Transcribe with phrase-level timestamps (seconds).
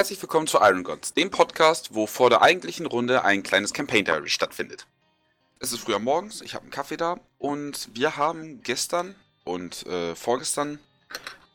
[0.00, 4.06] Herzlich willkommen zu Iron Gods, dem Podcast, wo vor der eigentlichen Runde ein kleines Campaign
[4.06, 4.86] Diary stattfindet.
[5.58, 10.14] Es ist früher morgens, ich habe einen Kaffee da und wir haben gestern und äh,
[10.14, 10.78] vorgestern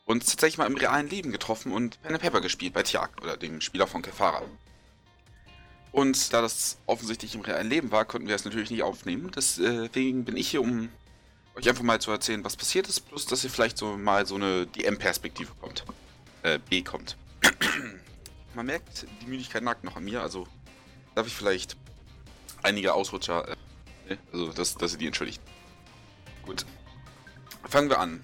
[0.04, 3.60] uns tatsächlich mal im realen Leben getroffen und Pen Pepper gespielt bei Tiag oder dem
[3.60, 4.42] Spieler von Kefara.
[5.90, 9.32] Und da das offensichtlich im realen Leben war, konnten wir es natürlich nicht aufnehmen.
[9.34, 10.88] Deswegen bin ich hier, um
[11.56, 14.36] euch einfach mal zu erzählen, was passiert ist, plus dass ihr vielleicht so mal so
[14.36, 15.84] eine DM-Perspektive kommt.
[16.44, 17.16] Äh, B kommt
[18.56, 20.46] man merkt, die Müdigkeit nagt noch an mir, also
[21.14, 21.76] darf ich vielleicht
[22.62, 23.56] einige Ausrutscher,
[24.08, 25.40] äh, also dass, dass ihr die entschuldigt.
[26.42, 26.64] Gut.
[27.68, 28.22] Fangen wir an.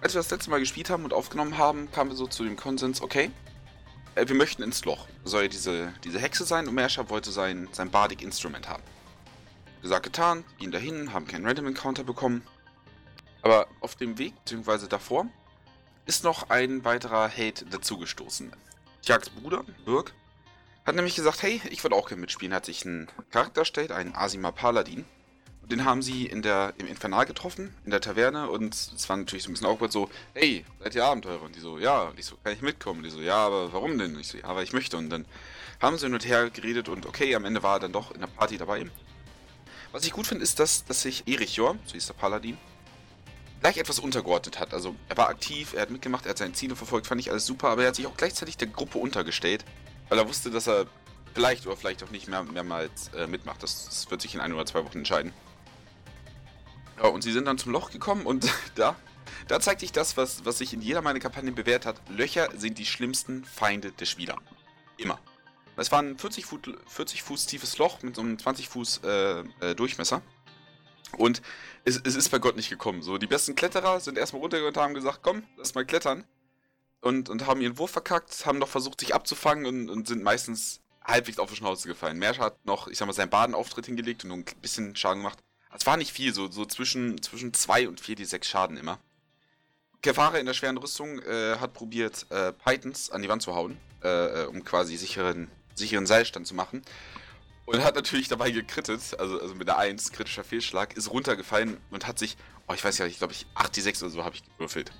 [0.00, 2.56] Als wir das letzte Mal gespielt haben und aufgenommen haben, kamen wir so zu dem
[2.56, 3.30] Konsens, okay,
[4.14, 5.06] äh, wir möchten ins Loch.
[5.24, 8.82] Soll ja diese, diese Hexe sein und Mersha wollte sein, sein Bardic Instrument haben.
[9.82, 12.42] Gesagt, getan, gehen dahin, haben keinen Random Encounter bekommen.
[13.42, 15.26] Aber auf dem Weg, beziehungsweise davor,
[16.04, 18.52] ist noch ein weiterer Hate dazugestoßen.
[19.06, 20.12] Jacks Bruder, Birk,
[20.84, 22.52] hat nämlich gesagt, hey, ich würde auch gerne mitspielen.
[22.52, 25.04] Hat sich einen Charakter erstellt, einen Asima Paladin.
[25.62, 28.50] Den haben sie in der, im Infernal getroffen, in der Taverne.
[28.50, 31.42] Und es war natürlich so ein bisschen awkward so, hey, seid ihr Abenteurer?
[31.42, 32.02] Und die so, ja.
[32.02, 32.98] Und ich so, kann ich mitkommen?
[32.98, 34.14] Und die so, ja, aber warum denn?
[34.14, 34.96] Und ich so, ja, weil ich möchte.
[34.96, 35.24] Und dann
[35.80, 38.20] haben sie hin und her geredet und okay, am Ende war er dann doch in
[38.20, 38.86] der Party dabei.
[39.92, 42.58] Was ich gut finde, ist, dass, dass sich Erich Jor, so hieß der Paladin,
[43.60, 44.74] gleich etwas untergeordnet hat.
[44.74, 47.46] Also er war aktiv, er hat mitgemacht, er hat seine Ziele verfolgt, fand ich alles
[47.46, 49.64] super, aber er hat sich auch gleichzeitig der Gruppe untergestellt,
[50.08, 50.86] weil er wusste, dass er
[51.34, 53.62] vielleicht oder vielleicht auch nicht mehr mehrmals äh, mitmacht.
[53.62, 55.32] Das, das, wird sich in ein oder zwei Wochen entscheiden.
[56.96, 58.96] Ja, und sie sind dann zum Loch gekommen und da,
[59.48, 62.00] da zeigt sich das, was, was sich in jeder meiner Kampagnen bewährt hat.
[62.08, 64.38] Löcher sind die schlimmsten Feinde der Spieler.
[64.96, 65.18] Immer.
[65.76, 69.40] Es war ein 40, Fuß, 40 Fuß tiefes Loch mit so einem 20 Fuß äh,
[69.60, 70.22] äh, Durchmesser.
[71.12, 71.42] Und
[71.84, 73.02] es, es, ist bei Gott nicht gekommen.
[73.02, 76.24] So, die besten Kletterer sind erstmal runtergegangen und haben gesagt, komm, lass mal klettern.
[77.00, 80.80] Und, und haben ihren Wurf verkackt, haben noch versucht, sich abzufangen und, und sind meistens
[81.04, 82.18] halbwegs auf die Schnauze gefallen.
[82.18, 85.38] Mersch hat noch, ich sag mal, seinen Badenauftritt hingelegt und ein bisschen Schaden gemacht.
[85.72, 88.98] Es war nicht viel, so, so zwischen, zwischen 2 und 4 die 6 Schaden immer.
[90.02, 93.76] Kefare in der schweren Rüstung äh, hat probiert, äh, Pythons an die Wand zu hauen,
[94.02, 96.82] äh, äh um quasi sicheren, sicheren Seilstand zu machen.
[97.66, 102.06] Und hat natürlich dabei gekrittet, also, also mit der 1, kritischer Fehlschlag, ist runtergefallen und
[102.06, 102.36] hat sich,
[102.68, 104.92] oh, ich weiß ja, ich glaube, ich 8 die 6 oder so habe ich gewürfelt.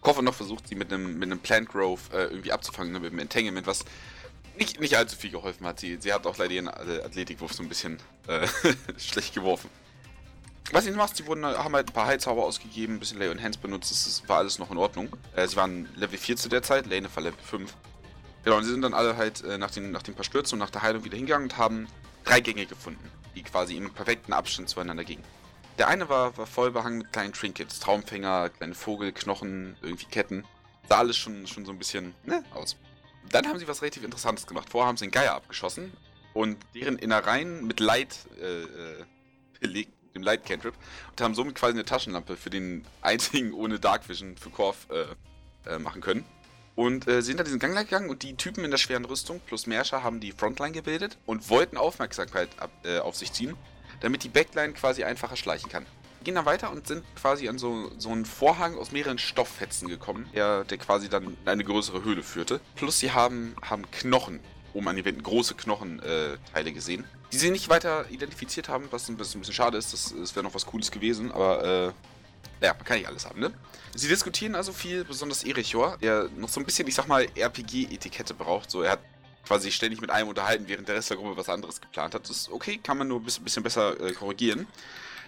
[0.00, 3.12] Koffer noch versucht, sie mit einem, mit einem Plant Growth äh, irgendwie abzufangen, ne, mit
[3.12, 3.84] einem Entanglement, was
[4.56, 5.80] nicht, nicht allzu viel geholfen hat.
[5.80, 8.46] Sie, sie hat auch leider ihren Athletikwurf so ein bisschen äh,
[8.96, 9.68] schlecht geworfen.
[10.72, 13.42] Was sie macht, sie wurden, haben halt ein paar Heilzauber ausgegeben, ein bisschen Lay und
[13.42, 15.14] Hands benutzt, das war alles noch in Ordnung.
[15.34, 17.74] Äh, sie waren Level 4 zu der Zeit, Lane war Level 5.
[18.44, 20.60] Genau, und sie sind dann alle halt äh, nach, den, nach den paar Stürzen und
[20.60, 21.88] nach der Heilung wieder hingegangen und haben
[22.24, 25.24] drei Gänge gefunden, die quasi im perfekten Abstand zueinander gingen.
[25.78, 30.44] Der eine war, war voll behangen mit kleinen Trinkets, Traumfänger, kleine Vogelknochen, irgendwie Ketten.
[30.88, 32.76] Sah alles schon, schon so ein bisschen ne, aus.
[33.30, 34.68] Dann haben sie was relativ Interessantes gemacht.
[34.70, 35.92] Vorher haben sie einen Geier abgeschossen
[36.34, 39.04] und deren Innereien mit Light äh, äh,
[39.60, 40.74] belegt, dem Light Cantrip,
[41.10, 45.70] und haben somit quasi eine Taschenlampe für den einzigen ohne Dark Vision für Korf äh,
[45.70, 46.24] äh, machen können.
[46.80, 49.38] Und äh, sind da diesen Gang lang gegangen und die Typen in der schweren Rüstung
[49.44, 53.54] plus Merscher haben die Frontline gebildet und wollten Aufmerksamkeit ab, äh, auf sich ziehen,
[54.00, 55.84] damit die Backline quasi einfacher schleichen kann.
[56.24, 60.26] Gehen dann weiter und sind quasi an so, so einen Vorhang aus mehreren Stofffetzen gekommen,
[60.34, 62.62] der, der quasi dann in eine größere Höhle führte.
[62.76, 64.40] Plus sie haben, haben Knochen
[64.72, 69.06] oben an die Wänden, große Knochenteile äh, gesehen, die sie nicht weiter identifiziert haben, was
[69.10, 69.92] ein bisschen, ein bisschen schade ist.
[69.92, 71.92] Das, das wäre noch was Cooles gewesen, aber äh,
[72.60, 73.52] ja, man kann nicht alles haben, ne?
[73.94, 78.34] Sie diskutieren also viel, besonders Erichor, der noch so ein bisschen, ich sag mal, RPG-Etikette
[78.34, 78.70] braucht.
[78.70, 79.00] So, er hat
[79.44, 82.22] quasi ständig mit einem unterhalten, während der Rest der Gruppe was anderes geplant hat.
[82.28, 84.68] Das ist okay, kann man nur ein bisschen, besser äh, korrigieren.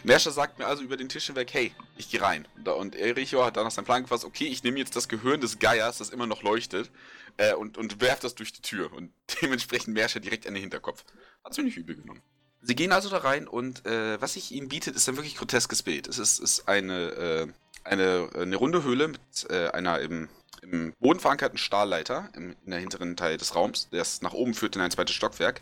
[0.05, 2.47] Merscher sagt mir also über den Tisch hinweg, hey, ich gehe rein.
[2.64, 5.59] Und Erichor hat dann nach seinem Plan gefasst, okay, ich nehme jetzt das Gehirn des
[5.59, 6.91] Geiers, das immer noch leuchtet,
[7.37, 8.93] äh, und, und werf das durch die Tür.
[8.93, 9.12] Und
[9.43, 11.05] dementsprechend Merscher direkt an den Hinterkopf.
[11.44, 12.23] Hat's mir nicht übel genommen.
[12.64, 15.82] Sie gehen also da rein und äh, was sich ihnen bietet, ist ein wirklich groteskes
[15.82, 16.06] Bild.
[16.06, 17.47] Es ist, ist eine, äh,
[17.82, 19.20] eine, eine runde Höhle mit
[19.50, 20.29] äh, einer im,
[20.62, 24.55] im Boden verankerten Stahlleiter im, in der hinteren Teil des Raums, der es nach oben
[24.55, 25.61] führt in ein zweites Stockwerk.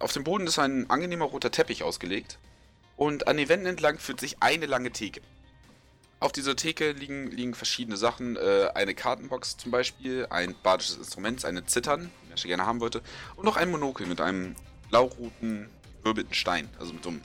[0.00, 2.38] Auf dem Boden ist ein angenehmer roter Teppich ausgelegt
[2.96, 5.20] und an den Wänden entlang führt sich eine lange Theke.
[6.18, 8.36] Auf dieser Theke liegen, liegen verschiedene Sachen.
[8.36, 13.00] Äh, eine Kartenbox zum Beispiel, ein badisches Instrument, eine Zittern, die ich gerne haben wollte,
[13.36, 14.56] und noch ein Monokel mit einem
[14.88, 15.68] blauroten
[16.06, 17.20] verwirbelten Stein, also mit so einem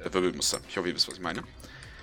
[0.00, 0.58] äh, Wirbelmuster.
[0.68, 1.44] Ich hoffe, ihr wisst, was ich meine.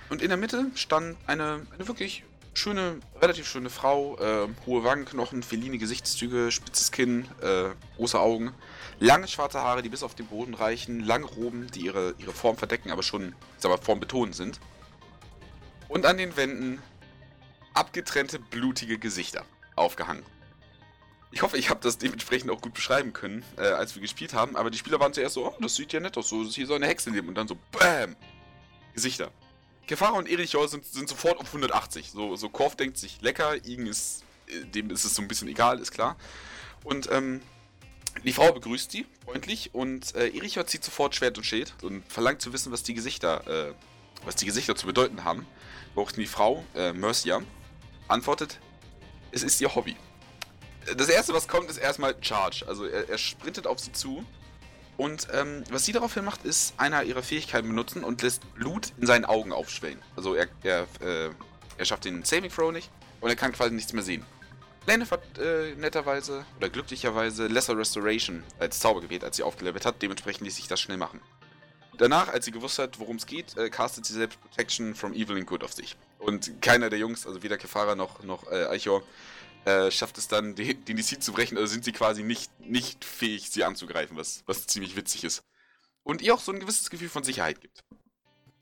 [0.08, 2.24] Und in der Mitte stand eine, eine wirklich
[2.54, 8.54] schöne, relativ schöne Frau, äh, hohe Wangenknochen, feline Gesichtszüge, spitzes Kinn, äh, große Augen,
[9.00, 12.56] lange schwarze Haare, die bis auf den Boden reichen, lange Roben, die ihre, ihre Form
[12.56, 14.60] verdecken, aber schon, ich sag mal, formbetont sind.
[15.88, 16.80] Und an den Wänden
[17.74, 19.44] abgetrennte, blutige Gesichter
[19.76, 20.22] aufgehangen.
[21.34, 24.54] Ich hoffe, ich habe das dementsprechend auch gut beschreiben können, äh, als wir gespielt haben.
[24.54, 26.76] Aber die Spieler waren zuerst so, oh, das sieht ja nett aus, so hier soll
[26.76, 27.26] eine Hexe leben.
[27.26, 28.14] Und dann so, BAM!
[28.94, 29.32] Gesichter.
[29.88, 32.12] Kefara und Erichor sind, sind sofort auf 180.
[32.12, 35.48] So, so Korf denkt sich, lecker, Igen ist, äh, dem ist es so ein bisschen
[35.48, 36.16] egal, ist klar.
[36.84, 37.40] Und ähm,
[38.22, 42.42] die Frau begrüßt sie freundlich und äh, Erichor zieht sofort Schwert und Schild und verlangt
[42.42, 43.74] zu wissen, was die Gesichter, äh,
[44.24, 45.48] was die Gesichter zu bedeuten haben.
[45.96, 47.42] Woraufhin die Frau, äh, Mercia,
[48.06, 48.60] antwortet,
[49.32, 49.96] es ist ihr Hobby
[50.96, 52.64] das erste, was kommt, ist erstmal Charge.
[52.66, 54.24] Also er, er sprintet auf sie zu.
[54.96, 59.06] Und ähm, was sie daraufhin macht, ist einer ihrer Fähigkeiten benutzen und lässt Blut in
[59.06, 60.00] seinen Augen aufschwellen.
[60.14, 61.30] Also er, er, äh,
[61.78, 62.90] er schafft den Saving Throw nicht
[63.20, 64.24] und er kann quasi nichts mehr sehen.
[64.86, 70.00] Lenef hat äh, netterweise oder glücklicherweise Lesser Restoration als Zauber gewählt, als sie aufgelevelt hat.
[70.02, 71.20] Dementsprechend ließ sich das schnell machen.
[71.96, 75.36] Danach, als sie gewusst hat, worum es geht, äh, castet sie selbst Protection from Evil
[75.36, 75.96] and Good auf sich.
[76.18, 79.02] Und keiner der Jungs, also weder Kefara noch, noch äh, Eichor,
[79.64, 83.50] äh, schafft es dann, den DC zu brechen, also sind sie quasi nicht, nicht fähig,
[83.50, 85.42] sie anzugreifen, was, was ziemlich witzig ist.
[86.02, 87.82] Und ihr auch so ein gewisses Gefühl von Sicherheit gibt.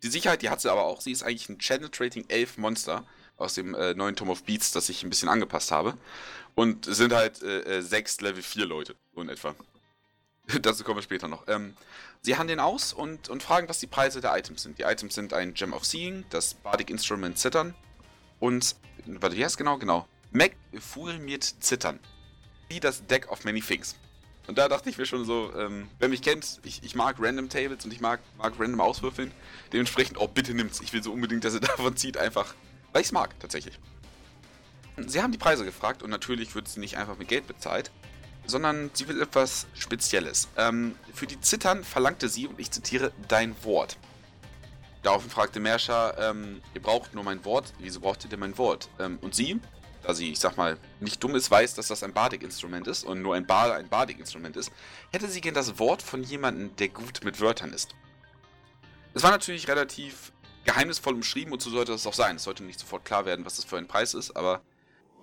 [0.02, 1.00] Die Sicherheit, die hat sie aber auch.
[1.00, 3.04] Sie ist eigentlich ein Channel Trading 11 Monster
[3.36, 5.96] aus dem äh, neuen Tom of Beats, das ich ein bisschen angepasst habe.
[6.54, 9.54] Und sind halt äh, äh sechs Level 4 Leute, so in etwa.
[10.62, 11.46] Dazu kommen wir später noch.
[11.48, 11.76] Ähm,
[12.20, 14.78] sie handeln aus und, und fragen, was die Preise der Items sind.
[14.78, 17.74] Die Items sind ein Gem of Seeing, das Bardic Instrument Zittern
[18.38, 18.76] und,
[19.06, 19.78] warte, wie heißt genau?
[19.78, 20.06] Genau.
[20.32, 20.52] Mac
[21.20, 21.98] mit Zittern.
[22.68, 23.96] Wie das Deck of Many Things.
[24.46, 27.48] Und da dachte ich mir schon so, ähm, wer mich kennt, ich, ich mag Random
[27.48, 29.30] Tables und ich mag, mag Random Auswürfeln.
[29.72, 30.80] Dementsprechend, oh bitte nimmt's.
[30.80, 32.54] Ich will so unbedingt, dass er davon zieht, einfach,
[32.92, 33.78] weil ich's mag, tatsächlich.
[34.96, 37.90] Sie haben die Preise gefragt und natürlich wird sie nicht einfach mit Geld bezahlt,
[38.46, 40.48] sondern sie will etwas Spezielles.
[40.56, 43.96] Ähm, für die Zittern verlangte sie, und ich zitiere, dein Wort.
[45.02, 48.88] Daraufhin fragte Mersha, ähm, ihr braucht nur mein Wort, wieso braucht ihr denn mein Wort?
[48.98, 49.60] Ähm, und sie,
[50.02, 53.22] da sie, ich sag mal, nicht dumm ist, weiß, dass das ein Bardic-Instrument ist und
[53.22, 54.72] nur ein Bade ein Bardic-Instrument ist,
[55.12, 57.94] hätte sie gern das Wort von jemandem, der gut mit Wörtern ist.
[59.14, 60.32] Es war natürlich relativ
[60.64, 62.36] geheimnisvoll umschrieben und so sollte es auch sein.
[62.36, 64.62] Es sollte nicht sofort klar werden, was das für ein Preis ist, aber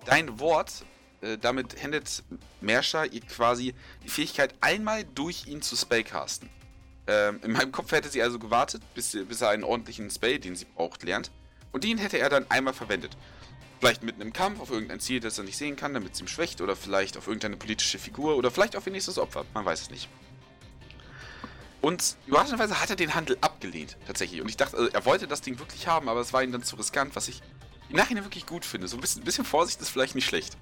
[0.04, 0.84] dein Wort,
[1.20, 2.22] äh, damit händet
[2.60, 3.74] Mersha ihr quasi
[4.04, 6.48] die Fähigkeit, einmal durch ihn zu spellcasten.
[7.06, 10.56] Ähm, in meinem Kopf hätte sie also gewartet, bis, bis er einen ordentlichen Spell, den
[10.56, 11.30] sie braucht, lernt.
[11.72, 13.16] Und den hätte er dann einmal verwendet.
[13.80, 16.28] Vielleicht mitten im Kampf auf irgendein Ziel, das er nicht sehen kann, damit es ihm
[16.28, 19.46] schwächt, oder vielleicht auf irgendeine politische Figur, oder vielleicht auf ihr nächstes Opfer.
[19.54, 20.08] Man weiß es nicht.
[21.80, 24.42] Und überraschenderweise hat er den Handel abgelehnt, tatsächlich.
[24.42, 26.62] Und ich dachte, also, er wollte das Ding wirklich haben, aber es war ihm dann
[26.62, 27.40] zu riskant, was ich
[27.88, 28.86] im Nachhinein wirklich gut finde.
[28.86, 30.58] So ein bisschen, ein bisschen Vorsicht ist vielleicht nicht schlecht.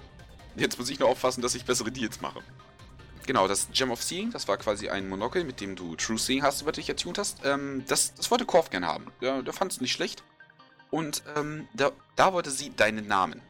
[0.55, 2.41] Jetzt muss ich nur aufpassen, dass ich bessere Deals mache.
[3.27, 6.45] Genau, das Gem of Seeing, das war quasi ein Monokel, mit dem du True Seeing
[6.45, 7.45] hast, soweit dich ertunt hast.
[7.45, 9.07] Ähm, das, das wollte Korf gerne haben.
[9.21, 10.23] Der, der fand es nicht schlecht.
[10.91, 13.43] Und ähm, da, da, wollte sie deinen Namen.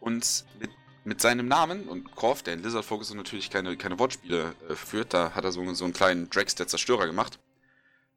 [0.00, 0.70] Und mit,
[1.04, 5.14] mit seinem Namen, und Korf, der in Lizard Focus natürlich keine, keine Wortspiele äh, führt,
[5.14, 7.38] da hat er so, so einen kleinen Drax der Zerstörer gemacht.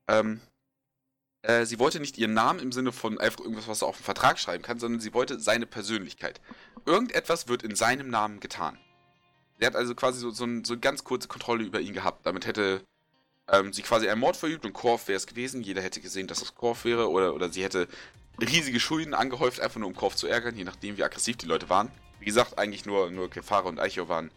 [0.08, 0.42] Ähm,
[1.42, 4.04] äh, sie wollte nicht ihren Namen im Sinne von einfach irgendwas, was er auf den
[4.04, 6.42] Vertrag schreiben kann, sondern sie wollte seine Persönlichkeit.
[6.86, 8.78] Irgendetwas wird in seinem Namen getan.
[9.60, 12.26] Sie hat also quasi so, so, ein, so eine ganz kurze Kontrolle über ihn gehabt.
[12.26, 12.82] Damit hätte
[13.48, 15.62] ähm, sie quasi einen Mord verübt und Korf wäre es gewesen.
[15.62, 17.10] Jeder hätte gesehen, dass es Korf wäre.
[17.10, 17.88] Oder, oder sie hätte
[18.44, 21.70] riesige Schulden angehäuft, einfach nur um Korf zu ärgern, je nachdem wie aggressiv die Leute
[21.70, 21.92] waren.
[22.20, 24.32] Wie gesagt, eigentlich nur, nur Kefara und Eicho waren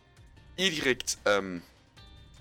[0.56, 1.62] indirekt ähm,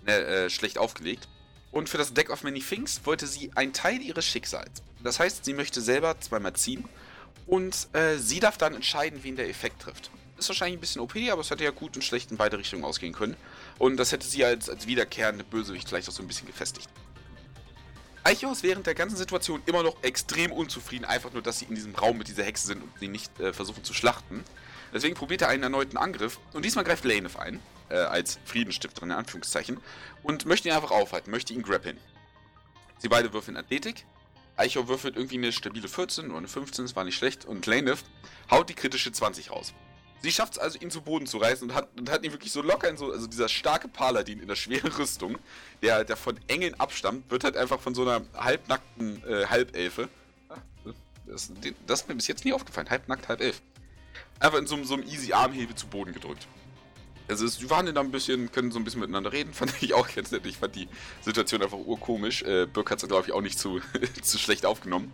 [0.05, 1.27] ne, äh, schlecht aufgelegt.
[1.71, 4.83] Und für das Deck of Many Things wollte sie einen Teil ihres Schicksals.
[5.03, 6.87] Das heißt, sie möchte selber zweimal ziehen
[7.47, 10.11] und äh, sie darf dann entscheiden, wen der Effekt trifft.
[10.37, 12.83] Ist wahrscheinlich ein bisschen OP, aber es hätte ja gut und schlecht in beide Richtungen
[12.83, 13.35] ausgehen können.
[13.77, 16.89] Und das hätte sie als, als wiederkehrende Bösewicht vielleicht auch so ein bisschen gefestigt.
[18.23, 21.75] Eichhorn ist während der ganzen Situation immer noch extrem unzufrieden, einfach nur, dass sie in
[21.75, 24.43] diesem Raum mit dieser Hexe sind und sie nicht äh, versuchen zu schlachten.
[24.93, 27.59] Deswegen probiert er einen erneuten Angriff und diesmal greift Laneth ein,
[27.89, 29.79] äh, als Friedensstifterin in Anführungszeichen,
[30.21, 31.97] und möchte ihn einfach aufhalten, möchte ihn grappeln.
[32.99, 34.05] Sie beide würfeln Athletik.
[34.55, 38.03] Eichhorn würfelt irgendwie eine stabile 14 oder eine 15, das war nicht schlecht, und Laneth
[38.51, 39.73] haut die kritische 20 raus.
[40.21, 42.51] Sie schafft es also, ihn zu Boden zu reißen und hat, und hat ihn wirklich
[42.51, 45.37] so locker in so, also dieser starke Paladin in der schweren Rüstung,
[45.81, 50.09] der, der von Engeln abstammt, wird halt einfach von so einer halbnackten äh, Halbelfe.
[51.25, 51.51] Das,
[51.87, 52.89] das, ist mir bis jetzt nie aufgefallen.
[52.89, 53.61] Halbnackt, halb elf.
[54.39, 56.47] Einfach in so, so einem easy Armhebe zu Boden gedrückt.
[57.27, 60.13] Also die waren da ein bisschen, können so ein bisschen miteinander reden, fand ich auch
[60.13, 60.45] ganz nett.
[60.45, 60.87] Ich fand die
[61.21, 62.43] Situation einfach urkomisch.
[62.43, 63.79] Äh, Birk hat es, glaube ich, auch nicht zu,
[64.21, 65.11] zu schlecht aufgenommen.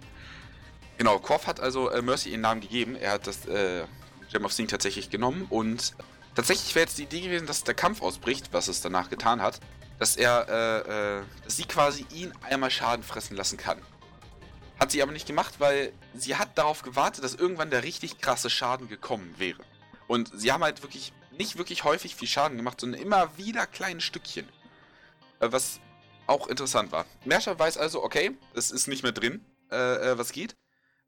[0.98, 2.96] Genau, Korf hat also äh, Mercy ihren Namen gegeben.
[2.96, 3.84] Er hat das äh,
[4.32, 5.94] Gem of Seeing tatsächlich genommen und
[6.36, 9.60] tatsächlich wäre jetzt die Idee gewesen, dass der Kampf ausbricht, was es danach getan hat,
[10.00, 13.82] dass er, äh, äh, dass sie quasi ihn einmal Schaden fressen lassen kann.
[14.80, 18.50] Hat sie aber nicht gemacht, weil sie hat darauf gewartet, dass irgendwann der richtig krasse
[18.50, 19.64] Schaden gekommen wäre.
[20.08, 24.02] Und sie haben halt wirklich nicht wirklich häufig viel Schaden gemacht, sondern immer wieder kleine
[24.02, 24.48] Stückchen.
[25.40, 25.80] Äh, was
[26.28, 27.06] auch interessant war.
[27.26, 30.56] Merscher weiß also, okay, es ist nicht mehr drin, äh, äh, was geht.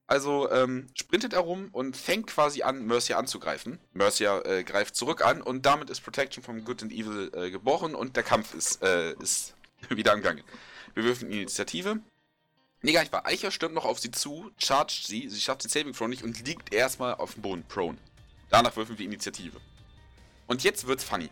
[0.10, 3.78] Also ähm, sprintet er rum und fängt quasi an, Mercia anzugreifen.
[3.94, 7.94] Mercia äh, greift zurück an und damit ist Protection from Good and Evil äh, gebrochen
[7.94, 9.54] und der Kampf ist, äh, ist
[9.90, 10.44] wieder am Gange.
[10.96, 12.00] Wir würfen Initiative.
[12.82, 13.28] Nee, gar nicht wahr.
[13.28, 16.44] Eicher stürmt noch auf sie zu, chargt sie, sie schafft den Saving Throw nicht und
[16.44, 18.00] liegt erstmal auf dem Boden, prone.
[18.50, 19.62] Danach würfen wir Initiative.
[20.48, 21.30] Und jetzt wird's funny.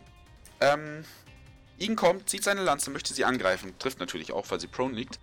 [0.60, 1.04] Ähm,
[1.78, 3.76] Igen kommt, zieht seine Lanze, möchte sie angreifen.
[3.80, 5.18] Trifft natürlich auch, weil sie prone liegt.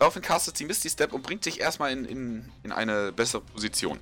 [0.00, 4.00] Daraufhin castet sie Misty Step und bringt sich erstmal in, in, in eine bessere Position.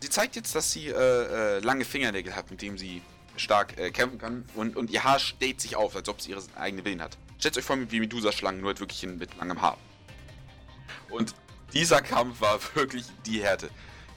[0.00, 3.00] Sie zeigt jetzt, dass sie äh, äh, lange Fingernägel hat, mit denen sie
[3.36, 4.44] stark äh, kämpfen kann.
[4.54, 7.16] Und, und ihr Haar steht sich auf, als ob sie ihre eigene Willen hat.
[7.38, 9.78] Stellt euch vor, wie Medusa-Schlangen, nur halt wirklich in, mit langem Haar.
[11.08, 11.34] Und
[11.72, 13.70] dieser Kampf war wirklich die Härte.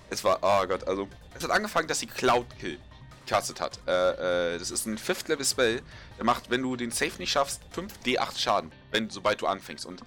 [0.10, 1.08] Es war, oh Gott, also.
[1.36, 2.80] Es hat angefangen, dass sie Cloud Kill
[3.28, 3.80] castet hat.
[3.88, 5.82] Äh, äh, das ist ein 5th Level Spell.
[6.18, 9.86] Der macht, wenn du den Safe nicht schaffst, 5d8 Schaden, wenn, sobald du anfängst.
[9.86, 10.04] Und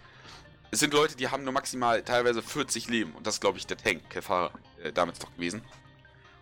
[0.70, 3.12] es sind Leute, die haben nur maximal teilweise 40 Leben.
[3.12, 4.50] Und das ist, glaube ich, der Tank, Kefara,
[4.82, 5.62] äh, damals doch gewesen.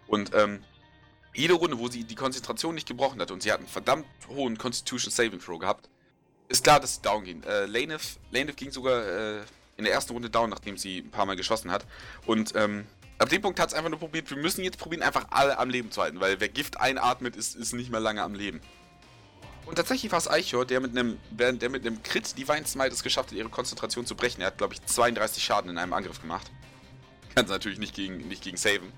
[0.07, 0.63] Und ähm,
[1.35, 4.57] jede Runde, wo sie die Konzentration nicht gebrochen hat und sie hat einen verdammt hohen
[4.57, 5.89] Constitution Saving Throw gehabt,
[6.49, 7.43] ist klar, dass sie down gehen.
[7.45, 9.41] Äh, Laneth, Laneth ging sogar äh,
[9.77, 11.85] in der ersten Runde down, nachdem sie ein paar Mal geschossen hat.
[12.27, 12.87] Und ähm,
[13.19, 15.71] ab dem Punkt hat es einfach nur probiert, wir müssen jetzt probieren, einfach alle am
[15.71, 18.61] Leben zu halten, weil wer Gift einatmet, ist, ist nicht mehr lange am Leben.
[19.67, 23.03] Und tatsächlich war es Eichhor, der mit einem, der mit einem Crit Divine Smite es
[23.03, 24.41] geschafft hat, ihre Konzentration zu brechen.
[24.43, 26.51] Er hat, glaube ich, 32 Schaden in einem Angriff gemacht.
[27.35, 28.93] Kann es natürlich nicht gegen, nicht gegen saven.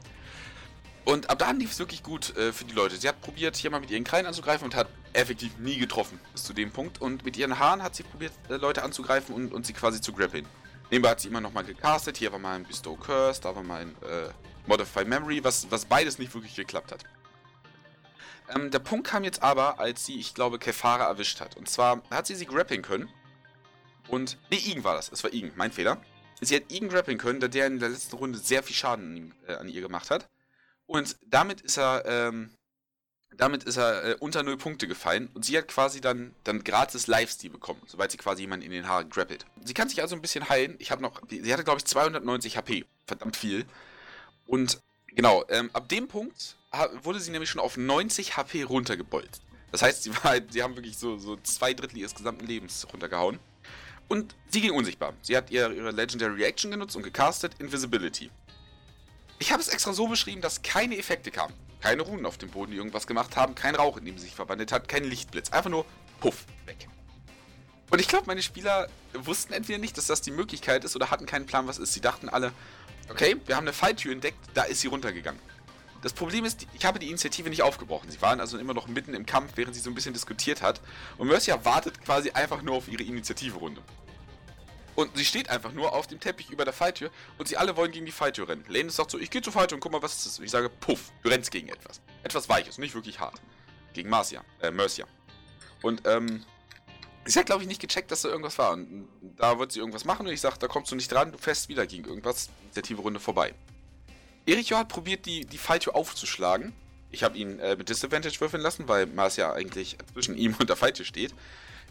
[1.04, 2.96] Und ab dann lief es wirklich gut äh, für die Leute.
[2.96, 6.42] Sie hat probiert, hier mal mit ihren Krallen anzugreifen und hat effektiv nie getroffen bis
[6.42, 7.00] zu dem Punkt.
[7.00, 10.12] Und mit ihren Haaren hat sie probiert, äh, Leute anzugreifen und, und sie quasi zu
[10.12, 10.46] grappeln.
[10.90, 12.16] Nebenbei hat sie immer nochmal gecastet.
[12.16, 14.30] Hier war mal ein Bestow Curse, da war mal ein äh,
[14.66, 17.04] Modify Memory, was, was beides nicht wirklich geklappt hat.
[18.54, 21.56] Ähm, der Punkt kam jetzt aber, als sie, ich glaube, Kefara erwischt hat.
[21.56, 23.08] Und zwar hat sie sie grappeln können.
[24.08, 25.10] Und, nee, Igen war das.
[25.10, 26.00] Es war Igen, mein Fehler.
[26.40, 29.16] Sie hat Igen grappeln können, da der in der letzten Runde sehr viel Schaden an,
[29.16, 30.28] ihm, äh, an ihr gemacht hat.
[30.86, 32.50] Und damit ist er, ähm,
[33.36, 37.06] damit ist er äh, unter 0 Punkte gefallen und sie hat quasi dann, dann gratis
[37.06, 39.46] Lifesteal bekommen, sobald sie quasi jemanden in den Haaren grappelt.
[39.64, 40.76] Sie kann sich also ein bisschen heilen.
[40.78, 43.66] Ich habe noch, sie hatte glaube ich 290 HP, verdammt viel.
[44.46, 46.55] Und genau, ähm, ab dem Punkt
[47.02, 49.42] wurde sie nämlich schon auf 90 HP runtergebolzt.
[49.72, 53.38] Das heißt, sie, war, sie haben wirklich so, so zwei Drittel ihres gesamten Lebens runtergehauen.
[54.08, 55.14] Und sie ging unsichtbar.
[55.22, 58.30] Sie hat ihre, ihre Legendary Reaction genutzt und gecastet Invisibility.
[59.38, 61.54] Ich habe es extra so beschrieben, dass keine Effekte kamen.
[61.80, 64.34] Keine Runen auf dem Boden, die irgendwas gemacht haben, kein Rauch, in dem sie sich
[64.34, 65.50] verwandelt hat, kein Lichtblitz.
[65.50, 65.84] Einfach nur
[66.20, 66.88] Puff, weg.
[67.90, 71.26] Und ich glaube, meine Spieler wussten entweder nicht, dass das die Möglichkeit ist oder hatten
[71.26, 71.92] keinen Plan, was ist.
[71.92, 72.52] Sie dachten alle,
[73.10, 75.40] okay, wir haben eine Falltür entdeckt, da ist sie runtergegangen.
[76.06, 78.08] Das Problem ist, ich habe die Initiative nicht aufgebrochen.
[78.08, 80.80] Sie waren also immer noch mitten im Kampf, während sie so ein bisschen diskutiert hat.
[81.18, 83.82] Und Mercia wartet quasi einfach nur auf ihre Initiative-Runde.
[84.94, 87.90] Und sie steht einfach nur auf dem Teppich über der Falltür und sie alle wollen
[87.90, 88.64] gegen die Falltür rennen.
[88.68, 90.38] Lane sagt so, ich gehe zur Falltür und guck mal, was ist das?
[90.38, 92.00] Und ich sage, puff, du rennst gegen etwas.
[92.22, 93.40] Etwas Weiches, nicht wirklich hart.
[93.92, 95.08] Gegen Marcia, äh, Mercia.
[95.82, 96.44] Und, ähm,
[97.24, 98.74] sie hat, glaube ich, nicht gecheckt, dass da irgendwas war.
[98.74, 99.08] Und
[99.38, 101.68] da wird sie irgendwas machen und ich sage, da kommst du nicht dran, du fährst
[101.68, 102.48] wieder gegen irgendwas.
[102.66, 103.56] Initiative-Runde vorbei.
[104.46, 106.72] Erichio hat probiert, die, die Falltür aufzuschlagen.
[107.10, 110.76] Ich habe ihn äh, mit Disadvantage würfeln lassen, weil Marcia eigentlich zwischen ihm und der
[110.76, 111.34] Falltür steht.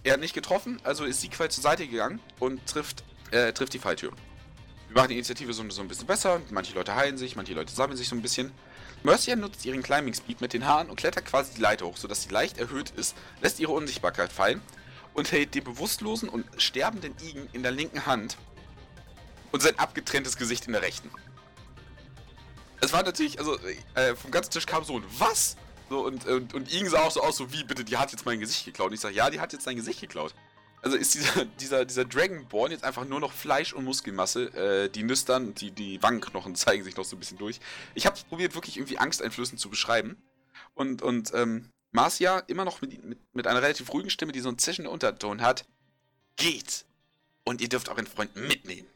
[0.04, 3.80] Er hat nicht getroffen, also ist Siegfried zur Seite gegangen und trifft, äh, trifft die
[3.80, 4.12] Falltür.
[4.88, 6.42] Wir machen die Initiative so, so ein bisschen besser.
[6.52, 8.52] Manche Leute heilen sich, manche Leute sammeln sich so ein bisschen.
[9.04, 12.24] Mercia nutzt ihren Climbing Speed mit den Haaren und klettert quasi die Leiter hoch, sodass
[12.24, 14.62] sie leicht erhöht ist, lässt ihre Unsichtbarkeit fallen
[15.14, 18.38] und hält den bewusstlosen und sterbenden Igen in der linken Hand
[19.52, 21.10] und sein abgetrenntes Gesicht in der rechten.
[22.82, 23.58] Es war natürlich, also
[23.96, 25.58] äh, vom ganzen Tisch kam so ein Was?
[25.90, 28.26] So, und, und, und Igen sah auch so aus, so wie, bitte, die hat jetzt
[28.26, 28.88] mein Gesicht geklaut.
[28.88, 30.34] Und ich sage, ja, die hat jetzt dein Gesicht geklaut.
[30.82, 34.86] Also ist dieser, dieser, dieser Dragonborn jetzt einfach nur noch Fleisch und Muskelmasse.
[34.86, 37.60] Äh, die Nüstern die, die Wangenknochen zeigen sich noch so ein bisschen durch.
[37.94, 40.22] Ich habe probiert, wirklich irgendwie angsteinflößend zu beschreiben.
[40.74, 44.50] Und, und ähm, Marcia immer noch mit, mit, mit einer relativ ruhigen Stimme, die so
[44.50, 45.66] einen zischenden Unterton hat.
[46.36, 46.86] Geht!
[47.46, 48.88] Und ihr dürft euren Freund mitnehmen.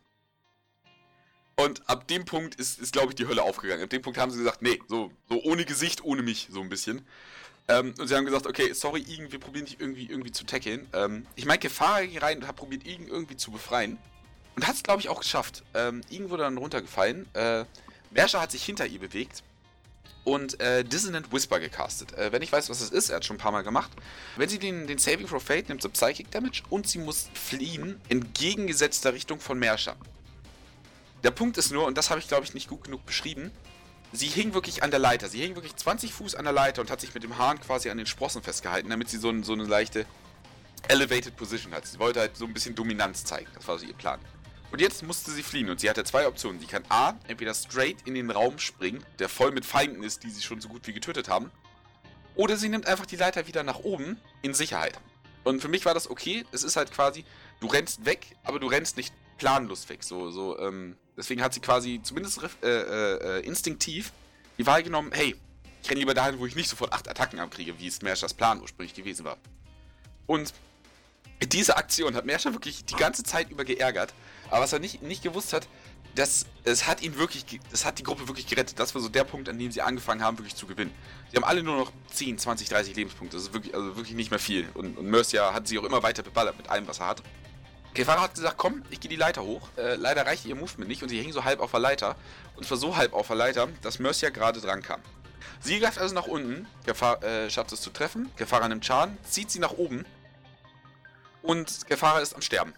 [1.60, 3.84] Und ab dem Punkt ist, ist glaube ich, die Hölle aufgegangen.
[3.84, 6.70] Ab dem Punkt haben sie gesagt, nee, so, so ohne Gesicht, ohne mich, so ein
[6.70, 7.06] bisschen.
[7.68, 10.88] Ähm, und sie haben gesagt, okay, sorry, Igen, wir probieren dich irgendwie, irgendwie zu tackeln.
[10.94, 13.98] Ähm, ich meine, Gefahr ging rein und hat probiert, Igen irgendwie zu befreien.
[14.56, 15.64] Und hat es, glaube ich, auch geschafft.
[15.74, 17.28] Ähm, Igen wurde dann runtergefallen.
[17.34, 17.66] Äh,
[18.12, 19.44] Bersha hat sich hinter ihr bewegt
[20.24, 22.14] und äh, Dissonant Whisper gecastet.
[22.14, 23.92] Äh, wenn ich weiß, was es ist, er hat schon ein paar Mal gemacht.
[24.38, 28.00] Wenn sie den, den Saving for Fate nimmt, sie Psychic Damage und sie muss fliehen,
[28.08, 29.98] entgegengesetzter Richtung von Mersha.
[31.24, 33.52] Der Punkt ist nur, und das habe ich glaube ich nicht gut genug beschrieben,
[34.14, 35.28] sie hing wirklich an der Leiter.
[35.28, 37.90] Sie hing wirklich 20 Fuß an der Leiter und hat sich mit dem Hahn quasi
[37.90, 40.06] an den Sprossen festgehalten, damit sie so, so eine leichte
[40.88, 41.86] Elevated Position hat.
[41.86, 43.48] Sie wollte halt so ein bisschen Dominanz zeigen.
[43.54, 44.20] Das war so ihr Plan.
[44.72, 46.60] Und jetzt musste sie fliehen und sie hatte zwei Optionen.
[46.60, 50.30] Sie kann A, entweder straight in den Raum springen, der voll mit Feinden ist, die
[50.30, 51.52] sie schon so gut wie getötet haben.
[52.36, 55.00] Oder sie nimmt einfach die Leiter wieder nach oben in Sicherheit.
[55.44, 56.46] Und für mich war das okay.
[56.52, 57.26] Es ist halt quasi,
[57.60, 60.04] du rennst weg, aber du rennst nicht planlos weg.
[60.04, 64.12] So, so, ähm, deswegen hat sie quasi zumindest äh, äh, instinktiv
[64.58, 65.36] die Wahl genommen, hey,
[65.84, 68.62] ich renne lieber dahin, wo ich nicht sofort acht Attacken abkriege, wie Smash das Plan
[68.62, 69.38] ursprünglich gewesen war.
[70.26, 70.54] Und
[71.48, 74.14] diese Aktion hat Merscher wirklich die ganze Zeit über geärgert.
[74.50, 75.68] Aber was er nicht, nicht gewusst hat,
[76.16, 78.80] das, es hat ihn wirklich, das hat die Gruppe wirklich gerettet.
[78.80, 80.92] Das war so der Punkt, an dem sie angefangen haben, wirklich zu gewinnen.
[81.32, 83.38] Sie haben alle nur noch 10, 20, 30 Lebenspunkte.
[83.38, 84.68] Das ist wirklich, also wirklich nicht mehr viel.
[84.74, 87.24] Und, und Mercia hat sie auch immer weiter beballert mit allem, was er hat.
[87.94, 89.68] Kefara hat gesagt, komm, ich gehe die Leiter hoch.
[89.78, 92.16] Äh, leider reicht ihr Movement nicht und sie hängen so halb auf der Leiter.
[92.56, 95.02] Und zwar so halb auf der Leiter, dass Mercia gerade dran kam.
[95.62, 98.30] Sie greift also nach unten, Kefara äh, schafft es zu treffen.
[98.38, 100.06] Kefara nimmt Schaden, zieht sie nach oben.
[101.42, 102.74] Und Kefara ist am Sterben.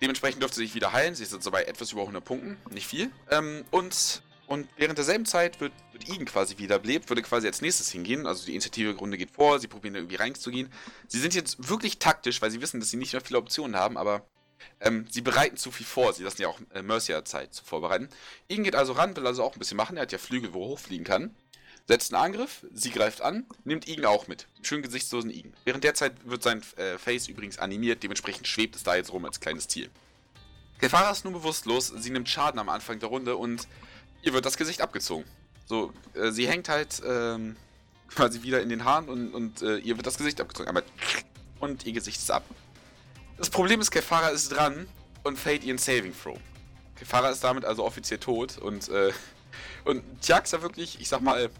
[0.00, 1.14] Dementsprechend dürfte sie sich wieder heilen.
[1.14, 3.10] Sie ist jetzt bei etwas über 100 Punkten, nicht viel.
[3.30, 7.90] Ähm, und, und während derselben Zeit wird, wird Igen quasi wiederbelebt, würde quasi als nächstes
[7.90, 8.26] hingehen.
[8.26, 10.70] Also die Initiative-Runde geht vor, sie probieren da irgendwie reinzugehen.
[11.08, 13.96] Sie sind jetzt wirklich taktisch, weil sie wissen, dass sie nicht mehr viele Optionen haben,
[13.96, 14.24] aber
[14.80, 16.12] ähm, sie bereiten zu viel vor.
[16.12, 18.08] Sie lassen ja auch äh, Mercia Zeit zu vorbereiten.
[18.48, 19.96] Igen geht also ran, will also auch ein bisschen machen.
[19.96, 21.34] Er hat ja Flügel, wo er hochfliegen kann
[21.86, 24.46] setzt einen Angriff, sie greift an, nimmt Igen auch mit.
[24.62, 25.52] Schön gesichtslosen Igen.
[25.64, 29.24] Während der Zeit wird sein äh, Face übrigens animiert, dementsprechend schwebt es da jetzt rum
[29.24, 29.88] als kleines Tier.
[30.78, 33.66] Kefara ist nun bewusstlos, sie nimmt Schaden am Anfang der Runde und
[34.26, 35.24] ihr wird das Gesicht abgezogen.
[35.66, 37.56] So, äh, sie hängt halt ähm,
[38.08, 40.68] quasi wieder in den Haaren und, und äh, ihr wird das Gesicht abgezogen.
[40.68, 40.82] Aber
[41.60, 42.44] und ihr Gesicht ist ab.
[43.38, 44.88] Das Problem ist, Kefara ist dran
[45.22, 46.38] und fällt ihren Saving Throw.
[46.96, 49.12] Kefara ist damit also offiziell tot und, äh,
[49.84, 51.50] und Tjaxa wirklich, ich sag mal,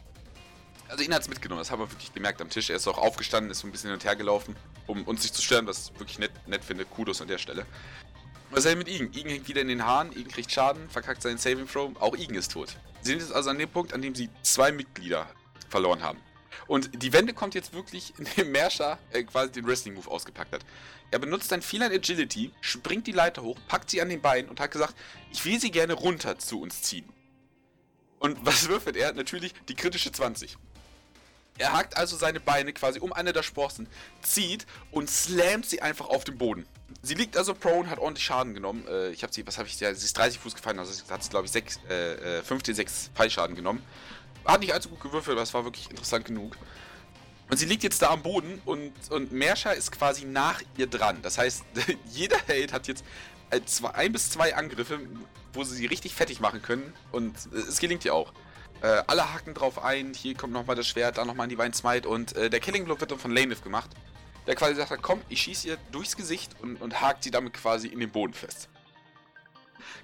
[0.89, 2.71] also ihn hat es mitgenommen, das haben wir wirklich gemerkt am Tisch.
[2.71, 5.35] Er ist auch aufgestanden, ist so ein bisschen hin und her gelaufen, um uns nicht
[5.35, 6.85] zu stören, was ich wirklich nett, nett finde.
[6.85, 7.67] Kudos an der Stelle.
[8.51, 9.13] Was ist denn mit Igen?
[9.13, 12.37] Igen hängt wieder in den Haaren, Igen kriegt Schaden, verkackt seinen Saving Throw, auch Igen
[12.37, 12.77] ist tot.
[13.03, 15.29] Sie sind jetzt also an dem Punkt, an dem sie zwei Mitglieder
[15.69, 16.21] verloren haben.
[16.67, 20.65] Und die Wende kommt jetzt wirklich, indem Mersha äh, quasi den Wrestling-Move ausgepackt hat.
[21.11, 24.49] Er benutzt dann viel an Agility, springt die Leiter hoch, packt sie an den Beinen
[24.49, 24.95] und hat gesagt,
[25.33, 27.09] ich will sie gerne runter zu uns ziehen.
[28.19, 29.13] Und was würfelt er?
[29.13, 30.57] Natürlich die kritische 20.
[31.59, 33.89] Er hakt also seine Beine quasi um eine der Sprossen,
[34.21, 36.67] zieht und slammt sie einfach auf den Boden.
[37.03, 38.87] Sie liegt also prone, hat ordentlich Schaden genommen.
[38.89, 41.23] Äh, ich habe sie, was habe ich, ja, sie ist 30 Fuß gefallen, also hat
[41.23, 43.83] sie, glaube ich, 6, äh, 15, 6 Fallschaden genommen.
[44.45, 46.57] Hat nicht allzu gut gewürfelt, aber es war wirklich interessant genug.
[47.51, 51.19] Und sie liegt jetzt da am Boden und, und Mersha ist quasi nach ihr dran.
[51.23, 51.65] Das heißt,
[52.11, 53.05] jeder Held hat jetzt
[53.51, 53.61] äh,
[53.93, 55.01] ein bis zwei Angriffe,
[55.53, 56.93] wo sie sie richtig fertig machen können.
[57.13, 58.33] Und äh, es gelingt ihr auch.
[58.83, 62.37] Äh, alle haken drauf ein, hier kommt nochmal das Schwert, da nochmal Divine Smite und
[62.37, 63.91] äh, der Killing Blow wird dann von Laneth gemacht.
[64.47, 67.89] Der quasi sagt, komm, ich schieße ihr durchs Gesicht und, und hakt sie damit quasi
[67.89, 68.69] in den Boden fest.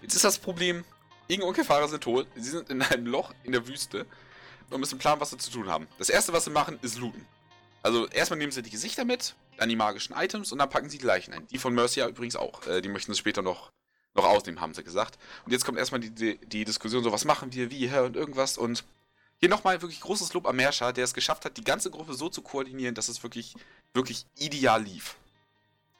[0.01, 0.85] Jetzt ist das Problem,
[1.29, 4.07] Inge und Kefara sind tot, sie sind in einem Loch in der Wüste
[4.71, 5.87] und müssen planen, was sie zu tun haben.
[5.99, 7.25] Das erste, was sie machen, ist looten.
[7.83, 10.99] Also erstmal nehmen sie die Gesichter mit, dann die magischen Items und dann packen sie
[10.99, 11.47] die Leichen ein.
[11.49, 12.67] Die von Mercia übrigens auch.
[12.67, 13.73] Äh, die möchten sie später noch
[14.15, 15.19] noch ausnehmen, haben sie gesagt.
[15.45, 18.17] Und jetzt kommt erstmal die, die, die Diskussion, so was machen wir, wie, hä, und
[18.17, 18.59] irgendwas.
[18.59, 18.85] Und
[19.43, 22.29] hier nochmal wirklich großes Lob am Merscher, der es geschafft hat, die ganze Gruppe so
[22.29, 23.57] zu koordinieren, dass es wirklich,
[23.93, 25.17] wirklich ideal lief.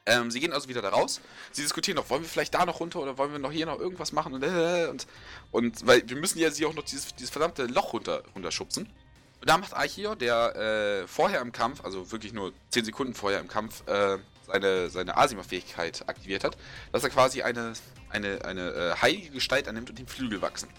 [0.05, 1.19] Ähm, sie gehen also wieder da raus.
[1.51, 3.79] Sie diskutieren noch, wollen wir vielleicht da noch runter oder wollen wir noch hier noch
[3.79, 5.07] irgendwas machen und, äh, und,
[5.51, 8.85] und weil wir müssen ja sie auch noch dieses, dieses verdammte Loch runter, runterschubsen.
[8.85, 13.41] Und da macht Archio, der äh, vorher im Kampf, also wirklich nur 10 Sekunden vorher
[13.41, 16.55] im Kampf, äh, seine, seine Asima-Fähigkeit aktiviert hat,
[16.93, 17.73] dass er quasi eine,
[18.09, 20.69] eine, eine äh, heilige Gestalt annimmt und ihm Flügel wachsen.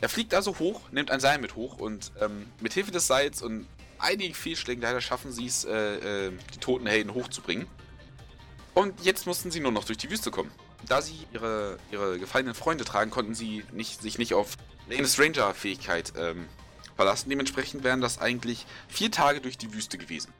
[0.00, 3.42] Er fliegt also hoch, nimmt ein Seil mit hoch und ähm, mit Hilfe des Seils
[3.42, 3.66] und
[3.98, 7.66] einigen Fehlschlägen leider schaffen sie es, äh, äh, die toten Helden hochzubringen.
[8.74, 10.50] Und jetzt mussten sie nur noch durch die Wüste kommen.
[10.86, 16.12] Da sie ihre, ihre gefallenen Freunde tragen, konnten sie nicht, sich nicht auf Lanes Ranger-Fähigkeit
[16.18, 16.46] ähm,
[16.94, 17.30] verlassen.
[17.30, 20.30] Dementsprechend wären das eigentlich vier Tage durch die Wüste gewesen.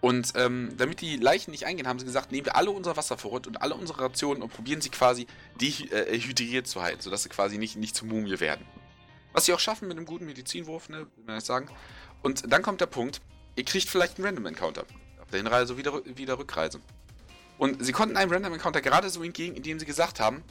[0.00, 3.46] Und ähm, damit die Leichen nicht eingehen, haben sie gesagt, nehmen wir alle unser Wasservorrat
[3.46, 5.26] und alle unsere Rationen und probieren sie quasi
[5.60, 8.66] dehydriert zu halten, sodass sie quasi nicht, nicht zur Mumie werden.
[9.32, 11.68] Was sie auch schaffen mit einem guten Medizinwurf, ne, will man sagen.
[12.22, 13.20] Und dann kommt der Punkt,
[13.56, 14.84] ihr kriegt vielleicht einen Random Encounter.
[15.20, 16.80] Auf der Hinreise wieder, wieder Rückreise.
[17.58, 20.42] Und sie konnten einem Random Encounter gerade so entgegen, indem sie gesagt haben,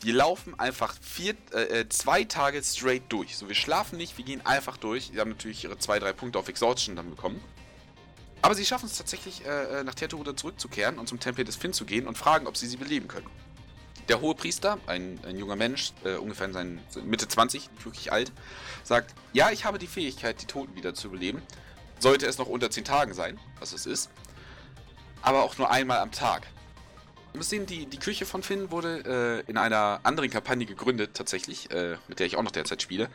[0.00, 3.36] wir laufen einfach vier, äh, äh, zwei Tage straight durch.
[3.36, 5.10] So, wir schlafen nicht, wir gehen einfach durch.
[5.12, 7.40] Sie haben natürlich ihre zwei, drei Punkte auf Exhaustion dann bekommen.
[8.44, 11.72] Aber sie schaffen es tatsächlich, äh, äh nach Teturuda zurückzukehren und zum Tempel des Finn
[11.72, 13.26] zu gehen und fragen, ob sie sie beleben können.
[14.10, 18.12] Der hohe Priester, ein, ein junger Mensch, äh, ungefähr in seinen Mitte 20, nicht wirklich
[18.12, 18.32] alt,
[18.82, 21.40] sagt, ja, ich habe die Fähigkeit, die Toten wieder zu beleben.
[22.00, 24.10] Sollte es noch unter 10 Tagen sein, was es ist.
[25.22, 26.46] Aber auch nur einmal am Tag.
[27.34, 31.68] Müssen sehen, die, die Küche von Finn wurde äh, in einer anderen Kampagne gegründet, tatsächlich,
[31.72, 33.08] äh, mit der ich auch noch derzeit spiele.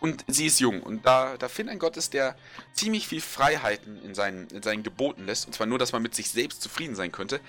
[0.00, 0.80] Und sie ist jung.
[0.80, 2.36] Und da, da Finn ein Gott ist, der
[2.72, 6.14] ziemlich viel Freiheiten in seinen, in seinen Geboten lässt, und zwar nur, dass man mit
[6.14, 7.40] sich selbst zufrieden sein könnte,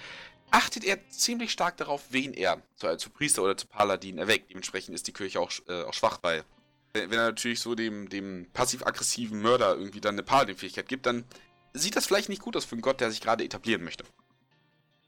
[0.50, 4.50] achtet er ziemlich stark darauf, wen er zu, zu Priester oder zu Paladin erweckt.
[4.50, 6.44] Dementsprechend ist die Kirche auch, äh, auch schwach, weil
[6.94, 11.26] wenn er natürlich so dem, dem passiv-aggressiven Mörder irgendwie dann eine Paladin-Fähigkeit gibt, dann
[11.74, 14.06] sieht das vielleicht nicht gut aus für einen Gott, der sich gerade etablieren möchte.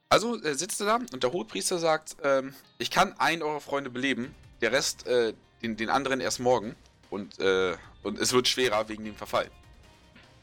[0.10, 3.89] Also äh, sitzt er da und der Hohepriester sagt, ähm, ich kann einen eurer Freunde
[3.89, 6.76] beleben, der Rest, äh, den, den anderen erst morgen
[7.10, 9.50] und, äh, und es wird schwerer wegen dem Verfall.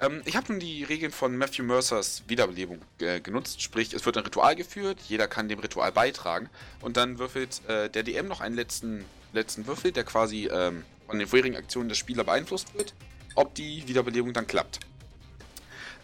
[0.00, 4.18] Ähm, ich habe nun die Regeln von Matthew Mercers Wiederbelebung äh, genutzt, sprich es wird
[4.18, 6.50] ein Ritual geführt, jeder kann dem Ritual beitragen
[6.82, 11.18] und dann würfelt äh, der DM noch einen letzten, letzten Würfel, der quasi ähm, von
[11.18, 12.94] den vorherigen Aktionen des Spielers beeinflusst wird,
[13.34, 14.80] ob die Wiederbelebung dann klappt.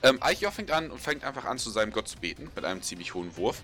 [0.03, 2.83] Ähm, Eichjoch fängt an und fängt einfach an, zu seinem Gott zu beten, mit einem
[2.83, 3.63] ziemlich hohen Wurf.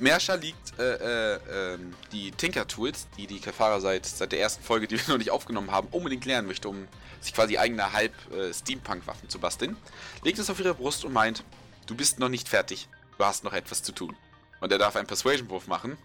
[0.00, 1.78] Mersha liegt äh, äh, äh,
[2.12, 5.70] die Tinker-Tools, die die Kefara seit, seit der ersten Folge, die wir noch nicht aufgenommen
[5.70, 6.88] haben, unbedingt lernen möchte, um
[7.20, 9.76] sich quasi eigene Halb-Steampunk-Waffen zu basteln,
[10.22, 11.44] legt es auf ihre Brust und meint,
[11.86, 14.16] du bist noch nicht fertig, du hast noch etwas zu tun.
[14.60, 15.96] Und er darf einen Persuasion-Wurf machen.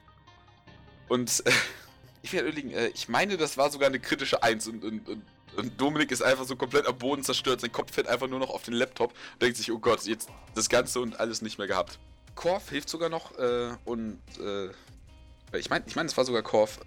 [1.08, 1.44] Und
[2.22, 5.24] ich werde überlegen, äh, ich meine, das war sogar eine kritische Eins und, und, und
[5.58, 7.62] und Dominik ist einfach so komplett am Boden zerstört.
[7.62, 10.30] Sein Kopf fällt einfach nur noch auf den Laptop und denkt sich, oh Gott, jetzt
[10.56, 12.00] das Ganze und alles nicht mehr gehabt.
[12.36, 14.70] Korf hilft sogar noch äh, und äh,
[15.58, 16.80] ich meine, ich mein, es war sogar Korf.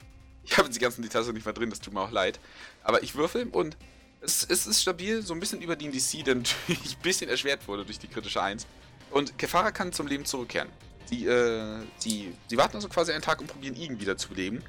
[0.44, 2.38] Ich habe die ganzen Details nicht mehr drin, das tut mir auch leid.
[2.82, 3.76] Aber ich würfel und
[4.20, 7.66] es, es ist stabil, so ein bisschen über die DC, der natürlich ein bisschen erschwert
[7.68, 8.66] wurde durch die kritische 1.
[9.10, 10.68] Und Kefara kann zum Leben zurückkehren.
[11.06, 14.62] Sie, äh, sie, sie warten also quasi einen Tag und probieren Igen wieder zu beleben.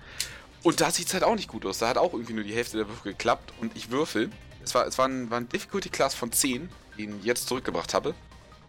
[0.65, 1.77] Und da sieht es halt auch nicht gut aus.
[1.77, 3.53] Da hat auch irgendwie nur die Hälfte der Würfel geklappt.
[3.61, 4.31] Und ich würfel.
[4.63, 7.93] Es war, es war ein, war ein Difficulty Class von 10, den ich jetzt zurückgebracht
[7.93, 8.15] habe.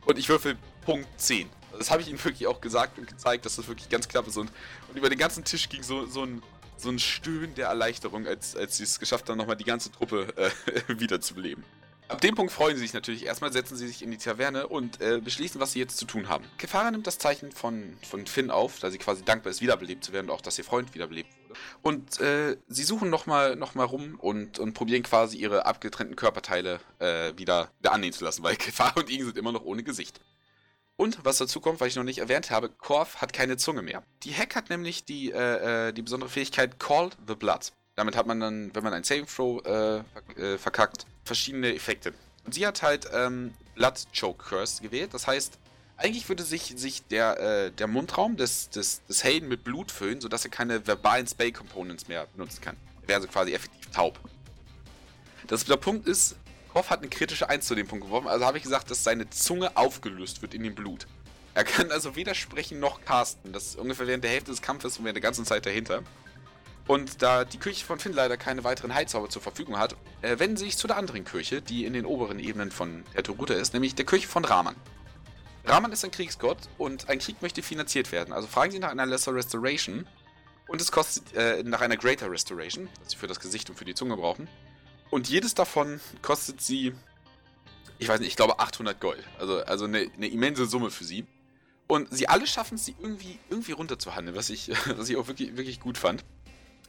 [0.04, 1.48] Und ich würfel Punkt 10.
[1.78, 4.36] Das habe ich ihnen wirklich auch gesagt und gezeigt, dass das wirklich ganz knapp ist.
[4.36, 4.52] Und,
[4.90, 6.42] und über den ganzen Tisch ging so, so, ein,
[6.76, 10.34] so ein Stöhnen der Erleichterung, als, als sie es geschafft haben, nochmal die ganze Truppe
[10.36, 10.50] äh,
[11.00, 11.64] wiederzubeleben.
[12.08, 13.24] Ab dem Punkt freuen sie sich natürlich.
[13.24, 16.28] Erstmal setzen sie sich in die Taverne und äh, beschließen, was sie jetzt zu tun
[16.28, 16.44] haben.
[16.58, 20.12] Kefara nimmt das Zeichen von, von Finn auf, da sie quasi dankbar ist, wiederbelebt zu
[20.12, 21.30] werden und auch, dass ihr Freund wiederbelebt.
[21.82, 26.80] Und äh, sie suchen nochmal noch mal rum und, und probieren quasi ihre abgetrennten Körperteile
[26.98, 30.20] äh, wieder, wieder annehmen zu lassen, weil Kefara und Igen sind immer noch ohne Gesicht.
[30.96, 34.02] Und was dazu kommt, weil ich noch nicht erwähnt habe, Korf hat keine Zunge mehr.
[34.22, 37.72] Die Hack hat nämlich die, äh, äh, die besondere Fähigkeit Call the Blood.
[37.96, 39.98] Damit hat man dann, wenn man ein Saving Throw äh,
[40.40, 42.14] äh, verkackt, verschiedene Effekte.
[42.44, 45.12] Und sie hat halt ähm, Blood Choke Curse gewählt.
[45.12, 45.58] Das heißt,
[45.96, 50.20] eigentlich würde sich, sich der, äh, der Mundraum des, des, des Helden mit Blut füllen,
[50.20, 52.76] sodass er keine verbalen Spell Components mehr benutzen kann.
[53.02, 54.18] Er wäre also quasi effektiv taub.
[55.46, 56.36] Das, der Punkt ist,
[56.74, 59.30] Hoff hat eine kritische 1 zu dem Punkt geworfen, also habe ich gesagt, dass seine
[59.30, 61.06] Zunge aufgelöst wird in dem Blut.
[61.54, 63.54] Er kann also weder sprechen noch casten.
[63.54, 66.02] Das ist ungefähr während der Hälfte des Kampfes und während der ganzen Zeit dahinter.
[66.86, 70.58] Und da die Kirche von Finn leider keine weiteren Heilzauber zur Verfügung hat, äh, wenden
[70.58, 73.94] sie sich zu der anderen Kirche, die in den oberen Ebenen von Erturuta ist, nämlich
[73.94, 74.76] der Kirche von Raman.
[75.66, 78.32] Raman ist ein Kriegsgott und ein Krieg möchte finanziert werden.
[78.32, 80.06] Also fragen sie nach einer Lesser Restoration
[80.68, 83.84] und es kostet äh, nach einer Greater Restoration, das sie für das Gesicht und für
[83.84, 84.48] die Zunge brauchen.
[85.10, 86.92] Und jedes davon kostet sie,
[87.98, 89.24] ich weiß nicht, ich glaube 800 Gold.
[89.38, 91.26] Also, also eine, eine immense Summe für sie.
[91.88, 95.56] Und sie alle schaffen es, sie irgendwie, irgendwie runterzuhandeln, was ich, was ich auch wirklich,
[95.56, 96.24] wirklich gut fand.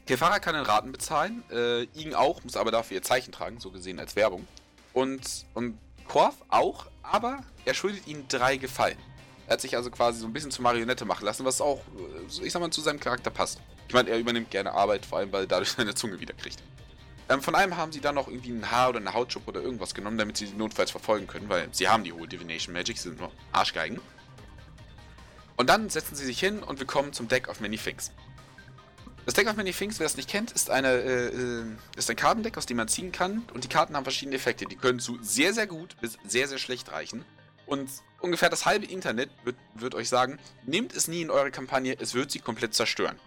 [0.06, 3.70] Kefara kann in Raten bezahlen, äh, Igen auch, muss aber dafür ihr Zeichen tragen, so
[3.70, 4.46] gesehen als Werbung.
[4.94, 8.98] Und, und Korf auch, aber er schuldet ihnen drei Gefallen.
[9.46, 11.80] Er hat sich also quasi so ein bisschen zur Marionette machen lassen, was auch,
[12.40, 13.60] äh, ich sag mal, zu seinem Charakter passt.
[13.88, 16.62] Ich meine, er übernimmt gerne Arbeit, vor allem weil er dadurch seine Zunge wieder kriegt.
[17.30, 19.94] Ähm, von einem haben sie dann noch irgendwie ein Haar oder eine Hautschuppe oder irgendwas
[19.94, 23.08] genommen, damit sie sie notfalls verfolgen können, weil sie haben die hohe Divination Magic, sie
[23.10, 24.00] sind nur Arschgeigen.
[25.56, 28.12] Und dann setzen sie sich hin und wir kommen zum Deck of Many Things.
[29.28, 31.64] Das Deck of Many Things, wer es nicht kennt, ist, eine, äh, äh,
[31.98, 33.46] ist ein Kartendeck, aus dem man ziehen kann.
[33.52, 34.64] Und die Karten haben verschiedene Effekte.
[34.64, 37.26] Die können zu sehr, sehr gut bis sehr, sehr schlecht reichen.
[37.66, 37.90] Und
[38.22, 42.14] ungefähr das halbe Internet wird, wird euch sagen, nehmt es nie in eure Kampagne, es
[42.14, 43.20] wird sie komplett zerstören.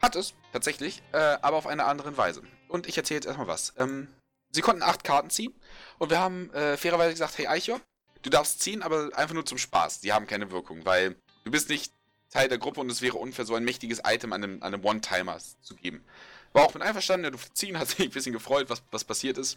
[0.00, 2.44] Hat es, tatsächlich, äh, aber auf eine andere Weise.
[2.68, 3.72] Und ich erzähle jetzt erstmal was.
[3.76, 4.06] Ähm,
[4.52, 5.56] sie konnten acht Karten ziehen
[5.98, 7.80] und wir haben äh, fairerweise gesagt, hey Eichhorn,
[8.22, 10.02] du darfst ziehen, aber einfach nur zum Spaß.
[10.02, 11.92] Die haben keine Wirkung, weil du bist nicht
[12.34, 15.38] Teil der Gruppe und es wäre unfair, so ein mächtiges Item an einem, einem One-Timer
[15.62, 16.04] zu geben.
[16.52, 19.38] War auch mit einverstanden, er durfte ziehen, hat sich ein bisschen gefreut, was, was passiert
[19.38, 19.56] ist.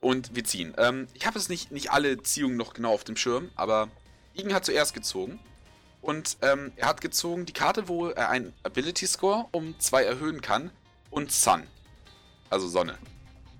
[0.00, 0.74] Und wir ziehen.
[0.78, 3.88] Ähm, ich habe es nicht, nicht alle Ziehungen noch genau auf dem Schirm, aber
[4.34, 5.38] Igen hat zuerst gezogen.
[6.00, 10.40] Und ähm, er hat gezogen die Karte, wo er einen Ability Score um 2 erhöhen
[10.40, 10.70] kann.
[11.10, 11.66] Und Sun.
[12.48, 12.98] Also Sonne.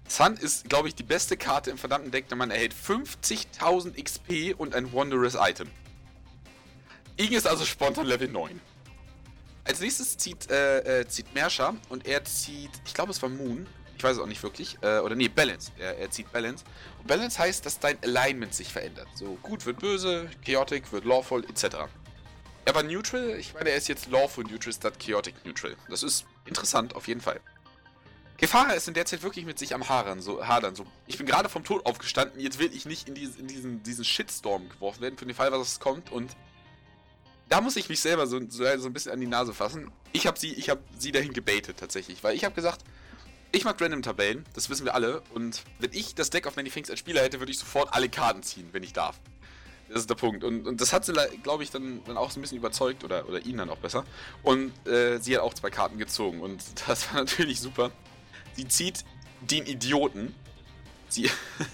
[0.09, 4.59] Sun ist, glaube ich, die beste Karte im verdammten Deck, denn man erhält 50.000 XP
[4.59, 5.71] und ein Wondrous Item.
[7.17, 8.61] Ing ist also spontan Level 9.
[9.65, 13.67] Als nächstes zieht, äh, äh, zieht Mersha und er zieht, ich glaube es war Moon,
[13.97, 15.71] ich weiß es auch nicht wirklich, äh, oder nee, Balance.
[15.79, 16.65] Er, er zieht Balance.
[16.99, 19.07] Und Balance heißt, dass dein Alignment sich verändert.
[19.15, 21.77] So, gut wird böse, Chaotic wird Lawful, etc.
[22.65, 25.77] Er war Neutral, ich meine, er ist jetzt Lawful Neutral statt Chaotic Neutral.
[25.89, 27.41] Das ist interessant, auf jeden Fall.
[28.39, 30.85] Kefara ist in der Zeit wirklich mit sich am Hadern, so, hadern, so.
[31.07, 34.05] Ich bin gerade vom Tod aufgestanden, jetzt will ich nicht in, diese, in diesen, diesen
[34.05, 36.35] Shitstorm geworfen werden, für den Fall, was kommt, und
[37.49, 39.91] da muss ich mich selber so, so, so ein bisschen an die Nase fassen.
[40.13, 42.85] Ich habe sie, hab sie dahin gebaitet tatsächlich, weil ich habe gesagt,
[43.53, 46.89] ich mag Random-Tabellen, das wissen wir alle, und wenn ich das Deck auf Many Things
[46.89, 49.21] als Spieler hätte, würde ich sofort alle Karten ziehen, wenn ich darf.
[49.89, 50.43] Das ist der Punkt.
[50.43, 53.29] Und, und das hat sie, glaube ich, dann, dann auch so ein bisschen überzeugt, oder,
[53.29, 54.05] oder ihn dann auch besser.
[54.43, 57.91] Und äh, sie hat auch zwei Karten gezogen, und das war natürlich super.
[58.55, 59.05] Sie zieht
[59.43, 60.35] den Idioten.
[61.13, 61.31] Sie,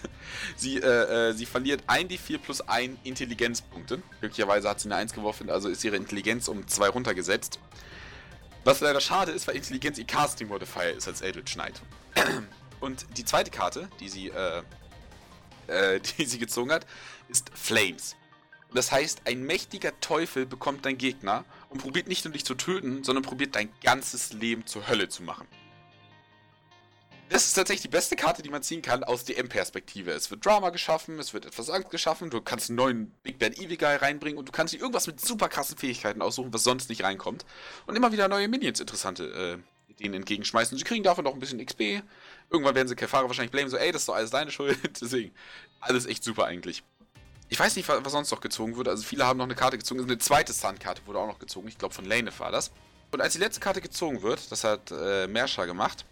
[0.57, 4.03] sie, äh, äh, sie verliert 1d4 plus 1 Intelligenzpunkte.
[4.21, 7.59] Glücklicherweise hat sie eine 1 geworfen, also ist ihre Intelligenz um 2 runtergesetzt.
[8.65, 11.81] Was leider schade ist, weil Intelligenz ihr Casting Modifier ist als Eldritch Knight.
[12.81, 14.63] Und die zweite Karte, die sie, äh,
[15.69, 16.87] äh, die sie gezogen hat,
[17.29, 18.17] ist Flames.
[18.75, 23.03] Das heißt, ein mächtiger Teufel bekommt dein Gegner und probiert nicht nur dich zu töten,
[23.03, 25.47] sondern probiert dein ganzes Leben zur Hölle zu machen.
[27.29, 30.13] Das ist tatsächlich die beste Karte, die man ziehen kann aus DM-Perspektive.
[30.13, 33.59] Es wird Drama geschaffen, es wird etwas Angst geschaffen, du kannst einen neuen Big Bad
[33.59, 36.89] Evil Guy reinbringen und du kannst dir irgendwas mit super krassen Fähigkeiten aussuchen, was sonst
[36.89, 37.45] nicht reinkommt.
[37.87, 40.79] Und immer wieder neue Minions interessante äh, Ideen entgegenschmeißen.
[40.79, 42.03] Sie kriegen davon noch ein bisschen XP.
[42.51, 44.79] Irgendwann werden sie Kefara wahrscheinlich blamen, so, ey, das ist doch alles deine Schuld.
[45.01, 45.35] Deswegen,
[45.81, 46.83] alles echt super eigentlich.
[47.51, 48.91] Ich weiß nicht, was sonst noch gezogen wurde.
[48.91, 50.01] Also viele haben noch eine Karte gezogen.
[50.01, 51.69] Also eine zweite Sun-Karte wurde auch noch gezogen.
[51.69, 52.71] Ich glaube, von Lane war das.
[53.11, 56.05] Und als die letzte Karte gezogen wird, das hat äh, Mersha gemacht,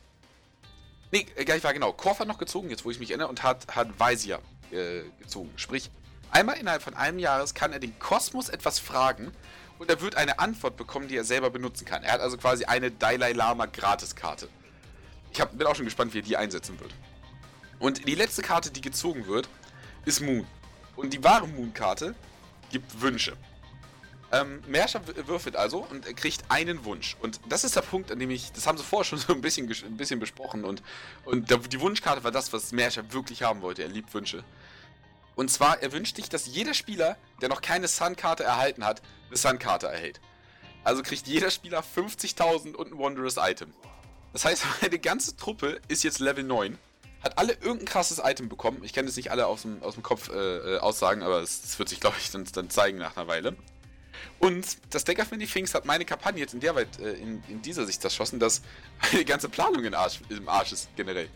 [1.16, 1.92] Nee, äh, gleich war genau.
[1.92, 5.50] Korf hat noch gezogen, jetzt wo ich mich erinnere, und hat, hat Weisier äh, gezogen.
[5.56, 5.90] Sprich,
[6.30, 9.32] einmal innerhalb von einem Jahres kann er den Kosmos etwas fragen
[9.78, 12.02] und er wird eine Antwort bekommen, die er selber benutzen kann.
[12.02, 14.48] Er hat also quasi eine Dalai Lama Gratiskarte.
[15.32, 16.94] Ich hab, bin auch schon gespannt, wie er die einsetzen wird.
[17.78, 19.48] Und die letzte Karte, die gezogen wird,
[20.04, 20.46] ist Moon.
[20.96, 22.14] Und die wahre Moon-Karte
[22.70, 23.36] gibt Wünsche.
[24.40, 27.16] Ähm, Merscher würfelt also und kriegt einen Wunsch.
[27.20, 29.40] Und das ist der Punkt, an dem ich, das haben sie vorher schon so ein
[29.40, 30.64] bisschen, ein bisschen besprochen.
[30.64, 30.82] Und,
[31.24, 33.82] und der, die Wunschkarte war das, was Merscher wirklich haben wollte.
[33.82, 34.44] Er liebt Wünsche.
[35.36, 39.36] Und zwar, er wünscht sich, dass jeder Spieler, der noch keine Sun-Karte erhalten hat, eine
[39.36, 40.20] Sun-Karte erhält.
[40.82, 43.72] Also kriegt jeder Spieler 50.000 und ein Wondrous Item.
[44.32, 46.78] Das heißt, meine ganze Truppe ist jetzt Level 9.
[47.22, 48.82] Hat alle irgendein krasses Item bekommen.
[48.84, 51.78] Ich kann jetzt nicht alle aus dem, aus dem Kopf äh, äh aussagen, aber es,
[51.78, 53.56] wird sich, glaube ich, dann, dann zeigen nach einer Weile.
[54.38, 57.42] Und das Deck of Many Things hat meine Kampagne jetzt in der Weit, äh, in,
[57.48, 58.62] in, dieser Sicht zerschossen, dass
[59.12, 61.28] die ganze Planung in Arsch, im Arsch ist, generell.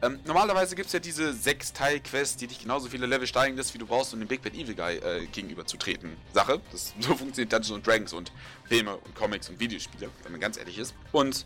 [0.00, 3.74] Ähm, normalerweise gibt es ja diese sechs Teil-Quests, die dich genauso viele Level steigen lässt,
[3.74, 6.16] wie du brauchst, um dem Big Bad Evil Guy äh, gegenüberzutreten.
[6.32, 6.60] Sache.
[6.70, 8.32] Das, so funktioniert Dungeons Dragons und
[8.64, 10.94] Filme und Comics und Videospiele, wenn man ganz ehrlich ist.
[11.10, 11.44] Und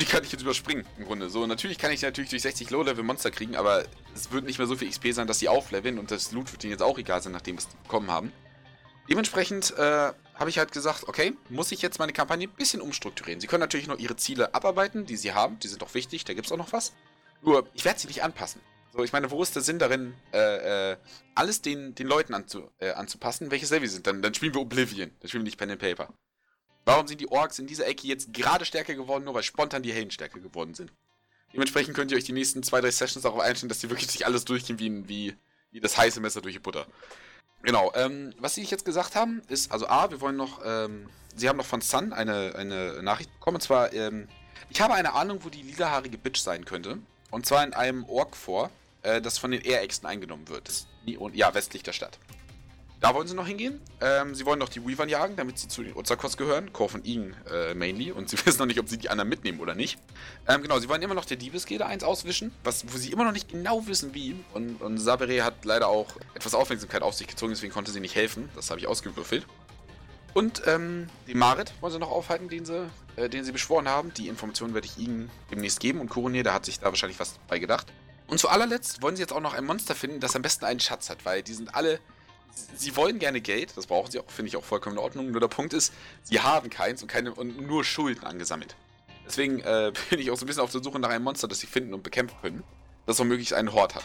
[0.00, 1.28] die kann ich jetzt überspringen, im Grunde.
[1.28, 4.76] So, natürlich kann ich natürlich durch 60 Low-Level-Monster kriegen, aber es wird nicht mehr so
[4.76, 7.32] viel XP sein, dass sie aufleveln und das Loot wird ihnen jetzt auch egal sein,
[7.32, 8.32] nachdem was sie bekommen haben.
[9.08, 13.40] Dementsprechend äh, habe ich halt gesagt, okay, muss ich jetzt meine Kampagne ein bisschen umstrukturieren.
[13.40, 16.34] Sie können natürlich noch ihre Ziele abarbeiten, die sie haben, die sind auch wichtig, da
[16.34, 16.92] gibt es auch noch was.
[17.42, 18.60] Nur, ich werde sie nicht anpassen.
[18.92, 20.96] So, ich meine, wo ist der Sinn darin, äh, äh,
[21.34, 24.06] alles den, den Leuten anzu, äh, anzupassen, welches Level sind?
[24.06, 26.12] Dann, dann spielen wir Oblivion, dann spielen wir nicht Pen and Paper.
[26.84, 29.92] Warum sind die Orks in dieser Ecke jetzt gerade stärker geworden, nur weil spontan die
[29.92, 30.92] Helden stärker geworden sind?
[31.52, 34.26] Dementsprechend könnt ihr euch die nächsten zwei, drei Sessions darauf einstellen, dass die wirklich sich
[34.26, 35.36] alles durchgehen wie, wie,
[35.70, 36.86] wie das heiße Messer durch die Butter.
[37.62, 41.48] Genau, ähm, was sie jetzt gesagt haben, ist, also A, wir wollen noch, ähm, sie
[41.48, 44.28] haben noch von Sun eine, eine Nachricht bekommen, und zwar, ähm,
[44.70, 46.98] ich habe eine Ahnung, wo die lilahaarige Bitch sein könnte.
[47.30, 48.70] Und zwar in einem Ork vor,
[49.02, 50.70] äh, das von den Air-Äxten eingenommen wird.
[51.34, 52.18] Ja, westlich der Stadt.
[53.00, 53.80] Da wollen sie noch hingehen.
[54.00, 56.72] Ähm, sie wollen noch die Weavern jagen, damit sie zu den Uzakos gehören.
[56.72, 58.10] Korf und Igen äh, mainly.
[58.10, 59.98] Und sie wissen noch nicht, ob sie die anderen mitnehmen oder nicht.
[60.48, 63.32] Ähm, genau, sie wollen immer noch der Diebesgilde eins auswischen, was, wo sie immer noch
[63.32, 64.34] nicht genau wissen, wie.
[64.52, 68.16] Und, und Sabere hat leider auch etwas Aufmerksamkeit auf sich gezogen, deswegen konnte sie nicht
[68.16, 68.48] helfen.
[68.56, 69.46] Das habe ich ausgewürfelt.
[70.34, 74.12] Und ähm, den Marit wollen sie noch aufhalten, den sie, äh, den sie beschworen haben.
[74.14, 76.00] Die Informationen werde ich Ihnen demnächst geben.
[76.00, 77.86] Und Kuronier, der hat sich da wahrscheinlich was bei gedacht.
[78.26, 80.80] Und zu allerletzt wollen sie jetzt auch noch ein Monster finden, das am besten einen
[80.80, 81.98] Schatz hat, weil die sind alle
[82.76, 85.30] sie wollen gerne Geld, das brauchen sie auch, finde ich auch vollkommen in Ordnung.
[85.30, 85.92] Nur der Punkt ist,
[86.24, 88.76] sie haben keins und, keine, und nur Schulden angesammelt.
[89.26, 91.60] Deswegen äh, bin ich auch so ein bisschen auf der Suche nach einem Monster, das
[91.60, 92.64] sie finden und bekämpfen können,
[93.06, 94.04] das womöglich einen Hort hat.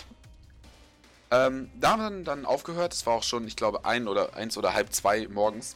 [1.31, 4.35] Ähm, da haben wir dann, dann aufgehört, es war auch schon, ich glaube, ein oder
[4.35, 5.75] eins oder halb zwei morgens.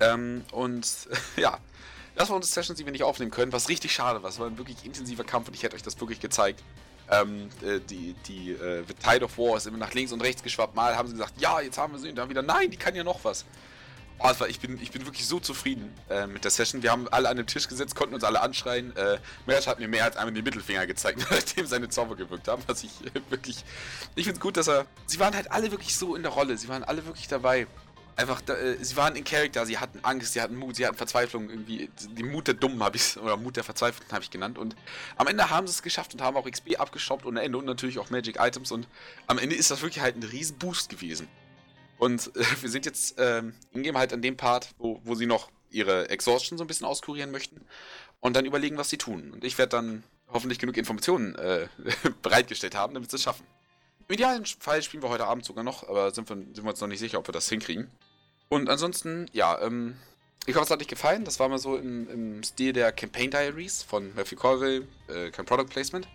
[0.00, 0.86] Ähm, und
[1.36, 1.58] ja,
[2.16, 4.30] das war unsere Sessions, die wir nicht aufnehmen können, was richtig schade war.
[4.30, 6.62] Es war ein wirklich intensiver Kampf und ich hätte euch das wirklich gezeigt.
[7.10, 10.74] Ähm, äh, die die äh, Tide of War ist immer nach links und rechts geschwappt.
[10.74, 12.10] Mal haben sie gesagt, ja, jetzt haben wir sie.
[12.10, 13.44] Und dann wieder, nein, die kann ja noch was.
[14.18, 16.82] War, ich, bin, ich bin wirklich so zufrieden äh, mit der Session.
[16.82, 18.96] Wir haben alle an den Tisch gesetzt, konnten uns alle anschreien.
[18.96, 22.62] Äh, Merit hat mir mehr als einmal den Mittelfinger gezeigt, nachdem seine Zauber gewirkt haben.
[22.66, 23.64] Was ich äh, wirklich.
[24.14, 24.86] Ich finde es gut, dass er.
[25.06, 26.56] Sie waren halt alle wirklich so in der Rolle.
[26.56, 27.66] Sie waren alle wirklich dabei
[28.16, 31.48] einfach, äh, sie waren in Charakter, sie hatten Angst, sie hatten Mut, sie hatten Verzweiflung,
[31.50, 34.74] irgendwie, den Mut der Dummen habe ich oder Mut der Verzweifelten habe ich genannt und
[35.16, 37.98] am Ende haben sie es geschafft und haben auch XP abgestoppt ohne Ende und natürlich
[37.98, 38.88] auch Magic Items und
[39.26, 41.28] am Ende ist das wirklich halt ein riesen Boost gewesen.
[41.98, 45.50] Und äh, wir sind jetzt ähm, ingame halt an dem Part, wo, wo sie noch
[45.70, 47.60] ihre Exhaustion so ein bisschen auskurieren möchten
[48.20, 49.32] und dann überlegen, was sie tun.
[49.32, 51.68] Und ich werde dann hoffentlich genug Informationen äh,
[52.22, 53.46] bereitgestellt haben, damit sie es schaffen.
[54.08, 56.80] Im idealen Fall spielen wir heute Abend sogar noch, aber sind wir, sind wir uns
[56.80, 57.90] noch nicht sicher, ob wir das hinkriegen.
[58.48, 59.96] Und ansonsten, ja, ähm,
[60.46, 61.24] ich hoffe, es hat euch gefallen.
[61.24, 65.44] Das war mal so im, im Stil der Campaign Diaries von Matthew Colville, äh, kein
[65.44, 66.06] Product Placement.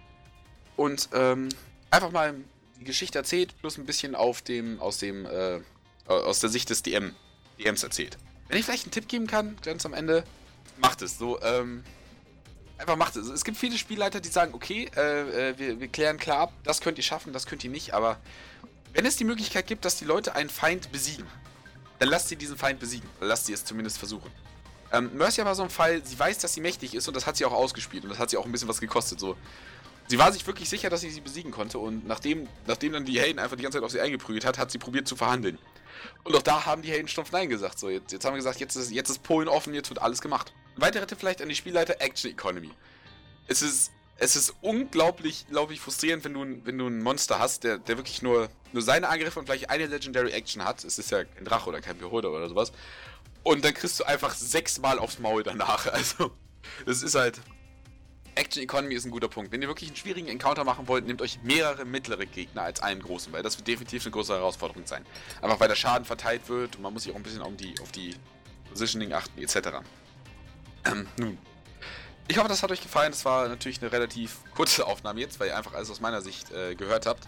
[0.78, 1.50] Und ähm,
[1.90, 2.36] einfach mal
[2.80, 5.60] die Geschichte erzählt, plus ein bisschen auf dem, aus dem, äh,
[6.08, 7.14] aus der Sicht des DM,
[7.60, 8.18] DMs erzählt.
[8.48, 10.24] Wenn ich vielleicht einen Tipp geben kann, ganz am Ende,
[10.78, 11.18] macht es.
[11.18, 11.84] So, ähm,
[12.78, 13.28] einfach macht es.
[13.28, 16.82] Es gibt viele Spielleiter, die sagen, okay, äh, äh, wir, wir klären klar ab, das
[16.82, 18.20] könnt ihr schaffen, das könnt ihr nicht, aber
[18.94, 21.26] wenn es die Möglichkeit gibt, dass die Leute einen Feind besiegen,
[22.02, 23.08] dann lasst sie diesen Feind besiegen.
[23.20, 24.32] Lasst sie es zumindest versuchen.
[24.92, 27.38] Ähm, Mercia war so ein Fall, sie weiß, dass sie mächtig ist und das hat
[27.38, 29.20] sie auch ausgespielt und das hat sie auch ein bisschen was gekostet.
[29.20, 29.38] So.
[30.08, 33.20] Sie war sich wirklich sicher, dass sie sie besiegen konnte und nachdem, nachdem dann die
[33.20, 35.60] Helden einfach die ganze Zeit auf sie eingeprügelt hat, hat sie probiert zu verhandeln.
[36.24, 37.78] Und auch da haben die Helden stumpf Nein gesagt.
[37.78, 40.22] So, jetzt, jetzt haben wir gesagt, jetzt ist, jetzt ist Polen offen, jetzt wird alles
[40.22, 40.54] gemacht.
[40.78, 42.72] Ein weiterer Tipp vielleicht an die Spielleiter Action Economy.
[43.46, 47.64] Es ist es ist unglaublich, glaube ich, frustrierend, wenn du, wenn du ein Monster hast,
[47.64, 50.84] der, der wirklich nur, nur seine Angriffe und vielleicht eine Legendary Action hat.
[50.84, 52.72] Es ist ja kein Drache oder kein Beholder oder sowas.
[53.42, 55.88] Und dann kriegst du einfach sechsmal aufs Maul danach.
[55.92, 56.32] Also,
[56.86, 57.42] das ist halt.
[58.36, 59.52] Action Economy ist ein guter Punkt.
[59.52, 63.02] Wenn ihr wirklich einen schwierigen Encounter machen wollt, nehmt euch mehrere mittlere Gegner als einen
[63.02, 65.04] großen, weil das wird definitiv eine große Herausforderung sein.
[65.42, 67.74] Einfach weil der Schaden verteilt wird und man muss sich auch ein bisschen um die,
[67.82, 68.16] auf die
[68.70, 69.80] Positioning achten, etc.
[70.86, 71.38] Ähm, nun,
[72.32, 73.12] ich hoffe, das hat euch gefallen.
[73.12, 76.50] Das war natürlich eine relativ kurze Aufnahme jetzt, weil ihr einfach alles aus meiner Sicht
[76.52, 77.28] äh, gehört habt.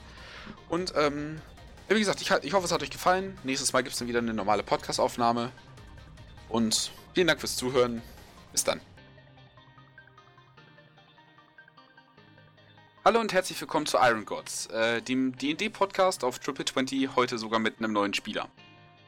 [0.70, 1.42] Und ähm,
[1.90, 3.38] wie gesagt, ich, ich, hoffe, es hat euch gefallen.
[3.44, 5.52] Nächstes Mal gibt es dann wieder eine normale Podcast-Aufnahme.
[6.48, 8.02] Und vielen Dank fürs Zuhören.
[8.54, 8.80] Bis dann.
[13.04, 17.60] Hallo und herzlich willkommen zu Iron Gods, äh, dem D&D-Podcast auf Triple 20, heute sogar
[17.60, 18.48] mit einem neuen Spieler.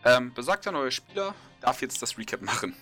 [0.03, 2.75] Ähm, besagter neuer Spieler darf jetzt das Recap machen.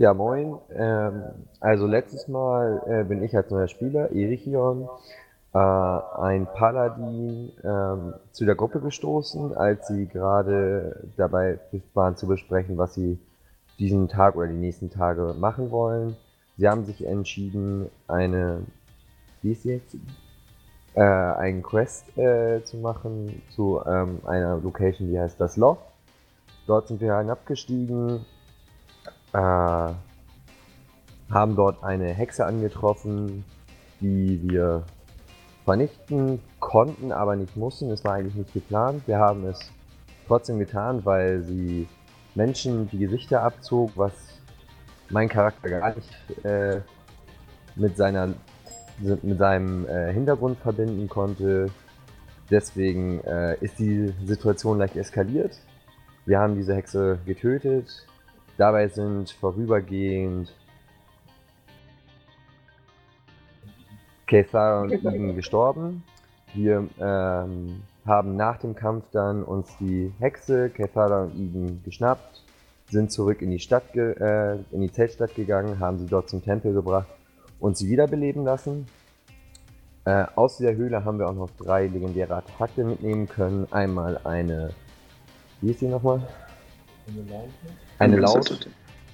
[0.00, 0.56] Ja, moin.
[0.74, 1.24] Ähm,
[1.60, 4.88] also letztes Mal äh, bin ich als neuer Spieler, Erichion,
[5.52, 11.58] äh, ein Paladin, ähm, zu der Gruppe gestoßen, als sie gerade dabei
[11.92, 13.18] waren zu besprechen, was sie
[13.78, 16.16] diesen Tag oder die nächsten Tage machen wollen.
[16.56, 18.62] Sie haben sich entschieden, eine,
[19.42, 19.98] wie ist jetzt?
[20.94, 25.76] Äh, einen Quest äh, zu machen zu ähm, einer Location, die heißt das Loch.
[26.66, 28.24] Dort sind wir hinabgestiegen,
[29.32, 29.92] äh,
[31.32, 33.44] haben dort eine Hexe angetroffen,
[34.00, 34.84] die wir
[35.64, 37.90] vernichten konnten, aber nicht mussten.
[37.90, 39.06] Es war eigentlich nicht geplant.
[39.06, 39.70] Wir haben es
[40.26, 41.86] trotzdem getan, weil sie
[42.34, 44.12] Menschen die Gesichter abzog, was
[45.10, 46.80] mein Charakter gar nicht äh,
[47.76, 48.34] mit, seiner,
[48.98, 51.70] mit seinem äh, Hintergrund verbinden konnte.
[52.50, 55.58] Deswegen äh, ist die Situation leicht eskaliert.
[56.26, 58.06] Wir haben diese Hexe getötet,
[58.60, 60.54] Dabei sind vorübergehend
[64.26, 66.04] Kethar und Igen gestorben.
[66.52, 72.42] Wir ähm, haben nach dem Kampf dann uns die Hexe, Kethara und Igen geschnappt,
[72.90, 76.74] sind zurück in die Stadt, äh, in die Zeltstadt gegangen, haben sie dort zum Tempel
[76.74, 77.08] gebracht
[77.60, 78.86] und sie wiederbeleben lassen.
[80.04, 83.68] Äh, aus dieser Höhle haben wir auch noch drei legendäre Artefakte mitnehmen können.
[83.70, 84.74] Einmal eine,
[85.62, 86.28] wie ist die nochmal?
[87.08, 87.89] Eine Lampe.
[88.00, 88.66] Eine Laut,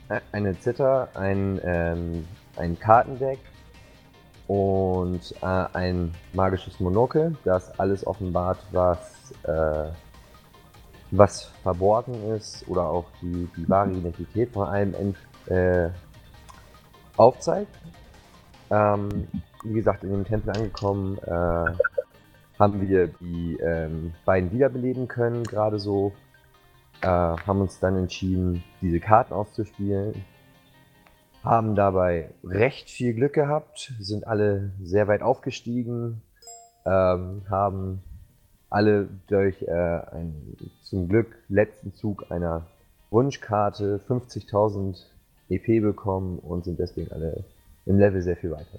[0.09, 2.25] äh, eine Zither, ein, ähm,
[2.55, 3.41] ein Kartendeck
[4.47, 9.89] und äh, ein magisches Monokel, das alles offenbart, was, äh,
[11.11, 15.17] was verborgen ist oder auch die, die wahre Identität von einem
[15.47, 15.89] äh,
[17.17, 17.77] aufzeigt.
[18.71, 19.27] Ähm,
[19.65, 21.73] wie gesagt, in dem Tempel angekommen, äh,
[22.59, 26.13] haben wir die ähm, beiden wiederbeleben können, gerade so
[27.03, 30.25] äh, haben uns dann entschieden, diese Karten auszuspielen.
[31.43, 36.23] Haben dabei recht viel Glück gehabt, sind alle sehr weit aufgestiegen,
[36.85, 38.03] ähm, haben
[38.69, 42.67] alle durch äh, einen zum Glück letzten Zug einer
[43.11, 45.05] Wunschkarte 50.000
[45.49, 47.45] EP bekommen und sind deswegen alle
[47.87, 48.79] im Level sehr viel weiter.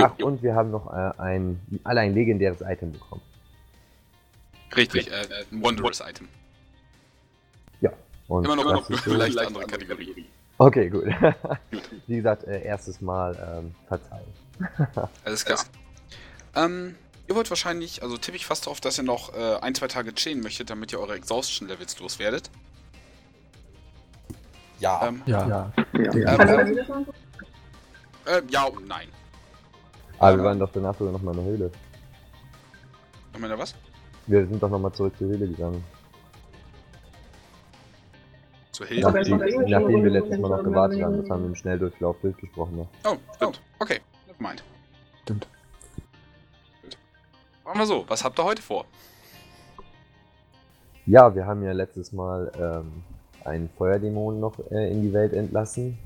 [0.00, 3.22] Ach, und wir haben noch äh, ein, alle ein legendäres Item bekommen.
[4.76, 6.28] Richtig, äh, äh, ein Wondrous-Item.
[8.28, 10.26] Und Immer noch das eine ist so- leicht andere Kategorie.
[10.58, 11.04] Okay, gut.
[11.70, 11.82] Gut.
[12.06, 14.26] Wie gesagt, äh, erstes Mal ähm, verzeihen.
[15.24, 15.58] Alles klar.
[16.54, 16.94] Ähm,
[17.28, 20.14] ihr wollt wahrscheinlich, also tippe ich fast darauf, dass ihr noch äh, ein, zwei Tage
[20.14, 22.50] chillen möchtet, damit ihr eure Exhaustion-Levels loswerdet.
[24.78, 25.08] Ja.
[25.08, 25.48] Ähm, Ja.
[25.48, 25.72] Ja.
[25.94, 27.06] ähm,
[28.26, 29.08] äh, ja und nein.
[30.18, 31.70] Aber wir waren doch danach sogar noch mal in der Höhle.
[33.32, 33.74] Nochmal da was?
[34.26, 35.82] Wir sind doch noch mal zurück zur Höhle gegangen.
[38.72, 39.12] Zur Hilfe?
[39.12, 41.18] Nachdem, nachdem wir letztes Mal noch gewartet haben.
[41.18, 42.76] Das haben wir im Schnelldurchlauf durchgesprochen.
[42.76, 42.88] Ne?
[43.04, 43.60] Oh, stimmt.
[43.78, 44.64] Okay, nevermind.
[45.22, 45.46] Stimmt.
[47.64, 48.86] Machen wir so, was habt ihr heute vor?
[51.06, 53.02] Ja, wir haben ja letztes Mal ähm,
[53.44, 55.98] einen Feuerdämon noch äh, in die Welt entlassen.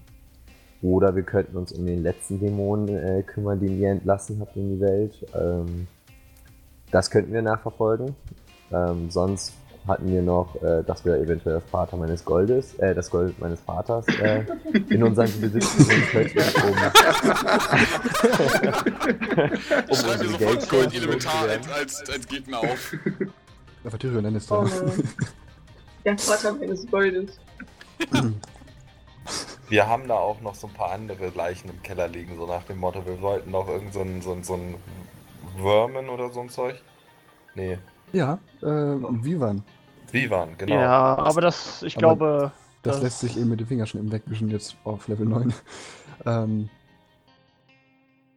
[0.83, 4.75] Oder wir könnten uns um den letzten Dämon äh, kümmern, den ihr entlassen habt in
[4.75, 5.27] die Welt.
[5.35, 5.87] Ähm,
[6.91, 8.15] das könnten wir nachverfolgen.
[8.73, 9.55] Ähm, sonst
[9.87, 13.61] hatten wir noch, äh, dass wir eventuell das Vater meines Goldes, äh, das Gold meines
[13.61, 14.45] Vaters äh,
[14.89, 16.71] in unseren Besitz nehmen könnten, um,
[19.89, 22.95] um Schreib sofort Geldschulden Gold Elementar als, als, als Gegner auf.
[23.85, 24.63] Aber Tyrion Lannister.
[24.63, 24.69] Oh.
[26.05, 27.39] Der Vater meines Goldes.
[29.69, 32.63] Wir haben da auch noch so ein paar andere Leichen im Keller liegen, so nach
[32.65, 34.77] dem Motto, wir wollten noch irgend so ein, so ein, so ein
[35.59, 36.81] Wormen oder so ein Zeug.
[37.55, 37.79] Nee,
[38.13, 39.65] Ja, äh, Vivan.
[40.23, 40.75] Vivan, genau.
[40.75, 42.53] Ja, aber das, ich Aber glaube,
[42.83, 45.53] Das Das- lässt sich eben mit dem Finger schon eben wegwischen, jetzt auf Level 9.
[46.27, 46.69] ähm,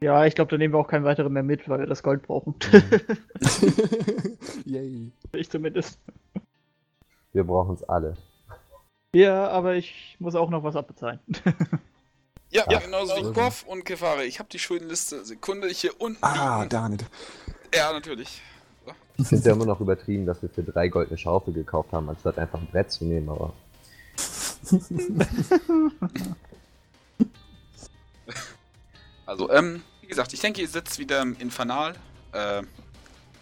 [0.01, 2.23] ja, ich glaube, da nehmen wir auch keinen weiteren mehr mit, weil wir das Gold
[2.23, 2.55] brauchen.
[4.65, 5.11] yay.
[5.33, 5.99] ich zumindest.
[7.33, 8.15] Wir brauchen es alle.
[9.13, 11.19] Ja, aber ich muss auch noch was abbezahlen.
[12.51, 12.79] Ja, Ja.
[12.79, 14.25] genauso wie Also- Goff und Kefare.
[14.25, 15.23] Ich habe die Schuldenliste.
[15.23, 16.17] Sekunde, hier unten.
[16.23, 17.05] Ah, darn it.
[17.75, 18.41] Ja, natürlich.
[19.21, 22.09] Ich finde ja immer noch übertrieben, dass wir für drei Gold eine Schaufel gekauft haben,
[22.09, 23.53] anstatt einfach ein Brett zu nehmen, aber
[29.25, 31.93] Also, ähm, wie gesagt, ich denke, ihr sitzt wieder im Infernal.
[32.31, 32.63] Äh,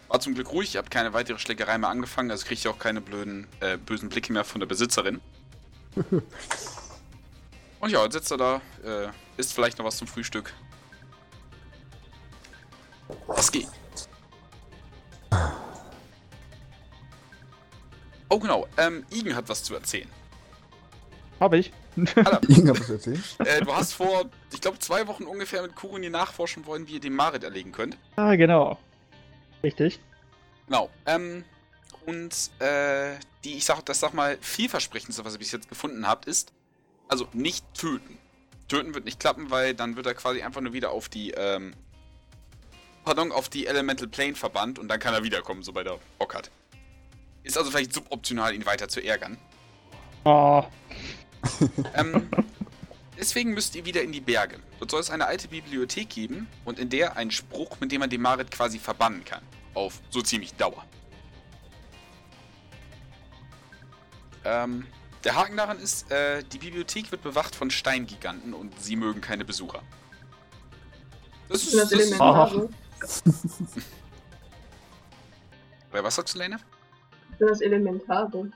[0.10, 2.80] war zum Glück ruhig, ihr habt keine weitere Schlägerei mehr angefangen, also kriegt ihr auch
[2.80, 5.22] keine blöden, äh, bösen Blicke mehr von der Besitzerin.
[7.80, 9.08] Und ja, jetzt sitzt er da, äh,
[9.38, 10.54] isst vielleicht noch was zum Frühstück.
[13.28, 13.68] Was geht?
[18.30, 20.10] Oh genau, ähm, Igen hat was zu erzählen.
[21.40, 21.72] Habe ich.
[21.96, 23.20] Irgend hab ich erzählt.
[23.40, 27.00] Äh, du hast vor, ich glaube, zwei Wochen ungefähr mit Kuruni nachforschen wollen, wie ihr
[27.00, 27.98] den Marit erlegen könnt.
[28.16, 28.78] Ah, genau.
[29.64, 30.00] Richtig.
[30.68, 30.90] Genau.
[31.06, 31.44] Ähm,
[32.06, 36.26] und äh, die, ich sag, das sag mal, vielversprechendste, was ihr bis jetzt gefunden habt,
[36.26, 36.54] ist,
[37.08, 38.18] also nicht töten.
[38.68, 41.74] Töten wird nicht klappen, weil dann wird er quasi einfach nur wieder auf die, ähm,
[43.06, 46.52] pardon, auf die Elemental Plane verbannt und dann kann er wiederkommen, sobald er Bock hat.
[47.48, 49.38] Ist also vielleicht suboptional, ihn weiter zu ärgern.
[50.26, 50.66] Oh,
[51.94, 52.30] Ähm,
[53.18, 54.60] deswegen müsst ihr wieder in die Berge.
[54.80, 58.10] Dort soll es eine alte Bibliothek geben und in der einen Spruch, mit dem man
[58.10, 59.42] den Marit quasi verbannen kann.
[59.74, 60.84] Auf so ziemlich Dauer.
[64.44, 64.86] Ähm,
[65.24, 69.46] der Haken daran ist, äh, die Bibliothek wird bewacht von Steingiganten und sie mögen keine
[69.46, 69.82] Besucher.
[71.48, 71.74] Das ist.
[71.76, 72.74] Das Das, Element.
[75.94, 76.60] Äh, was sagst du, Lena?
[77.40, 78.52] Das Elementare.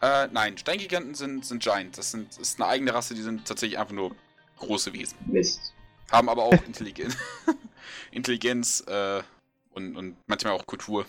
[0.00, 1.96] Äh, nein, Steingiganten sind, sind Giant.
[1.96, 4.16] Das, sind, das ist eine eigene Rasse, die sind tatsächlich einfach nur
[4.58, 5.16] große Wesen.
[5.26, 5.72] Mist.
[6.10, 7.16] Haben aber auch Intelligenz,
[8.10, 9.22] Intelligenz äh,
[9.70, 11.06] und, und manchmal auch Kultur.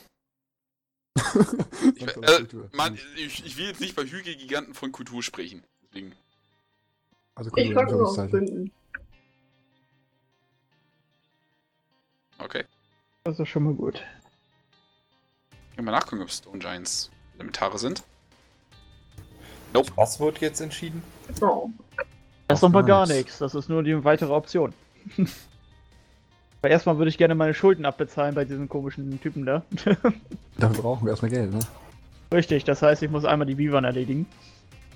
[1.95, 5.63] Ich, äh, man, ich, ich will jetzt nicht bei Hügelgiganten von Kultur sprechen.
[5.83, 6.13] Deswegen.
[7.35, 8.27] also Ich cool, frage nur.
[8.27, 8.71] Gründen.
[12.39, 12.65] Okay.
[13.23, 14.03] das ist schon mal gut.
[15.73, 17.09] Ich kann mal nachgucken, ob Stone Giants
[17.39, 18.03] Elementare sind.
[19.95, 21.01] Was wird jetzt entschieden?
[21.41, 21.67] Oh.
[22.47, 23.39] Das ist noch mal gar nichts.
[23.39, 24.71] Das ist nur die weitere Option.
[26.61, 29.63] Aber erstmal würde ich gerne meine Schulden abbezahlen bei diesen komischen Typen da.
[30.59, 31.59] Dafür brauchen wir erstmal Geld, ne?
[32.31, 34.27] Richtig, das heißt, ich muss einmal die Vivan erledigen.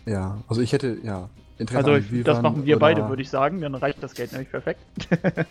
[0.06, 3.10] Ja, also ich hätte, ja, Interesse Also an ich, Vivan das machen wir oder- beide,
[3.10, 3.62] würde ich sagen.
[3.62, 4.80] Dann reicht das Geld nämlich perfekt.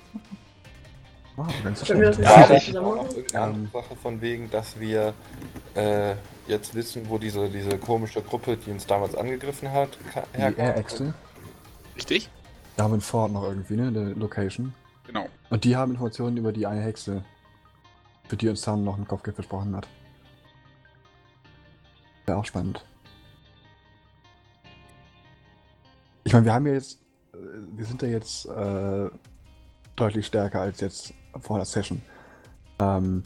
[1.36, 2.00] Wow, ganz schön.
[2.00, 2.18] Ja, das
[2.68, 3.96] ist auch irgendeine Sache ähm.
[4.02, 5.12] von wegen, dass wir
[5.74, 6.14] äh,
[6.48, 9.98] jetzt wissen, wo diese, diese komische Gruppe, die uns damals angegriffen hat,
[10.32, 10.56] herkommt.
[10.56, 11.14] Die Air Axel.
[11.94, 12.30] Richtig?
[12.78, 13.88] einen Ford noch irgendwie, ne?
[13.88, 14.74] Eine Location.
[15.06, 15.28] Genau.
[15.50, 17.24] Und die haben Informationen über die eine Hexe,
[18.28, 19.86] für die uns Sam noch einen Kopfgeld versprochen hat.
[22.26, 22.84] Wäre auch spannend.
[26.24, 27.00] Ich meine, wir haben ja jetzt.
[27.32, 27.36] Äh,
[27.76, 29.08] wir sind ja jetzt äh,
[29.96, 32.02] deutlich stärker als jetzt vor der Session.
[32.78, 33.24] Ähm,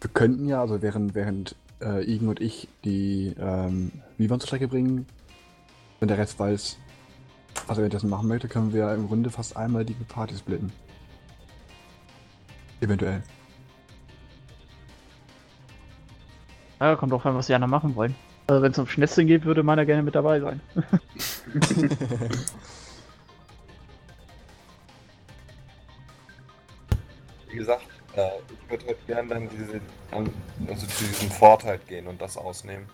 [0.00, 4.68] wir könnten ja, also während, während äh, Igen und ich die ähm, Vivan zur Strecke
[4.68, 5.06] bringen,
[5.98, 6.78] wenn der Rest weiß,
[7.66, 10.72] was er währenddessen machen möchte, können wir im Grunde fast einmal die Party splitten.
[12.80, 13.22] Eventuell.
[16.80, 18.14] Ja, kommt drauf an, was die anderen machen wollen.
[18.46, 20.60] Also wenn es um Schnetzeln geht, würde meiner gerne mit dabei sein.
[27.60, 27.82] gesagt,
[28.16, 29.80] äh, ich würde halt gerne dann diese,
[30.10, 32.86] also zu diesem Vorteil gehen und das ausnehmen.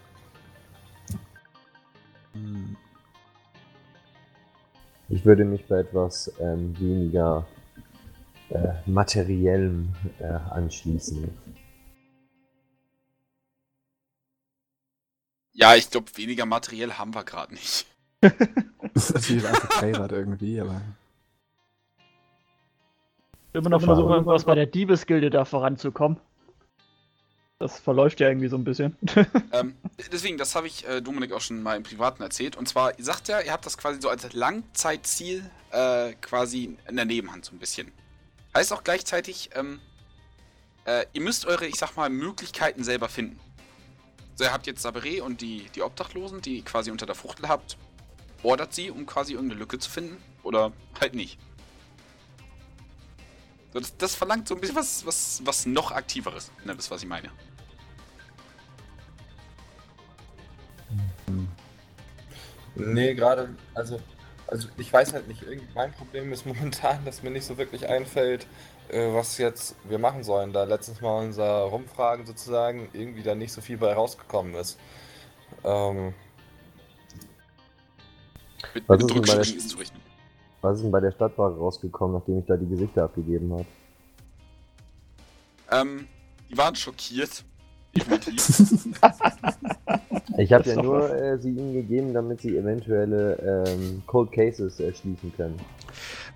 [2.33, 2.77] Hm.
[5.09, 7.47] Ich würde mich bei etwas ähm, weniger
[8.51, 11.31] äh, materiellem äh, anschließen.
[15.53, 17.87] Ja, ich glaube, weniger materiell haben wir gerade nicht.
[18.95, 20.81] Das ist einfach Favorite irgendwie, aber.
[23.57, 26.19] Immer noch versuchen, irgendwas bei der Diebesgilde da voranzukommen.
[27.59, 28.97] Das verläuft ja irgendwie so ein bisschen.
[29.53, 29.75] ähm,
[30.13, 32.55] deswegen, das habe ich äh, Dominik auch schon mal im Privaten erzählt.
[32.57, 36.97] Und zwar, ihr sagt ja, ihr habt das quasi so als Langzeitziel äh, quasi in
[36.97, 37.91] der Nebenhand so ein bisschen.
[38.55, 39.81] Heißt auch gleichzeitig, ähm,
[40.85, 43.41] äh, ihr müsst eure, ich sag mal, Möglichkeiten selber finden.
[44.35, 47.49] So, ihr habt jetzt Saberé und die, die Obdachlosen, die ihr quasi unter der Fuchtel
[47.49, 47.79] habt.
[48.43, 50.19] Ordert sie, um quasi irgendeine Lücke zu finden?
[50.43, 51.39] Oder halt nicht?
[53.77, 56.91] So, das, das verlangt so ein bisschen was, was, was noch aktiveres, wenn ihr wisst,
[56.91, 57.29] was ich meine.
[62.75, 64.01] Nee, gerade, also,
[64.47, 68.47] also ich weiß halt nicht, mein Problem ist momentan, dass mir nicht so wirklich einfällt,
[68.89, 70.55] äh, was jetzt wir machen sollen.
[70.55, 74.79] Da letztens mal unser Rumfragen sozusagen irgendwie da nicht so viel bei rausgekommen ist.
[75.65, 76.15] Ähm,
[78.73, 80.06] Mit, Was mit ist Rückschlägen ist zu rechnen.
[80.67, 83.67] Was ist denn bei der Stadtwache rausgekommen, nachdem ich da die Gesichter abgegeben habe?
[85.71, 86.09] Ähm,
[86.51, 87.45] die waren schockiert.
[90.39, 91.13] Ich habe ja nur was.
[91.13, 95.59] äh, sie ihnen gegeben, damit sie eventuelle ähm, Cold Cases erschließen können.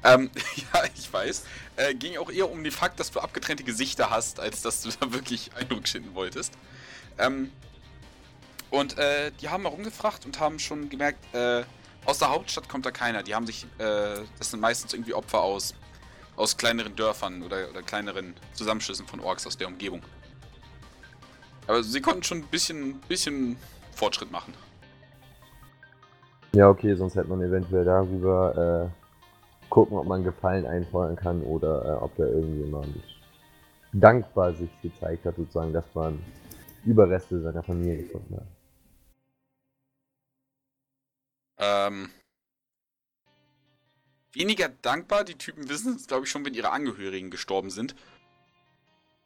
[0.04, 1.44] ähm, ja, ich weiß.
[1.76, 4.88] Äh, ging auch eher um den Fakt, dass du abgetrennte Gesichter hast, als dass du
[4.98, 6.54] da wirklich Eindruck schinden wolltest.
[7.18, 7.50] Ähm,
[8.70, 11.64] und äh, die haben mal rumgefragt und haben schon gemerkt, äh,
[12.05, 13.22] aus der Hauptstadt kommt da keiner.
[13.22, 15.74] Die haben sich, äh, das sind meistens irgendwie Opfer aus,
[16.36, 20.03] aus kleineren Dörfern oder, oder kleineren Zusammenschlüssen von Orks aus der Umgebung.
[21.66, 23.57] Aber sie konnten schon ein bisschen, bisschen
[23.92, 24.55] Fortschritt machen.
[26.53, 31.84] Ja, okay, sonst hätte man eventuell darüber äh, gucken, ob man Gefallen einfordern kann oder
[31.84, 32.96] äh, ob da irgendjemand
[33.92, 36.18] dankbar sich gezeigt hat, sozusagen, dass man
[36.84, 38.46] Überreste seiner Familie gefunden hat.
[41.61, 42.11] Ähm,
[44.32, 45.24] weniger dankbar.
[45.24, 47.94] Die Typen wissen es, glaube ich, schon, wenn ihre Angehörigen gestorben sind.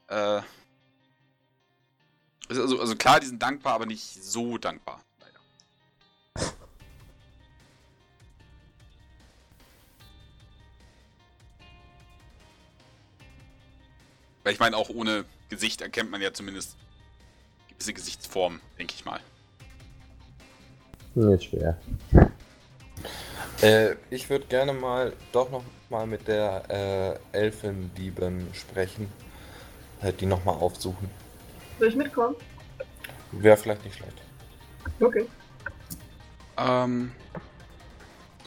[0.09, 0.43] Äh,
[2.49, 5.03] also, also klar, die sind dankbar, aber nicht so dankbar.
[5.21, 5.41] Leider.
[14.43, 16.77] Weil ich meine, auch ohne Gesicht erkennt man ja zumindest
[17.69, 19.21] gewisse Gesichtsformen, denke ich mal.
[21.15, 21.77] Ist schwer.
[23.63, 29.11] äh, ich würde gerne mal doch noch mal mit der äh, Elfendiebin sprechen.
[30.03, 31.09] Halt die noch mal aufsuchen.
[31.79, 32.37] Soll ich mitkommen?
[33.33, 34.21] Wäre vielleicht nicht schlecht.
[35.01, 35.27] Okay.
[36.57, 37.13] Ähm.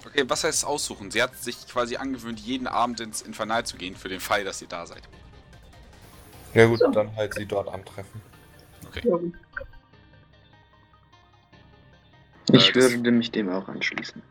[0.06, 1.12] Okay, was heißt aussuchen?
[1.12, 4.62] Sie hat sich quasi angewöhnt, jeden Abend ins Infernal zu gehen, für den Fall, dass
[4.62, 5.02] ihr da seid.
[6.54, 6.92] Ja gut, So.
[6.92, 8.22] dann halt sie dort antreffen.
[8.96, 9.34] Ja, gut.
[12.52, 14.22] Ich würde mich dem auch anschließen.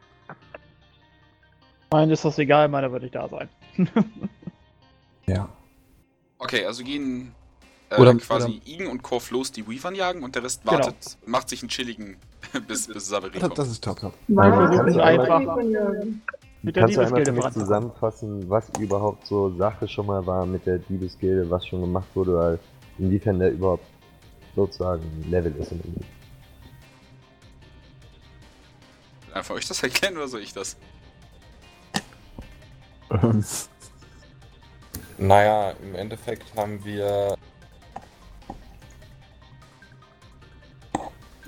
[1.90, 3.48] Meinen ist das egal, meiner würde ich da sein.
[5.28, 5.48] Ja.
[6.38, 7.34] Okay, also gehen
[7.90, 10.74] äh, Oder- quasi Igen und Korf los die Weavern jagen und der Rest Genau.
[10.74, 12.16] wartet, macht sich einen chilligen,
[12.68, 13.58] bis, bis Sabery Das, kommt.
[13.58, 14.14] das ist top, top.
[14.28, 15.56] Mal Kannst versuchen, du einfach-.
[16.62, 17.52] Mit der Kannst du einmal Diebesgilde für mich voranzukommen.
[17.66, 22.30] zusammenfassen, was überhaupt so Sache schon mal war mit der Diebesgilde, was schon gemacht wurde,
[22.30, 22.58] oder
[22.98, 23.84] inwiefern der überhaupt
[24.54, 25.80] sozusagen Level ist im
[29.36, 30.76] Einfach euch das erklären oder soll ich das?
[35.18, 37.38] Naja, im Endeffekt haben wir.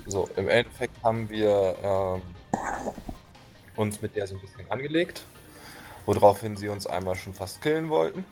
[0.07, 2.21] So, im Endeffekt haben wir ähm,
[3.75, 5.23] uns mit der so ein bisschen angelegt,
[6.07, 8.25] woraufhin sie uns einmal schon fast killen wollten.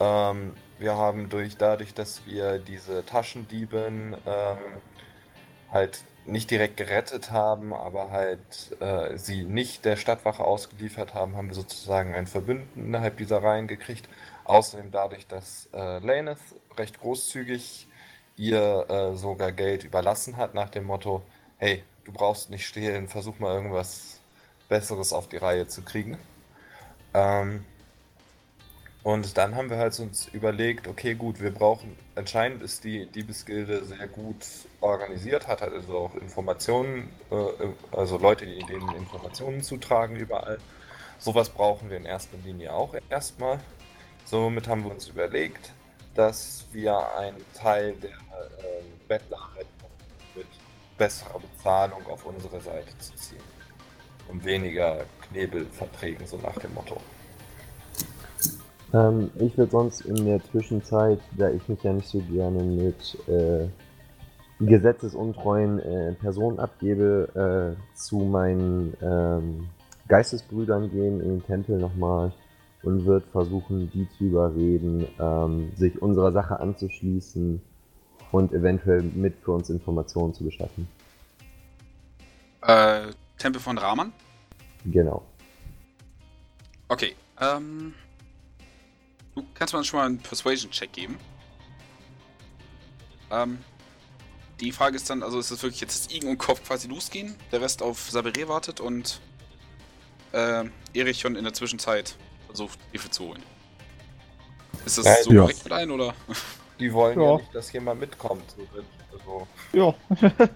[0.00, 4.58] Ähm, wir haben durch dadurch, dass wir diese Taschendieben ähm,
[5.72, 8.40] halt nicht direkt gerettet haben, aber halt
[8.80, 13.66] äh, sie nicht der Stadtwache ausgeliefert haben, haben wir sozusagen einen Verbündeten innerhalb dieser Reihen
[13.66, 14.08] gekriegt.
[14.44, 16.38] Außerdem dadurch, dass äh, Laneth
[16.76, 17.88] recht großzügig
[18.36, 21.22] ihr äh, sogar Geld überlassen hat nach dem Motto,
[21.58, 24.20] hey, du brauchst nicht stehlen, versuch mal irgendwas
[24.68, 26.16] Besseres auf die Reihe zu kriegen.
[27.12, 27.64] Ähm,
[29.02, 33.84] und dann haben wir halt uns überlegt, okay, gut, wir brauchen, anscheinend ist die Diebesgilde
[33.84, 34.44] sehr gut
[34.82, 40.58] organisiert, hat halt also auch Informationen, äh, also Leute, die denen Informationen zutragen überall.
[41.18, 43.58] Sowas brauchen wir in erster Linie auch erstmal.
[44.26, 45.72] Somit haben wir uns überlegt,
[46.14, 49.66] dass wir einen Teil der äh, Bettlerarbeit
[50.34, 50.46] mit
[50.98, 53.40] besserer Bezahlung auf unsere Seite zu ziehen.
[54.28, 57.00] Und weniger Knebelverträgen, so nach dem Motto.
[58.92, 63.16] Ähm, ich würde sonst in der Zwischenzeit, da ich mich ja nicht so gerne mit
[63.28, 63.68] äh,
[64.58, 69.68] gesetzesuntreuen äh, Personen abgebe, äh, zu meinen ähm,
[70.08, 72.32] Geistesbrüdern gehen in den Tempel nochmal
[72.82, 77.62] und wird versuchen, die zu überreden, ähm, sich unserer Sache anzuschließen
[78.32, 80.88] und eventuell mit für uns Informationen zu beschaffen.
[82.62, 84.12] Äh, Tempel von Rahman?
[84.84, 85.22] Genau.
[86.88, 87.94] Okay, ähm.
[89.40, 91.18] Du kannst mir schon mal einen Persuasion-Check geben.
[93.30, 93.58] Ähm.
[94.60, 97.34] Die Frage ist dann, also ist es wirklich jetzt, dass Igen und Kopf quasi losgehen,
[97.50, 99.18] der Rest auf Sabere wartet und
[100.32, 102.14] äh, Erich schon in der Zwischenzeit
[102.46, 103.42] versucht, Hilfe zu holen.
[104.84, 105.40] Ist das Ja, so ja.
[105.40, 106.12] korrekt mit ein, oder?
[106.78, 107.36] Die wollen ja, Ja.
[107.38, 108.54] nicht, dass jemand mitkommt.
[109.12, 109.94] Also, Ja.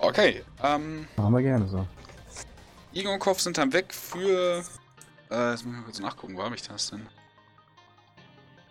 [0.00, 1.08] Okay, ähm.
[1.16, 1.84] Machen wir gerne so.
[2.92, 4.64] Igen und Kopf sind dann weg für.
[5.30, 7.06] Äh, jetzt muss ich mal kurz nachgucken, wo habe ich das denn?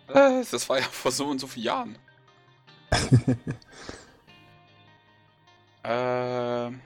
[0.08, 1.98] Äh, das war ja vor so und so vielen Jahren.
[5.84, 6.80] Ähm.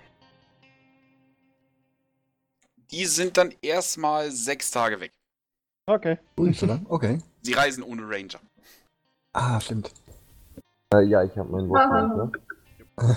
[2.90, 5.12] Die sind dann erstmal sechs Tage weg.
[5.86, 6.18] Okay.
[6.38, 6.86] Ui, so lang?
[6.88, 7.18] Okay.
[7.40, 8.38] Sie reisen ohne Ranger.
[9.32, 9.92] Ah, stimmt.
[10.94, 12.30] Äh, ja, ich habe meinen Wurf.
[12.96, 13.16] Ne?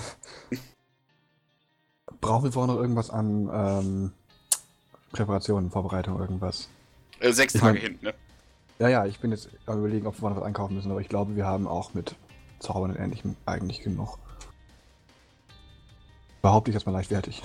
[2.20, 4.12] Brauchen wir vorher noch irgendwas an ähm,
[5.16, 6.68] Präparationen, Vorbereitung, irgendwas?
[7.20, 8.14] Äh, sechs Ich Tage mein- hinten, ne?
[8.78, 11.08] Ja, ja, ich bin jetzt am überlegen, ob wir noch was einkaufen müssen, aber ich
[11.08, 12.14] glaube, wir haben auch mit
[12.58, 14.18] Zaubern und Ähnlichem eigentlich genug.
[16.42, 17.42] Behaupte ich jetzt mal leichtfertig.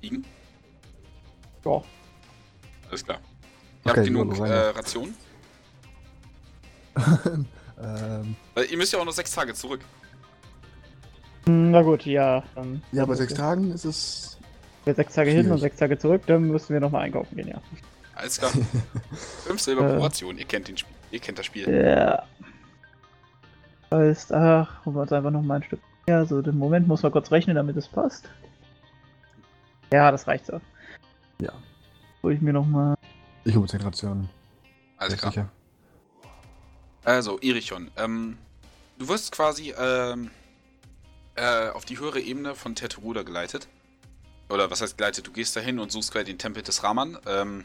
[0.00, 0.24] Igen?
[1.62, 1.82] Ja.
[2.88, 3.18] Alles klar.
[3.84, 4.68] Ihr habt Okay, genug Jolo, äh.
[4.70, 5.14] Rationen?
[6.96, 9.82] ähm, Weil ihr müsst ja auch noch sechs Tage zurück.
[11.70, 12.42] Na gut, ja.
[12.54, 14.38] Dann ja, bei sechs Tagen ist es.
[14.84, 15.60] Wir sechs Tage hin und Schwierig.
[15.62, 17.60] sechs Tage zurück, dann müssen wir nochmal einkaufen gehen, ja.
[18.14, 18.50] Alles klar.
[19.46, 19.96] Fünf Silber Äh.
[19.96, 20.38] pro Ration.
[20.38, 20.94] Ihr kennt den Spiel.
[21.10, 21.68] Ihr kennt das Spiel.
[21.68, 22.22] Ja.
[23.90, 25.80] Heißt, ach, holen wir uns einfach nochmal ein Stück.
[26.08, 28.28] Ja, so den Moment muss man kurz rechnen, damit es passt.
[29.92, 30.60] Ja, das reicht so.
[31.40, 31.52] Ja.
[32.22, 32.94] Hol ich mir nochmal.
[33.44, 34.28] Ich hole zehn Rationen.
[34.96, 35.32] Alles klar.
[35.32, 35.48] sicher.
[37.04, 38.36] Also, Irichon, ähm,
[38.98, 40.30] du wirst quasi ähm,
[41.36, 43.68] äh, auf die höhere Ebene von Terteruda geleitet.
[44.48, 45.26] Oder was heißt geleitet?
[45.26, 47.18] Du gehst dahin und suchst quasi den Tempel des Raman.
[47.26, 47.64] Ähm,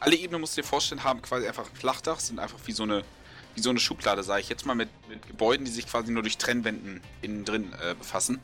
[0.00, 2.82] alle Ebenen musst du dir vorstellen, haben quasi einfach ein Flachdach, sind einfach wie so
[2.82, 3.04] eine,
[3.54, 6.22] wie so eine Schublade, sage ich jetzt mal, mit, mit Gebäuden, die sich quasi nur
[6.22, 8.40] durch Trennwänden innen drin äh, befassen.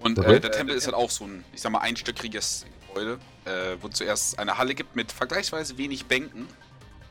[0.00, 3.76] Und äh, der Tempel ist halt auch so ein, ich sag mal, einstöckiges Gebäude, äh,
[3.80, 6.48] wo zuerst eine Halle gibt mit vergleichsweise wenig Bänken,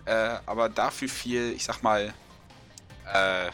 [0.05, 2.13] äh, aber dafür viel, ich sag mal,
[3.13, 3.49] äh,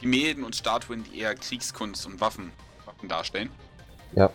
[0.00, 2.52] Gemälden und Statuen, die eher Kriegskunst und Waffen,
[2.84, 3.50] Waffen darstellen.
[4.12, 4.30] Ja.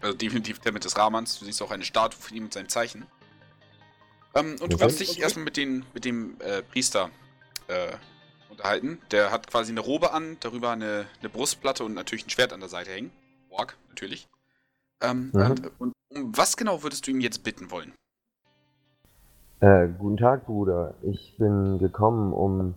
[0.00, 1.38] Also definitiv der mit des Rahmans.
[1.38, 3.06] Du siehst auch eine Statue von ihm mit seinem Zeichen.
[4.34, 4.84] Ähm, und du Okay.
[4.84, 7.10] wirst dich erstmal mit, den, mit dem äh, Priester
[7.68, 7.96] äh,
[8.50, 9.00] unterhalten.
[9.10, 12.60] Der hat quasi eine Robe an, darüber eine, eine Brustplatte und natürlich ein Schwert an
[12.60, 13.10] der Seite hängen.
[13.50, 14.28] Walk, natürlich.
[15.00, 15.40] Ähm, Mhm.
[15.40, 17.92] und, und um was genau würdest du ihm jetzt bitten wollen?
[19.60, 20.94] Äh, guten Tag, Bruder.
[21.02, 22.74] Ich bin gekommen, um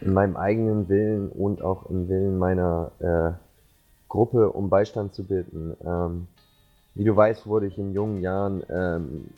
[0.00, 3.32] in meinem eigenen Willen und auch im Willen meiner äh,
[4.08, 5.76] Gruppe um Beistand zu bitten.
[5.84, 6.26] Ähm,
[6.94, 9.28] wie du weißt, wurde ich in jungen Jahren ähm,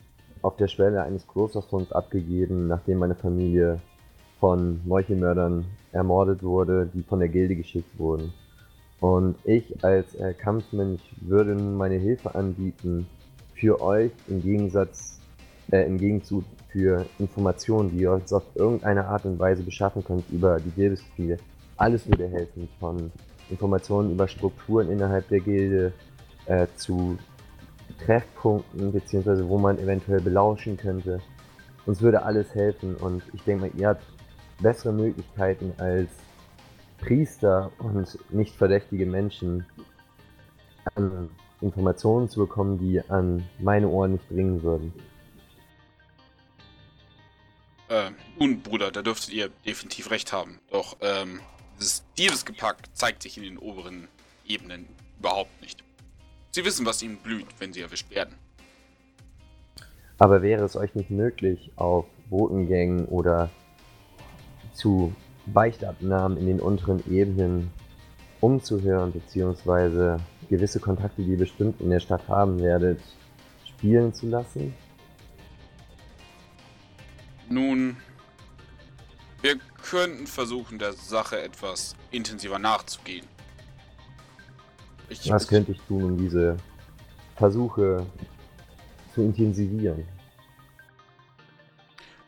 [0.41, 3.81] auf der Schwelle eines Klosterfunds abgegeben, nachdem meine Familie
[4.41, 8.33] von Meuchelmördern ermordet wurde, die von der Gilde geschickt wurden.
[9.01, 13.07] Und ich als äh, Kampfmensch würde nun meine Hilfe anbieten
[13.55, 15.21] für euch im Gegensatz,
[15.71, 20.25] äh, im Gegenzug für Informationen, die ihr euch auf irgendeine Art und Weise beschaffen könnt
[20.31, 21.37] über die Gildeskriege.
[21.77, 23.13] Alles würde helfen, von
[23.51, 25.93] Informationen über Strukturen innerhalb der Gilde
[26.47, 27.19] äh, zu
[28.05, 31.21] Treffpunkten, beziehungsweise wo man eventuell belauschen könnte.
[31.85, 34.05] Uns würde alles helfen und ich denke mal, ihr habt
[34.61, 36.09] bessere Möglichkeiten als
[37.01, 39.67] Priester und nicht verdächtige Menschen
[40.95, 41.29] an
[41.61, 44.93] Informationen zu bekommen, die an meine Ohren nicht dringen würden.
[47.93, 50.59] Äh, nun, Bruder, da dürftet ihr definitiv recht haben.
[50.71, 51.41] Doch, ähm,
[51.79, 54.09] dieses Diebesgepack zeigt sich in den oberen
[54.47, 54.89] Ebenen
[55.19, 55.85] überhaupt nicht.
[56.53, 58.35] Sie wissen, was ihnen blüht, wenn sie erwischt werden.
[60.17, 63.51] Aber wäre es euch nicht möglich, auf Botengängen oder
[64.73, 65.15] zu
[65.45, 67.71] Beichtabnahmen in den unteren Ebenen
[68.41, 70.19] umzuhören, beziehungsweise
[70.49, 73.01] gewisse Kontakte, die ihr bestimmt in der Stadt haben werdet,
[73.67, 74.73] spielen zu lassen?
[77.53, 77.99] Nun,
[79.43, 83.27] wir könnten versuchen, der Sache etwas intensiver nachzugehen.
[85.11, 86.57] Ich, Was könnte ich tun, um diese
[87.37, 88.07] Versuche
[89.15, 90.09] zu intensivieren?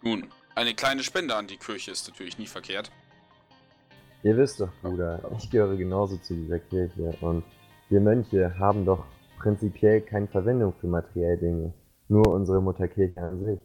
[0.03, 2.91] Nun, eine kleine Spende an die Kirche ist natürlich nie verkehrt.
[4.25, 7.45] Ihr wisst doch, Bruder, ich gehöre genauso zu dieser Kirche und
[7.89, 9.07] wir Mönche haben doch
[9.39, 11.73] prinzipiell keine Verwendung für materielle Dinge,
[12.09, 13.61] nur unsere Mutterkirche an sich.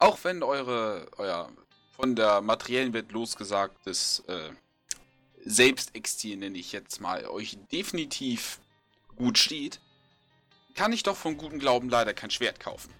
[0.00, 1.48] Auch wenn eure, euer
[1.92, 4.50] von der materiellen Welt losgesagtes äh,
[5.44, 8.58] Selbstexil, nenne ich jetzt mal, euch definitiv
[9.16, 9.78] gut steht,
[10.74, 12.90] kann ich doch von gutem Glauben leider kein Schwert kaufen.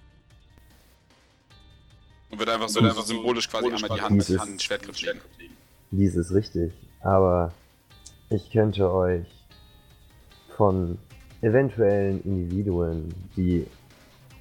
[2.30, 4.62] Und wird einfach so, Dies- einfach symbolisch quasi symbolisch einmal die Hand, dieses- Hand ins
[4.62, 5.20] Schwertgriff legen.
[5.90, 7.53] Dies ist richtig, aber
[8.28, 9.26] ich könnte euch
[10.57, 10.98] von
[11.40, 13.66] eventuellen Individuen, die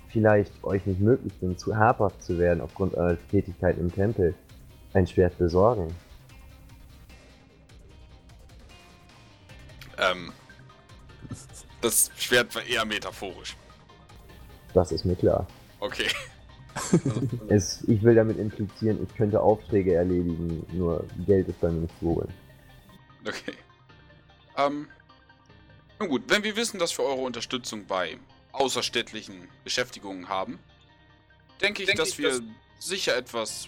[0.09, 4.33] vielleicht euch nicht möglich sind, zu habhaft zu werden aufgrund eurer Tätigkeit im Tempel,
[4.93, 5.93] ein Schwert besorgen.
[9.97, 10.31] Ähm,
[11.81, 13.55] das Schwert war eher metaphorisch.
[14.73, 15.47] Das ist mir klar.
[15.79, 16.07] Okay.
[17.49, 22.05] Es, ich will damit implizieren, ich könnte Aufträge erledigen, nur Geld ist mir nicht zu
[22.05, 22.33] holen.
[23.27, 23.53] Okay.
[24.55, 24.87] Ähm.
[25.99, 28.17] Nun gut, wenn wir wissen, dass wir eure Unterstützung bei
[28.51, 30.59] außerstädtlichen Beschäftigungen haben,
[31.61, 32.41] denke ich, Denke dass ich, wir dass-
[32.79, 33.67] sicher etwas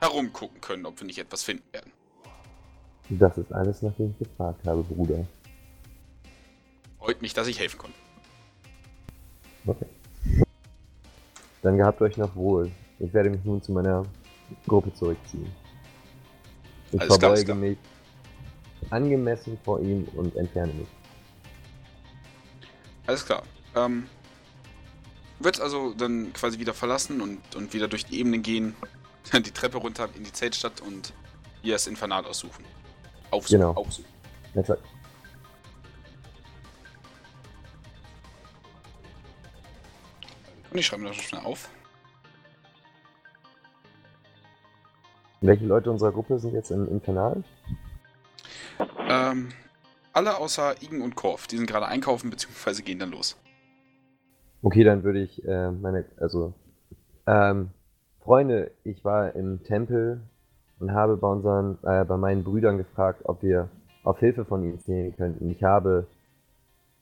[0.00, 1.92] herumgucken können, ob wir nicht etwas finden werden.
[3.10, 5.24] Das ist alles, nach dem ich gefragt habe, Bruder.
[6.98, 7.96] Freut mich, dass ich helfen konnte.
[9.66, 9.86] Okay.
[11.62, 12.70] Dann gehabt euch noch wohl.
[12.98, 14.04] Ich werde mich nun zu meiner
[14.66, 15.46] Gruppe zurückziehen.
[16.92, 17.56] Ich Alles verbeuge klar.
[17.56, 17.78] mich
[18.90, 20.88] angemessen vor ihm und entferne mich.
[23.06, 23.42] Alles klar.
[23.74, 24.06] Ähm.
[25.40, 28.76] Wird also dann quasi wieder verlassen und, und wieder durch die Ebenen gehen,
[29.32, 31.12] die Treppe runter in die Zeltstadt und
[31.62, 32.64] hier das Infernal aussuchen.
[33.30, 33.60] Aufsuchen.
[33.60, 33.72] Genau.
[33.72, 34.08] Aufsuchen.
[34.54, 34.78] Netzwerk.
[40.70, 41.68] Und ich schreibe mir das schnell auf.
[45.40, 47.44] Welche Leute unserer Gruppe sind jetzt im Infernal?
[49.08, 49.50] Ähm,
[50.12, 51.46] alle außer Igen und Korf.
[51.46, 52.82] Die sind gerade einkaufen bzw.
[52.82, 53.36] gehen dann los.
[54.64, 56.54] Okay, dann würde ich äh, meine, also,
[57.26, 57.68] ähm,
[58.20, 60.22] Freunde, ich war im Tempel
[60.78, 63.68] und habe bei unseren, äh, bei meinen Brüdern gefragt, ob wir
[64.04, 65.50] auf Hilfe von ihnen zählen könnten.
[65.50, 66.06] Ich habe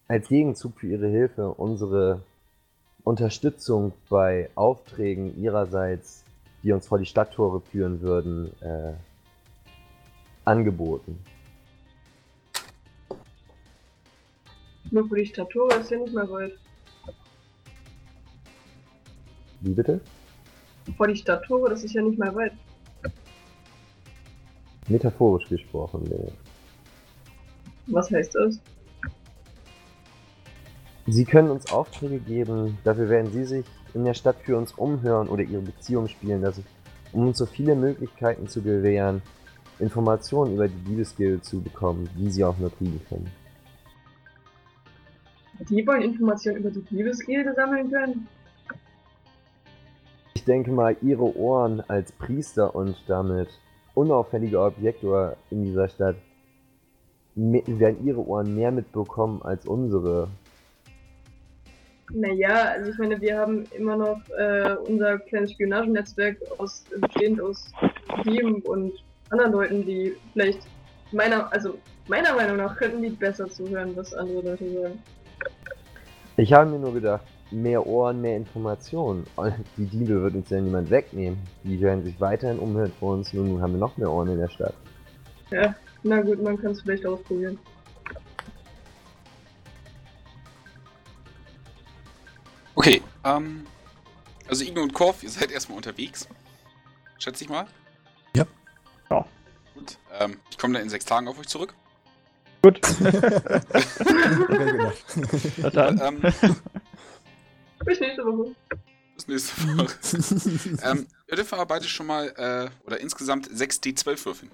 [0.08, 2.22] als Gegenzug für ihre Hilfe unsere
[3.04, 6.24] Unterstützung bei Aufträgen ihrerseits,
[6.64, 8.94] die uns vor die Stadttore führen würden, äh,
[10.44, 11.16] angeboten.
[14.90, 16.58] Nur für die Statur ist ja nicht mal weit.
[19.62, 20.00] Wie bitte?
[20.96, 22.52] Vor die Stadttore, das ist ja nicht mal weit.
[24.88, 26.32] Metaphorisch gesprochen, nee.
[27.86, 28.60] Was heißt das?
[31.06, 35.28] Sie können uns Aufträge geben, dafür werden Sie sich in der Stadt für uns umhören
[35.28, 36.64] oder Ihre Beziehung spielen lassen,
[37.12, 39.22] um uns so viele Möglichkeiten zu gewähren,
[39.78, 43.30] Informationen über die Liebesgilde zu bekommen, die Sie auch nur kriegen können.
[45.68, 48.26] Die wollen Informationen über die Liebesgilde sammeln können?
[50.42, 53.46] Ich denke mal, Ihre Ohren als Priester und damit
[53.94, 56.16] unauffälliger Objektor in dieser Stadt
[57.36, 60.26] werden Ihre Ohren mehr mitbekommen als unsere.
[62.12, 67.70] Naja, also ich meine, wir haben immer noch äh, unser kleines Spionagenetzwerk aus, bestehend aus
[68.24, 68.94] Dieben und
[69.30, 70.66] anderen Leuten, die vielleicht
[71.12, 71.78] meiner, also
[72.08, 75.02] meiner Meinung nach könnten die besser zuhören, was andere Leute sagen.
[76.36, 79.26] Ich habe mir nur gedacht, mehr Ohren, mehr Informationen.
[79.36, 81.38] Und Die Diebe wird uns ja niemand wegnehmen.
[81.64, 83.32] Die werden sich weiterhin umhören vor uns.
[83.32, 84.74] Nun haben wir noch mehr Ohren in der Stadt.
[85.50, 87.58] Ja, na gut, man kann es vielleicht ausprobieren.
[92.74, 93.66] Okay, ähm.
[94.48, 96.28] Also Igno und Korf, ihr seid erstmal unterwegs.
[97.18, 97.66] Schätze ich mal.
[98.36, 98.44] Ja.
[99.10, 99.24] Ja.
[99.74, 99.96] Gut.
[100.18, 101.74] Ähm, ich komme dann in sechs Tagen auf euch zurück.
[102.62, 102.80] Gut.
[105.58, 106.00] Na dann.
[106.02, 106.22] Ähm,
[107.84, 108.54] Bis nächste Woche.
[109.14, 110.78] bis nächste Woche.
[110.90, 111.06] ähm,
[111.52, 114.52] aber beide schon mal, äh, oder insgesamt 6d12 würfeln.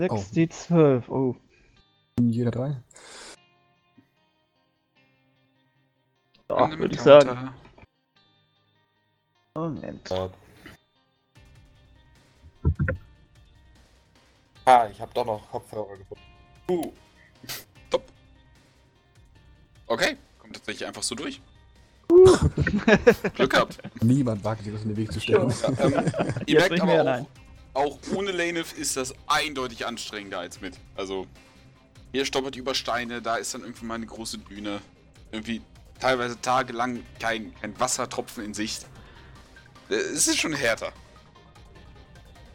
[0.00, 1.08] 6 die 12.
[1.08, 1.36] Oh.
[2.20, 2.76] Jeder drei?
[6.48, 7.54] Nimm würde ich sagen.
[9.54, 10.10] Moment.
[14.64, 16.22] Ah, ich habe doch noch Kopfhörer gefunden.
[16.68, 16.92] Uh,
[19.90, 21.40] Okay, kommt tatsächlich einfach so durch.
[23.34, 23.78] Glück gehabt.
[24.02, 25.50] Niemand wagt sich das in den Weg zu stellen.
[25.50, 25.92] Ja, ähm,
[26.46, 27.26] ihr Jetzt merkt aber
[27.74, 30.78] auch, auch ohne Lanef ist das eindeutig anstrengender als mit.
[30.96, 31.26] Also,
[32.12, 34.80] hier stoppert über Steine, da ist dann irgendwie mal eine große Düne.
[35.30, 35.60] Irgendwie
[36.00, 38.86] teilweise tagelang kein, kein Wassertropfen in Sicht.
[39.90, 40.92] Äh, Es ist schon härter.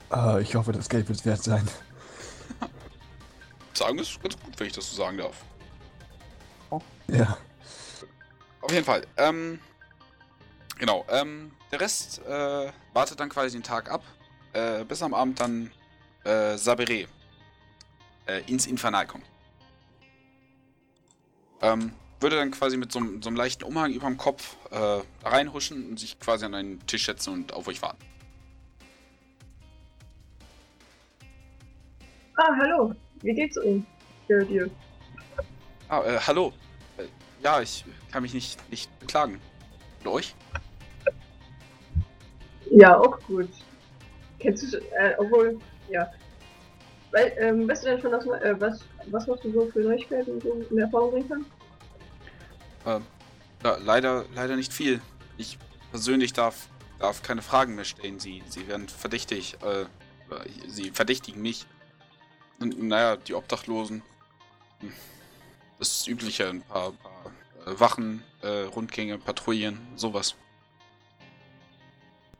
[0.10, 1.68] Ah, ich hoffe, das Geld wird es wert sein.
[3.74, 5.36] Sagen ist ganz gut, wenn ich das so sagen darf.
[7.08, 7.38] Ja.
[8.64, 9.06] Auf jeden Fall.
[9.18, 9.60] Ähm,
[10.80, 11.06] genau.
[11.10, 14.04] Ähm, der Rest äh, wartet dann quasi den Tag ab,
[14.54, 15.70] äh, bis am Abend dann
[16.24, 17.08] äh, Sabere
[18.26, 19.26] äh, ins Infernal kommt.
[21.62, 21.92] Ähm,
[22.22, 25.90] würde dann quasi mit so, einem- so einem leichten Umhang über dem Kopf äh, reinhuschen
[25.90, 28.00] und sich quasi an einen Tisch setzen und auf euch warten.
[32.38, 32.96] Ah, hallo.
[33.22, 33.86] Wie geht's Ihnen?
[34.30, 34.70] Ja, dir.
[35.90, 36.54] Ah, äh, hallo.
[37.44, 39.40] Ja, ich kann mich nicht, nicht beklagen.
[40.04, 40.36] Und euch?
[42.72, 43.50] Ja, auch gut.
[44.40, 46.12] Kennst du äh, obwohl, ja.
[47.12, 50.66] Weil, ähm, weißt du denn schon, dass, äh, was, was noch so für Neuigkeiten so
[50.70, 51.46] in Erfahrung bringen kann?
[52.86, 53.06] Ähm,
[53.64, 55.02] ja, leider, leider nicht viel.
[55.38, 55.60] Ich
[55.92, 56.68] persönlich darf,
[57.00, 58.20] darf keine Fragen mehr stellen.
[58.20, 59.58] Sie, sie werden verdächtig.
[59.62, 59.86] Äh,
[60.68, 61.66] sie verdächtigen mich.
[62.60, 64.02] Und naja, die Obdachlosen.
[64.80, 64.94] hm,
[65.78, 67.13] Das Übliche, ein paar, paar
[67.66, 70.36] Wachen, äh, Rundgänge, Patrouillen, sowas.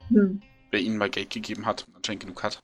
[0.10, 0.42] Hm.
[0.72, 2.60] Wer ihnen mal Geld gegeben hat und anscheinend genug hat.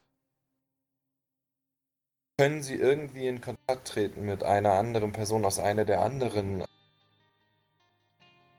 [2.40, 6.64] können Sie irgendwie in Kontakt treten mit einer anderen Person aus einer der anderen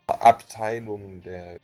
[0.06, 1.58] Abteilungen der.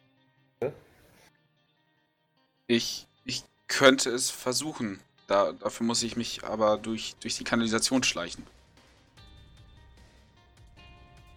[2.69, 4.99] Ich, ich könnte es versuchen.
[5.27, 8.47] Da, dafür muss ich mich aber durch, durch die Kanalisation schleichen.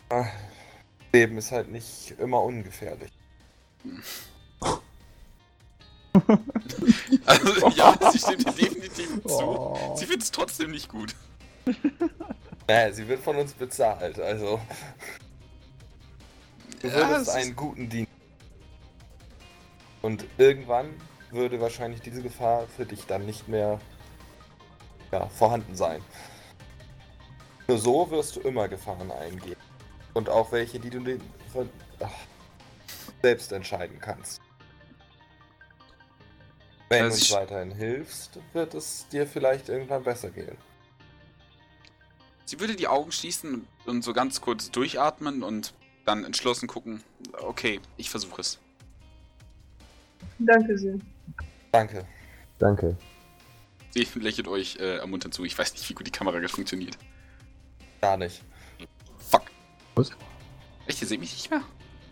[0.10, 0.28] Ah,
[1.12, 3.12] Leben ist halt nicht immer ungefährlich.
[7.26, 9.40] Also, ja, sie stimmt dir definitiv zu.
[9.42, 9.96] Oh.
[9.96, 11.16] Sie findet es trotzdem nicht gut.
[12.68, 14.60] Naja, sie wird von uns bezahlt, also.
[16.84, 18.12] Du Ja, würdest es ist- einen guten Dienst.
[20.04, 20.90] Und irgendwann
[21.32, 23.80] würde wahrscheinlich diese Gefahr für dich dann nicht mehr
[25.12, 26.02] ja, vorhanden sein.
[27.68, 29.58] Nur so wirst du immer Gefahren eingehen.
[30.14, 31.20] Und auch welche, die du
[31.52, 32.12] von, ach,
[33.22, 34.42] selbst entscheiden kannst.
[36.90, 40.58] Wenn Also du uns weiterhin hilfst, wird es dir vielleicht irgendwann besser gehen.
[42.46, 45.74] Sie würde die Augen schließen und- so ganz kurz durchatmen und
[46.06, 47.04] dann entschlossen gucken.
[47.34, 48.58] Okay, ich versuche es.
[50.40, 50.96] Danke sehr.
[51.72, 52.06] Danke.
[52.58, 52.98] Danke.
[53.92, 55.44] Sie lächelt euch äh, ermunternd zu.
[55.46, 56.98] Ich weiß nicht, wie gut die Kamera gerade funktioniert.
[58.02, 58.44] Gar nicht.
[60.00, 60.12] Was?
[60.88, 61.62] Echt, ihr seht mich nicht mehr?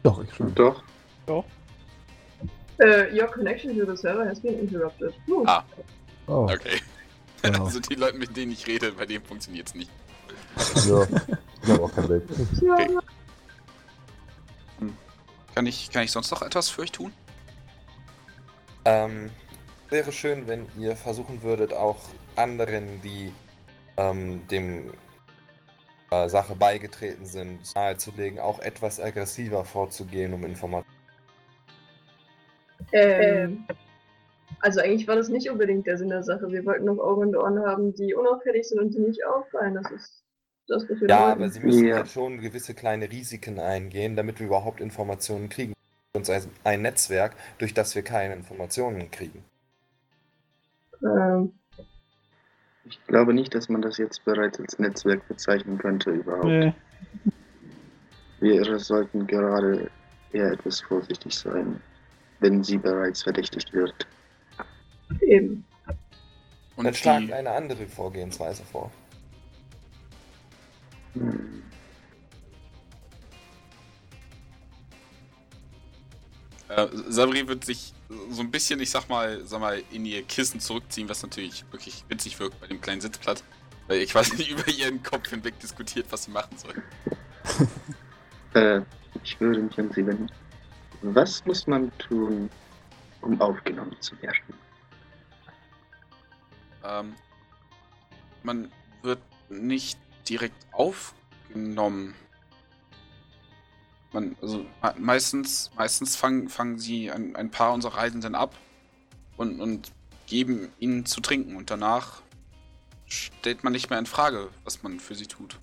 [0.03, 0.53] Doch, ich schon.
[0.53, 0.83] Doch.
[2.79, 5.13] Äh, your connection to the server has been interrupted.
[5.27, 5.43] Huh.
[5.47, 5.63] Ah.
[6.27, 6.81] Oh, Okay.
[7.43, 7.65] Genau.
[7.65, 9.91] Also die Leute, mit denen ich rede, bei denen funktioniert es nicht.
[10.87, 11.03] Ja,
[11.61, 12.23] ich habe auch kein Bild.
[12.31, 12.97] Okay.
[15.53, 17.13] Kann ich, kann ich sonst noch etwas für euch tun?
[18.85, 19.29] Ähm,
[19.89, 21.99] wäre schön, wenn ihr versuchen würdet, auch
[22.35, 23.31] anderen, die
[23.97, 24.91] ähm, dem
[26.11, 30.95] äh, Sache beigetreten sind, nahezulegen, auch etwas aggressiver vorzugehen, um Informationen.
[32.93, 33.65] Ähm,
[34.59, 36.49] also eigentlich war das nicht unbedingt der Sinn der Sache.
[36.51, 39.75] Wir wollten noch Augen und Ohren haben, die unauffällig sind und die nicht auffallen.
[39.75, 40.23] Das ist
[40.67, 41.41] das, was wir Ja, wollten.
[41.41, 41.97] aber sie müssen Ja.
[41.97, 45.73] halt schon gewisse kleine Risiken eingehen, damit wir überhaupt Informationen kriegen.
[46.15, 49.43] Uns ein- ein Netzwerk, durch das wir keine Informationen kriegen.
[51.03, 51.53] Ähm,
[52.89, 56.45] Ich glaube nicht, dass man das jetzt bereits als Netzwerk bezeichnen könnte überhaupt.
[56.45, 56.73] Nee.
[58.39, 59.89] Wir sollten gerade
[60.31, 61.81] eher etwas vorsichtig sein,
[62.39, 63.93] wenn sie bereits verdächtigt wird.
[65.21, 65.65] eben.
[66.75, 68.91] Und Dann schlagt die, eine andere Vorgehensweise vor.
[71.13, 71.63] Hm.
[76.77, 77.91] Äh, Sabri wird sich
[78.29, 82.05] so ein bisschen, ich sag mal, sag mal, in ihr Kissen zurückziehen, was natürlich wirklich
[82.07, 83.43] witzig wirkt bei dem kleinen Sitzblatt.
[83.87, 86.75] Weil ich quasi über ihren Kopf hinweg diskutiert, was sie machen soll.
[88.53, 88.81] Äh,
[89.23, 90.31] ich würde mich an Sie wenden.
[91.01, 92.49] Was muss man tun,
[93.21, 94.53] um aufgenommen zu werden?
[96.83, 97.13] Ähm,
[98.43, 98.71] man
[99.03, 99.19] wird
[99.49, 102.15] nicht direkt aufgenommen.
[104.13, 108.55] Man, also me- meistens, meistens fangen, fangen sie ein, ein paar unserer Reisenden ab
[109.35, 109.91] und, und
[110.27, 112.21] geben ihnen zu trinken und danach
[113.05, 115.59] stellt man nicht mehr in Frage, was man für sie tut.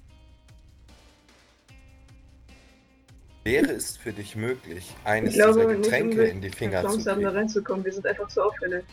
[3.45, 7.05] Wäre es für dich möglich, eines Ich glaube dieser Getränke in die Finger zu haben,
[7.05, 7.26] da kriegen?
[7.26, 7.84] reinzukommen.
[7.84, 8.84] Wir sind einfach zu auffällig.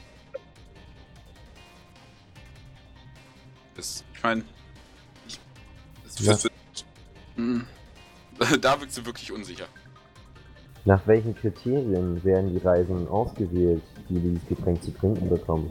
[3.75, 4.43] Das, ich meine,
[5.27, 5.39] ich,
[6.03, 6.43] das Ja.
[6.43, 6.53] wird-
[7.37, 7.61] Mm.
[8.61, 9.67] da wirkt sie wirklich unsicher.
[10.85, 15.69] Nach welchen Kriterien werden die Reisenden ausgewählt, die dieses Getränk zu trinken bekommen?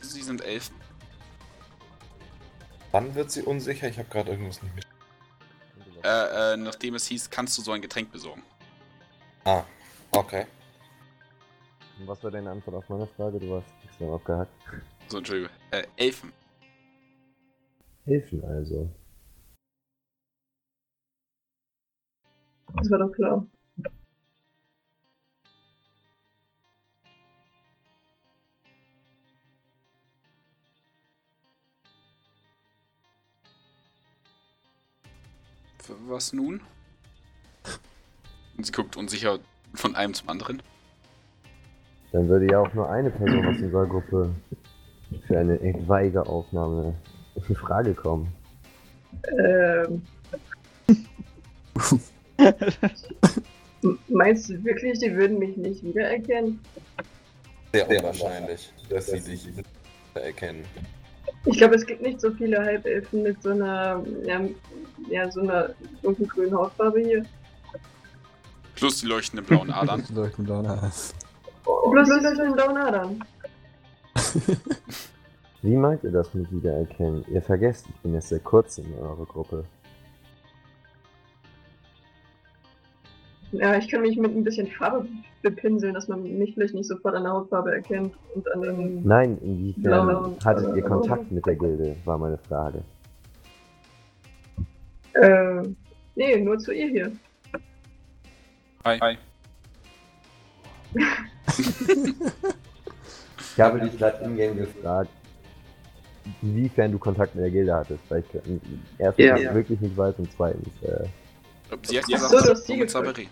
[0.00, 0.70] Sie sind elf.
[2.90, 3.88] Wann wird sie unsicher?
[3.88, 4.86] Ich habe gerade irgendwas nicht mit.
[6.02, 8.42] Äh, äh, nachdem es hieß, kannst du so ein Getränk besorgen.
[9.44, 9.64] Ah,
[10.10, 10.46] okay.
[11.98, 13.38] Und was war deine Antwort auf meine Frage?
[13.38, 14.50] Du warst extra aufgehackt.
[15.08, 15.50] So, Entschuldigung.
[15.70, 16.32] Äh, Elfen.
[18.04, 18.90] Hilfen also.
[22.76, 23.46] Das war doch klar.
[35.78, 36.60] Für was nun?
[38.56, 39.38] Und sie guckt unsicher
[39.74, 40.62] von einem zum anderen.
[42.12, 44.34] Dann würde ja auch nur eine Person aus unserer Gruppe
[45.26, 46.94] für eine etwaige Aufnahme
[47.48, 48.32] in Frage kommen.
[49.38, 50.02] Ähm.
[54.08, 56.60] Meinst du wirklich, die würden mich nicht wiedererkennen?
[57.72, 59.48] Sehr unwahrscheinlich, dass sie dich
[60.14, 60.64] erkennen.
[61.44, 64.40] Ich glaube, es gibt nicht so viele Halbelfen mit so einer, ja,
[65.08, 65.70] ja so einer
[66.02, 67.24] dunkelgrünen Hautfarbe hier.
[68.74, 70.04] Plus die leuchtenden blauen Adern.
[70.08, 70.92] Die leuchten blauen Adern.
[71.90, 73.24] Plus das mit den blauen Adern.
[75.62, 77.24] Wie meint ihr das mit Wiedererkennen?
[77.28, 79.64] Ihr vergesst, ich bin erst seit kurzem in eurer Gruppe.
[83.58, 85.06] Ja, ich kann mich mit ein bisschen Farbe
[85.42, 89.06] bepinseln, dass man mich vielleicht nicht sofort an der Hautfarbe erkennt und an den.
[89.06, 92.82] Nein, inwiefern hattet ihr Kontakt mit der Gilde, war meine Frage.
[95.14, 95.62] Äh,
[96.14, 97.12] nee, nur zu ihr hier.
[98.84, 98.98] Hi.
[99.00, 99.16] Hi.
[103.38, 105.10] Ich habe dich gerade in-game gefragt,
[106.42, 108.40] inwiefern du Kontakt mit der Gilde hattest, weil ich
[108.98, 109.36] erstens Ja.
[109.36, 109.54] ja.
[109.54, 111.06] wirklich nicht weiß und zweitens, äh,
[111.82, 112.90] Sie hat Ach gesagt, so, du hast sie mit.
[112.90, 113.28] Saberi.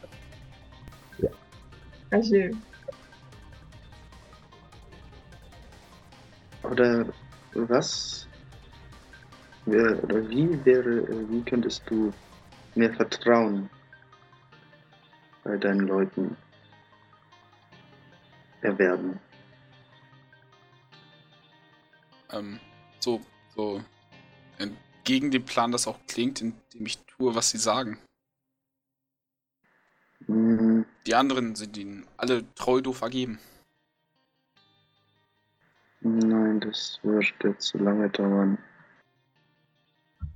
[2.14, 2.36] Also,
[6.62, 7.06] Oder
[7.54, 8.28] was?
[9.66, 12.12] Wer, oder wie wäre, äh, wie könntest du
[12.76, 13.68] mehr Vertrauen
[15.42, 16.36] bei deinen Leuten
[18.60, 19.18] erwerben?
[22.30, 22.60] Ähm,
[23.00, 23.20] so,
[23.56, 23.82] so
[24.58, 27.98] entgegen dem Plan das auch klingt, indem ich tue, was sie sagen.
[30.26, 33.38] Hm, Die anderen sind ihnen alle treu doof ergeben.
[36.00, 38.58] nein, das wird jetzt zu lange dauern.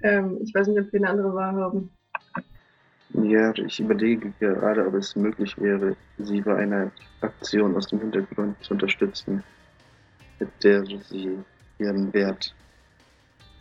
[0.02, 1.90] ähm, ich weiß nicht, ob wir eine andere Wahl haben.
[3.14, 6.90] Ja, ich überlege gerade, ob es möglich wäre, sie bei einer
[7.22, 9.42] Aktion aus dem Hintergrund zu unterstützen,
[10.38, 11.38] mit der sie
[11.78, 12.54] ihren Wert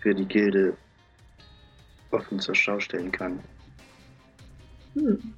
[0.02, 0.76] für die Gilde
[2.12, 3.40] offen zur Schau stellen kann.
[4.96, 5.34] Hm.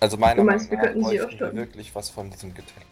[0.00, 1.56] Also meiner meinst, Meinung wir könnten nach bräuchten wir aufstocken?
[1.56, 2.86] wirklich was von diesem Getränk.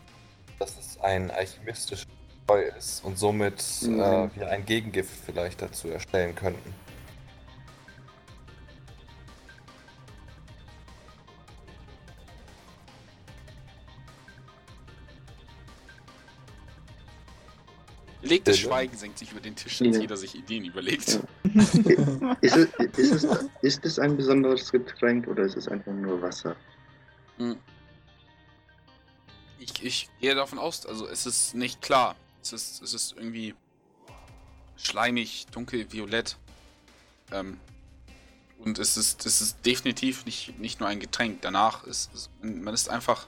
[0.58, 2.06] Dass es ein alchemistisches
[2.44, 4.00] Spreu ist und somit Mhm.
[4.00, 6.74] äh, wir ein Gegengift vielleicht dazu erstellen könnten.
[18.22, 18.58] Belegtes?
[18.58, 20.00] Schweigen senkt sich über den Tisch, als Ja.
[20.02, 21.20] jeder sich Ideen überlegt.
[21.84, 22.36] Ja.
[22.40, 23.26] Ist es, ist, es,
[23.62, 26.56] ist es ein besonderes Getränk oder ist es einfach nur Wasser?
[27.38, 27.58] Hm.
[29.58, 32.16] Ich, ich gehe davon aus, also es ist nicht klar.
[32.42, 33.54] Es ist, es ist irgendwie
[34.76, 36.36] schleimig, dunkel, violett.
[37.32, 37.58] Ähm,
[38.58, 41.42] und es ist, es ist definitiv nicht, nicht nur ein Getränk.
[41.42, 43.26] Danach ist, ist man ist einfach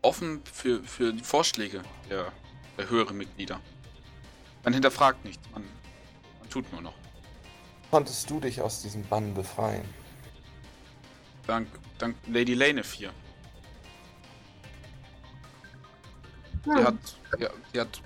[0.00, 2.32] offen für, für die Vorschläge der,
[2.78, 3.60] der höheren Mitglieder.
[4.64, 5.64] Man hinterfragt nichts, man,
[6.38, 6.94] man tut nur noch.
[7.90, 9.84] Konntest du dich aus diesem Bann befreien?
[11.46, 11.68] dank,
[12.02, 13.10] dank Lady Lane 4.
[16.64, 16.84] Sie Hm.
[16.84, 16.94] hat,
[17.38, 18.00] ja, sie hat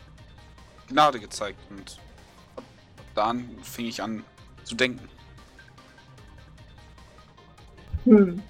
[0.89, 1.99] Gnade gezeigt und
[2.57, 2.65] ab
[3.15, 4.23] da an fing ich an
[4.65, 5.09] zu denken.
[8.05, 8.43] Hm.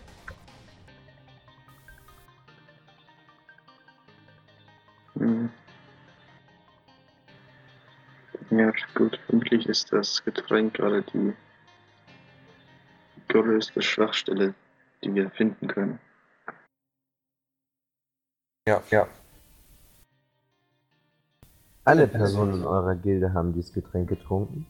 [5.15, 5.51] Hm.
[8.51, 9.19] Ja, gut.
[9.27, 11.33] Vermutlich ist das Getränk gerade die
[13.29, 14.55] größte Schwachstelle,
[15.15, 15.99] die wir finden können.
[18.69, 19.07] Ja, ja.
[21.85, 24.67] Alle Personen in eurer Gilde haben dieses Getränk getrunken.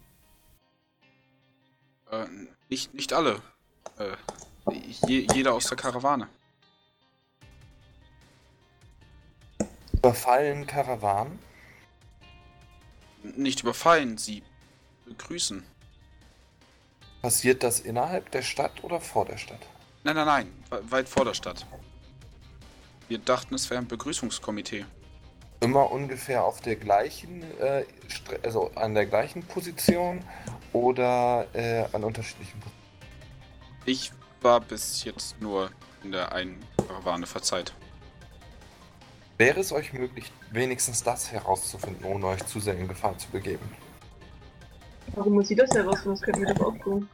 [2.11, 2.27] Äh,
[2.69, 3.41] nicht, nicht alle.
[3.99, 4.17] Äh,
[5.07, 6.29] je, jeder aus der Karawane.
[9.95, 11.39] Überfallen Karawanen?
[13.23, 14.43] Nicht überfallen, sie
[15.07, 15.65] begrüßen.
[17.23, 19.67] Passiert das innerhalb der Stadt oder vor der Stadt?
[20.07, 21.67] Nein, nein, nein, we- weit vor der Stadt.
[23.09, 24.85] Wir dachten, es wäre ein Begrüßungskomitee.
[25.59, 27.85] Immer ungefähr auf der gleichen, äh,
[28.45, 30.23] also an der gleichen Position
[30.73, 32.77] oder äh, an unterschiedlichen Positionen?
[33.85, 35.73] Ich war bis jetzt nur
[36.05, 37.75] in der einen Karawane verzeiht.
[39.39, 43.69] Wäre es euch möglich, wenigstens das herauszufinden, ohne euch zu sehr in Gefahr zu begeben?
[45.17, 46.11] Warum muss sie das herausfinden?
[46.11, 47.09] Das könnten wir doch auch tun.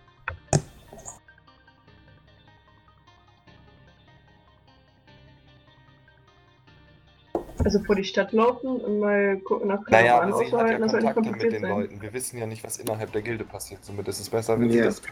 [7.64, 11.30] Also vor die Stadt laufen und mal gucken nach Naja, aber sie hat ja Kontakte
[11.30, 11.70] mit den sein.
[11.70, 12.02] Leuten.
[12.02, 13.84] Wir wissen ja nicht, was innerhalb der Gilde passiert.
[13.84, 14.84] Somit ist es besser, wenn sie Ja.
[14.84, 15.02] das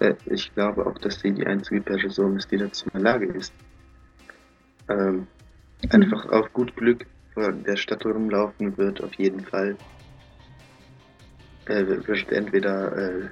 [0.00, 3.26] Äh, ich glaube auch, dass sie die einzige Person ist, die dazu in der Lage
[3.26, 3.52] ist.
[4.88, 5.26] Ähm,
[5.90, 9.76] einfach auf gut Glück vor der Stadt rumlaufen wird, auf jeden Fall.
[11.66, 13.28] Äh, wird entweder äh,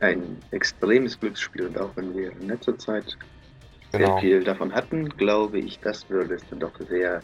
[0.00, 3.16] ein extremes Glücksspiel und auch wenn wir in letzter Zeit
[3.96, 4.12] Genau.
[4.12, 7.22] sehr viel davon hatten, glaube ich, das würde es dann doch sehr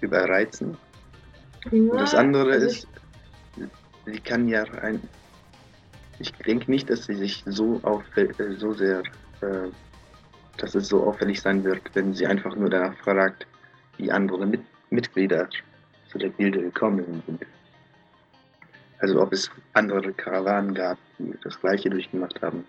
[0.00, 0.76] überreizen.
[1.70, 2.88] Und das andere also ist,
[4.06, 5.00] sie kann ja ein.
[6.18, 9.02] Ich denke nicht, dass sie sich so auffällt, äh, so sehr,
[9.40, 9.68] äh,
[10.56, 13.46] dass es so auffällig sein wird, wenn sie einfach nur danach fragt,
[13.98, 15.48] wie andere Mit Mitglieder
[16.10, 17.44] zu der Gilde gekommen sind.
[19.00, 22.64] Also ob es andere Karawanen gab, die das gleiche durchgemacht haben.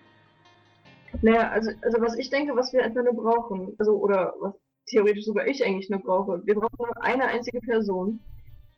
[1.22, 4.54] Naja, also, also was ich denke, was wir einfach nur brauchen, also oder was
[4.86, 8.20] theoretisch sogar ich eigentlich nur brauche, wir brauchen nur eine einzige Person,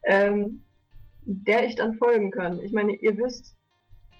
[0.04, 0.62] ähm,
[1.24, 2.60] der ich dann folgen kann.
[2.62, 3.54] Ich meine, ihr wisst,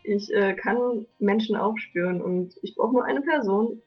[0.05, 3.83] ich äh, kann Menschen aufspüren und ich brauche nur eine Person,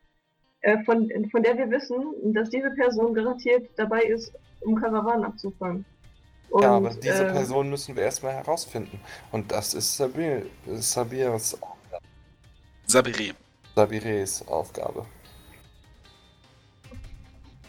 [0.61, 4.31] äh, von, von der wir wissen, dass diese Person garantiert dabei ist,
[4.61, 5.85] um Karawanen abzufangen.
[6.49, 8.99] Und, ja, aber diese ähm, Person müssen wir erstmal herausfinden.
[9.31, 11.57] Und das ist Sabir, Sabirs,
[12.85, 13.35] Sabire.
[13.75, 15.05] Sabires Aufgabe.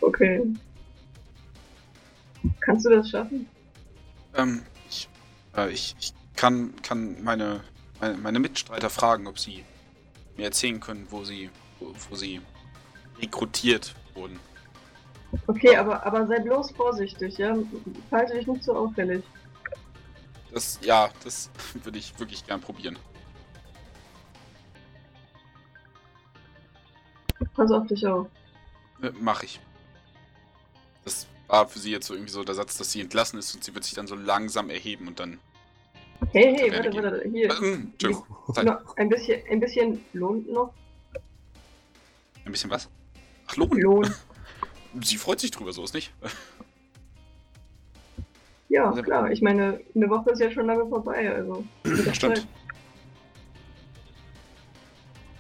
[0.00, 0.42] Okay.
[2.60, 3.48] Kannst du das schaffen?
[4.36, 5.08] Ähm, ich,
[5.56, 7.60] äh, ich, ich kann, kann meine,
[8.00, 9.64] meine, meine Mitstreiter fragen, ob sie
[10.36, 11.50] mir erzählen können, wo sie,
[11.80, 12.40] wo, wo sie
[13.20, 14.38] rekrutiert wurden.
[15.48, 17.56] Okay, aber, aber sei bloß vorsichtig, ja?
[18.12, 19.24] Halte dich nicht so auffällig.
[20.52, 21.50] Das, ja, das
[21.82, 22.96] würde ich wirklich gern probieren.
[27.54, 28.26] Pass auf dich auf.
[29.02, 29.60] Äh, Mach ich.
[31.04, 33.62] Das war für sie jetzt so irgendwie so der Satz, dass sie entlassen ist und
[33.62, 35.38] sie wird sich dann so langsam erheben und dann.
[36.32, 37.50] Hey, hey, warte, gerne warte, hier.
[37.50, 38.26] Äh, mm, Entschuldigung.
[38.54, 38.64] Zeit.
[38.64, 40.72] Noch ein bisschen, ein bisschen Lohn noch.
[42.44, 42.88] Ein bisschen was?
[43.46, 43.78] Ach, Lohn.
[43.78, 44.14] Lohn.
[45.02, 46.12] Sie freut sich drüber, so ist nicht.
[48.68, 49.30] Ja, Also- klar.
[49.30, 51.64] Ich meine, eine Woche ist ja schon lange vorbei, also.
[52.12, 52.38] Stimmt.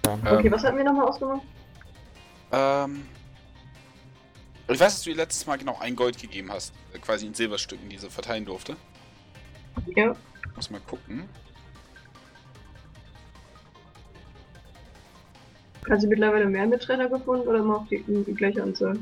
[0.04, 0.32] Zeit.
[0.38, 1.42] Okay, was hatten wir nochmal ausgemacht?
[2.52, 3.06] Ähm.
[4.68, 6.72] Ich weiß, dass du ihr letztes Mal genau ein Gold gegeben hast.
[6.92, 8.76] äh, Quasi in Silberstücken, die sie verteilen durfte.
[9.94, 10.14] Ja.
[10.56, 11.28] Muss mal gucken.
[15.88, 18.98] Hat sie mittlerweile mehr Mitstreiter gefunden oder immer auf die, die gleiche Anzahl?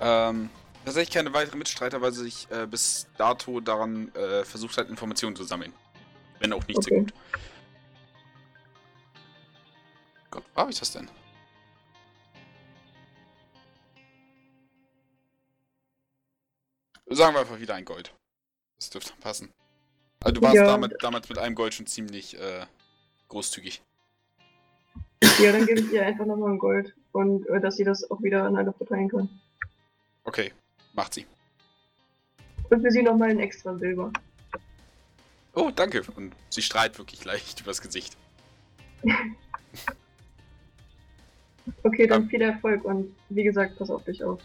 [0.00, 0.50] Ähm.
[0.84, 5.34] Tatsächlich keine weiteren Mitstreiter, weil sie sich äh, bis dato daran äh, versucht hat, Informationen
[5.34, 5.72] zu sammeln.
[6.38, 7.00] Wenn auch nicht sehr Okay.
[7.00, 7.14] gut.
[10.30, 11.10] Gott, wo habe ich das denn?
[17.08, 18.12] Sagen wir einfach wieder ein Gold.
[18.78, 19.52] Das dürfte passen.
[20.20, 20.64] Also du warst Ja.
[20.66, 22.66] damit, damals mit einem Gold schon ziemlich äh,
[23.28, 23.82] großzügig.
[25.38, 26.94] Ja, dann gebe ich ihr einfach nochmal ein Gold.
[27.12, 29.28] Und äh, dass sie das auch wieder an alle verteilen kann.
[30.24, 30.52] Okay,
[30.94, 31.26] macht sie.
[32.70, 34.12] Und für sie nochmal ein extra Silber.
[35.54, 36.02] Oh, danke.
[36.16, 38.16] Und sie strahlt wirklich leicht übers Gesicht.
[41.82, 42.28] Okay, dann Ja.
[42.28, 44.40] viel Erfolg und wie gesagt, pass auf dich auf.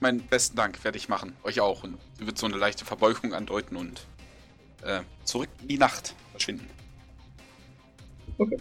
[0.00, 1.36] Meinen besten Dank werde ich machen.
[1.42, 1.84] Euch auch.
[1.84, 4.06] Und sie wird so eine leichte Verbeugung andeuten und
[4.82, 6.68] äh, zurück in die Nacht verschwinden.
[8.38, 8.58] Okay.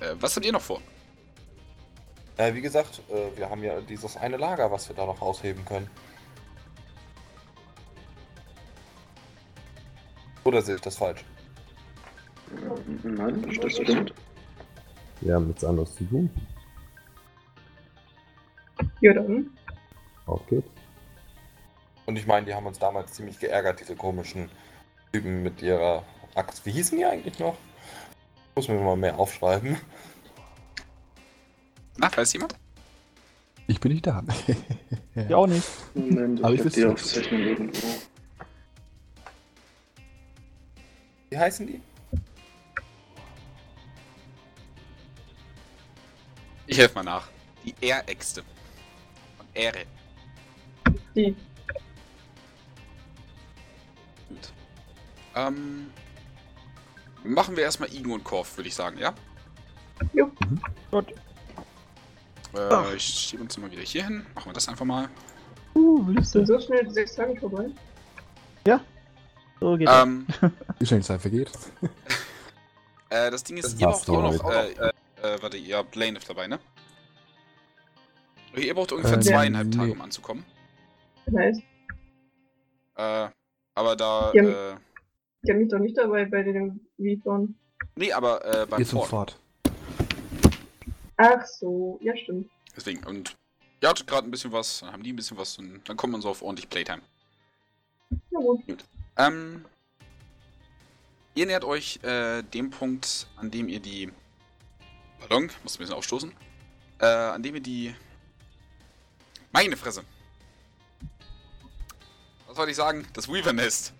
[0.00, 0.80] Äh, was habt ihr noch vor?
[2.36, 5.64] Äh, wie gesagt, äh, wir haben ja dieses eine Lager, was wir da noch ausheben
[5.64, 5.88] können.
[10.44, 11.24] Oder sehe ich das falsch?
[13.02, 14.12] Nein, das stimmt.
[15.20, 16.30] Wir haben nichts anderes zu tun.
[19.00, 19.50] Ja, dann.
[20.26, 20.68] Auf geht's.
[22.06, 24.50] Und ich meine, die haben uns damals ziemlich geärgert, diese komischen
[25.12, 26.64] Typen mit ihrer Axt.
[26.66, 27.56] Wie hießen die eigentlich noch?
[28.54, 29.76] Muss mir mal mehr aufschreiben.
[31.96, 32.56] Na, weiß jemand?
[33.66, 34.22] Ich bin nicht da.
[35.28, 35.62] Ja, auch nicht.
[35.94, 37.86] Moment, Aber ich ich die Aufzeichnung irgendwo.
[41.30, 41.80] Wie heißen die?
[46.66, 47.28] Ich helfe mal nach.
[47.64, 48.42] Die Ehräxte.
[49.36, 49.84] Von Ehre.
[51.14, 51.34] Die.
[54.28, 54.52] Gut.
[55.34, 55.90] Ähm.
[57.24, 59.14] Machen wir erstmal Igen und Korf, würde ich sagen, ja?
[60.12, 60.30] Jo.
[60.90, 61.06] Gut.
[62.54, 64.26] Äh, ich schiebe uns mal wieder hier hin.
[64.34, 65.08] Machen wir das einfach mal.
[65.74, 66.46] Uh, Sind Liste.
[66.46, 67.70] so schnell die sechs Tage vorbei?
[69.64, 70.02] So geht das.
[70.02, 70.26] Ähm,
[70.78, 71.50] Wie schnell die Zeit vergeht.
[73.08, 74.92] äh, das Ding ist, Das ihr braucht auch noch, äh, äh,
[75.22, 76.58] äh, warte, ihr habt Lanef dabei, ne?
[78.54, 79.76] Ihr braucht ungefähr Äh, zweieinhalb nee.
[79.76, 80.44] Tage, um anzukommen.
[81.26, 81.60] Nice.
[82.96, 83.28] Äh,
[83.74, 84.72] aber da, Ja.
[84.72, 84.76] äh,
[85.42, 87.54] Die haben mich doch nicht dabei bei dem Refund.
[87.96, 89.08] nee, aber äh, beim Geht zum Fort.
[89.10, 89.40] Fort.
[91.16, 92.50] Ach so, ja stimmt.
[92.76, 93.36] Deswegen, und
[93.80, 96.12] ihr hattet gerade ein bisschen was, dann haben die ein bisschen was und dann kommt
[96.12, 97.02] man so auf ordentlich Playtime.
[98.30, 98.84] Na gut.
[99.16, 99.64] Ähm,
[101.34, 104.10] ihr nähert euch äh, dem Punkt, an dem ihr die.
[105.20, 106.32] Pardon, ich muss ein bisschen aufstoßen.
[107.00, 107.94] Äh, an dem ihr die.
[109.52, 110.04] Meine Fresse.
[112.54, 113.04] Was wollte ich sagen?
[113.14, 113.92] Das Weaver-Nest.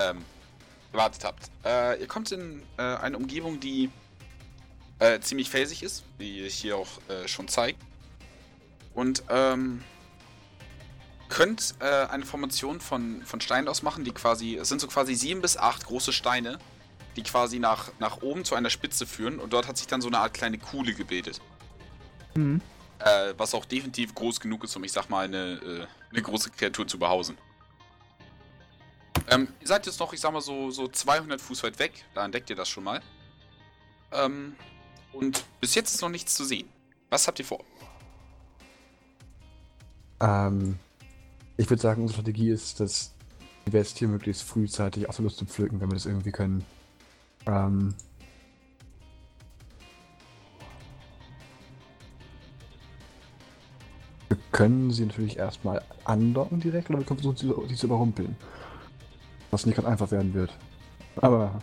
[0.00, 0.24] Ähm,
[0.90, 1.50] gewartet habt.
[1.64, 3.92] Äh, ihr kommt in äh, eine Umgebung, die
[4.98, 7.80] äh, ziemlich felsig ist, wie sich hier auch äh, schon zeigt.
[8.92, 9.84] Und ähm,
[11.28, 15.40] könnt äh, eine Formation von, von Steinen ausmachen, die quasi, es sind so quasi sieben
[15.40, 16.58] bis acht große Steine,
[17.14, 20.08] die quasi nach, nach oben zu einer Spitze führen und dort hat sich dann so
[20.08, 21.40] eine Art kleine Kuhle gebildet.
[22.34, 22.60] Mhm.
[22.98, 26.86] Äh, was auch definitiv groß genug ist, um, ich sag mal, eine, eine große Kreatur
[26.86, 27.36] zu behausen.
[29.28, 32.24] Ähm, ihr seid jetzt noch, ich sag mal, so, so 200 Fuß weit weg, da
[32.24, 33.00] entdeckt ihr das schon mal.
[34.12, 34.54] Ähm,
[35.12, 36.68] und bis jetzt ist noch nichts zu sehen.
[37.10, 37.64] Was habt ihr vor?
[40.20, 40.78] Ähm,
[41.56, 43.12] ich würde sagen, unsere Strategie ist, dass
[43.64, 46.64] wir jetzt hier möglichst frühzeitig aus der Lust zu pflücken, wenn wir das irgendwie können.
[47.46, 47.94] Ähm,
[54.54, 58.36] können sie natürlich erstmal andocken direkt, oder wir können versuchen, sie, sie zu überrumpeln.
[59.50, 60.56] Was nicht ganz einfach werden wird.
[61.16, 61.60] Aber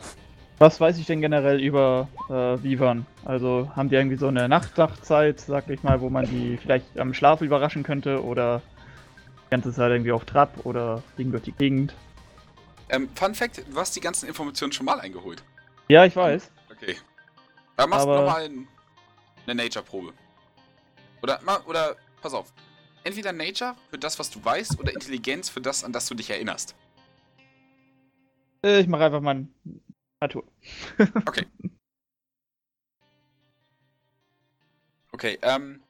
[0.59, 3.05] Was weiß ich denn generell über äh, Vivan?
[3.23, 7.13] Also haben die irgendwie so eine Nachtdachzeit, sag ich mal, wo man die vielleicht am
[7.13, 8.61] Schlaf überraschen könnte oder
[9.45, 11.93] die ganze Zeit irgendwie auf Trab oder liegen durch die Gegend?
[12.89, 15.43] Ähm, Fun Fact, du hast die ganzen Informationen schon mal eingeholt.
[15.87, 16.51] Ja, ich weiß.
[16.71, 16.97] Okay.
[17.77, 18.67] Dann machst du Aber- nochmal ein,
[19.47, 20.11] eine Nature-Probe.
[21.23, 22.51] Oder, ma- oder, pass auf.
[23.03, 26.29] Entweder Nature für das, was du weißt, oder Intelligenz für das, an das du dich
[26.29, 26.75] erinnerst.
[28.63, 29.47] Äh, ich mache einfach mal
[30.19, 30.43] Natur.
[35.13, 35.83] Okay, ähm,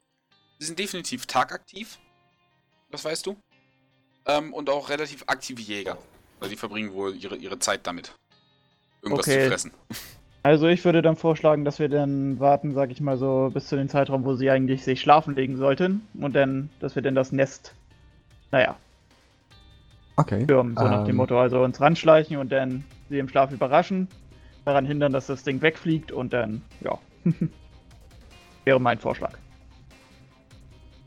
[0.59, 1.99] sie sind definitiv tagaktiv.
[2.89, 3.37] Das weißt du.
[4.25, 5.97] Ähm, und auch relativ aktive Jäger.
[6.39, 8.13] Weil die verbringen wohl ihre, ihre Zeit damit.
[9.01, 9.43] Irgendwas Okay.
[9.43, 9.71] zu fressen.
[10.43, 13.75] Also ich würde dann vorschlagen, dass wir dann warten, sag ich mal so, bis zu
[13.75, 16.01] dem Zeitraum, wo sie eigentlich sich schlafen legen sollten.
[16.19, 17.75] Und dann, dass wir dann das Nest,
[18.51, 18.75] naja,
[20.15, 20.43] okay.
[20.45, 21.39] stürmen, so nach dem Ähm, Motto.
[21.39, 24.07] Also uns ranschleichen und dann sie im Schlaf überraschen,
[24.65, 26.97] daran hindern, dass das Ding wegfliegt und dann, ja.
[28.65, 29.37] Wäre mein Vorschlag.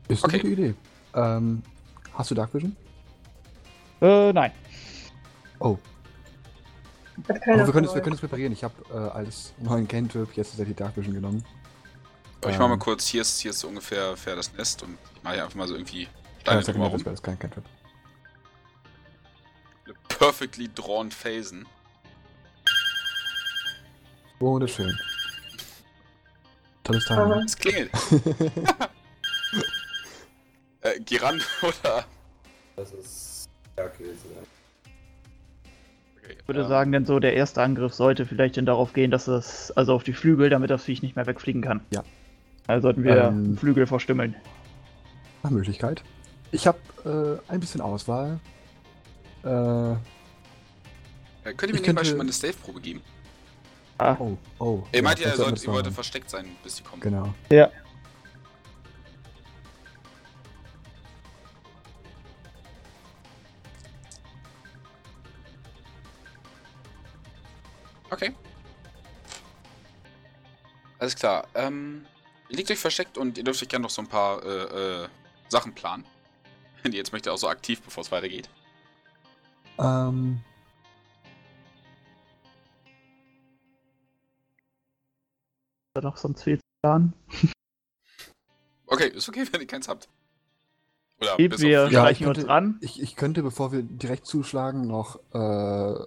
[0.07, 0.41] Ist eine Okay.
[0.49, 0.75] gute Idee.
[1.13, 1.61] Ähm,
[2.13, 2.75] hast du Dark Vision?
[4.01, 4.51] Äh, nein.
[5.59, 5.77] Oh,
[7.27, 8.51] Hat keiner aber wir können es wir können es reparieren.
[8.53, 11.43] Ich habe äh, als neuen Cantrip jetzt tatsächlich Dark Vision genommen.
[12.41, 12.79] Aber ich mach mal Ähm.
[12.79, 15.55] kurz, hier ist, hier ist so ungefähr, ungefähr das Nest und ich mache hier einfach
[15.55, 16.09] mal so irgendwie Ja,
[16.41, 16.97] Steine das, drumherum.
[16.97, 17.63] das wäre kein Cantrip.
[20.09, 21.65] Perfectly drawn Felsen.
[24.39, 24.97] Wunderschön.
[26.83, 27.05] Tolles.
[27.05, 27.39] Timing.
[27.45, 27.91] Es klingelt.
[30.81, 32.05] äh, Giran oder.
[32.75, 34.13] Das ist Stärkäse.
[36.25, 39.11] Okay, Ich würde ähm, sagen, denn so der erste Angriff sollte vielleicht dann darauf gehen,
[39.11, 41.81] dass es, also auf die Flügel, damit das Viech nicht mehr wegfliegen kann.
[42.67, 43.57] Also sollten wir Ähm.
[43.57, 44.35] Flügel verstümmeln.
[45.43, 46.03] Nach Möglichkeit.
[46.51, 46.79] Ich habe
[47.49, 48.39] äh, ein bisschen Auswahl.
[49.43, 49.49] Äh,
[51.47, 53.01] Äh, könnt ihr mir könnte- schon mal eine Stealth-Probe geben?
[53.99, 54.83] Ah, oh, oh.
[54.91, 55.93] Ihr meint ja, ihr, das sollt, das wolltet machen.
[55.93, 57.01] versteckt sein, bis sie kommen.
[57.01, 57.33] Genau.
[57.51, 57.69] ja.
[68.15, 68.33] Okay.
[70.99, 71.45] Alles klar.
[71.53, 72.05] Ähm,
[72.47, 75.07] ihr liegt euch versteckt und ihr dürft euch gerne noch so ein paar äh, äh,
[75.49, 76.05] Sachen planen.
[76.83, 78.49] Wenn ihr jetzt möchtet, auch so aktiv, bevor es weitergeht.
[79.79, 80.39] Ähm,
[85.93, 87.13] Da noch sonst viel zu planen.
[88.87, 90.07] Okay, ist okay, wenn ihr keins habt.
[91.19, 92.77] Oder bis wir Ja, schleichen ich uns könnte- ran.
[92.81, 96.05] ich, ich könnte, bevor wir direkt zuschlagen, noch äh,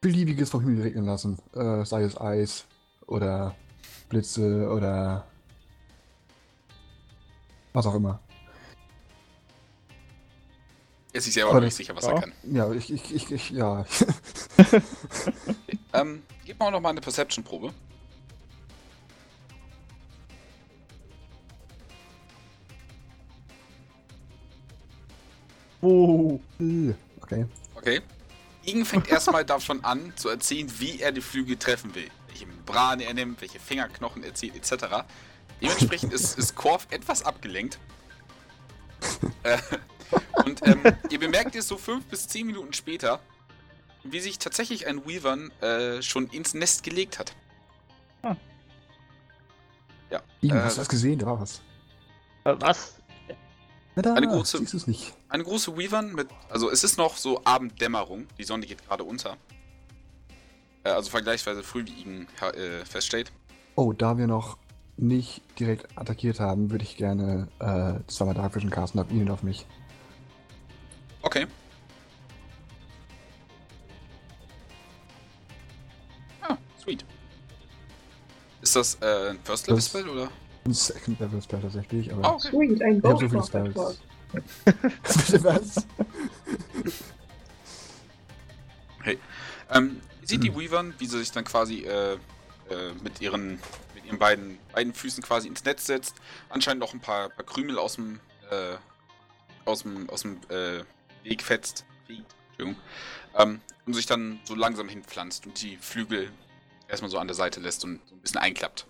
[0.00, 1.38] beliebiges vom Himmel regnen lassen.
[1.54, 2.66] Äh, sei es Eis
[3.06, 3.54] oder
[4.08, 5.26] Blitze oder
[7.72, 8.20] was auch immer.
[11.12, 12.12] Er ist sich selber nicht sicher, was ja.
[12.12, 12.32] er kann.
[12.44, 13.84] Ja, ich, ich, ich, ich ja.
[15.96, 17.72] Ähm, gebt mal noch mal eine Perception-Probe.
[25.80, 26.38] Oh.
[26.60, 26.92] Äh,
[27.22, 27.46] okay.
[27.74, 28.02] Okay.
[28.66, 32.10] Igen fängt erstmal davon an, zu erzählen, wie er die Flügel treffen will.
[32.28, 35.04] Welche Membrane er nimmt, welche Fingerknochen er zieht, etc.
[35.62, 37.78] Dementsprechend ist, ist Korf etwas abgelenkt.
[39.44, 39.58] äh,
[40.44, 43.20] und ähm, ihr bemerkt es so fünf bis zehn Minuten später,
[44.04, 47.34] wie sich tatsächlich ein Weavern äh, schon ins Nest gelegt hat.
[50.40, 51.18] Igen, Äh, hast du das gesehen?
[51.18, 51.60] Da war was.
[52.44, 52.95] Äh, was?
[53.96, 55.14] Na da, Eine große- siehst du es nicht.
[55.30, 59.38] Eine große Weavern mit, also es ist noch so Abenddämmerung, die Sonne geht gerade unter.
[60.84, 63.32] Äh, also vergleichsweise früh, wie Igen äh, feststellt.
[63.74, 64.58] Oh, da wir noch
[64.98, 69.30] nicht direkt attackiert haben, würde ich gerne äh, zweimal Dark Vision casten auf ihn und
[69.30, 69.64] auf mich.
[71.22, 71.46] Okay.
[76.42, 77.02] Ah, sweet.
[78.60, 80.28] Ist das äh, ein First Level Spell oder?
[80.66, 82.28] Ein Second Level Spell tatsächlich, aber.
[82.28, 82.48] Oh, okay.
[82.48, 83.98] Sweet, ein Ich hab so viele Spells.
[84.32, 85.86] Bitte was?
[89.70, 90.56] Ähm, ihr seht die.
[90.56, 92.18] Weavern, wie sie sich dann quasi äh, äh,
[93.04, 93.60] mit ihren
[93.94, 96.16] mit ihren beiden, beiden Füßen quasi ins Netz setzt.
[96.48, 98.18] Anscheinend noch ein paar, paar Krümel aus dem
[98.50, 98.76] äh,
[99.64, 100.82] aus dem aus dem äh,
[101.22, 101.84] Weg fetzt.
[102.08, 102.82] Entschuldigung.
[103.36, 106.32] Ähm, und sich dann so langsam hinpflanzt und die Flügel
[106.88, 108.86] erstmal so an der Seite lässt und so ein bisschen einklappt.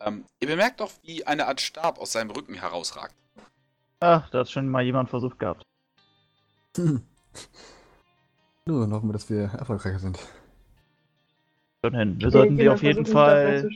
[0.00, 3.14] Ähm, ihr bemerkt auch, wie eine Art Stab aus seinem Rücken herausragt.
[4.00, 5.62] Ach, da hat schon mal jemand versucht gehabt.
[6.76, 7.02] Hm.
[8.66, 10.18] Nur dann hoffen wir, dass wir erfolgreicher sind.
[11.84, 12.20] Schon hin.
[12.20, 13.68] Wir sollten sie auf jeden Fall,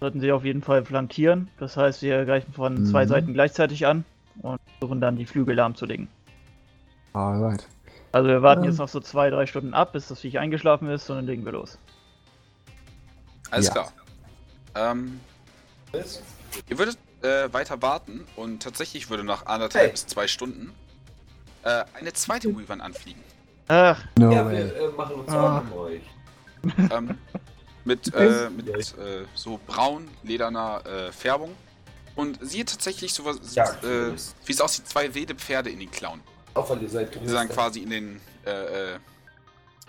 [0.00, 1.48] sollten sie auf jeden Fall flankieren.
[1.58, 3.08] Das heißt, wir greifen von zwei Mhm.
[3.08, 4.04] Seiten gleichzeitig an
[4.42, 6.08] und versuchen dann die Flügel lahmzulegen.
[7.12, 7.66] Alright.
[8.12, 8.70] Also wir warten Ähm.
[8.70, 11.44] jetzt noch so zwei, drei Stunden ab, bis das Viech eingeschlafen ist und dann legen
[11.44, 11.78] wir los.
[13.50, 13.72] Alles Ja.
[13.72, 13.92] klar.
[14.74, 15.20] Ähm,
[16.68, 19.90] ihr würdet äh, weiter warten und tatsächlich würde nach anderthalb Hey.
[19.90, 20.72] bis zwei Stunden
[21.62, 23.22] äh, eine zweite Weavern anfliegen.
[23.68, 24.56] Ach, No ja, way.
[24.56, 25.62] wir äh, machen uns Ah.
[25.62, 26.02] Sorgen um euch.
[26.90, 27.18] ähm,
[27.84, 31.54] mit äh, mit äh, so braun lederner äh, Färbung.
[32.16, 34.12] Und siehe tatsächlich so was, Ja, äh,
[34.44, 36.20] wie es aussieht, zwei wilde Pferde in den Klauen.
[36.54, 38.98] Auch weil ihr seid Die sie dann quasi in den äh, äh,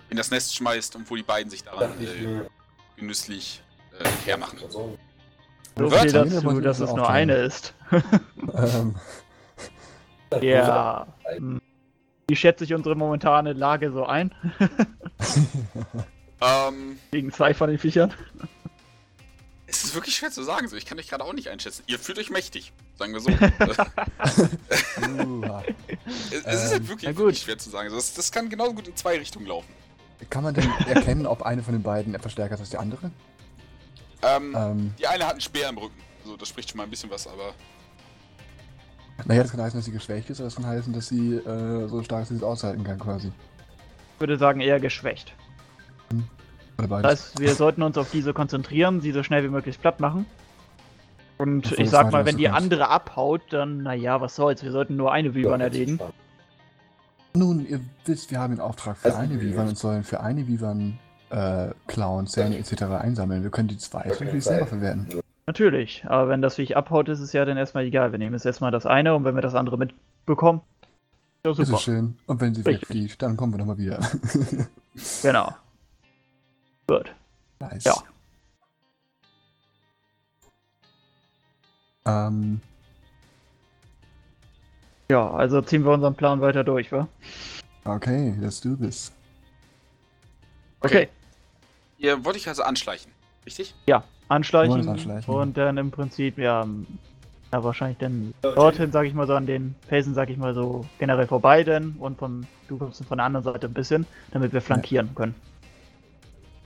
[0.08, 2.50] in das Nest schmeißt und wo die beiden sich daran Dachte ich äh, mir.
[2.96, 3.62] genüsslich
[3.98, 4.58] äh, hermachen.
[4.68, 4.96] So.
[5.76, 7.74] viel Ja, dazu, dass das es nur eine ist.
[8.54, 8.94] Ähm,
[10.40, 11.06] Ja.
[12.28, 14.32] Wie schätze ich unsere momentane Lage so ein?
[16.44, 18.12] Ähm, Gegen zwei von den Viechern?
[19.66, 20.74] Es ist wirklich schwer zu sagen, so.
[20.76, 21.84] Ich kann euch gerade auch nicht einschätzen.
[21.86, 23.30] Ihr fühlt euch mächtig, sagen wir so.
[23.30, 25.62] uha.
[26.32, 27.90] es, es ist halt Ähm, wirklich, wirklich schwer zu sagen.
[27.94, 29.72] Das, das kann genauso gut in zwei Richtungen laufen.
[30.30, 33.12] Kann man denn erkennen, ob eine von den beiden etwas stärker ist als die andere?
[34.22, 35.96] Ähm, Ähm, die eine hat einen Speer im Rücken.
[36.22, 37.52] Also das spricht schon mal ein bisschen was, aber
[39.26, 41.86] naja, das kann heißen, dass sie geschwächt ist, oder das kann heißen, dass sie äh,
[41.88, 43.28] so stark ist, dass sie es aushalten kann, quasi.
[44.14, 45.34] Ich würde sagen, eher geschwächt.
[46.10, 46.22] Oder
[46.78, 47.10] Das beides.
[47.10, 50.26] heißt, wir sollten uns auf diese konzentrieren, sie so schnell wie möglich platt machen.
[51.38, 52.64] Und ich das sag mal, wenn die rauskommt.
[52.72, 55.98] andere abhaut, dann, naja, was soll's, wir sollten nur eine Vivan erledigen.
[57.34, 60.46] Nun, ihr wisst, wir haben den Auftrag für Also, eine Vivan und sollen für eine
[60.46, 60.98] Vivan
[61.32, 62.82] äh, klauen, Zähne etc.
[62.82, 63.42] einsammeln.
[63.42, 65.08] Wir können die zwei okay, natürlich selber verwerten.
[65.46, 68.12] Natürlich, aber wenn das Viech abhaut, ist es ja dann erstmal egal.
[68.12, 70.60] Wir nehmen jetzt erstmal das eine und wenn wir das andere mitbekommen,
[71.44, 71.70] ja, super.
[71.72, 72.16] Das ist schön.
[72.26, 72.88] Und wenn sie Richtig.
[72.88, 73.98] wegfliegt, dann kommen wir nochmal wieder.
[75.22, 75.52] genau.
[76.86, 77.12] Gut.
[77.58, 77.84] Nice.
[77.84, 77.94] Ja.
[82.04, 82.60] Ähm.
[85.10, 87.08] Ja, also ziehen wir unseren Plan weiter durch, wa?
[87.84, 89.10] Okay, let's do this.
[90.80, 91.08] okay.
[91.08, 91.21] okay.
[92.02, 93.12] Ihr wollt euch also anschleichen,
[93.46, 93.76] richtig?
[93.86, 95.32] Ja, anschleichen, anschleichen.
[95.32, 96.84] und dann im Prinzip, ja, m,
[97.52, 100.84] ja wahrscheinlich dann dorthin, sag ich mal so, an den Felsen, sag ich mal so,
[100.98, 104.60] generell vorbei denn und von, du kommst von der anderen Seite ein bisschen, damit wir
[104.60, 105.36] flankieren können.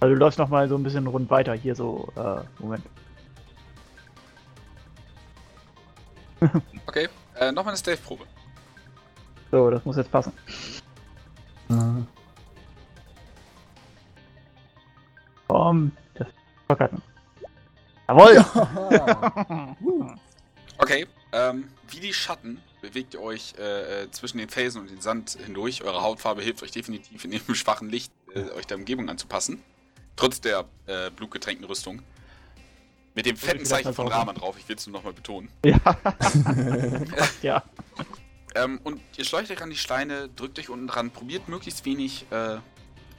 [0.01, 2.85] Also du läufst nochmal so ein bisschen rund weiter, hier so, äh, Moment.
[6.87, 7.09] Okay.
[7.39, 8.25] Äh, nochmal eine Stealth-Probe.
[9.51, 10.33] So, das muss jetzt passen.
[11.69, 11.75] Äh,
[15.49, 16.29] Komm, das
[16.67, 17.03] verkacken.
[18.09, 18.45] Jawohl!
[20.79, 21.07] Okay.
[21.33, 25.39] Ähm, wie die Schatten bewegt ihr euch äh, äh, zwischen den Felsen und den Sand
[25.45, 25.83] hindurch.
[25.83, 29.63] Eure Hautfarbe hilft euch definitiv in dem schwachen Licht, äh, euch der Umgebung anzupassen.
[30.17, 32.03] Trotz der äh, blutgetränkten Rüstung.
[33.15, 35.49] Mit dem fetten ich Zeichen von auch Rahman drauf, ich will es nur nochmal betonen.
[35.65, 35.79] ja.
[37.43, 37.63] ja.
[38.55, 42.27] Ähm, und ihr schleicht euch an die Steine, drückt euch unten dran, probiert möglichst wenig,
[42.31, 42.59] äh,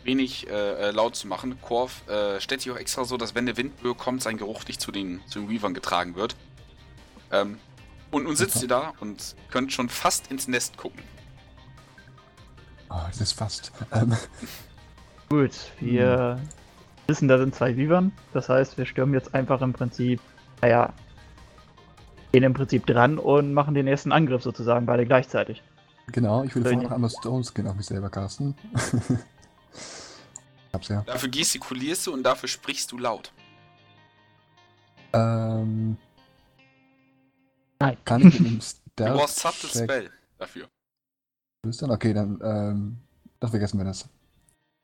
[0.07, 0.53] wenig äh,
[0.89, 1.61] äh, laut zu machen.
[1.61, 4.81] Korf äh, stellt sich auch extra so, dass wenn eine Windböe kommt, sein Geruch nicht
[4.81, 6.35] zu den, zu den Weavern getragen wird.
[7.31, 7.59] Ähm,
[8.09, 11.03] und nun sitzt ihr da und könnt schon fast ins Nest gucken.
[12.89, 13.71] oh, das ist fast.
[13.91, 14.15] Ähm,
[15.29, 15.51] Gut,
[15.81, 16.39] wir
[17.05, 18.13] wissen, da sind zwei Vivern.
[18.33, 20.21] Das heißt, wir stürmen jetzt einfach im Prinzip,
[20.61, 20.93] naja,
[22.31, 25.61] gehen im Prinzip dran und machen den ersten Angriff sozusagen, beide gleichzeitig.
[26.13, 28.55] genau, ich würde vorher noch einmal Stone Skin auf mich selber casten.
[30.73, 31.01] Hab's ja.
[31.01, 33.31] Dafür gestikulierst du und dafür sprichst du laut.
[35.13, 35.97] Ähm,
[37.79, 37.97] Nein.
[38.05, 38.59] kann ich mit einem
[38.97, 40.67] Du Stealth brauchst Subtle Check Spell dafür.
[41.81, 42.97] Okay, dann, ähm,
[43.39, 44.09] das vergessen wir das.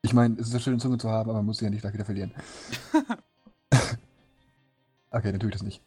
[0.03, 1.82] Ich meine, es ist eine schöne Zunge zu haben, aber man muss sie ja nicht
[1.82, 2.34] gleich wieder verlieren.
[5.11, 5.82] okay, dann tue ich das nicht.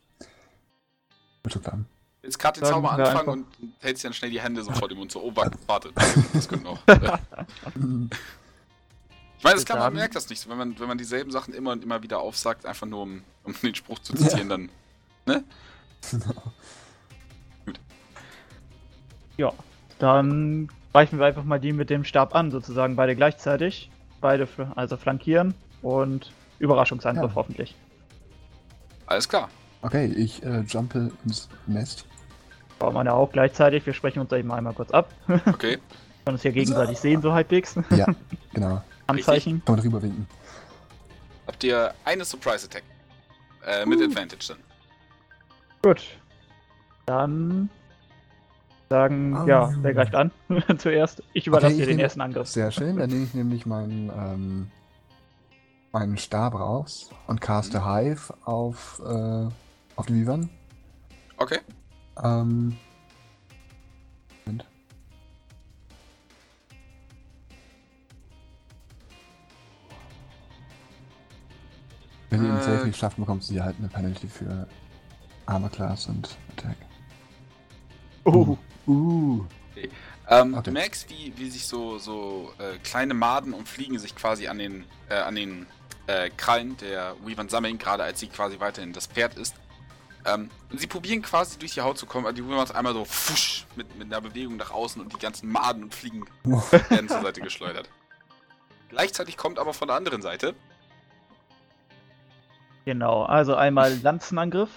[1.42, 1.78] Wird schon klar.
[2.22, 3.46] Jetzt gerade den Sagen Zauber anfangen einfach- und
[3.80, 5.92] hältst dann schnell die Hände so vor dem Mund so, oh, warte, warte.
[6.32, 6.80] Das könnte noch.
[9.38, 10.48] Ich meine, das klar, man merkt das nicht.
[10.48, 13.54] Wenn man, wenn man dieselben Sachen immer und immer wieder aufsagt, einfach nur um, um
[13.62, 14.70] den Spruch zu zitieren, dann.
[19.36, 19.52] Ja,
[19.98, 23.90] dann greifen wir einfach mal die mit dem Stab an, sozusagen beide gleichzeitig.
[24.20, 27.34] Beide fl- also flankieren und Überraschungsangriff Ja.
[27.34, 27.74] hoffentlich.
[29.06, 29.50] Alles klar.
[29.82, 32.06] Okay, ich äh, jumpe ins Nest.
[32.78, 33.84] Brauchen wir ja auch gleichzeitig.
[33.84, 35.10] Wir sprechen uns eben einmal kurz ab.
[35.46, 35.78] Okay.
[36.24, 37.76] können uns ja gegenseitig sehen, so halbwegs.
[37.90, 38.06] Ja,
[38.54, 38.82] genau.
[39.06, 39.62] Anzeichen.
[39.64, 40.26] Kann man drüber winken.
[41.46, 42.82] Habt ihr eine Surprise Attack.
[43.64, 44.58] Äh, mit Advantage dann.
[45.82, 46.02] Gut.
[47.06, 47.68] Dann
[48.88, 49.46] sagen, Ah.
[49.46, 50.30] ja, wer greift an?
[50.78, 51.22] Zuerst.
[51.32, 52.48] Ich überlasse Okay, dir den ersten Angriff.
[52.48, 54.70] Sehr schön, dann nehme ich nämlich meinen, ähm,
[55.92, 59.48] meinen Stab raus und caste Hive auf, äh,
[59.96, 60.50] auf den Vivern.
[61.38, 61.58] Okay.
[62.22, 62.76] Ähm.
[72.30, 72.62] Wenn ihr den Äh.
[72.62, 74.66] Safe nicht schafft, bekommt sie halt eine Penalty für
[75.46, 76.76] Armor Class und Attack.
[78.24, 79.44] Uh, Uh.
[80.28, 80.62] Ähm, Okay.
[80.64, 84.58] Du merkst, wie, wie sich so, so äh, kleine Maden und Fliegen sich quasi an
[84.58, 85.66] den, äh, an den
[86.08, 89.54] äh, Krallen der Weavern sammeln, gerade als sie quasi weiterhin das Pferd ist.
[90.24, 92.92] Ähm, und sie probieren quasi durch die Haut zu kommen, aber die Weaver macht einmal
[92.94, 97.08] so fusch mit, mit einer Bewegung nach außen und die ganzen Maden und Fliegen werden
[97.08, 97.88] zur Seite geschleudert.
[98.88, 100.54] Gleichzeitig kommt aber von der anderen Seite
[102.86, 103.24] genau.
[103.24, 104.70] Also einmal Lanzenangriff.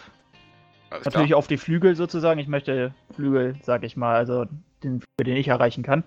[0.89, 1.37] Alles Natürlich klar.
[1.37, 2.39] auf die Flügel sozusagen.
[2.39, 4.45] Ich möchte Flügel, sag ich mal, also
[4.83, 6.03] den Flügel, den ich erreichen kann.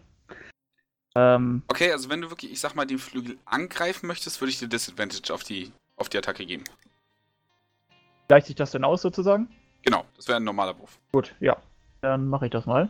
[1.14, 4.58] Ähm, Okay, also wenn du wirklich, ich sag mal, den Flügel angreifen möchtest, würde ich
[4.58, 6.64] dir Disadvantage auf die, auf die Attacke geben.
[8.28, 9.48] gleicht sich das denn aus sozusagen?
[9.82, 10.98] Genau, das wäre ein normaler Wurf.
[11.12, 11.56] Gut, ja.
[12.00, 12.88] Dann mache ich das mal.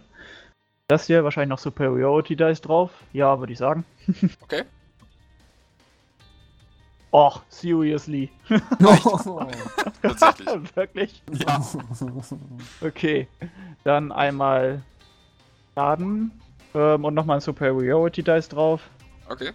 [0.89, 2.91] Das hier wahrscheinlich noch Superiority Dice drauf.
[3.13, 3.85] Ja, würde ich sagen.
[4.41, 4.63] Okay.
[7.13, 8.31] Och, seriously.
[10.03, 10.49] Tatsächlich.
[10.77, 11.23] Wirklich?
[11.31, 11.63] ja.
[12.81, 13.29] Okay.
[13.85, 14.83] Dann einmal
[15.75, 16.33] Schaden.
[16.75, 18.81] Ähm, und nochmal ein Superiority Dice drauf.
[19.29, 19.53] Okay.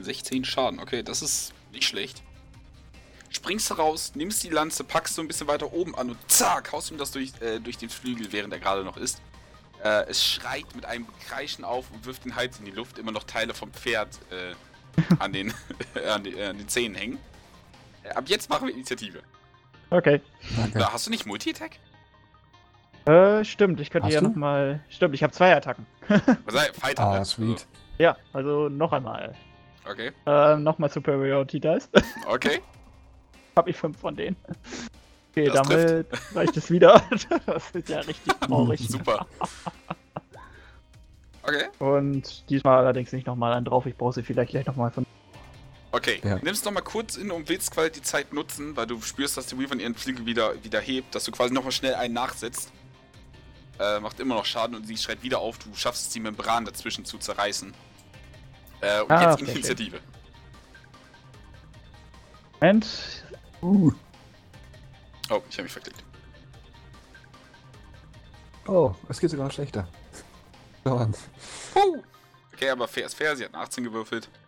[0.00, 2.22] 16 Schaden, okay, das ist nicht schlecht.
[3.30, 6.72] Springst du raus, nimmst die Lanze, packst so ein bisschen weiter oben an und zack,
[6.72, 9.20] haust ihm das durch, äh, durch den Flügel, während er gerade noch ist.
[9.84, 13.12] Äh, es schreit mit einem Kreischen auf und wirft den Hals in die Luft, immer
[13.12, 14.54] noch Teile vom Pferd äh,
[15.18, 15.52] an, den,
[16.10, 17.18] an, den, äh, an den Zähnen hängen.
[18.02, 19.20] Äh, ab jetzt machen wir Initiative.
[19.90, 20.20] Okay.
[20.56, 20.78] Danke.
[20.78, 21.78] Da hast du nicht Multi-Attack?
[23.04, 24.80] Äh, stimmt, ich könnte Hast ja nochmal.
[24.88, 25.86] Stimmt, ich habe zwei Attacken.
[26.08, 27.66] Was sei, Fighter, Ah, sweet.
[27.98, 29.34] Ja, also noch einmal.
[29.88, 31.88] Okay, Äh, nochmal Superiority Dice.
[32.26, 32.60] okay.
[33.56, 34.36] habe ich fünf von denen.
[35.36, 37.02] Okay, Das damit reicht es wieder.
[37.46, 38.80] das ist ja richtig traurig.
[38.88, 39.26] Super.
[41.42, 43.84] Okay, Und diesmal allerdings nicht nochmal einen drauf.
[43.86, 45.04] Ich brauche sie vielleicht gleich nochmal von.
[45.92, 46.20] okay.
[46.24, 46.38] Ja.
[46.42, 49.46] Nimm's noch mal kurz in und willst quasi die Zeit nutzen, weil du spürst, dass
[49.46, 52.72] die Weaver ihren Flügel wieder, wieder hebt, dass du quasi noch mal schnell einen nachsetzt.
[53.78, 55.58] Äh, macht immer noch Schaden und sie schreit wieder auf.
[55.58, 57.74] Du schaffst es, die Membran dazwischen zu zerreißen.
[58.80, 59.48] Äh, und Ah, jetzt schön.
[59.50, 60.00] Initiative.
[62.58, 63.22] Moment.
[63.60, 63.92] Uh.
[65.30, 66.02] Oh, ich habe mich verklickt.
[68.66, 69.88] Oh, es geht sogar noch schlechter.
[70.84, 71.14] An.
[71.72, 72.02] Puh.
[72.52, 73.34] Okay, aber fair ist fair.
[73.36, 74.28] Sie hat eine 18 gewürfelt.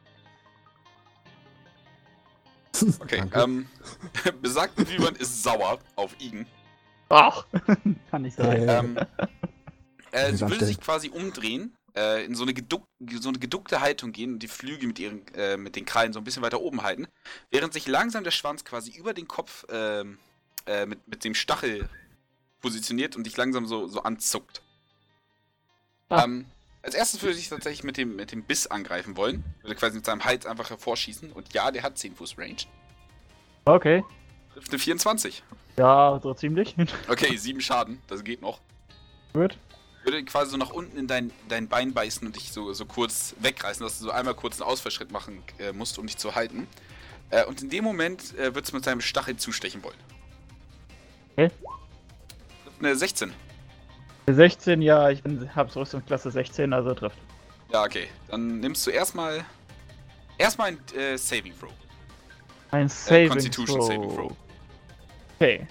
[3.00, 3.40] Okay, Danke.
[3.40, 3.66] ähm,
[4.40, 6.46] besagten Weavern ist sauer auf Igen.
[7.08, 7.44] Ach,
[8.10, 8.68] kann nicht sein.
[8.68, 8.98] Äh, Ähm,
[10.12, 12.86] äh, sie würde sich quasi umdrehen, äh, in so eine, geduck,
[13.20, 16.20] so eine geduckte Haltung gehen und die Flügel mit, ihren, äh, mit den Krallen so
[16.20, 17.08] ein bisschen weiter oben halten,
[17.50, 20.18] während sich langsam der Schwanz quasi über den Kopf ähm,
[20.68, 21.88] äh, mit, mit dem Stachel
[22.60, 24.62] positioniert und dich langsam so, so anzuckt.
[26.08, 26.24] Ah.
[26.24, 26.46] Ähm,
[26.82, 29.44] als erstes würde ich tatsächlich mit dem, mit dem Biss angreifen wollen.
[29.62, 31.32] Würde quasi mit seinem Hals einfach hervorschießen.
[31.32, 32.56] Und ja, der hat 10 Fuß Range.
[33.64, 34.04] Okay.
[34.54, 35.42] Trifft eine 24.
[35.76, 36.74] Ja, so ziemlich.
[37.08, 38.00] Okay, 7 Schaden.
[38.06, 38.60] Das geht noch.
[39.32, 39.58] Gut.
[40.04, 43.34] würde quasi so nach unten in dein, dein Bein beißen und dich so, so kurz
[43.40, 46.66] wegreißen, dass du so einmal kurz einen Ausfallschritt machen äh, musst, um dich zu halten.
[47.30, 49.98] Äh, und in dem Moment äh, wird es mit seinem Stachel zustechen wollen.
[51.38, 51.50] Okay.
[52.80, 53.32] Eine 16.
[54.26, 57.16] 16, ja, ich bin, hab's Rüstungsklasse 16, also trifft.
[57.72, 58.08] Ja, okay.
[58.26, 59.44] Dann nimmst du erstmal
[60.36, 61.70] erstmal ein äh, Saving Throw.
[62.72, 63.86] Ein Saving Constitution Throw.
[63.86, 64.36] Saving Throw.
[65.36, 65.66] Okay.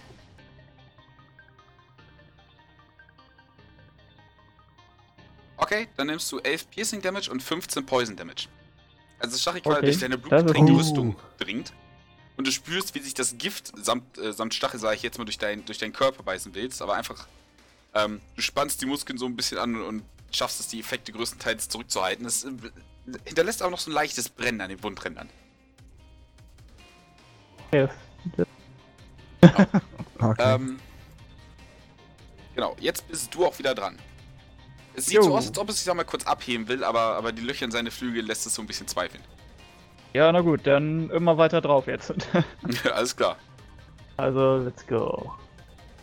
[5.58, 8.48] Okay, dann nimmst du 11 Piercing Damage und 15 Poison Damage.
[9.20, 10.80] Also das Stachelqual Okay, durch deine blutgetränkte gut.
[10.80, 11.74] Rüstung dringt.
[12.38, 15.26] Und du spürst, wie sich das Gift samt, äh, samt Stachel, sage ich jetzt mal,
[15.26, 17.28] durch, dein, durch deinen Körper beißen willst, aber einfach,
[17.96, 21.12] ähm, du spannst die Muskeln so ein bisschen an und, und schaffst es, die Effekte
[21.12, 22.26] größtenteils zurückzuhalten.
[22.26, 22.52] Es äh,
[23.26, 25.30] hinterlässt aber noch so ein leichtes Brennen an den Wundrändern.
[27.72, 27.90] okay.
[30.20, 30.56] Okay.
[30.56, 30.80] Ähm,
[32.56, 34.00] genau, jetzt bist du auch wieder dran.
[34.96, 35.38] Es sieht so Jo.
[35.38, 37.72] aus, als ob es sich da mal kurz abheben will, aber, aber die Löcher in
[37.72, 39.24] seine Flügel lässt es so ein bisschen zweifeln.
[40.14, 42.14] Ja, na gut, dann immer weiter drauf jetzt.
[42.94, 43.38] Alles klar.
[44.18, 45.34] also, let's go.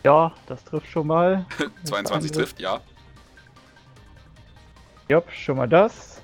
[0.03, 1.45] Ja, das trifft schon mal.
[1.83, 2.31] 22 Angriff.
[2.31, 2.79] trifft, ja.
[5.09, 6.21] Jupp, schon mal das.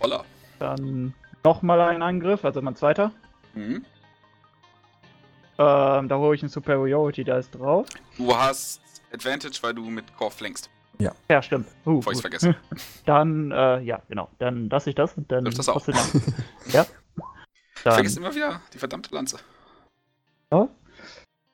[0.00, 0.24] Holla.
[0.58, 1.14] Dann
[1.44, 3.12] nochmal ein Angriff, also mein zweiter.
[3.54, 3.84] Mhm.
[5.58, 7.86] Ähm, da hole ich einen Superiority, da ist drauf.
[8.16, 8.80] Du hast
[9.12, 10.70] Advantage, weil du mit Core flankst,
[11.28, 11.68] Ja, stimmt.
[11.84, 12.54] Uh, bevor ich vergesse.
[13.04, 14.28] Dann, äh, ja, genau.
[14.38, 15.44] Dann lasse ich das und dann.
[15.44, 15.86] Trifft das auch.
[16.72, 16.86] ja.
[17.84, 19.38] Dann, Vergiss immer wieder die verdammte Lanze.
[20.52, 20.68] ja.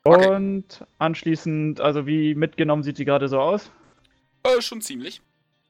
[0.04, 0.28] Okay.
[0.28, 3.70] Und anschließend, also wie mitgenommen sieht sie gerade so aus?
[4.42, 5.20] Äh, schon ziemlich.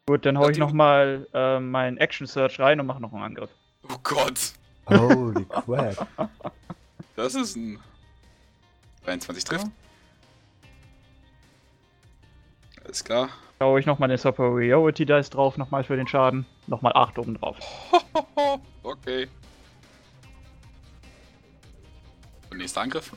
[0.06, 3.22] Gut, dann hau ich Nachdem- nochmal äh, meinen Action Search rein und mache noch einen
[3.24, 3.50] Angriff.
[3.90, 4.52] Oh Gott.
[4.88, 6.06] Holy crap.
[7.16, 7.80] Das ist ein
[9.04, 9.66] 23 trifft.
[12.84, 13.28] Alles klar.
[13.58, 16.46] Da hau ich nochmal den Superiority Dice drauf, nochmal für den Schaden.
[16.68, 17.56] Nochmal 8 oben drauf.
[18.82, 19.28] okay.
[22.58, 23.12] Nächster Angriff.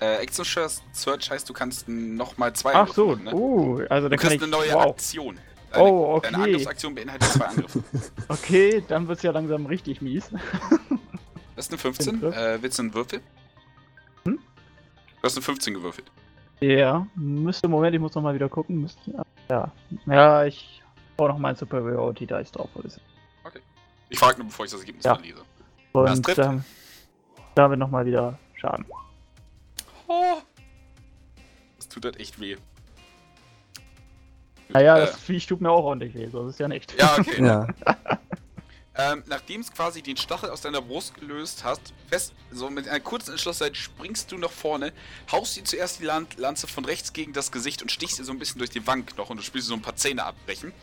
[0.00, 3.34] Äh, Action Search heißt, du kannst nochmal zwei Ach Angriffe so, machen, ne?
[3.34, 4.42] uh, also Du dann kann kriegst ich.
[4.42, 4.86] eine neue wow.
[4.90, 5.38] Aktion.
[5.70, 6.44] Deine, Oh, Deine okay.
[6.44, 7.82] Angriffsaktion beinhaltet zwei Angriffe.
[8.28, 10.30] Okay, dann wird's ja langsam richtig mies.
[11.54, 12.18] Das ist eine 15.
[12.20, 12.34] Fünf.
[12.34, 13.20] Äh, willst du einen Würfel?
[14.24, 14.38] Hm?
[14.38, 16.10] Du hast eine 15 gewürfelt.
[16.60, 18.80] Ja, müsste, Moment, ich muss nochmal wieder gucken.
[18.80, 19.70] Müsste, ja.
[20.06, 20.81] Ja, ich
[21.22, 22.68] hau noch meinen Superiority Dice drauf.
[22.84, 23.04] ich sagen.
[24.08, 25.14] Ich frage nur, bevor ich das Ergebnis Ja.
[25.14, 25.42] verlese.
[25.94, 26.38] Das Und trifft.
[26.38, 26.64] ähm,
[27.54, 28.84] damit nochmal wieder Schaden.
[30.08, 30.36] Oh.
[31.78, 32.56] Das tut halt echt weh.
[34.68, 36.94] Naja, Äh, das Viech tut mir auch ordentlich weh, so ist ja nicht.
[36.98, 37.44] Ja, okay.
[37.44, 37.66] ja.
[38.94, 43.00] Ähm, Nachdem es quasi den Stachel aus deiner Brust gelöst hast, fest, so mit einer
[43.00, 44.92] kurzen Entschlossenheit springst du nach vorne,
[45.32, 48.32] haust dir zuerst die Lan Lanze von rechts gegen das Gesicht und stichst ihr so
[48.32, 50.74] ein bisschen durch die Wange noch und du spürst so ein paar Zähne abbrechen.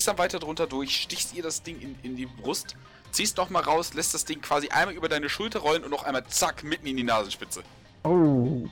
[0.00, 2.74] Gehst dann weiter drunter durch, stichst ihr das Ding in, in die Brust,
[3.10, 6.24] ziehst nochmal raus, lässt das Ding quasi einmal über deine Schulter rollen und noch einmal
[6.26, 7.62] zack, mitten in die Nasenspitze.
[8.04, 8.66] Oh.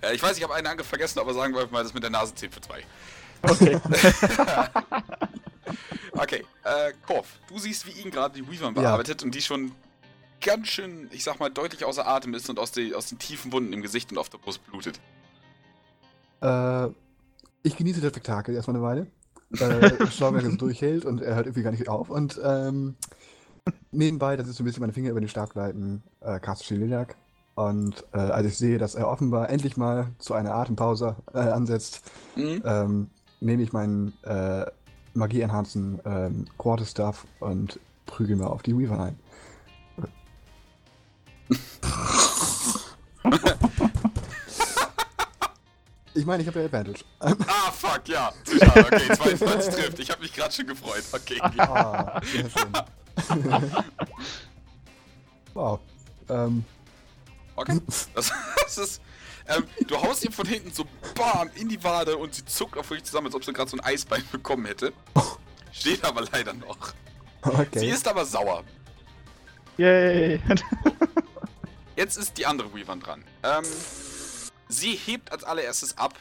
[0.00, 2.10] Äh, ich weiß, ich habe einen Angriff vergessen, aber sagen wir mal, das mit der
[2.10, 2.84] Nase zählt für zwei.
[3.42, 3.80] Okay.
[6.12, 8.70] Okay, äh, Korf, du siehst, wie ihn gerade die Weaver Ja.
[8.70, 9.72] bearbeitet und die schon
[10.40, 13.50] ganz schön, ich sag mal, deutlich außer Atem ist und aus, die, aus den tiefen
[13.52, 15.00] Wunden im Gesicht und auf der Brust blutet.
[16.40, 16.88] Äh,
[17.62, 19.06] ich genieße das Spektakel erstmal eine Weile.
[19.58, 22.10] äh, schaue, wer das durchhält und er hört irgendwie gar nicht auf.
[22.10, 22.96] Und ähm,
[23.92, 27.16] nebenbei, das ist so ein bisschen meine Finger über den Stab gleiten, äh, caste Shiliak.
[27.54, 32.02] Und äh, als ich sehe, dass er offenbar endlich mal zu einer Atempause äh, ansetzt,
[32.36, 32.62] Mhm.
[32.64, 33.10] ähm,
[33.40, 34.64] nehme ich meinen äh,
[35.14, 39.18] Magie-enhancen ähm, Quarterstaff und prügel mir auf die Weaver ein.
[46.18, 47.04] Ich meine, ich habe ja Advantage.
[47.20, 48.32] Ah, fuck, ja.
[48.44, 48.86] Zu schade.
[48.92, 49.98] Okay, 22 trifft.
[49.98, 51.04] Ich habe mich gerade schon gefreut.
[51.12, 51.40] Okay.
[51.58, 53.52] Ah, sehr schön.
[55.54, 55.80] wow.
[56.28, 56.64] Ähm,
[57.58, 57.80] Okay.
[58.14, 58.32] Das,
[58.64, 59.02] das ist.
[59.48, 60.84] Ähm, du haust ihr von hinten so
[61.14, 63.76] BAM in die Wade und sie zuckt auch wirklich zusammen, als ob sie gerade so
[63.76, 64.92] ein Eisbein bekommen hätte.
[65.72, 66.92] Steht aber leider noch.
[67.42, 67.78] okay.
[67.78, 68.62] Sie ist aber sauer.
[69.76, 70.40] Yay!
[71.96, 73.24] Jetzt ist die andere Weavern dran.
[73.42, 73.64] Ähm,
[74.68, 76.14] sie hebt als allererstes ab.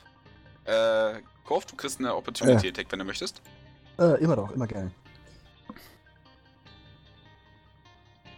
[0.66, 3.42] Äh, Korf, du kriegst eine Opportunity Attack, wenn du möchtest.
[4.00, 4.92] äh, immer doch, immer gerne.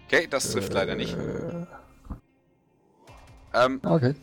[0.07, 1.15] Okay, das trifft leider nicht.
[1.15, 1.65] Äh,
[3.51, 4.13] Ähm, okay.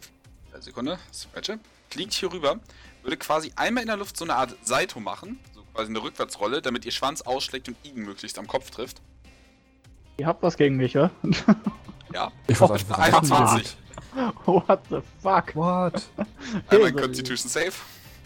[0.53, 1.59] eine Sekunde, Scratche.
[1.91, 2.61] Fliegt hier rüber,
[3.03, 6.63] würde quasi einmal in der Luft so eine Art Saito machen, so quasi eine Rückwärtsrolle,
[6.63, 9.03] damit ihr Schwanz ausschlägt und Igen möglichst am Kopf trifft.
[10.17, 11.11] Ihr habt was gegen mich, ja?
[12.15, 13.77] Ja, Ich einer 21.
[14.47, 15.55] What the fuck?
[15.55, 16.03] What?
[16.69, 17.73] Einmal so- Constitution Save.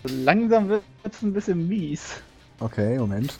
[0.04, 2.20] So langsam wird's ein bisschen mies.
[2.60, 3.38] Okay, Moment.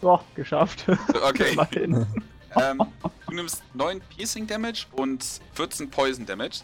[0.00, 0.86] So, geschafft.
[0.88, 1.56] Okay.
[2.54, 2.82] Ähm,
[3.28, 6.60] du nimmst 9 Piercing Damage und 14 Poison Damage.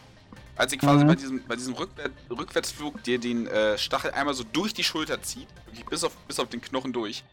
[0.54, 1.08] Als sie quasi Mhm.
[1.08, 5.22] bei diesem, bei diesem Rückwär Rückwärtsflug dir den äh, Stachel einmal so durch die Schulter
[5.22, 7.24] zieht, wirklich bis auf, bis auf den Knochen durch.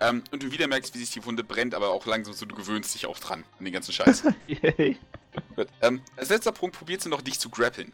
[0.00, 2.54] Ähm, und du wieder merkst, wie sich die Wunde brennt, aber auch langsam so, du
[2.54, 4.24] gewöhnst dich auch dran an den ganzen Scheiß.
[4.48, 4.98] Yay.
[5.56, 5.68] Gut.
[5.82, 7.92] Ähm, als letzter Punkt probiert sie noch, dich zu grappeln.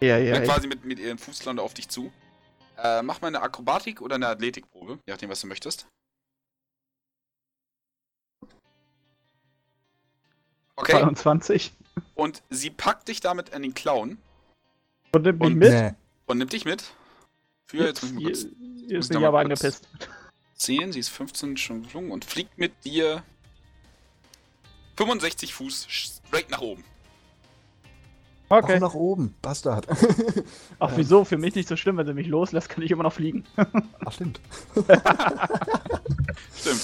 [0.00, 0.40] Ja, Ja, ja.
[0.40, 2.12] quasi mit, mit ihren Fußlande auf dich zu.
[2.76, 5.86] Äh, mach mal eine Akrobatik oder eine Athletikprobe, je nachdem, was du möchtest.
[10.76, 11.72] Okay, 22.
[12.14, 14.18] und sie packt dich damit an den Klauen
[15.12, 15.70] Und nimmt mich Und- mit.
[15.72, 15.92] Nee.
[16.26, 16.84] und nimmt dich mit.
[17.66, 19.88] Für, jetzt muss ich mal kurz ist ich mich aber angepisst.
[20.54, 20.92] sehen.
[20.92, 23.22] Sie ist 15 schon gelungen und fliegt mit dir
[24.96, 26.84] 65 Fuß straight nach oben.
[28.48, 28.78] Auch Okay.
[28.80, 29.86] nach oben, Bastard.
[30.78, 31.24] Ach, wieso?
[31.24, 33.44] Für mich nicht so schlimm, wenn sie mich loslässt, kann ich immer noch fliegen.
[34.04, 34.40] Ach, stimmt.
[36.54, 36.82] Stimmt.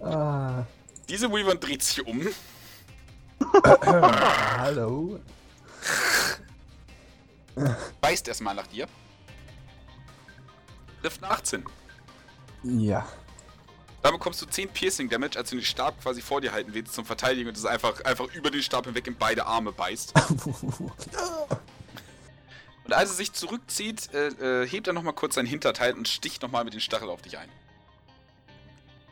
[0.00, 0.64] Ah,
[1.08, 2.20] Diese Weaver dreht sich um.
[3.64, 5.18] hallo.
[8.02, 8.86] Beißt erstmal nach dir.
[11.00, 11.64] Trifft eine 18.
[12.64, 13.06] Ja.
[14.06, 16.94] Da bekommst du 10 Piercing Damage, als du den Stab quasi vor dir halten willst
[16.94, 20.14] zum Verteidigen und es einfach, einfach über den Stab hinweg in beide Arme beißt.
[22.84, 26.40] Und als er sich zurückzieht, äh, äh, hebt er nochmal kurz sein Hinterteil und sticht
[26.40, 27.48] nochmal mit dem Stachel auf dich ein.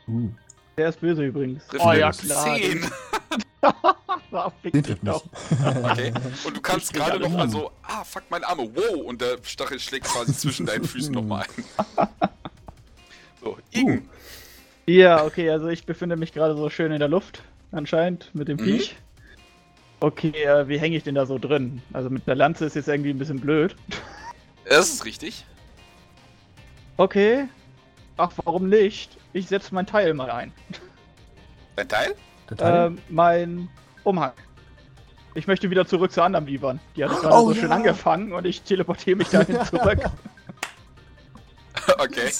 [0.07, 0.29] uh,
[0.77, 1.67] Der ist böse übrigens.
[1.67, 2.55] Trifft oh ja, klar.
[2.55, 2.89] 10.
[4.31, 5.13] Ah, fick den trifft mich.
[5.13, 6.13] Okay.
[6.45, 9.77] Und du kannst gerade noch mal so, ah, fuck meine Arme, wow, und der Stachel
[9.77, 11.45] schlägt quasi zwischen deinen Füßen nochmal
[11.97, 12.07] ein.
[13.45, 14.09] So, Igen.
[14.87, 17.41] Ja, okay, also ich befinde mich gerade so schön in der Luft,
[17.71, 18.63] anscheinend, mit dem Mhm.
[18.63, 18.95] Viech.
[19.99, 21.81] Okay, äh, wie hänge ich denn da so drin?
[21.93, 23.75] Also mit der Lanze ist jetzt irgendwie ein bisschen blöd.
[24.67, 25.45] Das ist richtig.
[26.97, 27.47] Okay.
[28.17, 29.17] Ach, warum nicht?
[29.33, 30.53] Ich setze mein Teil mal ein.
[31.75, 32.15] Dein Teil?
[32.55, 32.87] Teil?
[32.87, 33.69] Ähm, mein
[34.03, 34.31] Umhang.
[35.33, 36.79] Ich möchte wieder zurück zu anderen Vivern.
[36.95, 37.75] Die hat gerade Oh so schön ja.
[37.75, 39.99] angefangen und ich teleportiere mich dahin zurück.
[41.99, 42.31] Okay.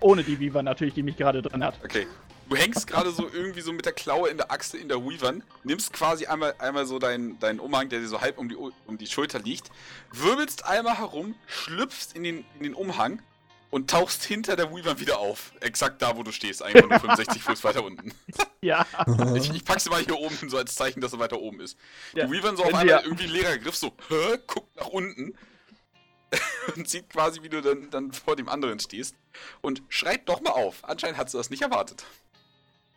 [0.00, 1.78] Ohne die Vivan natürlich, die mich gerade drin hat.
[1.84, 2.06] Okay.
[2.48, 5.42] Du hängst gerade so irgendwie so mit der Klaue in der Achse in der Weavern,
[5.64, 8.96] nimmst quasi einmal, einmal so deinen, deinen Umhang, der dir so halb um die, um
[8.96, 9.70] die Schulter liegt,
[10.12, 13.20] wirbelst einmal herum, schlüpfst in den, in den Umhang
[13.70, 15.52] und tauchst hinter der Weavern wieder auf.
[15.60, 18.12] Exakt da, wo du stehst, eigentlich nur 65 Fuß weiter unten.
[18.62, 18.86] Ja.
[19.34, 21.60] Ich, ich pack sie mal hier oben hin, so als Zeichen, dass er weiter oben
[21.60, 21.76] ist.
[22.14, 22.24] ja.
[22.24, 25.34] Die Weavern so auf einmal wir- irgendwie leerer Griff, so, hä, guckt nach unten
[26.76, 29.16] und sieht quasi, wie du dann, dann vor dem anderen stehst
[29.60, 30.82] und schreit doch mal auf.
[30.82, 32.04] Anscheinend hat sie das nicht erwartet.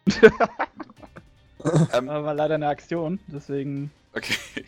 [1.93, 3.91] ähm, Aber war leider eine Aktion, deswegen.
[4.13, 4.65] okay.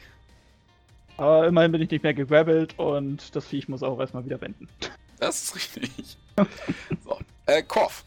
[1.17, 4.67] Aber immerhin bin ich nicht mehr gegrabbelt und das Viech muss auch erstmal wieder wenden.
[5.19, 6.17] Das ist richtig.
[7.03, 8.03] so, äh, Korf.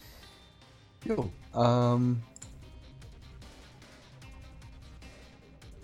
[1.05, 1.31] Jo.
[1.55, 2.23] Ähm.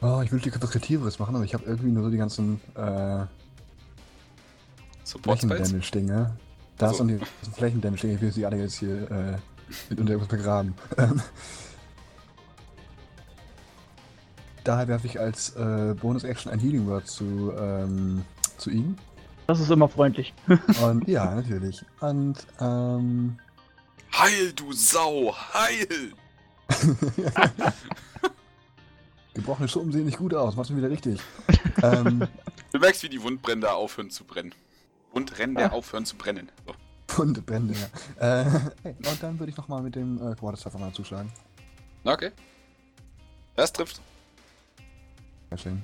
[0.00, 3.24] Oh, ich will was Kreatives machen, aber ich habe irgendwie nur so die ganzen äh,
[5.04, 5.70] Support Spells.
[5.70, 6.36] Flächendamage-Dinge.
[6.78, 9.36] Das Also- und die ganzen Flächendamage-Dinge, ich will sie alle jetzt hier äh,
[9.90, 10.74] mit unter irgendwas begraben.
[14.64, 18.24] Daher werfe ich als äh, Bonus-Action ein Healing Word zu, ähm,
[18.58, 18.96] zu ihm.
[19.48, 20.32] Das ist immer freundlich.
[20.82, 21.84] Und ja, natürlich.
[22.00, 23.38] Und ähm,
[24.16, 25.34] Heil, du Sau!
[25.52, 26.12] Heil!
[29.34, 30.54] gebrochene Schuppen sehen nicht gut aus.
[30.54, 31.20] Machst du wieder richtig.
[31.82, 32.26] ähm,
[32.70, 34.54] Du merkst, wie die Wundbränder aufhören zu brennen.
[35.12, 35.72] Wundränder Ah.
[35.74, 36.50] aufhören zu brennen.
[36.66, 37.22] So.
[37.22, 37.74] und Bände,
[38.18, 38.42] ja.
[38.42, 38.46] Äh,
[38.84, 41.30] und dann würde ich nochmal mit dem äh, Quarterstaff mal zuschlagen.
[42.04, 42.30] Okay.
[43.54, 44.00] Das trifft.
[45.50, 45.82] Sehr schön.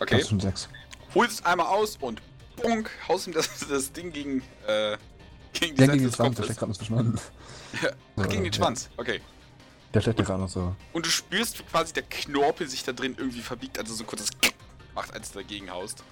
[0.00, 0.18] Okay.
[0.18, 0.68] Das schon sechs.
[1.14, 2.20] Holst es einmal aus und
[2.56, 4.96] bonk, haust ihm das, das Ding gegen, äh,
[5.52, 6.76] gegen die Ja, Seite gegen den des Schwanz, der Kopfes.
[6.76, 7.20] steckt gerade meinen.
[7.82, 8.56] Ja, Ach, gegen den Ja.
[8.58, 8.90] Schwanz.
[8.96, 9.20] Okay.
[9.92, 10.74] Der steckt gerade noch so.
[10.92, 14.06] Und du spürst, wie quasi der Knorpel sich da drin irgendwie verbiegt, also so ein
[14.08, 14.30] kurzes
[14.96, 16.02] macht, als du dagegen haust.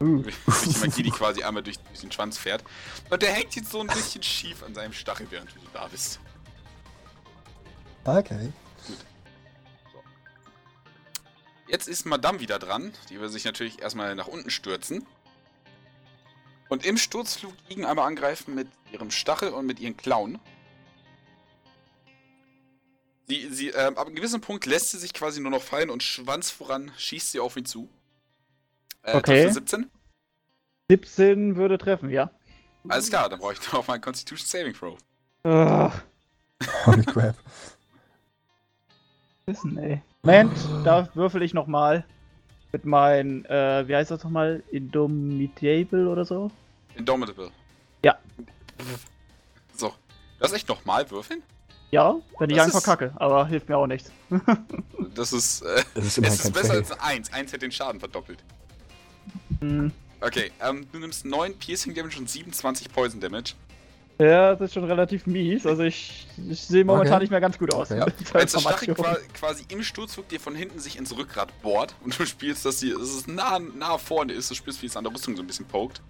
[0.00, 0.24] Uh.
[0.24, 2.64] Wie die Magie, die quasi einmal durch, durch den Schwanz fährt.
[3.10, 6.20] Und der hängt jetzt so ein bisschen schief an seinem Stachel, während du da bist.
[8.04, 8.52] Okay.
[11.68, 12.92] Jetzt ist Madame wieder dran.
[13.10, 15.06] Die will sich natürlich erstmal nach unten stürzen.
[16.68, 20.38] Und im Sturzflug liegen einmal angreifen mit ihrem Stachel und mit ihren Klauen.
[23.26, 26.02] Sie, sie, ähm, ab einem gewissen Punkt lässt sie sich quasi nur noch fallen und
[26.02, 27.88] Schwanz voran schießt sie auf ihn zu.
[29.02, 29.42] Äh, Okay.
[29.44, 29.90] trifft für 17.
[30.90, 32.30] 17 würde treffen, ja.
[32.88, 34.98] Alles klar, dann brauche ich noch mal einen Constitution Saving Throw.
[35.44, 35.90] Uh,
[36.86, 37.36] Holy crap.
[39.46, 40.02] wissen, ey.
[40.22, 40.52] Moment,
[40.84, 42.04] da würfel ich nochmal.
[42.72, 44.62] Mit meinen, äh, wie heißt das nochmal?
[44.70, 46.50] Indomitable oder so?
[46.94, 47.50] Indomitable.
[48.04, 48.16] Ja.
[49.76, 49.88] So.
[50.38, 51.42] Du hast echt nochmal würfeln?
[51.90, 54.12] Ja, wenn ich Das einfach ist- kacke, aber hilft mir auch nichts.
[55.14, 56.76] Das ist, äh, Das ist es ist besser Fail.
[56.78, 57.32] als eine 1.
[57.32, 58.44] 1 hätte den Schaden verdoppelt.
[59.60, 59.92] Hm.
[60.20, 63.54] Okay, ähm, du nimmst 9 Piercing Damage und 27 Poison Damage.
[64.18, 65.66] Ja, das ist schon relativ mies.
[65.66, 67.22] Also ich, ich sehe momentan Okay.
[67.22, 67.90] nicht mehr ganz gut aus.
[67.90, 68.04] Okay.
[68.22, 68.94] Zur Als der Stachel
[69.32, 72.90] quasi im Sturzflug dir von hinten sich ins Rückgrat bohrt und du spielst, dass sie
[72.92, 75.46] dass es nah, nah vorne ist, du spürst, wie es an der Rüstung so ein
[75.46, 76.02] bisschen pokt.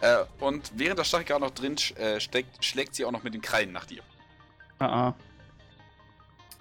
[0.00, 3.32] Äh, und während der Stachel gerade noch drin äh, steckt, schlägt sie auch noch mit
[3.32, 4.02] den Krallen nach dir.
[4.80, 5.14] Ah, ah.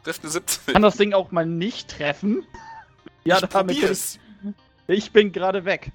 [0.03, 0.73] Trifft eine 17.
[0.73, 2.45] Kann das Ding auch mal nicht treffen?
[3.23, 4.19] Ja, ich damit bin probier's.
[4.89, 5.91] Ich, bin gerade weg.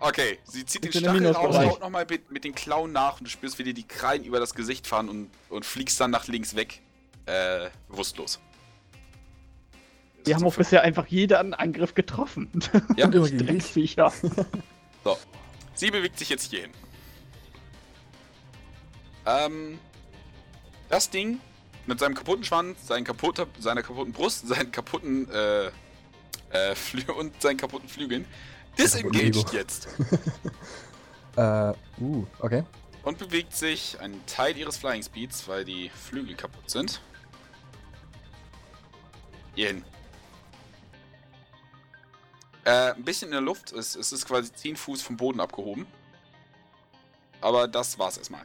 [0.00, 3.20] Okay, sie zieht den Ich im Stachel raus, haut nochmal mit, mit den Klauen nach
[3.20, 6.10] und du spürst, wie dir die Krallen über das Gesicht fahren und, und fliegst dann
[6.10, 6.82] nach links weg.
[7.24, 8.38] Äh, bewusstlos.
[10.24, 12.50] Wir haben auch bisher einfach jeden Angriff getroffen.
[12.96, 13.46] Ja, immer gegen dich.
[13.46, 14.12] Drecksviecher.
[15.74, 16.70] Sie bewegt sich jetzt hierhin.
[19.26, 19.78] Ähm,
[20.88, 21.40] das Ding
[21.86, 25.70] mit seinem kaputten Schwanz, seinen kaputter, seiner kaputten Brust, seinen kaputten äh,
[26.54, 26.74] äh,
[27.12, 28.24] und seinen kaputten Flügeln
[28.78, 29.88] disengaged jetzt
[31.36, 32.62] Äh, uh, okay.
[33.02, 37.00] und bewegt sich einen Teil ihres Flying Speeds, weil die Flügel kaputt sind.
[39.56, 39.84] Hierhin.
[42.64, 43.72] Äh, ein bisschen in der Luft.
[43.72, 45.86] Es, es ist quasi 10 Fuß vom Boden abgehoben.
[47.40, 48.44] Aber das war's erstmal.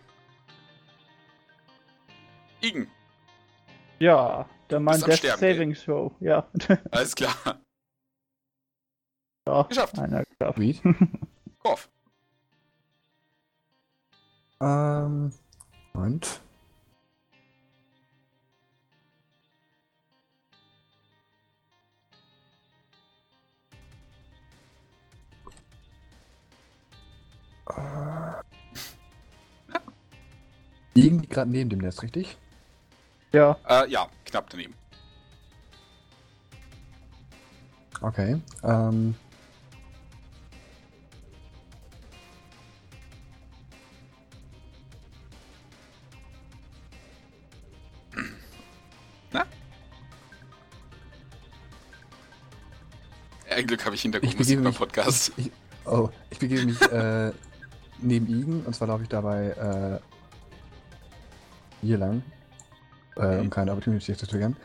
[2.61, 2.89] Igen,
[3.99, 6.11] Ja, dann mein Bist am Death Saving Show.
[6.19, 6.47] Ja.
[6.91, 7.61] alles klar.
[9.47, 9.63] Ja.
[9.63, 9.97] Geschafft.
[9.99, 10.57] Einer geschafft.
[10.57, 10.81] Sweet.
[11.59, 11.89] Korf.
[14.61, 15.31] ähm,
[15.93, 16.41] und.
[30.95, 32.37] Liegen die gerade neben dem Nest, richtig?
[33.31, 33.57] Ja.
[33.67, 34.73] Äh, ja, knapp daneben.
[38.01, 38.41] Okay.
[38.63, 39.15] Ähm.
[53.59, 54.79] Ein Glück habe ich Ich Hintergrundmusik begebe beim mich.
[54.79, 55.33] Podcast.
[55.35, 55.51] Ich, ich,
[55.85, 57.31] oh, ich begebe mich äh,
[58.01, 59.99] neben Igen und zwar laufe ich dabei äh,
[61.85, 62.23] hier lang,
[63.17, 63.41] äh, Mhm.
[63.41, 64.55] um keine Opportunity zu triggern.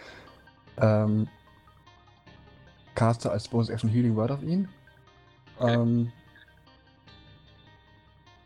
[0.77, 1.27] Ähm,
[2.95, 4.69] caste als Bonus Action Healing Word auf ihn.
[5.59, 5.75] Okay.
[5.75, 6.13] Ähm,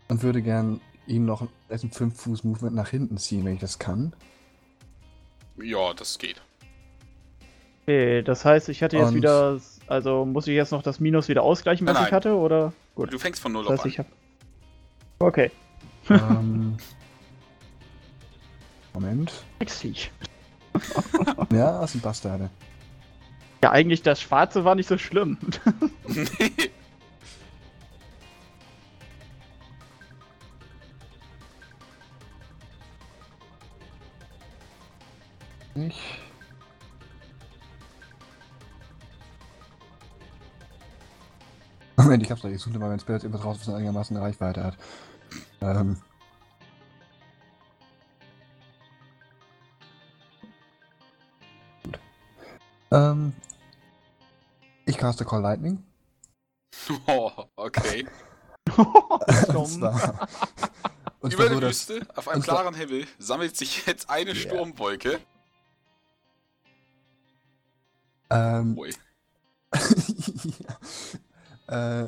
[0.09, 3.79] und würde gern ihn noch ein 5 Fuß Movement nach hinten ziehen, wenn ich das
[3.79, 4.15] kann.
[5.63, 6.41] Ja, das geht.
[7.83, 9.61] Okay, das heißt, ich hatte jetzt Und- wieder.
[9.89, 12.17] Also muss ich jetzt noch das Minus wieder ausgleichen, was Nein, ich nein.
[12.17, 12.37] hatte?
[12.37, 12.73] Oder?
[12.95, 13.13] Gut.
[13.13, 13.91] Du fängst von null Das auf heißt, an.
[13.91, 14.07] ich hab.
[15.19, 15.51] Okay.
[16.11, 16.77] ähm,
[18.95, 19.33] Moment.
[19.59, 20.11] Drecksviech.
[21.51, 22.51] Ja, das sind Bastarde.
[23.65, 25.39] Ja, eigentlich das Schwarze war nicht so schlimm.
[35.75, 35.89] Nee.
[35.89, 36.28] Ich.
[42.09, 42.49] Moment, ich hab's doch.
[42.49, 44.79] Ich suche mal, wenn jetzt irgendwas raus, was einigermaßen eine Reichweite hat.
[45.61, 46.01] Ähm.
[51.85, 51.99] Gut.
[52.93, 53.35] Ähm.
[54.87, 55.85] Ich caste Call Lightning.
[57.07, 58.07] Oh, okay.
[58.77, 60.29] Und zwar,
[61.21, 64.41] und Über der Wüste, auf einem klaren Himmel, sammelt sich jetzt eine Yeah.
[64.41, 65.21] Sturmwolke.
[68.31, 68.91] ähm, Ui.
[69.75, 70.77] ja.
[71.69, 72.07] Äh,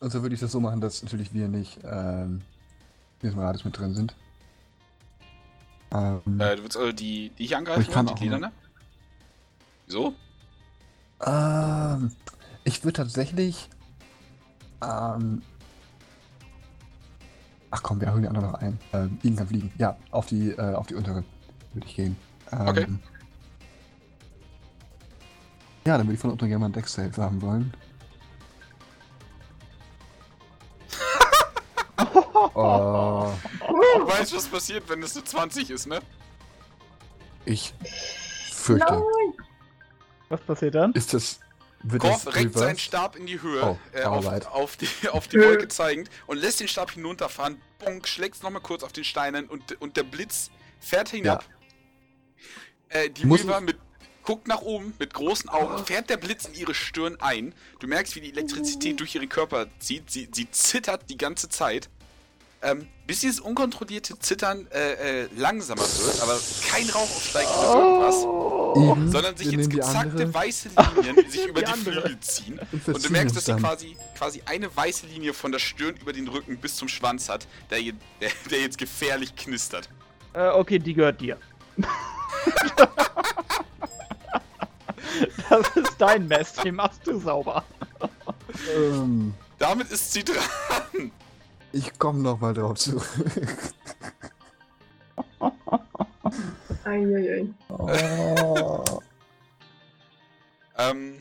[0.00, 2.42] und so würde ich das so machen, dass natürlich wir nicht ähm,
[3.22, 4.14] Radius mit drin sind.
[5.92, 8.52] Ähm, Äh, du willst also die, die hier angreifen, Ich kann die Gliederne?
[9.86, 10.14] Wieso?
[11.24, 12.12] ähm,
[12.64, 13.68] ich würde tatsächlich.
[14.82, 15.40] Ähm,
[17.70, 18.78] ach komm, wir holen die anderen noch ein.
[18.92, 19.72] Ähm, Fliegen kann fliegen.
[19.78, 21.24] Ja, auf die, äh, auf die untere
[21.72, 22.16] würde ich gehen.
[22.52, 22.86] Ähm, Okay.
[25.86, 27.72] Ja, dann würde ich von unten gerne mal einen Dex-Save haben wollen.
[32.54, 33.32] Oh,
[33.68, 36.00] Du weißt, was passiert, wenn es eine 20 ist, ne?
[37.44, 37.74] ich
[38.52, 38.92] fürchte.
[38.92, 39.02] Nein!
[40.28, 40.92] Was passiert dann?
[40.92, 41.40] Ist das.
[41.82, 42.78] Wird Korf das reckt seinen?
[42.78, 46.60] Stab in die Höhe, Oh, äh, auf, auf, die, auf die Wolke zeigend und lässt
[46.60, 47.60] den Stab hinunterfahren.
[47.78, 50.50] Bonk, schlägt nochmal kurz auf den Steinen und, und der Blitz
[50.80, 51.44] fährt hinab.
[52.88, 53.76] Äh, die Muss mit,
[54.22, 57.54] guckt nach oben mit großen Augen, fährt der Blitz in ihre Stirn ein.
[57.80, 60.10] Du merkst, wie die Elektrizität durch ihren Körper zieht.
[60.10, 61.90] Sie, sie zittert die ganze Zeit.
[62.66, 66.38] Ähm, bis dieses unkontrollierte Zittern äh, äh, langsamer wird, aber
[66.70, 68.14] kein Rauch aufsteigt oder irgendwas.
[68.24, 68.96] Oh.
[69.10, 72.00] Sondern sich wir jetzt die gezackte andere weiße Linien sich über Die die, andere.
[72.00, 72.58] Flügel ziehen.
[72.72, 76.14] und, Und du merkst, dass sie quasi, quasi eine weiße Linie von der Stirn über
[76.14, 77.92] den Rücken bis zum Schwanz hat, der, je-
[78.22, 79.90] der, der jetzt gefährlich knistert.
[80.32, 81.36] Äh, okay, die gehört dir.
[85.50, 87.62] das ist dein Mist, den machst du sauber.
[88.74, 91.12] Ähm, Damit ist sie dran.
[91.74, 93.04] Ich komme nochmal drauf zurück.
[96.84, 97.46] Eieiei.
[97.68, 98.84] Oh.
[100.76, 101.20] Ähm,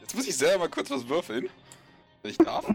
[0.00, 1.48] jetzt muss ich selber mal kurz was würfeln.
[2.22, 2.66] Wenn ich darf.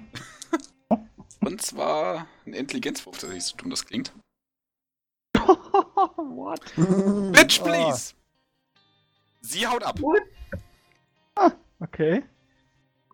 [1.41, 4.11] Und zwar ein Intelligenzwurf, nicht so dumm das klingt.
[5.35, 6.61] What?
[7.31, 7.63] Bitch, Ah.
[7.63, 8.13] please!
[9.41, 9.99] Sie haut ab.
[11.79, 12.23] Okay.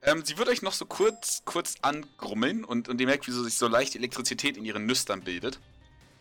[0.03, 3.43] Ähm, sie wird euch noch so kurz, kurz angrummeln und, und ihr merkt, wie so
[3.43, 5.59] sich so leicht Elektrizität in ihren Nüstern bildet.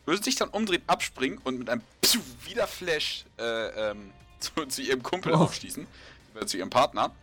[0.05, 4.82] Würde sich dann umdrehen, abspringen und mit einem Pfiuh wieder Flash äh, ähm, zu, zu
[4.82, 5.39] ihrem Kumpel Oh.
[5.39, 5.86] aufschießen,
[6.35, 7.15] äh, zu ihrem Partner.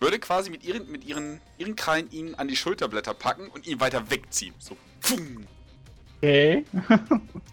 [0.00, 3.80] Würde quasi mit ihren, mit ihren, ihren Krallen ihn an die Schulterblätter packen und ihn
[3.80, 4.54] weiter wegziehen.
[4.58, 5.46] So, pfum.
[6.18, 6.64] Okay.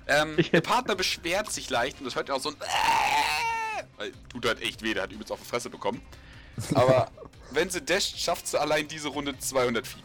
[0.08, 4.12] Ähm, der Partner beschwert sich leicht und das hört ihr auch so ein äh, weil
[4.30, 6.02] tut halt echt weh, der hat übelst auf die Fresse bekommen.
[6.76, 7.10] Aber
[7.52, 10.04] wenn sie dasht, schafft sie allein diese Runde 200 Feet.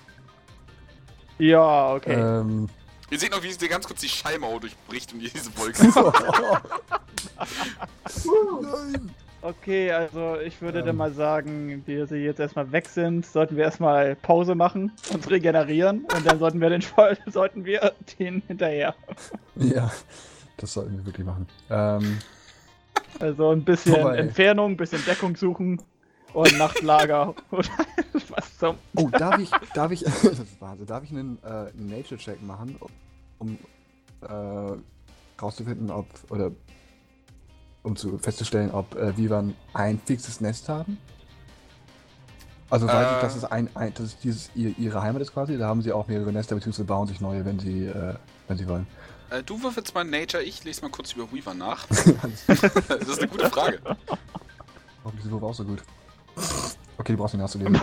[1.39, 2.15] Ja, okay.
[2.15, 2.69] Ähm,
[3.11, 5.83] Ihr seht noch, wie sie ganz kurz die Schallmauer durchbricht und diese Wolke.
[8.62, 9.11] nein.
[9.41, 10.97] Okay, also ich würde dann Ähm.
[10.97, 16.01] mal sagen, wir sie jetzt erstmal weg sind, sollten wir erstmal Pause machen, uns regenerieren
[16.12, 16.83] und dann sollten wir den
[17.27, 18.97] sollten wir den hinterher.
[19.55, 19.93] Ja,
[20.57, 21.47] das sollten wir wirklich machen.
[21.70, 22.19] Ähm,
[23.20, 24.16] Also ein bisschen Vorbei.
[24.16, 25.81] Entfernung, ein bisschen Deckung suchen
[26.32, 27.68] und Nachtlager oder
[28.28, 28.76] was zum.
[28.96, 32.78] oh, darf ich, darf ich, das ist Wahnsinn, darf ich einen äh, Nature-Check machen,
[33.38, 33.59] um
[34.22, 34.76] äh,
[35.40, 36.50] rauszufinden, ob, oder
[37.82, 40.98] um zu festzustellen, ob äh, Vivan ein fixes Nest haben?
[42.70, 43.14] Also weiß Äh.
[43.14, 45.80] ich, dass es ein, ein dass es dieses ihr, ihre Heimat ist quasi, da haben
[45.80, 48.14] sie auch mehrere Nester, beziehungsweise bauen sich neue, wenn sie, äh,
[48.46, 48.86] wenn sie wollen.
[49.30, 51.86] äh, du würfelst mal Nature, ich lese mal kurz über Weaver nach.
[52.46, 53.80] Das ist eine gute Frage.
[55.02, 55.82] Hoffentlich sind wir auch so gut.
[56.98, 57.81] Okay, du brauchst nicht nachzulesen.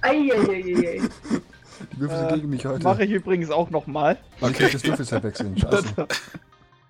[0.00, 1.00] Eieieiei.
[1.92, 2.84] Die Würfel sind Äh, gegen mich heute.
[2.84, 4.18] Mache ich übrigens auch nochmal.
[4.40, 4.72] Und ich Okay.
[4.72, 5.56] das Würfelset wechseln.
[5.58, 6.06] Scheiße.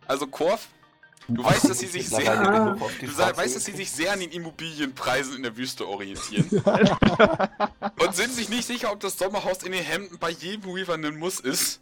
[0.07, 0.69] Also Korf,
[1.29, 4.31] du weißt, dass sie sich sehr, die du weißt, dass sie sich sehr an den
[4.31, 6.47] Immobilienpreisen in der Wüste orientieren.
[8.01, 11.19] Und sind sich nicht sicher, ob das Sommerhaus in den Hemden bei jedem Weaver ein
[11.19, 11.81] Muss ist.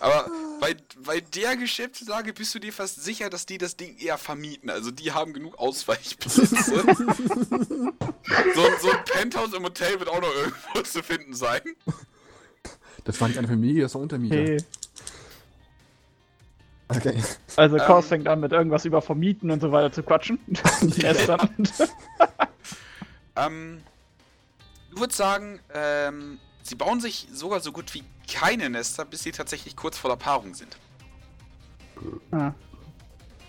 [0.00, 0.30] Aber
[0.60, 4.70] bei, bei der Geschäftslage bist du dir fast sicher, dass die das Ding eher vermieten.
[4.70, 6.46] Also die haben genug Ausweichplätze.
[6.46, 6.86] so, ein-
[8.80, 11.60] so ein Penthouse im Hotel wird auch noch irgendwo zu finden sein.
[13.04, 14.36] Das war nicht eine Familie, das war Untermieter.
[14.36, 14.56] Okay.
[16.88, 17.20] Okay.
[17.56, 18.08] Also Kors Ähm.
[18.08, 20.38] fängt an mit irgendwas über Vermieten und so weiter zu quatschen.
[23.38, 23.82] Ähm,
[24.90, 29.32] du würdest sagen, ähm, sie bauen sich sogar so gut wie keine Nester, bis sie
[29.32, 30.76] tatsächlich kurz vor der Paarung sind.
[32.30, 32.52] Ah.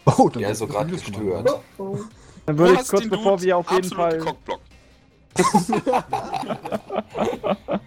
[0.06, 1.50] Oh, dann Ja, hast so gerade gestört.
[1.50, 2.00] Oh, oh.
[2.46, 4.18] Dann würde ich kurz bevor Dude wir auf jeden Fall.
[4.20, 4.64] gecockblockt.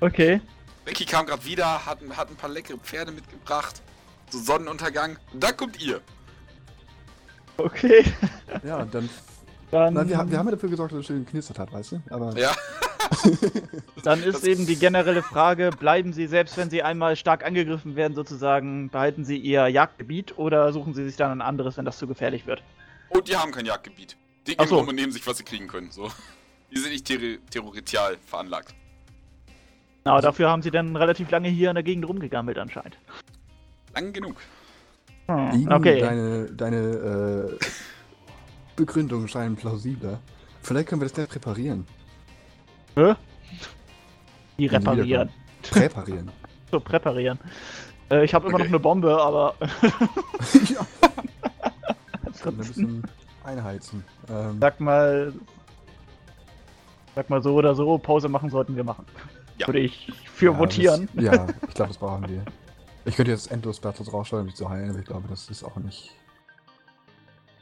[0.00, 0.38] Okay.
[0.84, 3.80] Becky kam gerade wieder, hat, hat ein paar leckere Pferde mitgebracht.
[4.28, 5.16] So Sonnenuntergang.
[5.32, 6.02] Und dann kommt ihr.
[7.56, 8.04] Okay.
[8.62, 9.08] Ja, und dann.
[9.74, 11.92] Dann, Na, wir, haben- wir haben ja dafür gesorgt, dass es schön geknistert hat, weißt
[11.92, 12.02] du?
[12.08, 12.52] Aber Ja.
[14.04, 17.96] dann ist Das- eben die generelle Frage, bleiben Sie, selbst wenn Sie einmal stark angegriffen
[17.96, 21.98] werden, sozusagen, behalten Sie Ihr Jagdgebiet oder suchen Sie sich dann ein anderes, wenn das
[21.98, 22.62] zu gefährlich wird?
[23.08, 24.16] Und die haben kein Jagdgebiet.
[24.46, 24.76] Die gehen so.
[24.78, 25.90] rum und nehmen sich, was sie kriegen können.
[25.90, 26.08] So.
[26.72, 28.74] Die sind nicht territorial veranlagt.
[30.04, 32.96] Aber dafür haben Sie dann relativ lange hier in der Gegend rumgegammelt anscheinend.
[33.92, 34.36] Lang genug.
[35.26, 35.98] Hm, okay.
[36.00, 36.76] deine, deine
[37.58, 37.64] äh,
[38.76, 40.20] Begründungen scheinen plausibler.
[40.62, 41.86] Vielleicht können wir das gleich präparieren.
[42.94, 43.14] Hä?
[44.58, 45.30] Die reparieren.
[45.62, 46.30] Präparieren.
[46.70, 47.38] So, präparieren.
[48.10, 48.64] Äh, ich habe immer Okay.
[48.64, 49.54] noch eine Bombe, aber.
[49.60, 50.80] ja.
[50.80, 53.02] Und ein Ansonsten, bisschen
[53.44, 54.04] einheizen.
[54.28, 55.32] Ähm, sag mal.
[57.14, 59.06] Sag mal so oder so, Pause machen sollten wir machen.
[59.58, 59.68] Ja.
[59.68, 61.08] Würde ich für ja, votieren.
[61.14, 62.44] Das, ja, ich glaube, das brauchen wir.
[63.04, 65.62] Ich könnte jetzt endlos Platz raussteuern, um mich zu heilen, aber ich glaube, das ist
[65.62, 66.10] auch nicht.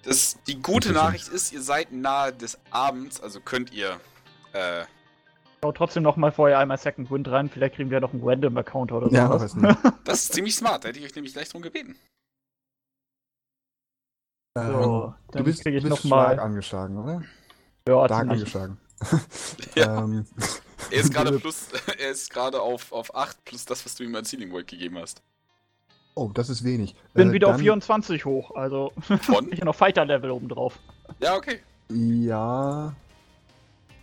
[0.03, 0.93] Das, die gute.
[0.93, 4.01] Nachricht ist, ihr seid nahe des Abends, also könnt ihr.
[4.53, 4.85] Äh,
[5.63, 8.91] Schau trotzdem noch mal vorher einmal Second Wind rein, vielleicht kriegen wir noch einen Random-Account
[8.91, 9.15] oder so.
[9.15, 9.79] Ja, weiß nicht.
[10.05, 11.97] das ist ziemlich smart, da hätte ich euch nämlich gleich drum gebeten.
[14.57, 17.23] So, Ähm, dann du bist, krieg ich du bist noch mal- angeschlagen, oder?
[17.89, 18.79] Ja, Stark angeschlagen.
[19.75, 19.99] Ja.
[20.05, 20.27] ähm,
[20.91, 21.69] Er ist gerade plus,
[21.99, 24.99] er ist gerade auf, auf 8 plus das, was du ihm als Healing World gegeben
[24.99, 25.23] hast.
[26.15, 26.95] Oh, das ist wenig.
[27.15, 29.47] Bin Äh, wieder auf dann- 24 hoch, also Von?
[29.53, 30.79] ich habe noch Fighter-Level oben drauf.
[31.21, 31.61] Ja, okay.
[31.91, 32.95] Ja,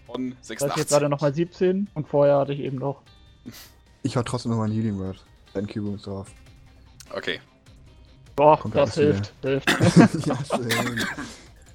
[0.05, 0.87] Von Da ist jetzt 86.
[0.89, 3.01] gerade nochmal 17 und vorher hatte ich eben noch.
[4.03, 5.23] ich hau trotzdem nochmal ein Healing Word.
[5.53, 6.31] Ein Cubus drauf.
[7.11, 7.39] Okay.
[8.35, 9.67] Boah, Kommt das hilft, hilft.
[10.27, 11.03] ja, schön.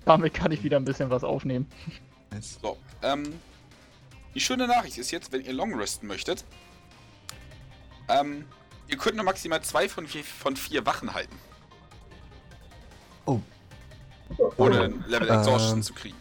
[0.04, 1.66] Damit kann ich wieder ein bisschen was aufnehmen.
[2.30, 2.58] Nice.
[2.62, 3.34] So, ähm.
[4.34, 6.44] Die schöne Nachricht ist jetzt, wenn ihr Long resten möchtet,
[8.08, 8.44] ähm,
[8.88, 11.36] ihr könnt nur maximal zwei von vier, von vier Wachen halten,
[13.26, 13.40] Oh,
[14.56, 15.82] ohne Level Exhaustion Ähm.
[15.82, 16.16] zu kriegen.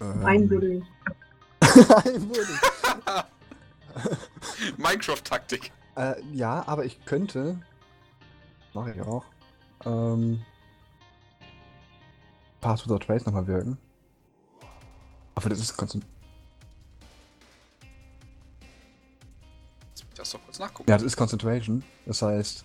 [0.00, 0.86] Ähm, Einbuddeln.
[1.60, 2.58] Einbuddeln.
[4.76, 5.72] Minecraft-Taktik.
[5.96, 7.58] äh, ja, aber ich könnte.
[8.72, 9.24] Mache ich auch.
[9.84, 10.42] Ähm.
[12.60, 13.78] Pass without Trace nochmal wirken.
[15.34, 16.04] Aber das ist konstant.
[20.24, 20.90] Lass doch kurz nachgucken.
[20.90, 21.84] Ja, das ist Concentration.
[22.06, 22.64] Das heißt,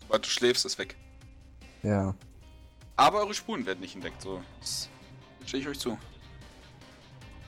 [0.00, 0.94] Sobald du schläfst, ist weg.
[1.82, 2.14] ja.
[2.96, 4.42] Aber eure Spuren werden nicht entdeckt, so.
[4.60, 4.90] Das
[5.46, 5.96] stehe ich euch zu.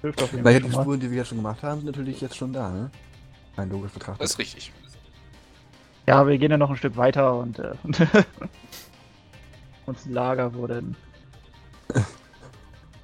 [0.00, 0.72] Hilft auf jeden Fall die.
[0.72, 2.90] Spuren, die wir jetzt schon gemacht haben, sind natürlich jetzt schon da, ne?
[3.56, 4.22] Ein logisch betrachtet.
[4.22, 4.72] Das ist richtig.
[6.06, 7.74] Ja, wir gehen ja noch ein Stück weiter und äh,
[9.84, 10.82] uns ein Lager wurde.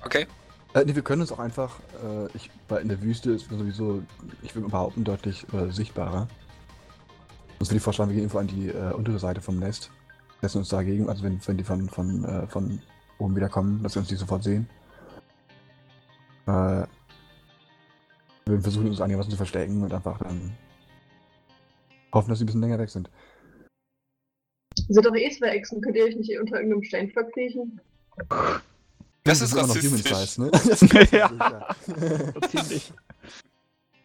[0.02, 0.26] Okay.
[0.74, 4.02] Äh, nee, wir können uns auch einfach, äh, ich, weil in der Wüste ist sowieso,
[4.42, 6.28] ich würde behaupten, deutlich äh, sichtbarer.
[7.58, 9.90] Sonst würde ich vorschlagen, wir gehen irgendwo an die äh, untere Seite vom Nest.
[10.40, 12.80] Setzen uns dagegen, also wenn, wenn die von, von, äh, von
[13.18, 14.68] oben wieder kommen, dass wir uns die sofort sehen.
[16.46, 16.86] Äh,
[18.44, 20.52] wir würden versuchen, uns einigermaßen zu verstecken und einfach dann
[22.12, 23.10] hoffen, dass sie ein bisschen länger weg sind.
[24.88, 27.80] Ihr seid doch eh zwei Echsen, könnt ihr euch nicht unter irgendeinem Stein verkriechen?
[29.24, 30.10] Das ist immer noch rassistisch.
[30.10, 30.50] Human Size, ne?
[30.50, 31.30] Das ist Ja.
[31.30, 31.76] ja.
[32.34, 32.92] So ziemlich.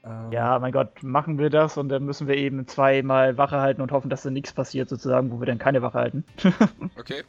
[0.03, 3.81] Ähm, Ja, mein Gott, machen wir das und dann müssen wir eben zweimal Wache halten
[3.81, 6.23] und hoffen, dass da nichts passiert, sozusagen, wo wir dann keine Wache halten.
[6.97, 7.23] Okay.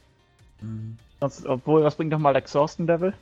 [0.61, 0.97] mh.
[1.21, 3.13] Sonst, obwohl, was bringt nochmal Exhausten Level?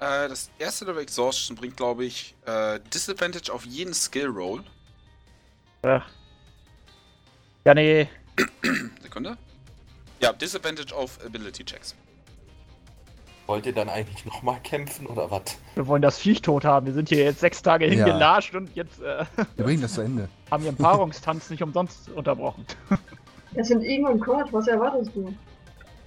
[0.00, 4.62] Äh, das erste Level Exhaustion bringt, glaube ich, äh, Disadvantage auf jeden Skill Roll.
[5.82, 6.06] Ach.
[7.64, 8.08] Ja, nee.
[9.02, 9.36] Sekunde.
[10.20, 11.94] Ja, Disadvantage auf Ability Checks.
[13.46, 15.42] Wollt ihr dann eigentlich nochmal kämpfen oder was?
[15.74, 16.86] Wir wollen das Viech tot haben.
[16.86, 17.92] Wir sind hier jetzt sechs Tage Ja.
[18.04, 19.24] hingelatscht und jetzt äh,
[19.56, 20.28] Wir bringen das zu Ende.
[20.50, 22.64] haben wir einen Paarungstanz nicht umsonst unterbrochen.
[23.54, 25.32] Das sind Igor und Kurt, was erwartest du?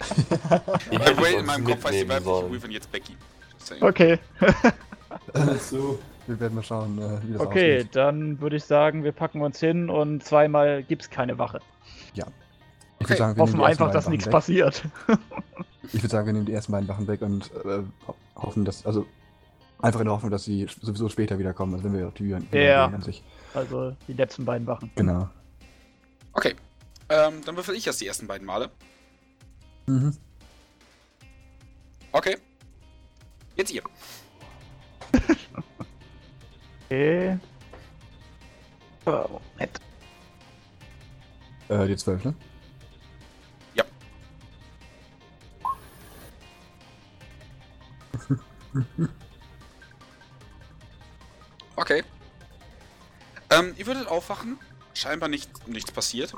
[0.90, 2.50] Ich hätte in meinem Kopf heißt die weibliche.
[2.52, 3.16] Weaven jetzt Becky.
[3.80, 4.18] Okay.
[5.58, 5.98] so.
[6.26, 7.96] Wir werden mal schauen, äh, wie das Okay, ausgeht.
[7.96, 11.60] dann würde ich sagen, wir packen uns hin und zweimal gibt's keine Wache.
[13.00, 13.10] Ich Okay.
[13.14, 14.64] würde sagen, wir nehmen Hoffen die ersten einfach, dass beiden nichts Wachen weg.
[14.64, 14.82] passiert.
[15.92, 18.86] Ich würde sagen, wir nehmen die ersten beiden Wachen weg und äh, ho- hoffen, dass,
[18.86, 19.06] also
[19.80, 22.84] einfach in der Hoffnung, dass sie sowieso später wiederkommen, also wenn wir die Türen Ja.
[22.86, 23.24] an sich.
[23.54, 24.92] Also die letzten beiden Wachen.
[24.94, 25.28] Genau.
[26.34, 26.54] Okay.
[27.08, 28.70] Ähm, dann würfel ich erst die ersten beiden Male.
[29.86, 30.16] Mhm.
[32.12, 32.36] Okay.
[33.56, 33.82] Jetzt ihr.
[36.86, 37.38] Okay.
[39.06, 39.10] Oh,
[39.56, 39.80] Moment.
[41.68, 42.34] Äh, die zwölf, ne?
[51.76, 52.04] Okay.
[53.48, 54.58] Ähm, ihr würdet aufwachen,
[54.92, 56.34] scheinbar nicht, nichts passiert.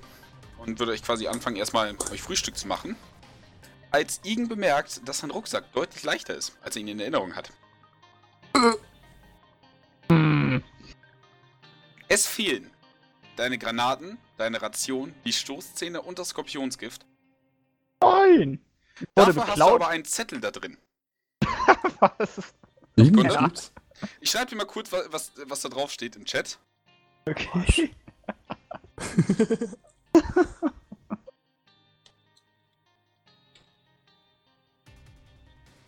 [0.58, 2.94] Und würdet euch quasi anfangen, erstmal euch Frühstück zu machen.
[3.90, 7.50] Als Igen bemerkt, dass sein Rucksack deutlich leichter ist, als er ihn in Erinnerung hat.
[10.08, 10.62] Hm.
[12.06, 12.70] Es fehlen
[13.36, 17.04] deine Granaten, deine Ration, die Stoßzähne und das Skorpionsgift.
[18.00, 18.60] Nein!
[19.14, 20.78] Dafür hast du aber einen Zettel da drin.
[22.18, 22.54] Was?
[22.96, 23.40] Irgendwas Ja.
[23.44, 23.72] gibt's?
[24.20, 26.58] Ich schreibe dir mal kurz, wa- was, was da drauf steht im Chat.
[27.26, 27.90] Okay.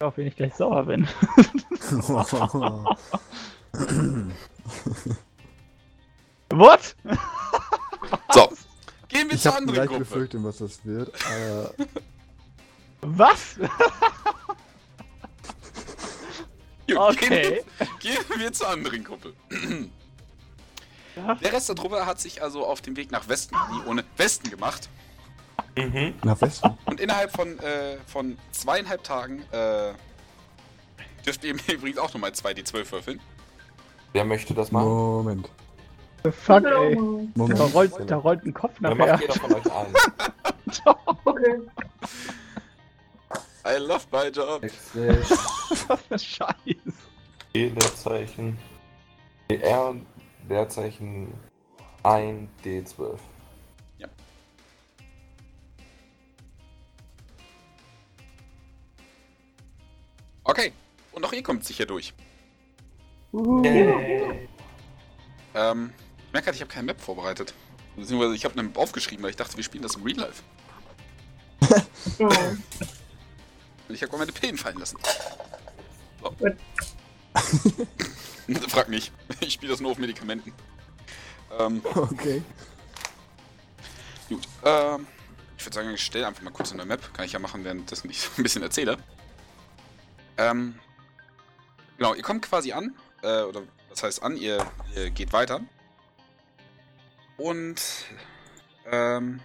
[0.00, 1.08] Auf wen ich gleich sauer bin.
[6.50, 6.94] What?
[8.32, 8.52] So,
[9.08, 10.04] gehen wir ich zur habe eine anderen leichte Gruppe.
[10.04, 11.12] Befürchtung, was das wird.
[11.26, 11.74] Aber
[13.00, 13.56] Was?
[16.86, 17.62] Gut, Okay.
[18.00, 19.32] Gehen, gehen wir zur anderen Gruppe.
[21.16, 21.34] Ja.
[21.36, 24.50] Der Rest der Truppe hat sich also auf den Weg nach Westen, nie ohne Westen
[24.50, 24.88] gemacht.
[25.76, 26.14] Mhm.
[26.24, 26.76] nach Westen.
[26.86, 29.92] Und innerhalb von, äh, von zweieinhalb Tagen äh,
[31.24, 33.20] dürft ihr mir übrigens auch nochmal 2d12 würfeln.
[34.12, 34.88] Wer möchte das machen?
[34.88, 35.48] Moment.
[36.24, 36.96] Fuck, will auch ey.
[36.96, 37.26] mal.
[37.34, 37.74] Da Moment.
[37.74, 39.12] rollt, da rollt ein Kopf Dann nachher.
[39.12, 39.94] macht jeder von euch einen.
[41.24, 41.60] Okay.
[43.66, 44.62] I love my job.
[44.62, 45.22] Wechsel.
[45.88, 46.54] Was für Scheiß.
[47.54, 48.58] E Leerzeichen.
[49.48, 49.96] R
[50.48, 51.32] Leerzeichen
[52.02, 53.18] 1 D12.
[60.44, 60.72] Okay,
[61.12, 62.12] und auch ihr kommt sicher durch.
[63.32, 64.46] Yay.
[65.54, 65.92] Ähm,
[66.26, 67.54] ich merke gerade, ich habe keine Map vorbereitet.
[67.96, 70.42] Beziehungsweise ich habe eine Map aufgeschrieben, weil ich dachte, wir spielen das im Real Life.
[72.18, 72.28] Oh.
[73.88, 74.98] Und ich habe meine Pillen fallen lassen.
[76.22, 76.30] So.
[76.30, 76.56] Gut.
[78.70, 79.12] Frag nicht.
[79.40, 80.52] Ich spiele das nur auf Medikamenten.
[81.58, 82.42] Ähm, Okay.
[84.28, 84.46] gut.
[84.64, 85.06] Ähm,
[85.56, 87.12] ich würde sagen, ich stelle einfach mal kurz eine Map.
[87.14, 88.98] Kann ich ja machen, währenddessen ich so ein bisschen erzähle.
[90.36, 90.78] Ähm,
[91.96, 92.94] genau, ihr kommt quasi an.
[93.22, 94.36] Äh, oder was heißt an?
[94.36, 94.64] Ihr,
[94.96, 95.60] ihr geht weiter.
[97.36, 97.80] Und
[98.90, 99.40] ähm,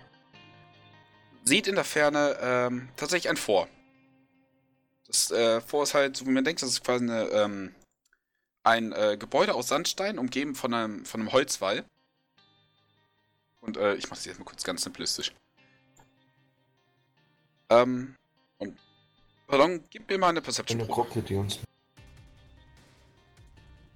[1.43, 3.67] seht in der Ferne ähm, tatsächlich ein Vor.
[5.09, 7.75] Das äh, Vor ist halt, so wie man denkt, das ist quasi eine, ähm,
[8.63, 11.83] ein äh, Gebäude aus Sandstein, umgeben von einem, von einem Holzwall.
[13.59, 15.33] Und äh, ich mache das jetzt mal kurz ganz simplistisch.
[17.71, 18.15] Ähm,
[18.59, 18.77] und
[19.47, 20.93] Pardon, gib mir mal eine Eine Perception-Probe.
[20.93, 21.59] Gruppe, die uns.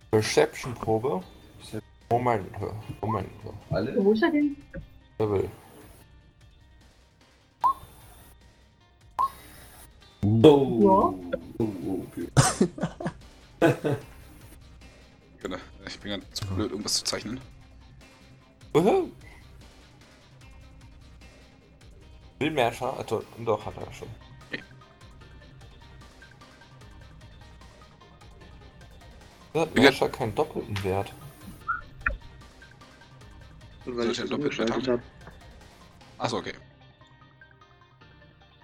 [0.10, 1.24] Perception-Probe.
[2.10, 2.52] Moment,
[3.02, 3.30] Moment.
[3.70, 4.04] Alle?
[4.04, 4.58] Wo ist er denn?
[5.20, 5.50] Level.
[10.24, 11.14] Oh.
[15.42, 17.42] Genau, Ich bin ganz zu blöd, irgendwas zu zeichnen.
[18.72, 19.12] Wuhu.
[22.40, 22.98] Will Merscher?
[22.98, 24.08] Also, doch, hat er schon.
[24.50, 24.64] Okay.
[29.54, 31.14] Da hat Wie Merscher keinen doppelten Wert.
[33.86, 34.88] Weil ich Sollte das doppelt umgeschaltet haben.
[34.88, 35.04] habe.
[36.18, 36.54] Achso, okay.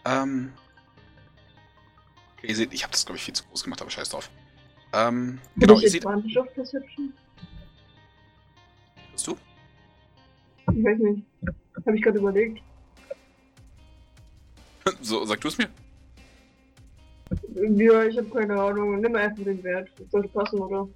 [0.06, 0.54] Ähm.
[2.40, 4.30] Okay, ihr seht, ich habe das, glaube ich, viel zu groß gemacht, aber scheiß drauf.
[4.94, 6.06] Ähm, genau, Hab ihr ich seht.
[6.06, 7.14] Auf Perception?
[9.12, 9.38] Bist du?
[10.72, 11.24] Ich weiß nicht.
[11.86, 12.62] Habe ich gerade überlegt.
[15.02, 15.70] So, sag du es mir?
[17.54, 19.00] Ja, ich habe keine Ahnung.
[19.00, 19.92] Nimm einfach den Wert.
[19.98, 20.88] Das sollte passen, oder?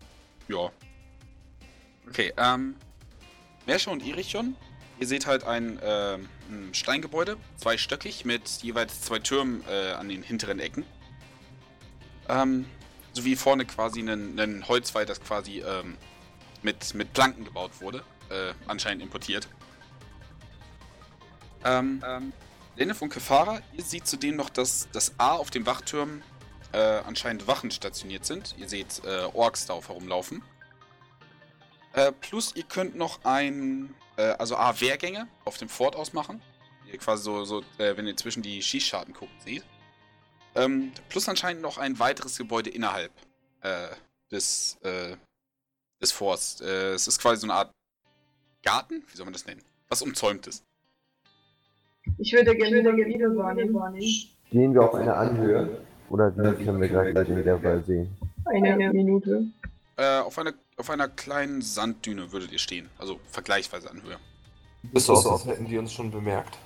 [0.47, 0.71] Ja.
[2.07, 2.75] Okay, ähm.
[3.67, 4.55] Mersche und Irichon.
[4.99, 10.23] Ihr seht halt ein, ähm, ein Steingebäude, zweistöckig, mit jeweils zwei Türmen äh, an den
[10.23, 10.85] hinteren Ecken.
[12.29, 12.65] Ähm,
[13.13, 15.97] sowie vorne quasi ein, ein Holzwall, das quasi ähm,
[16.61, 18.03] mit, mit Planken gebaut wurde.
[18.29, 19.47] Äh, anscheinend importiert.
[21.63, 22.33] Ähm, ähm,
[22.75, 26.23] Lene von Kefara, ihr seht zudem noch, dass das A auf dem Wachturm
[26.71, 28.55] äh, anscheinend Wachen stationiert sind.
[28.57, 30.41] Ihr seht äh, Orks da auf herumlaufen.
[31.93, 36.41] Äh, plus ihr könnt noch ein, äh, also A, Wehrgänge auf dem Fort ausmachen.
[36.91, 39.63] Ihr quasi so, so äh, wenn ihr zwischen die Schießscharten guckt, seht.
[40.55, 43.11] Ähm, plus anscheinend noch ein weiteres Gebäude innerhalb
[43.61, 43.87] äh,
[44.31, 45.15] des, äh,
[46.01, 46.61] des Forts.
[46.61, 47.71] Äh, es ist quasi so eine Art
[48.63, 49.61] Garten, wie soll man das nennen?
[49.89, 50.63] Was umzäumt ist.
[52.17, 54.01] Ich würde gerne wieder wieder wahrnehmen.
[54.47, 55.81] Stehen wir auf einer Anhöhe?
[56.09, 58.15] Oder wie können wir gleich in der Fall sehen?
[58.45, 59.47] Eine Minute.
[59.95, 62.89] Äh, auf, einer, auf einer kleinen Sanddüne würdet ihr stehen.
[62.97, 64.17] Also vergleichsweise an Höhe.
[64.83, 66.57] Bist du aus, als hätten die uns schon bemerkt.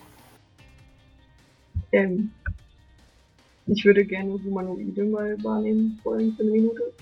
[1.92, 2.32] Ähm,
[3.68, 6.94] Ich würde gerne Humanoide mal wahrnehmen wollen für eine Minute.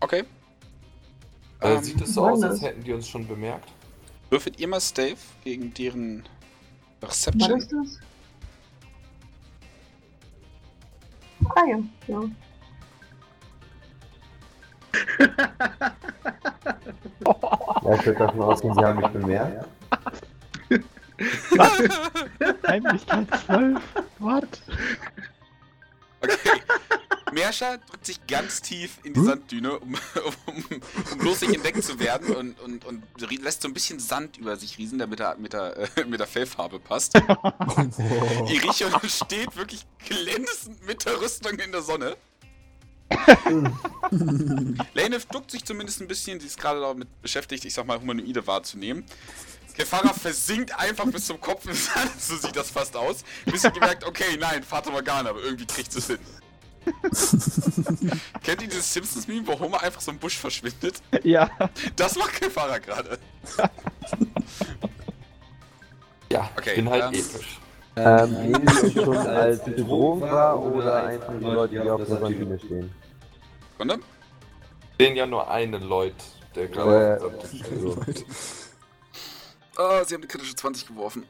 [0.00, 0.24] Okay.
[1.60, 3.68] Äh, Ähm, sieht es so aus, als hätten die uns schon bemerkt?
[4.30, 6.22] Würfelt ihr mal Stave gegen deren
[7.02, 7.50] Reception?
[7.50, 7.98] das das?
[11.56, 12.22] Ah ja, ja.
[17.82, 19.66] Ja, ich würde davon ausgehen, sie haben mich bemerkt.
[22.68, 23.82] Heimlichkeit 12.
[24.18, 24.62] What?
[26.22, 26.60] Okay.
[27.32, 29.26] Merscha drückt sich ganz tief in die Hm?
[29.26, 29.94] Sanddüne, um,
[30.46, 30.64] um,
[31.12, 33.02] um bloß nicht entdeckt zu werden und, und, und
[33.42, 36.26] lässt so ein bisschen Sand über sich riesen, damit er mit der, äh, mit der
[36.26, 37.14] Fellfarbe passt.
[37.16, 38.46] Oh.
[38.48, 42.16] Irichon steht wirklich glänzend mit der Rüstung in der Sonne.
[44.94, 48.46] Lanef duckt sich zumindest ein bisschen, sie ist gerade damit beschäftigt, ich sag mal, Humanoide
[48.46, 49.04] wahrzunehmen.
[49.74, 53.24] Kefara versinkt einfach bis zum Kopf im Sand, so sieht das fast aus.
[53.46, 56.18] Bis sie gemerkt, okay, nein, Vater Morgana, aber irgendwie kriegt sie es hin.
[58.42, 61.02] Kennt ihr dieses Simpsons-Meme, wo Homer einfach so im Busch verschwindet?
[61.22, 61.50] Ja.
[61.96, 63.18] Das macht Kefara gerade.
[66.32, 67.58] Ja, Okay, ich bin halt ähm, episch.
[67.96, 72.18] Ähm, nehmen Sie uns schon als Bedrohung wahr oder einfach die Leute, die auf der
[72.18, 72.92] Sandbühne stehen?
[73.72, 73.98] Sekunde.
[74.98, 76.14] Ich sehen ja nur einen Leut,
[76.54, 78.26] der gerade Äh, auf dem Tisch steht.
[79.80, 81.26] Oh, sie haben eine kritische 20 geworfen.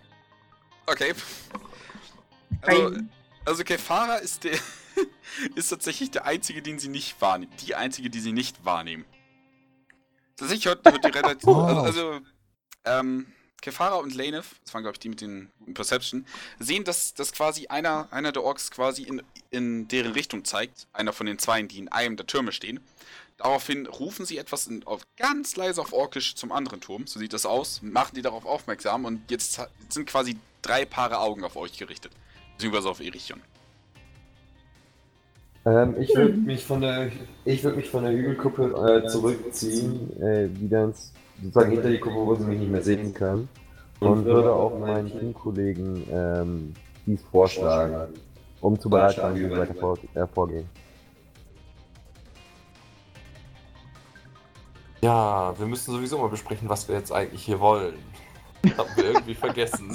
[0.86, 1.14] Okay.
[2.62, 2.96] Also,
[3.44, 4.58] also Kefara ist der
[5.54, 7.52] ist tatsächlich der einzige, den sie nicht wahrnehmen.
[7.60, 9.04] Die einzige, die sie nicht wahrnehmen.
[10.36, 11.46] Tatsächlich hört, hört die relativ.
[11.46, 11.84] Wow.
[11.86, 12.20] Also, also
[12.86, 13.32] ähm,
[13.62, 16.26] Kefara und Lanef, das waren glaube ich die mit den guten Perception,
[16.58, 20.88] sehen, dass, dass quasi einer, einer der Orks quasi in, in deren Richtung zeigt.
[20.92, 22.80] Einer von den Zweien, die in einem der Türme stehen.
[23.42, 27.06] Daraufhin rufen sie etwas in, auf, ganz leise auf Orkisch zum anderen Turm.
[27.06, 27.80] So sieht das aus.
[27.82, 32.12] Machen die darauf aufmerksam und jetzt sind quasi drei Paare Augen auf euch gerichtet.
[32.56, 33.40] Beziehungsweise auf Erichion.
[35.64, 37.10] Ähm, ich würde mich von der,
[37.46, 41.12] ich würde mich von der Hügelkuppe äh, zurückziehen, äh, wieder ins,
[41.42, 43.48] sozusagen hinter die Kuppe, wo sie mich nicht mehr sehen können.
[44.00, 46.74] Und würde auch meinen Teamkollegen ähm,
[47.06, 48.14] dies vorschlagen,
[48.60, 49.98] um zu bereitstellen, wie wir weiter vor,
[55.00, 57.94] Ja, wir müssen sowieso mal besprechen, was wir jetzt eigentlich hier wollen.
[58.76, 59.90] Haben wir irgendwie vergessen.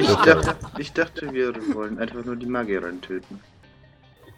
[0.00, 3.40] Ich dachte, ich dachte, wir wollen einfach nur die Magierin töten.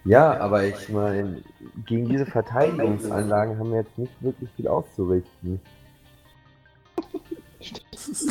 [0.05, 1.43] Ja, aber ich meine,
[1.87, 5.61] gegen diese Verteidigungsanlagen haben wir jetzt nicht wirklich viel auszurichten.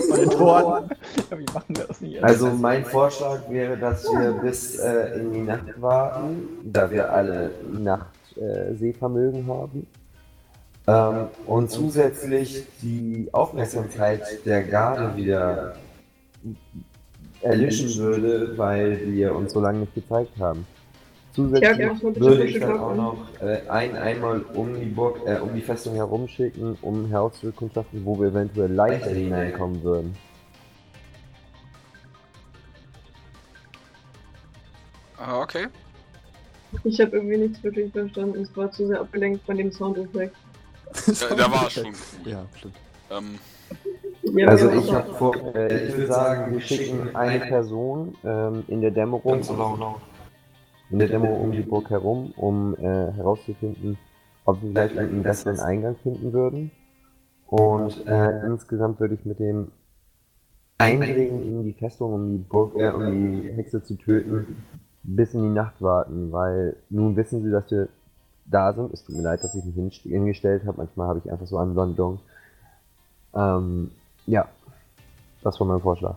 [0.09, 0.89] Bei den Toren.
[1.29, 2.23] Ja, wie machen wir das nicht?
[2.23, 7.51] Also mein Vorschlag wäre, dass wir bis äh, in die Nacht warten, da wir alle
[7.71, 9.87] Nacht äh, Sehvermögen haben.
[10.87, 15.75] Ähm, und zusätzlich die Aufmerksamkeit der Garde wieder
[17.41, 20.65] erlischen würde, weil wir uns so lange nicht gezeigt haben.
[21.33, 22.97] Zusätzlich Ja, ja, würde ich dann auch schaffen.
[22.97, 28.19] noch äh, ein einmal um die Burg, äh, um die Festung herumschicken, um herauszukundschaften, wo
[28.19, 30.17] wir eventuell leichter hineinkommen würden.
[35.17, 35.67] Ah, okay.
[36.83, 38.41] Ich habe irgendwie nichts wirklich verstanden.
[38.41, 40.35] Es war zu sehr abgelenkt von dem Soundeffekt.
[41.07, 41.87] Äh, da war schon.
[42.25, 42.75] Ja, stimmt.
[43.11, 43.39] Ähm,
[44.23, 48.63] Ja, Also ja, ich habe vor, äh, ich würde sagen, wir schicken eine Person ähm,
[48.67, 49.95] in der Dämmerung, laut, laut.
[50.89, 52.81] in der Dämmerung um die Burg herum, um äh,
[53.13, 53.97] herauszufinden,
[54.45, 56.71] ob wir vielleicht einen besseren Eingang finden würden.
[57.47, 59.71] Und äh, insgesamt würde ich mit dem
[60.77, 64.63] Eindringen in die Festung, um die Burg, äh, um die Hexe zu töten,
[65.15, 67.87] bis in die Nacht warten, weil nun wissen sie, dass wir
[68.45, 68.93] da sind.
[68.93, 70.77] Es tut mir leid, dass ich mich hingestellt habe.
[70.77, 72.19] Manchmal habe ich einfach so Anwandlung.
[73.33, 73.91] Ähm,
[74.25, 74.47] ja,
[75.43, 76.15] das war mein Vorschlag.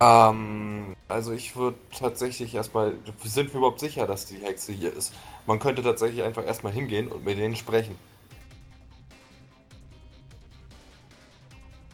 [0.00, 2.94] Ähm, also ich würde tatsächlich erstmal.
[3.22, 5.12] Sind wir überhaupt sicher, dass die Hexe hier ist?
[5.46, 7.96] Man könnte tatsächlich einfach erstmal hingehen und mit denen sprechen.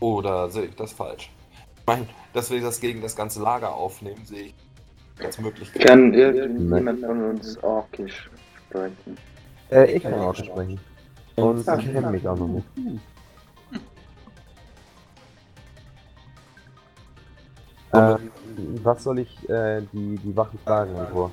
[0.01, 1.31] Oder sehe ich das falsch?
[1.81, 2.07] Ich meine,
[2.39, 4.55] dass wir das gegen das ganze Lager aufnehmen, sehe ich
[5.25, 5.85] als Möglichkeit.
[5.85, 8.31] Kann irgendjemand von uns Orkisch
[8.69, 9.19] sprechen?
[9.73, 10.79] Äh, ich kann auch sprechen.
[11.35, 12.67] Und ich kenne mich auch noch nicht.
[17.93, 18.31] Ähm,
[18.85, 21.33] was soll ich äh, die, die Wachen fragen davor?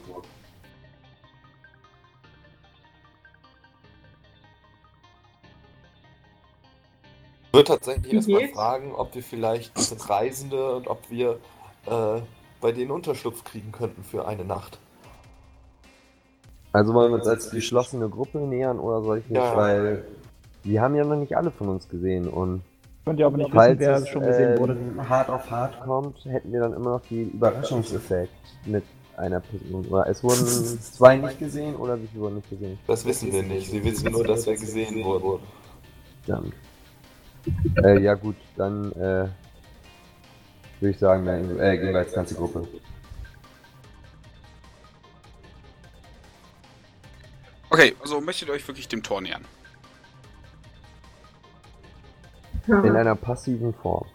[7.56, 11.40] Würde tatsächlich erstmal fragen, ob wir vielleicht diese Reisende und ob wir
[11.88, 12.22] äh,
[12.62, 14.80] bei denen Unterschlupf kriegen könnten für eine Nacht.
[16.74, 19.56] Also wollen wir uns als geschlossene Gruppe nähern oder soll ich nicht, Ja.
[19.56, 20.06] weil
[20.64, 22.62] wir haben ja noch nicht alle von uns gesehen und
[23.06, 24.78] Könnt ihr aber nicht wissen, Falls wer es schon gesehen äh, wurde.
[25.08, 28.32] hart auf hart kommt, hätten wir dann immer noch den Überraschungseffekt
[28.66, 28.84] mit
[29.16, 29.86] einer Person.
[29.86, 30.46] Oder es wurden
[30.82, 32.80] zwei nicht gesehen oder wie viele wurden nicht gesehen?
[32.88, 33.70] Das wissen wir nicht.
[33.70, 35.44] Sie wissen nur, dass wir gesehen wurden.
[36.26, 36.52] Dann.
[37.84, 39.28] Äh, ja gut, dann äh,
[40.80, 42.68] würde ich sagen, dann, äh, gehen wir als ganze Gruppe.
[47.70, 49.44] Okay, also möchtet ihr euch wirklich dem Tor nähern?
[52.68, 54.06] In einer passiven Form.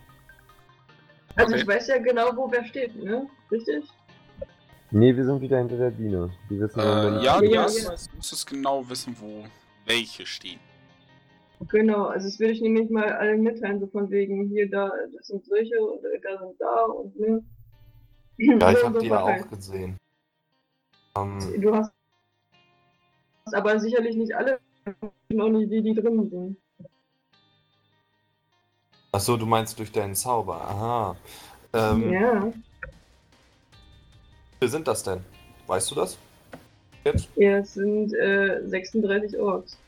[1.37, 1.63] Also Okay.
[1.63, 3.29] ich weiß ja genau, wo wer steht, ne?
[3.51, 3.85] Richtig?
[4.91, 6.31] Nee, wir sind wieder hinter der Biene.
[6.49, 7.91] Die wissen Äh, ich- ja, du Ja, musst, ja.
[7.91, 9.45] du musst genau wissen, wo
[9.85, 10.59] welche stehen.
[11.69, 15.27] Genau, also das würde ich nämlich mal allen mitteilen, so von wegen, hier, da, das
[15.27, 17.45] sind solche und da sind da und ne.
[18.39, 19.97] Ja, ich habe die ja auch gesehen.
[21.17, 21.93] Ähm, Du hast
[23.53, 24.59] aber sicherlich nicht alle,
[25.29, 26.57] noch nicht die, die drin sind.
[29.13, 30.61] Achso, du meinst durch deinen Zauber.
[30.61, 31.17] Aha.
[31.73, 32.53] Ähm, Ja,
[34.61, 35.21] Wie sind das denn?
[35.67, 36.17] Weißt du das?
[37.05, 37.29] Jetzt?
[37.37, 39.79] ja, es sind äh, 36 Orks.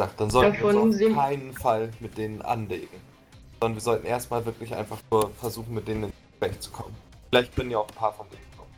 [0.00, 2.88] Ja, dann sollten wir Davon uns auf keinen Fall mit denen anlegen.
[3.60, 6.96] Sondern wir sollten erstmal wirklich einfach nur versuchen, mit denen ins Gespräch zu kommen.
[7.28, 8.70] Vielleicht können ja auch ein paar von denen kommen.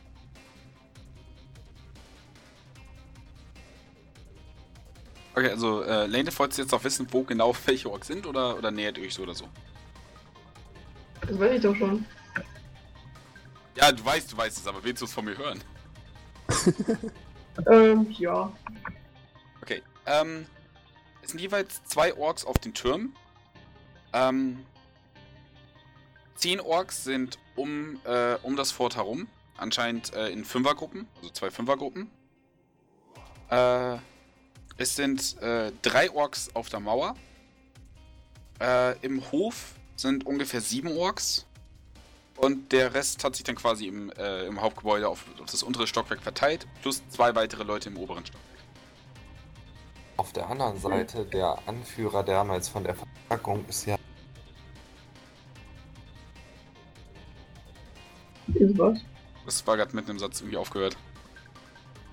[5.33, 8.57] Okay, also äh, Lane, wolltest du jetzt noch wissen, wo genau welche Orks sind oder,
[8.57, 9.45] oder nähert ihr euch so oder so?
[11.21, 12.05] Das weiß ich doch schon.
[13.75, 15.63] Ja, du weißt, du weißt es, aber willst du es von mir hören?
[17.67, 18.51] Ähm, ja.
[19.61, 20.45] Okay, ähm,
[21.23, 23.15] es sind jeweils zwei Orks auf den Türmen.
[24.11, 24.65] Ähm,
[26.35, 29.27] zehn Orks sind um, äh, um das Fort herum.
[29.57, 32.09] Anscheinend äh, in Fünfergruppen, also zwei Fünfergruppen.
[33.49, 33.97] Äh,
[34.77, 37.15] es sind äh, drei Orks auf der Mauer.
[38.59, 41.45] Äh, Im Hof sind ungefähr sieben Orks.
[42.35, 45.85] Und der Rest hat sich dann quasi im, äh, im Hauptgebäude auf, auf das untere
[45.85, 48.52] Stockwerk verteilt, plus zwei weitere Leute im oberen Stockwerk.
[50.17, 53.95] Auf der anderen Seite, der Anführer damals von der Verpackung ist ja
[58.53, 58.99] Ist was?
[59.45, 60.95] Das war gerade mitten im Satz irgendwie aufgehört.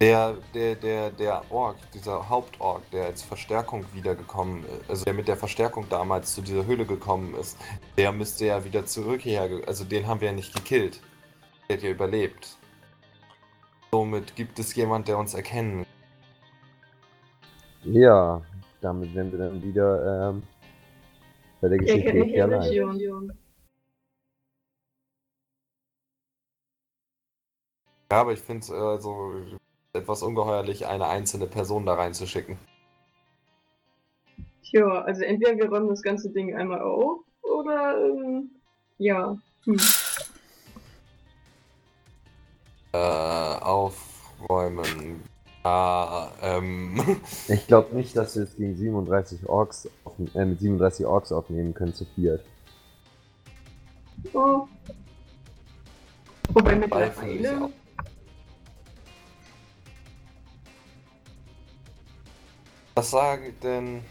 [0.00, 5.28] der, der, der, der Ork, dieser Hauptork, der als Verstärkung wiedergekommen ist, also der mit
[5.28, 7.58] der Verstärkung damals zu dieser Höhle gekommen ist,
[7.98, 11.00] der müsste ja wieder zurück hierher, also den haben wir ja nicht gekillt.
[11.68, 12.56] Der hat ja überlebt.
[13.92, 15.84] Somit gibt es jemand, der uns erkennen.
[17.84, 18.42] Ja,
[18.80, 20.42] damit wären wir dann wieder ähm,
[21.60, 22.62] bei der Er Geschichte nicht ja allein.
[22.62, 23.32] Legion.
[28.10, 29.32] Ja, aber ich finde es äh, so
[29.92, 32.58] etwas ungeheuerlich, eine einzelne Person da reinzuschicken.
[34.62, 38.50] Tja, also entweder wir räumen das ganze Ding einmal auf, oder, ähm,
[38.98, 39.36] ja.
[39.64, 39.76] Hm.
[42.92, 45.22] Äh, aufräumen.
[45.64, 47.20] Ja, ähm.
[47.48, 51.74] Ich glaube nicht, dass wir es gegen 37 Orks auf, äh, mit 37 Orks aufnehmen
[51.74, 52.44] können zu viert.
[54.32, 54.66] Oh.
[56.52, 57.70] Wobei mittlerweile,
[62.94, 64.02] Was sagt denn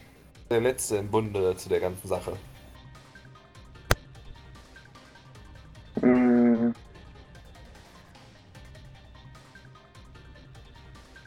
[0.49, 2.33] der Letzte im Bunde zu der ganzen Sache?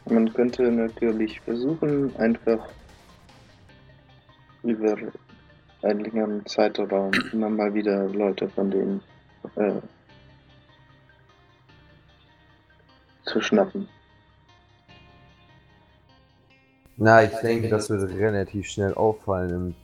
[0.05, 2.67] Man könnte natürlich versuchen, einfach
[4.63, 4.97] über
[5.81, 9.01] einen längeren Zeitraum immer mal wieder Leute von denen
[9.55, 9.73] äh,
[13.25, 13.87] zu schnappen.
[16.97, 19.75] Na, ich denke, das würde relativ schnell auffallen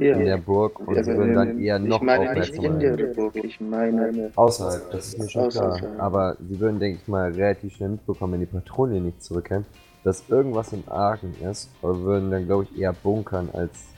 [0.00, 2.78] in, in der Burg und aber, würden dann ähm, eher noch ich meine nicht in
[2.78, 3.14] der werden.
[3.14, 5.80] Burg, ich meine Außerhalb, das ist mir schon klar.
[5.98, 9.66] Aber sie würden, denke ich mal, relativ schnell mitbekommen, wenn die Patrouille nicht zurückkennt,
[10.04, 13.88] dass irgendwas im Argen ist, aber würden dann, glaube ich, eher bunkern, als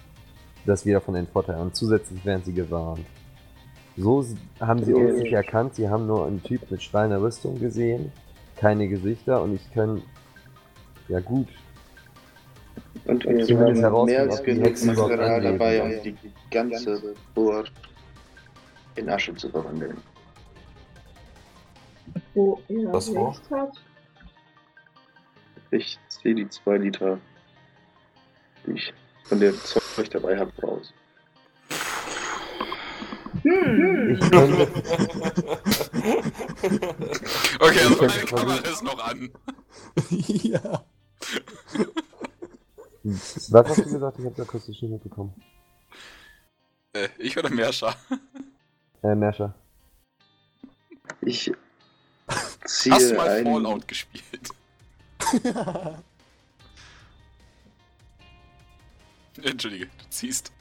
[0.67, 3.05] das wieder von den Vorteil Und zusätzlich wären sie gewarnt.
[3.97, 4.25] So
[4.61, 8.13] haben sie uns nicht erkannt, sie haben nur einen Typ mit strahlender Rüstung gesehen,
[8.57, 10.03] keine Gesichter und ich kann.
[11.09, 11.49] Ja, gut.
[13.05, 16.17] Und wir Zumindest haben mehr als genug Material dabei, um die
[16.51, 17.69] ganze Burg
[18.97, 19.97] in Asche zu verwandeln.
[22.35, 23.29] wo er Was wo?
[23.29, 23.73] recht hat.
[25.71, 27.19] Ich ziehe die zwei Liter,
[28.67, 28.93] die ich
[29.25, 30.93] von dem Zeug dabei habe, raus.
[33.43, 34.19] Hm.
[34.21, 34.69] Ich könnte.
[37.61, 39.31] Okay, also meine Kamera ist noch an.
[40.11, 40.85] ja.
[43.05, 44.19] Was hast du gesagt?
[44.19, 45.35] Ich habe da kurz nicht mitbekommen.
[46.93, 47.95] Äh, ich oder Merscha?
[49.03, 49.55] Äh, Merscher.
[51.23, 51.51] Ich
[52.29, 54.51] Hast du ziehe mal ein, Fallout gespielt?
[59.43, 60.53] Entschuldige, du ziehst.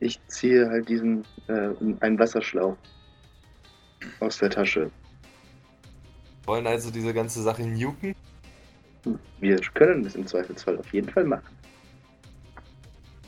[0.00, 1.70] ich ziehe halt diesen äh,
[2.00, 2.76] einen Wasserschlauch
[4.20, 4.90] aus der Tasche.
[6.44, 8.14] Wollen also diese ganze Sache nuken?
[9.40, 11.56] Wir können es im Zweifelsfall auf jeden Fall machen.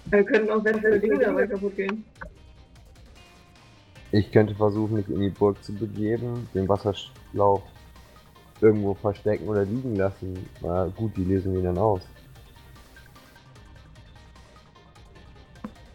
[0.06, 2.04] Wir könnten auch wertvolle Dinge dabei kaputt gehen.
[4.12, 7.62] Ich könnte versuchen, mich in die Burg zu begeben, den Wasserschlauch
[8.60, 10.48] irgendwo verstecken oder liegen lassen.
[10.62, 12.02] Na gut, die lesen wir dann aus.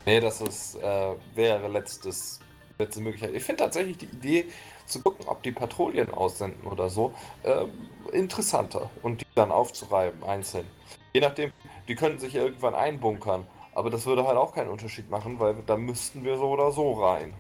[0.06, 2.40] Nee, das ist, äh, wäre letztes,
[2.78, 3.34] letzte Möglichkeit.
[3.34, 4.45] Ich finde tatsächlich die Idee,
[4.91, 7.13] zu gucken, ob die Patrouillen aussenden oder so,
[7.43, 7.65] äh,
[8.11, 10.65] interessanter und die dann aufzureiben, einzeln.
[11.13, 11.51] Je nachdem,
[11.88, 15.55] die könnten sich ja irgendwann einbunkern, aber das würde halt auch keinen Unterschied machen, weil
[15.65, 17.34] da müssten wir so oder so rein.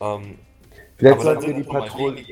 [0.00, 0.38] Ähm,
[0.96, 2.24] Vielleicht sollten, wir die Patrouillen,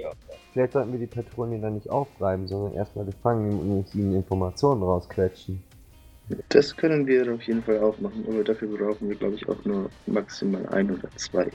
[0.52, 4.14] vielleicht sollten wir die Patrouillen dann nicht aufreiben, sondern erstmal gefangen nehmen und uns ihnen
[4.14, 5.62] Informationen rausquetschen.
[6.48, 9.64] Das können wir auf jeden Fall auch machen, aber dafür brauchen wir, glaube ich, auch
[9.64, 11.50] nur maximal ein oder zwei.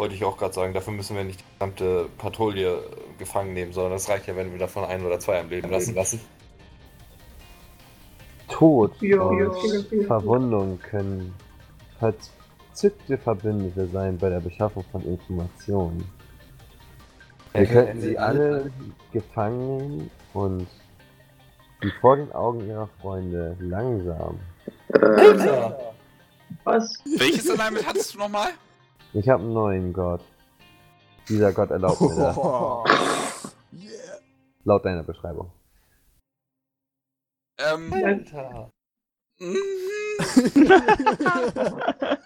[0.00, 2.82] Wollte ich auch gerade sagen, dafür müssen wir nicht die gesamte Patrouille
[3.18, 5.94] gefangen nehmen, sondern das reicht ja, wenn wir davon ein oder zwei am Leben lassen.
[5.94, 6.22] lassen.
[8.48, 10.06] Tod Ja, und ja.
[10.06, 11.34] Verwundung können
[11.98, 16.10] verzückte Verbündete sein bei der Beschaffung von Informationen.
[17.52, 18.72] Wir könnten sie alle
[19.12, 20.66] gefangen nehmen und
[21.82, 24.40] die vor den Augen ihrer Freunde langsam.
[24.94, 25.72] Äh,
[26.64, 27.02] Was?
[27.18, 28.48] Welches Alignment hattest du nochmal?
[29.12, 30.22] Ich habe einen neuen Gott.
[31.28, 32.36] Dieser Gott erlaubt mir das.
[32.42, 32.84] Oh.
[33.72, 34.18] yeah.
[34.64, 35.50] Laut deiner Beschreibung.
[37.58, 37.92] Ähm.
[37.92, 38.70] Alter.
[39.38, 39.54] mm,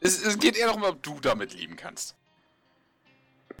[0.00, 2.16] es, es geht eher darum, ob du damit leben kannst.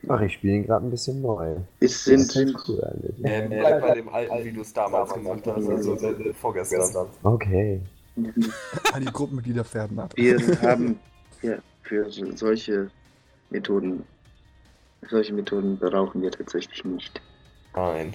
[0.08, 1.56] Ach, ich spiele ihn gerade ein bisschen neu.
[1.78, 3.16] es sind ist cool eigentlich.
[3.22, 7.08] Ähm, bleib bei dem alten, wie du es damals gemacht hast, also äh, vorgestern.
[7.22, 7.80] Okay.
[8.92, 10.12] An die Gruppenmitglieder färben ab.
[10.16, 10.98] Wir haben
[11.42, 11.58] ja
[11.92, 12.90] für so, solche
[13.50, 14.02] Methoden,
[15.10, 17.20] solche Methoden brauchen wir tatsächlich nicht.
[17.74, 18.14] Nein.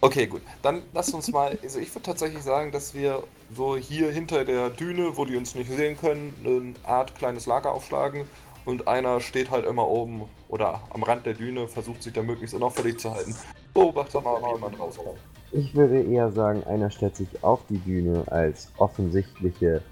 [0.00, 0.42] Okay, gut.
[0.62, 4.70] Dann lasst uns mal, also ich würde tatsächlich sagen, dass wir so hier hinter der
[4.70, 8.24] Düne, wo die uns nicht sehen können, eine Art kleines Lager aufschlagen
[8.64, 12.54] und einer steht halt immer oben oder am Rand der Düne, versucht sich da möglichst
[12.54, 13.34] unauffällig zu halten.
[13.74, 15.18] Beobachtet mal, wie jemand rauskommt.
[15.50, 19.82] Ich würde eher sagen, einer stellt sich auf die Bühne als offensichtliche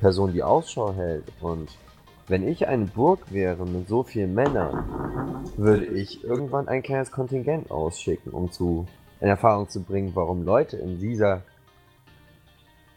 [0.00, 1.24] Person, die Ausschau hält.
[1.40, 1.70] Und
[2.28, 7.70] wenn ich eine Burg wäre mit so vielen Männern, würde ich irgendwann ein kleines Kontingent
[7.70, 8.86] ausschicken, um zu
[9.20, 11.42] in Erfahrung zu bringen, warum Leute in dieser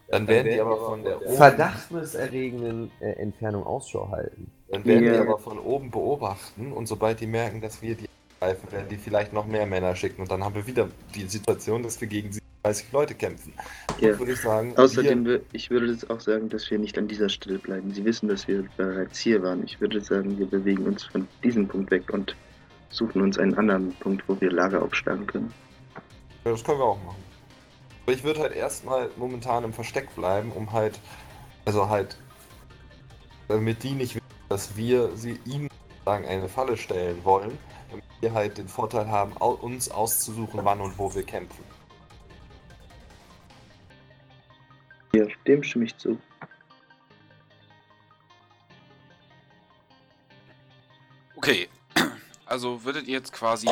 [0.09, 4.51] Dann werden die aber von der oben, verdachteserregenden äh, Entfernung Ausschau halten.
[4.69, 5.21] dann werden die Ja.
[5.21, 8.07] aber von oben beobachten und sobald die merken, dass wir die
[8.39, 11.83] angreifen, werden die vielleicht noch mehr Männer schicken und dann haben wir wieder die Situation,
[11.83, 12.31] dass wir gegen
[12.67, 13.53] 30 Leute kämpfen.
[14.01, 14.19] Ja.
[14.19, 17.29] Würde ich sagen, Außerdem, wir, ich würde jetzt auch sagen, dass wir nicht an dieser
[17.29, 17.93] Stelle bleiben.
[17.93, 19.63] Sie wissen, dass wir bereits hier waren.
[19.63, 22.35] Ich würde sagen, wir bewegen uns von diesem Punkt weg und
[22.89, 25.53] suchen uns einen anderen Punkt, wo wir Lager aufschlagen können.
[26.43, 27.23] Ja, das können wir auch machen.
[28.03, 30.99] Aber ich würde halt erstmal momentan im Versteck bleiben, um halt,
[31.65, 32.17] also halt,
[33.47, 35.69] damit die nicht wissen, dass wir sie ihnen
[36.03, 37.57] sagen eine Falle stellen wollen,
[37.89, 41.63] damit wir halt den Vorteil haben, uns auszusuchen, wann und wo wir kämpfen.
[45.13, 46.19] Ja, dem stimme ich zu.
[51.35, 51.69] Okay,
[52.45, 53.67] also würdet ihr jetzt quasi,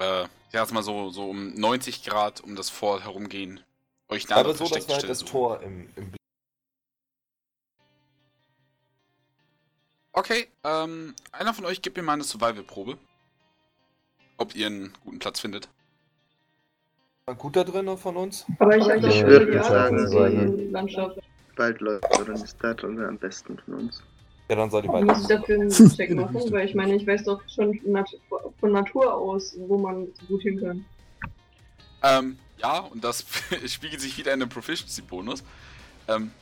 [0.00, 3.60] äh, ja, jetzt mal so, so um 90 Grad um das Fort herumgehen,
[4.08, 5.20] euch eine Aber so, dass wir halt das.
[5.20, 6.16] Tor im, im Blick
[10.14, 12.98] Okay, ähm, einer von euch gibt mir mal eine Survival-Probe.
[14.36, 15.68] Ob ihr einen guten Platz findet.
[17.26, 17.38] Haben.
[17.38, 18.46] Gut da drin von uns?
[18.58, 21.18] Aber ich Ich würde die sagen, und die Landschaft.
[21.56, 24.02] Bald läuft oder ist da drin am besten von uns.
[24.48, 26.40] Ja, dann soll die Muss ich dafür einen Check machen?
[26.50, 27.78] Weil ich meine, ich weiß doch schon
[28.58, 30.84] von Natur aus, wo man gut hin kann.
[32.02, 33.24] Ähm, ja, und das
[33.66, 35.44] spiegelt sich wieder in einem Proficiency-Bonus.
[36.08, 36.32] Ähm,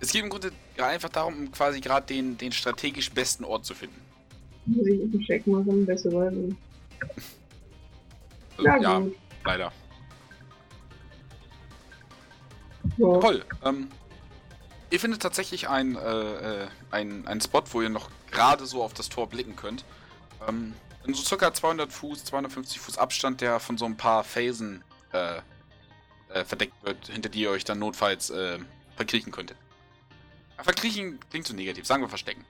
[0.00, 3.74] es geht im Grunde einfach darum, um quasi gerade den, den strategisch besten Ort zu
[3.74, 4.00] finden.
[4.66, 6.56] Muss ich einen Check machen, besser weil.
[8.56, 9.14] Also, Ja, ja, gut.
[9.44, 9.72] leider.
[12.96, 13.18] Ja.
[13.18, 13.44] Toll.
[13.64, 13.88] Ähm,
[14.90, 19.08] ihr findet tatsächlich einen, äh, äh, einen Spot, wo ihr noch gerade so auf das
[19.08, 19.84] Tor blicken könnt.
[20.48, 20.74] Ähm,
[21.06, 25.38] in so circa 200 Fuß, 250 Fuß Abstand, der von so ein paar Felsen äh,
[26.30, 28.58] äh, verdeckt wird, hinter die ihr euch dann notfalls äh,
[28.96, 29.56] verkriechen könntet.
[30.62, 31.86] Verkriechen klingt zu negativ.
[31.86, 32.44] Sagen wir verstecken.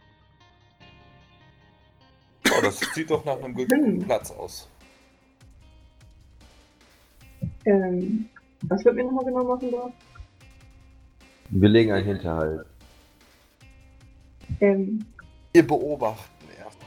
[2.50, 4.68] Oh, das sieht doch nach einem guten Platz aus.
[7.64, 8.28] Ähm,
[8.62, 9.92] was wird mir nochmal genau machen da?
[11.56, 12.66] Wir legen einen Hinterhalt.
[14.60, 15.04] Ähm,
[15.52, 16.78] Wir beobachten erst.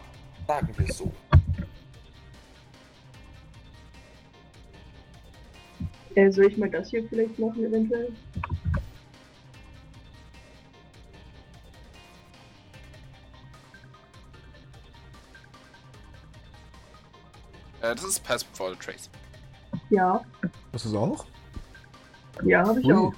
[0.46, 1.12] Sagen wir es so.
[6.16, 8.12] äh, soll ich mal das hier vielleicht machen, eventuell?
[17.82, 19.10] Äh, das ist Pass Before the Trace.
[19.90, 20.22] Ja,
[20.72, 21.26] Das ist auch?
[22.44, 22.94] ja, habe ich Ui.
[22.94, 23.14] auch.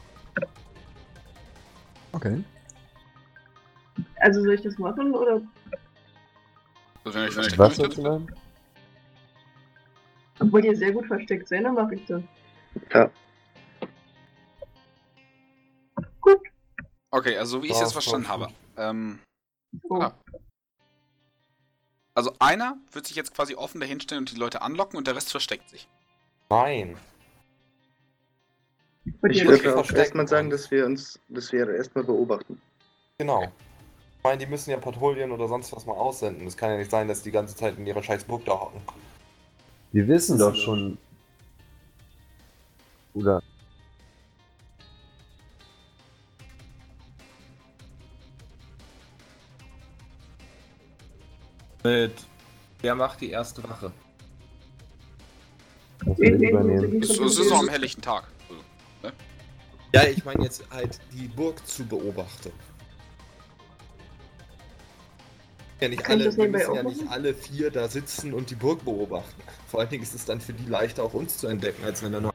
[2.12, 2.44] Okay.
[4.18, 5.42] Also soll ich das machen oder
[7.04, 7.94] Also euch verstecken Was möchtet.
[7.94, 8.36] sollst du machen?
[10.52, 12.22] wollt ihr sehr gut versteckt sein, dann mache ich das.
[12.94, 13.10] Ja,
[17.12, 18.48] Okay, also wie ich es Ja, jetzt verstanden habe.
[18.78, 19.20] Ähm,
[19.90, 20.00] Oh.
[20.02, 20.14] Ah.
[22.16, 25.30] also einer wird sich jetzt quasi offen dahinstellen und die Leute anlocken und der Rest
[25.32, 25.88] versteckt sich.
[26.50, 26.98] Nein.
[29.24, 32.62] Ich würde das auch erstmal sagen, dass wir uns, dass wir erstmal beobachten.
[33.18, 33.44] Genau.
[33.44, 36.48] Ich meine, die müssen ja Patrouillen oder sonst was mal aussenden.
[36.48, 38.82] Es kann ja nicht sein, dass die ganze Zeit in ihrer scheiß Burg da hocken.
[39.92, 40.98] Wir wissen doch schon.
[43.14, 43.42] Oder
[51.84, 52.14] Mit.
[52.82, 53.92] Wer macht die erste Wache?
[56.06, 57.02] wir übernehmen.
[57.02, 58.26] es ist noch am helllichten Tag.
[59.02, 59.16] Also,
[59.94, 62.52] Ja, ich meine jetzt halt die Burg zu beobachten.
[65.82, 69.42] Ja, nicht alle, ja nicht alle vier da sitzen und die Burg beobachten.
[69.68, 72.12] Vor allen Dingen ist es dann für die leichter, auch uns zu entdecken, als wenn
[72.12, 72.34] da nur.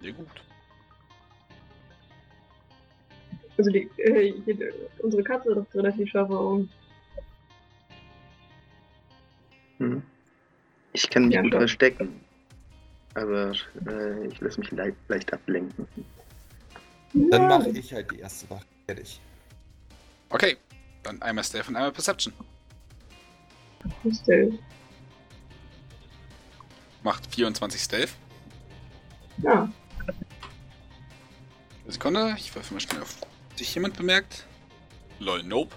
[0.00, 0.26] ja, gut.
[3.58, 6.70] Also die, äh, jede, unsere Katze doch relativ scharfe Augen.
[9.78, 10.02] Hm.
[10.92, 12.24] Ich kann mich Ja, gut verstecken.
[13.14, 13.52] Aber
[13.86, 15.86] äh, ich lasse mich leicht, leicht ablenken.
[17.12, 18.64] Dann mache ich halt die erste Wache.
[18.86, 19.20] Fertig.
[20.28, 20.56] Okay,
[21.02, 22.32] dann einmal Stealth und einmal Perception.
[24.26, 24.50] der-
[27.02, 28.12] Macht 24 Stealth.
[29.38, 29.68] Ja,
[31.84, 33.16] Eine Sekunde, ich würfel mal schnell auf.
[33.56, 34.44] Sich jemand bemerkt?
[35.18, 35.74] Lol, nope.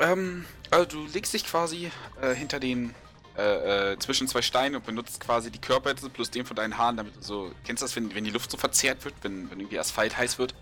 [0.00, 1.90] Ähm, also du legst dich quasi
[2.20, 2.92] äh, hinter den,
[3.36, 6.96] äh, äh, zwischen zwei Steinen und benutzt quasi die Körperhitze plus den von deinen Haaren,
[6.96, 9.60] damit du so, kennst du das, wenn, wenn die Luft so verzerrt wird, wenn, wenn
[9.60, 10.54] irgendwie Asphalt heiß wird?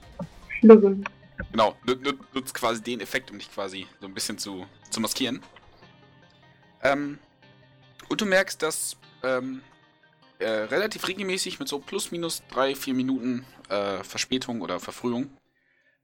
[0.60, 1.04] schlimm.
[1.50, 5.00] Genau, nu- nu- nutzt quasi den Effekt, um dich quasi so ein bisschen zu, zu
[5.00, 5.42] maskieren.
[6.82, 7.18] Ähm,
[8.08, 9.62] und du merkst, dass ähm,
[10.38, 15.30] äh, relativ regelmäßig mit so plus minus drei, vier Minuten äh, Verspätung oder Verfrühung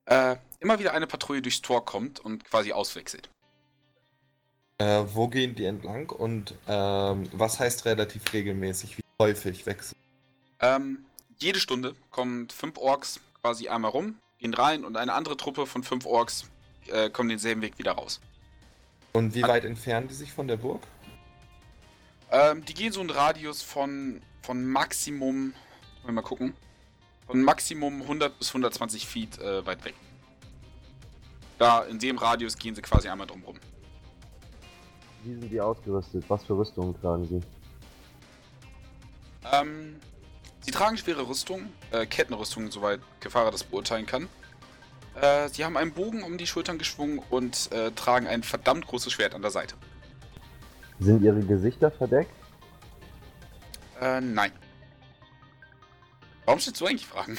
[0.07, 3.31] äh, immer wieder eine Patrouille durchs Tor kommt und quasi auswechselt.
[4.81, 8.99] Äh, wo gehen die entlang und ähm, was heißt relativ regelmäßig?
[8.99, 9.99] Wie häufig wechseln?
[10.61, 11.05] Ähm,
[11.39, 15.83] jede Stunde kommen fünf Orks quasi einmal rum, gehen rein und eine andere Truppe von
[15.83, 16.45] fünf Orks
[16.93, 18.21] äh, kommt denselben Weg wieder raus.
[19.13, 20.83] Und wie An- weit entfernen die sich von der Burg?
[22.31, 25.55] Ähm, die gehen so einen Radius von, von Maximum,
[26.03, 26.55] wollen wir mal gucken,
[27.27, 29.95] von Maximum 100 bis 120 Feet äh, weit weg.
[31.59, 33.59] Da, in dem Radius gehen sie quasi einmal drum rum.
[35.25, 36.25] Wie sind die ausgerüstet?
[36.29, 37.43] Was für Rüstungen tragen sie?
[39.53, 39.97] Ähm,
[40.61, 44.29] sie tragen schwere Rüstung, äh, Kettenrüstung, soweit Gefahrer das beurteilen kann.
[45.21, 49.13] Äh, sie haben einen Bogen um die Schultern geschwungen und äh, tragen ein verdammt großes
[49.13, 49.75] Schwert an der Seite.
[51.01, 52.31] Sind ihre Gesichter verdeckt?
[54.01, 54.53] Äh, nein.
[56.45, 57.39] Warum stellst du eigentlich Fragen?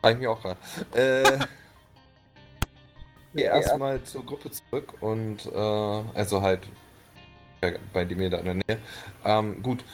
[0.00, 0.58] Frag ich mich auch gerade.
[0.94, 1.38] Äh,
[3.34, 5.58] geh erstmal zur Gruppe zurück und äh,
[6.14, 6.68] also halt
[7.92, 8.78] bei dem da in der Nähe.
[9.24, 9.84] Ähm, gut.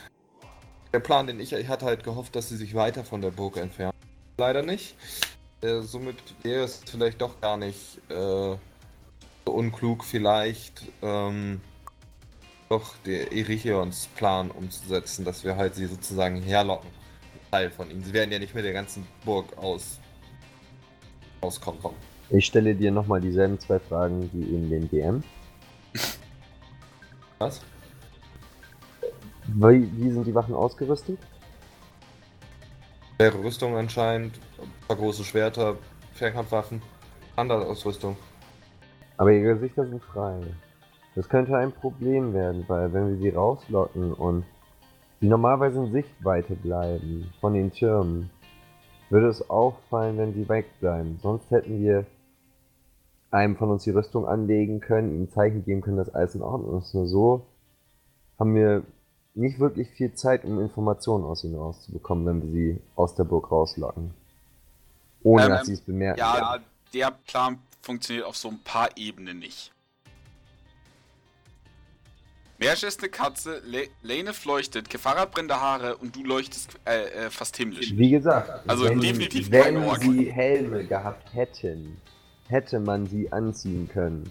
[0.92, 3.58] Der Plan, den ich, ich hatte halt gehofft, dass sie sich weiter von der Burg
[3.58, 3.92] entfernen.
[4.38, 4.96] Leider nicht.
[5.60, 8.58] Äh, somit wäre es vielleicht doch gar nicht äh, so
[9.52, 11.60] unklug, vielleicht ähm,
[12.70, 16.90] doch der Erichions Plan umzusetzen, dass wir halt sie sozusagen herlocken.
[17.50, 18.04] Teil von ihnen.
[18.04, 19.98] Sie werden ja nicht mit der ganzen Burg aus
[21.40, 21.80] auskommen.
[22.30, 25.22] Ich stelle dir nochmal dieselben zwei Fragen wie in den DM.
[27.38, 27.62] Was?
[29.46, 31.18] Wie, wie sind die Wachen ausgerüstet?
[33.16, 35.76] Schwere Rüstung anscheinend, ein paar große Schwerter,
[36.12, 36.82] Fernkampfwaffen,
[37.34, 38.16] andere Ausrüstung.
[39.16, 40.42] Aber ihre Gesichter sind frei.
[41.14, 44.44] Das könnte ein Problem werden, weil wenn wir sie rauslocken und
[45.20, 48.30] sie normalerweise in Sichtweite bleiben von den Türmen,
[49.08, 51.18] würde es auffallen, wenn sie wegbleiben.
[51.22, 52.04] Sonst hätten wir
[53.30, 56.42] einem von uns die Rüstung anlegen können, ihm ein Zeichen geben können, dass alles in
[56.42, 56.94] Ordnung ist.
[56.94, 57.46] Nur so
[58.38, 58.82] haben wir
[59.34, 63.50] nicht wirklich viel Zeit, um Informationen aus ihnen rauszubekommen, wenn wir sie aus der Burg
[63.50, 64.14] rauslocken.
[65.22, 66.18] Ohne Ähm, dass sie es bemerken.
[66.18, 66.58] Ja,
[66.94, 69.72] der Plan funktioniert auf so ein paar Ebenen nicht.
[72.60, 77.26] Mersch ist eine Katze, Le Lane fleuchtet, Kefara hat brennende Haare und du leuchtest äh,
[77.26, 77.96] äh, fast himmlisch.
[77.96, 82.00] Wie gesagt, Also wenn, definitiv wenn sie Helme gehabt hätten,
[82.48, 84.24] hätte man sie anziehen können.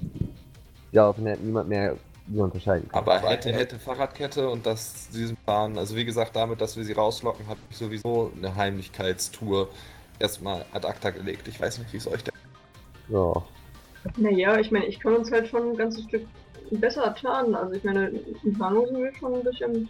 [0.91, 1.95] Daraufhin hätte niemand mehr
[2.29, 2.99] sie unterscheiden können.
[2.99, 6.93] Aber hätte, hätte Fahrradkette und das diesen Plan, also wie gesagt, damit, dass wir sie
[6.93, 9.69] rauslocken, habe ich sowieso eine Heimlichkeitstour
[10.19, 11.47] erstmal ad acta gelegt.
[11.47, 12.31] Ich weiß nicht, wie es euch da.
[13.09, 13.43] Ja.
[14.17, 16.25] Naja, ich meine, ich kann uns halt schon ein ganzes Stück
[16.71, 17.55] besser tarnen.
[17.55, 18.07] Also ich meine,
[18.43, 19.89] in Tarnung sind wir schon ein bisschen.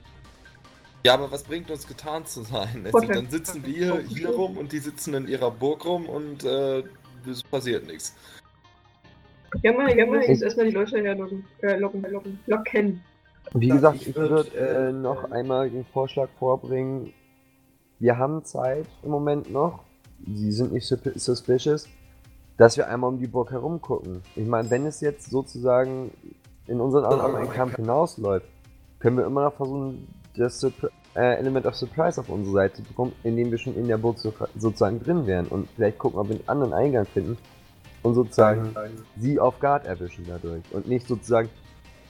[1.06, 2.88] Ja, aber was bringt uns getan zu sein?
[2.94, 6.84] Also, dann sitzen wir hier rum und die sitzen in ihrer Burg rum und äh,
[7.28, 8.16] es passiert nichts.
[9.64, 11.46] Ja, mal, ja, mal jetzt erstmal die Leute herlocken.
[11.62, 13.04] Äh, locken, locken, locken.
[13.54, 17.14] Wie gesagt, ich ich würd, würde äh, noch einmal den Vorschlag vorbringen.
[18.00, 19.84] Wir haben Zeit im Moment noch.
[20.26, 21.88] Sie sind nicht suspicious,
[22.58, 24.22] dass wir einmal um die Burg herum gucken.
[24.36, 26.12] Ich meine, wenn es jetzt sozusagen
[26.68, 28.48] in unseren Augen auf einen Kampf hinausläuft,
[29.00, 30.60] können wir immer noch versuchen, das
[31.18, 34.32] äh, Element of Surprise auf unsere Seite bekommen, indem wir schon in der Burg so,
[34.56, 37.38] sozusagen drin wären und vielleicht gucken, ob wir einen anderen Eingang finden
[38.04, 38.76] und sozusagen
[39.18, 41.50] sie auf Guard erwischen dadurch und nicht sozusagen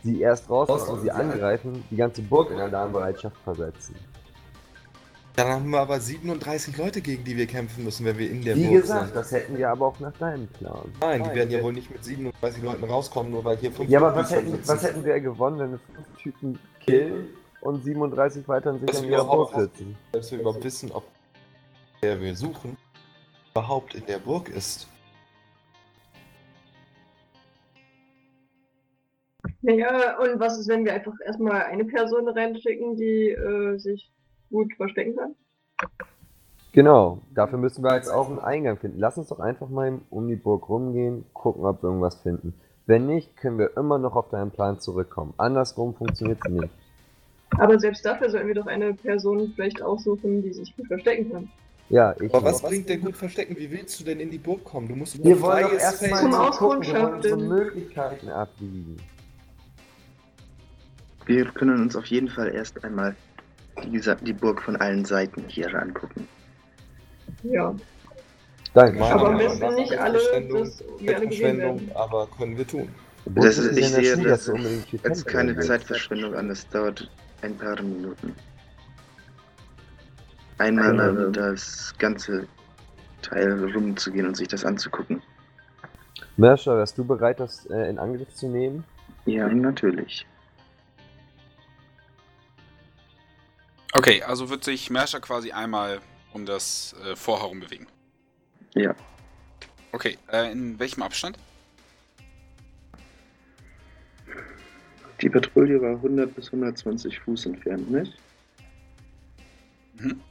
[0.03, 3.95] sie erst raus und sie angreifen, die ganze Burg in Alarmbereitschaft versetzen.
[5.38, 8.56] Dann haben wir aber 37 Leute, gegen die wir kämpfen müssen, wenn wir in der
[8.56, 9.16] Wie Burg gesagt, sind.
[9.16, 10.92] das hätten wir aber auch nach deinem Plan.
[11.00, 14.00] Nein, die werden ja wohl nicht mit 37 Leuten rauskommen, nur weil hier fünf Ja,
[14.00, 17.27] aber was hätten, was hätten wir gewonnen, wenn wir fünf Typen killen
[17.68, 19.96] und 37 weiterhin sich Das an überhaupt- Burg sitzen?
[20.14, 21.04] Dass wir überhaupt wissen, ob
[22.02, 22.78] der wir suchen
[23.52, 24.88] überhaupt in der Burg ist.
[29.62, 34.12] Naja, und was ist, wenn wir einfach erstmal eine Person reinschicken, die äh, sich
[34.52, 35.36] gut verstecken kann?
[36.72, 39.00] Genau, dafür müssen wir jetzt auch einen Eingang finden.
[39.00, 42.54] Lass uns doch einfach mal um die Burg rumgehen, gucken, ob wir irgendwas finden.
[42.86, 45.34] Wenn nicht, können wir immer noch auf deinen Plan zurückkommen.
[45.38, 46.70] Andersrum funktioniert es nicht.
[47.58, 51.50] Aber selbst dafür sollten wir doch eine Person vielleicht aussuchen, die sich gut verstecken kann.
[51.90, 53.56] Ja, ich Aber was bringt denn gut verstecken?
[53.58, 54.88] Wie willst du denn in die Burg kommen?
[54.90, 57.48] Du musst Wir über wollen doch freies erstmal Zum Auskundschaften.
[57.48, 58.98] Möglichkeiten abwiegen.
[61.26, 63.16] Wir können uns auf jeden Fall erst einmal
[63.84, 66.27] die, gesa- die Burg von allen Seiten hier angucken.
[67.44, 67.74] Ja.
[68.74, 69.03] Danke.
[69.03, 70.19] Aber besten nach nicht alle,
[70.50, 71.92] dass wir alle gesehen werden.
[71.95, 72.90] aber können wir tun.
[73.26, 75.60] Das ist ich sehe das kämpfen keine?
[75.60, 77.10] Zeitverschwendung an, es dauert
[77.42, 78.36] ein paar Minuten.
[80.58, 82.48] Einmal um das ganze
[83.22, 85.22] Teil rumzugehen und sich das anzugucken.
[86.38, 88.84] Merscher, wärst du bereit, das äh, in Angriff zu nehmen?
[89.26, 90.26] Ja, natürlich.
[93.94, 96.00] Okay, also wird sich Merscher quasi einmal
[96.34, 97.88] um das äh, Vor herum bewegen.
[98.76, 98.94] Ja.
[99.92, 101.38] Okay, äh, in welchem Abstand?
[105.22, 108.18] Die Patrouille war 100 bis 120 Fuß entfernt, nicht?
[110.00, 110.22] Mhm.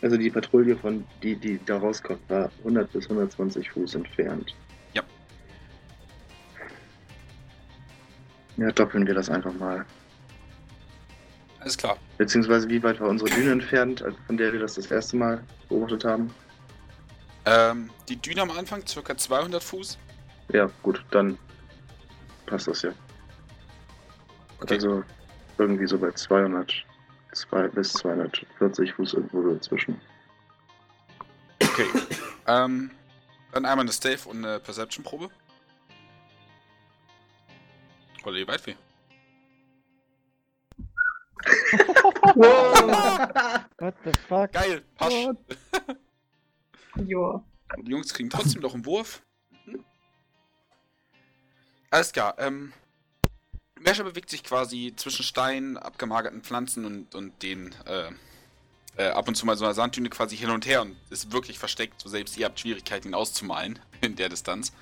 [0.00, 4.54] Also die Patrouille von die, die da rauskommt, war 100 bis 120 Fuß entfernt.
[4.94, 5.02] Ja.
[8.56, 9.84] Ja, doppeln wir das einfach mal.
[11.60, 11.98] Alles klar.
[12.16, 16.04] Beziehungsweise wie weit war unsere Düne entfernt, von der wir das das erste Mal beobachtet
[16.04, 16.32] haben?
[17.44, 19.98] Ähm, die Düne am Anfang, circa 200 Fuß.
[20.52, 21.36] Ja, gut, dann
[22.46, 22.92] passt das ja.
[24.60, 24.74] Okay.
[24.74, 25.04] Also
[25.58, 26.84] irgendwie so bei 200
[27.32, 30.00] 2 bis 240 Fuß irgendwo dazwischen.
[31.62, 31.86] Okay.
[32.46, 32.90] ähm,
[33.52, 35.30] dann einmal eine Stealth und eine Perception-Probe.
[38.24, 38.74] Oder die Weitweh.
[43.78, 44.52] What the fuck?
[44.52, 45.16] Geil, passt.
[46.96, 47.44] Joa.
[47.78, 49.22] Die Jungs kriegen trotzdem noch einen Wurf.
[49.66, 49.84] Mhm.
[51.90, 52.72] Alles klar, ähm.
[53.80, 58.10] Merscher bewegt sich quasi zwischen Steinen, abgemagerten Pflanzen und, und den, äh,
[58.96, 61.58] äh, ab und zu mal so einer Sanddüne quasi hin und her und ist wirklich
[61.58, 64.72] versteckt, so selbst ihr habt Schwierigkeiten, ihn auszumalen in der Distanz.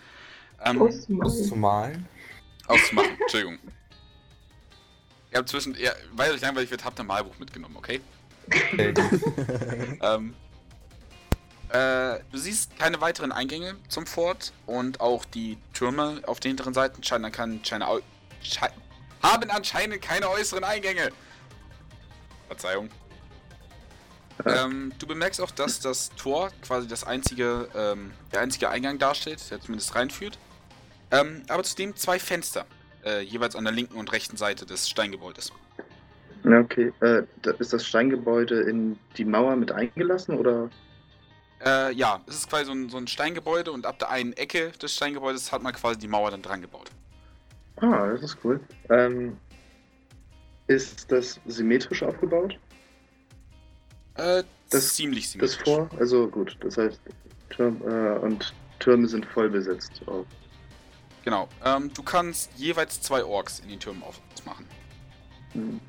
[0.65, 1.31] Ähm, Auszumachen.
[1.31, 2.09] Auszumalen.
[2.67, 3.59] auszumachen, Entschuldigung.
[5.33, 8.01] Ihr habt zwischen, ja, weil euch langweilig wird, habt ihr ein Malbuch mitgenommen, okay?
[8.47, 8.95] Okay.
[10.03, 10.35] Ähm,
[11.71, 16.75] äh, du siehst keine weiteren Eingänge zum Fort und auch die Türme auf den hinteren
[16.75, 17.87] Seiten scheinen, kann, scheinen,
[19.33, 21.11] haben anscheinend keine äußeren Eingänge.
[22.49, 22.91] Verzeihung.
[24.45, 29.51] Ähm, du bemerkst auch, dass das Tor quasi das einzige, ähm, der einzige Eingang darstellt,
[29.51, 30.39] der zumindest reinführt.
[31.11, 32.67] Ähm, aber zudem zwei Fenster,
[33.05, 35.53] äh, jeweils an der linken und rechten Seite des Steingebäudes.
[36.45, 36.93] Ja, okay.
[37.01, 37.23] Äh,
[37.59, 40.69] ist das Steingebäude in die Mauer mit eingelassen oder?
[41.65, 44.71] Äh, ja, es ist quasi so ein, so ein Steingebäude und ab der einen Ecke
[44.73, 46.91] des Steingebäudes hat man quasi die Mauer dann dran gebaut.
[47.77, 48.61] Ah, das ist cool.
[48.91, 49.37] Ähm,
[50.67, 52.59] ist das symmetrisch aufgebaut?
[54.15, 55.65] Äh, Das- ziemlich Das symmetrisch.
[55.65, 55.91] Vor?
[56.01, 57.01] Also gut, das heißt,
[57.51, 60.03] Turm, äh, und Türme sind voll besetzt.
[60.07, 60.25] Oh.
[61.25, 61.49] Genau.
[61.65, 64.67] Ähm, du kannst jeweils zwei Orks in den Türmen aufmachen.
[65.53, 65.81] Hm.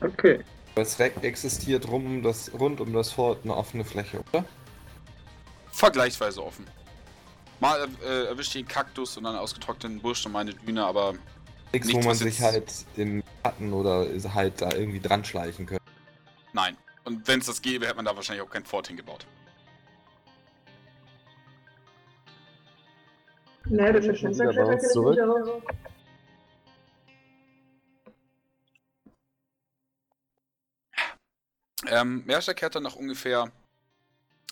[0.00, 0.40] Okay.
[0.74, 4.44] Das Reck existiert rum um das, rund um das Fort eine offene Fläche, oder?
[5.70, 6.66] Vergleichsweise offen.
[7.62, 11.12] Mal äh, erwischt ihr einen Kaktus und einen ausgetrockneten Busch und mal eine Düne, aber
[11.72, 15.66] Nichts, wo Nichts, man was sich halt im Schatten oder halt da irgendwie dran schleichen
[15.66, 15.84] könnte.
[16.52, 16.76] nein.
[17.04, 19.26] Und wenn es das gäbe, hätte man da wahrscheinlich auch kein Fort hingebaut.
[23.64, 25.18] Schon das Fenster wieder bei uns ich zurück?
[31.86, 33.52] Ähm, Merscher kehrt dann nach ungefähr.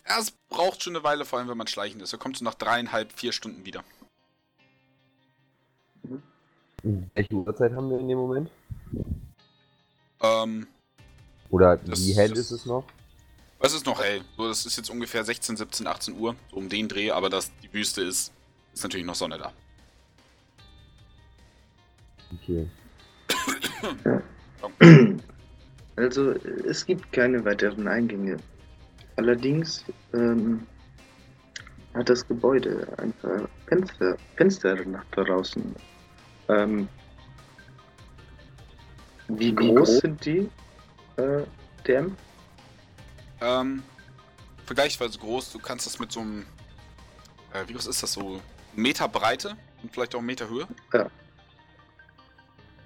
[0.05, 2.13] Es braucht schon eine Weile, vor allem wenn man schleichend ist.
[2.13, 3.85] Er kommt so nach dreieinhalb, vier Stunden wieder.
[6.83, 8.51] Welche Uhrzeit haben wir in dem Moment?
[10.23, 10.67] Ähm,
[11.51, 12.85] Oder Das- wie hell das- ist es noch?
[13.61, 14.23] es ist noch hell.
[14.37, 17.51] So, das ist jetzt ungefähr 16, 17, 18 Uhr, so um den Dreh, aber dass
[17.63, 18.33] die Wüste ist,
[18.73, 19.53] ist natürlich noch Sonne da.
[22.43, 22.69] Okay.
[25.97, 28.39] Also, es gibt keine weiteren Eingänge.
[29.21, 29.85] Allerdings
[30.15, 30.67] ähm,
[31.93, 35.77] hat das Gebäude ein paar Fenster, Fenster nach draußen.
[36.49, 36.89] Ähm,
[39.29, 39.99] wie, Wie groß, groß?
[39.99, 40.49] sind die?
[41.17, 41.43] Äh,
[41.87, 42.17] DM?
[43.43, 43.83] Ähm,
[44.65, 45.53] vergleichsweise groß.
[45.53, 46.47] Du kannst das mit so einem.
[47.53, 48.41] Äh, wie groß ist das so?
[48.75, 50.67] Meter Breite und vielleicht auch einen Meter Höhe.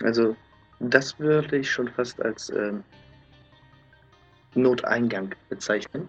[0.02, 0.34] Also,
[0.80, 2.82] das würde ich schon fast als ähm,
[4.54, 6.08] Noteingang bezeichnen.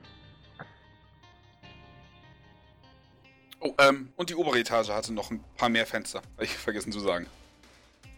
[3.65, 6.19] Oh, ähm, und die obere Etage hatte noch ein paar mehr Fenster.
[6.19, 7.25] Hab ich vergessen zu sagen.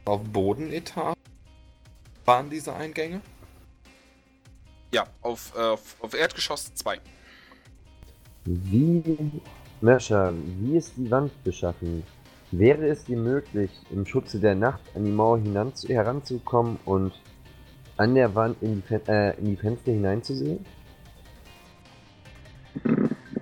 [0.04, 1.16] Auf Bodenetage
[2.26, 3.22] waren diese Eingänge?
[4.92, 7.00] Ja, auf, äh, auf, Erdgeschoss 2.
[8.44, 9.42] Wie,
[9.80, 12.04] Merscher, wie ist die Wand beschaffen?
[12.52, 17.14] Wäre es dir möglich, im Schutze der Nacht an die Mauer heranzukommen und
[17.96, 20.66] an der Wand in die, Fen äh, in die Fenster hineinzusehen?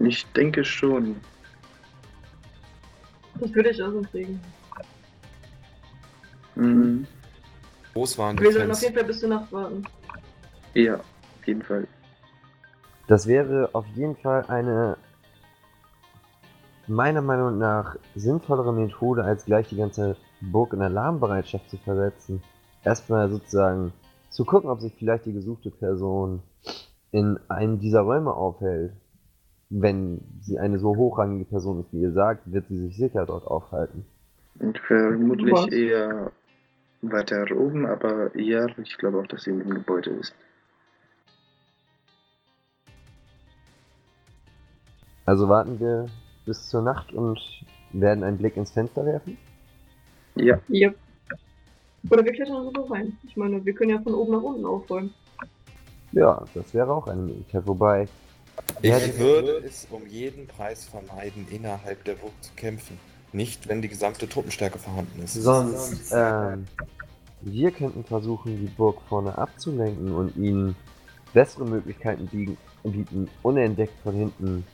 [0.01, 1.15] Ich denke schon.
[3.39, 4.39] Das würde ich auch hinkriegen.
[6.55, 7.05] Mhm.
[7.93, 9.83] Groß waren die Wir sollen auf jeden Fall bis zur Nacht warten.
[10.73, 11.87] Ja, auf jeden Fall.
[13.07, 14.97] Das wäre auf jeden Fall eine
[16.87, 22.43] meiner Meinung nach sinnvollere Methode, als gleich die ganze Burg in Alarmbereitschaft zu versetzen.
[22.83, 23.91] Erstmal sozusagen
[24.29, 26.43] zu gucken, ob sich vielleicht die gesuchte Person
[27.11, 28.93] in einem dieser Räume aufhält.
[29.69, 33.47] Wenn sie eine so hochrangige Person ist, wie ihr sagt, wird sie sich sicher dort
[33.47, 34.05] aufhalten.
[34.59, 35.67] Und vermutlich Was?
[35.67, 36.31] eher
[37.01, 40.33] weiter oben, aber ja, ich glaube auch, dass sie im Gebäude ist.
[45.25, 46.07] Also warten wir
[46.45, 47.39] bis zur Nacht und
[47.91, 49.37] werden einen Blick ins Fenster werfen.
[50.35, 50.91] Ja, Ja.
[52.09, 53.17] Oder wir klettern so rein.
[53.23, 55.13] Ich meine, wir können ja von oben nach unten aufräumen.
[56.11, 57.65] Ja, das wäre auch eine Möglichkeit.
[57.65, 58.07] Wobei,
[58.81, 62.99] Ja, die- würde es um jeden Preis vermeiden, innerhalb der Burg zu kämpfen.
[63.31, 65.33] Nicht, wenn die gesamte Truppenstärke vorhanden ist.
[65.33, 66.65] Sonst, ähm,
[67.41, 70.75] wir könnten versuchen, die Burg vorne abzulenken und ihnen
[71.33, 74.65] bessere Möglichkeiten bieten, bieten unentdeckt von hinten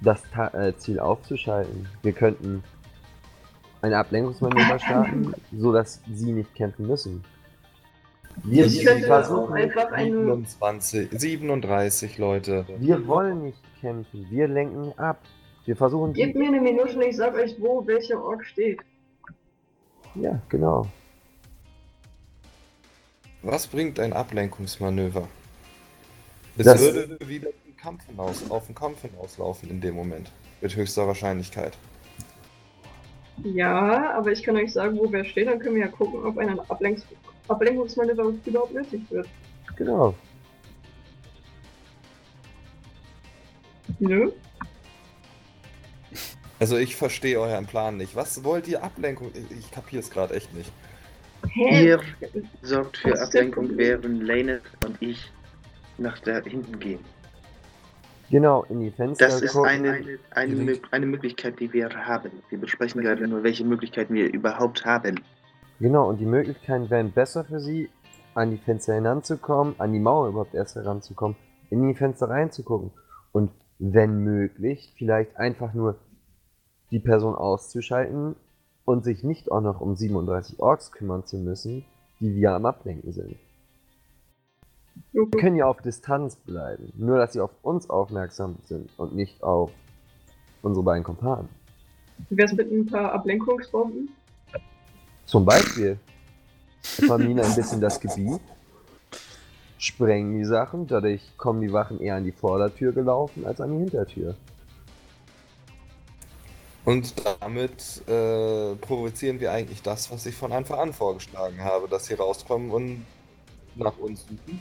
[0.00, 1.88] das Ta äh, Ziel aufzuschalten.
[2.02, 2.62] Wir könnten
[3.80, 7.24] ein Ablenkungsmanöver starten, sodass sie nicht kämpfen müssen.
[8.44, 10.10] Wir, Ich versuchen, einfach eine.
[10.16, 12.66] 27, 37 Leute.
[12.78, 15.20] wir wollen nicht kämpfen, wir lenken ab.
[15.64, 18.80] Wir versuchen Gebt mir eine Minute und ich sag euch, wo welcher Ork steht.
[20.16, 20.88] Ja, genau.
[23.42, 25.28] Was bringt ein Ablenkungsmanöver?
[26.58, 30.30] Es Das- würde wieder im Kampf hinaus, auf den Kampf hinauslaufen in dem Moment.
[30.60, 31.76] Mit höchster Wahrscheinlichkeit.
[33.42, 36.38] Ja, aber ich kann euch sagen, wo wer steht, dann können wir ja gucken, ob
[36.38, 37.04] ein Ablenks
[37.52, 39.28] Ablenkungsmanöver überhaupt nötig wird.
[39.76, 40.14] Genau.
[43.98, 44.30] Nö?
[46.58, 48.14] Also ich verstehe euren Plan nicht.
[48.14, 49.30] Was wollt ihr Ablenkung?
[49.58, 50.72] Ich kapiere es gerade echt nicht.
[51.48, 51.86] Hä?
[51.86, 52.00] Ihr
[52.62, 55.30] sorgt für Was Ablenkung, während Lanet und ich
[55.98, 57.00] nach da hinten gehen.
[58.30, 62.30] Genau, in die Fenster Das ist eine, eine, eine Möglichkeit, die wir haben.
[62.48, 65.20] Wir besprechen gerade nur, welche Möglichkeiten wir überhaupt haben.
[65.82, 67.90] Genau, und die Möglichkeiten wären besser für sie,
[68.34, 71.36] an die Fenster hinanzukommen, an die Mauer überhaupt erst heranzukommen,
[71.70, 72.92] in die Fenster reinzugucken.
[73.32, 75.96] Und wenn möglich, vielleicht einfach nur
[76.92, 78.36] die Person auszuschalten
[78.84, 81.84] und sich nicht auch noch um 37 Orks kümmern zu müssen,
[82.20, 83.34] die wir am Ablenken sind.
[85.10, 89.42] Wir können ja auf Distanz bleiben, nur dass sie auf uns aufmerksam sind und nicht
[89.42, 89.72] auf
[90.62, 91.48] unsere beiden Kumpanen.
[92.28, 94.10] Wie wär's mit ein paar Ablenkungsbomben?
[95.32, 95.98] Zum Beispiel
[96.82, 98.42] verminen ein bisschen das Gebiet,
[99.78, 103.78] sprengen die Sachen, dadurch kommen die Wachen eher an die Vordertür gelaufen als an die
[103.78, 104.34] Hintertür.
[106.84, 112.04] Und damit äh, provozieren wir eigentlich das, was ich von Anfang an vorgeschlagen habe, dass
[112.04, 113.06] sie rauskommen und
[113.74, 114.60] nach uns suchen.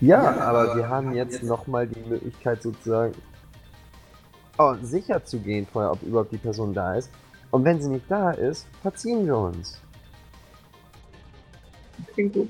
[0.00, 3.14] Ja, aber wir haben jetzt nochmal die Möglichkeit sozusagen
[4.58, 7.10] oh, sicher zu gehen vorher, ob überhaupt die Person da ist.
[7.50, 9.80] Und wenn sie nicht da ist, verziehen wir uns.
[12.14, 12.48] Klingt gut.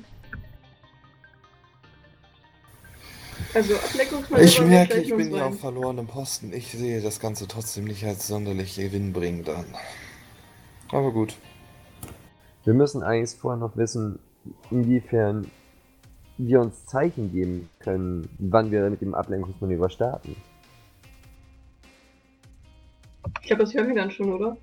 [3.54, 5.52] Also Ablenkungsmanöver Ich merke, ich bin hier rein.
[5.52, 6.52] auf verlorenem Posten.
[6.52, 9.64] Ich sehe das Ganze trotzdem nicht als sonderlich gewinnbringend an.
[10.90, 11.34] Aber gut.
[12.64, 14.18] Wir müssen eigentlich vorher noch wissen,
[14.70, 15.50] inwiefern
[16.36, 20.36] wir uns Zeichen geben können, wann wir mit dem Ablenkungsmanöver starten.
[23.40, 24.56] Ich glaube, das hören wir dann schon, oder?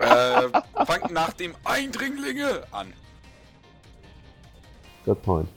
[0.00, 2.92] Äh, fangt nach dem Eindringlinge an.
[5.04, 5.48] Good point.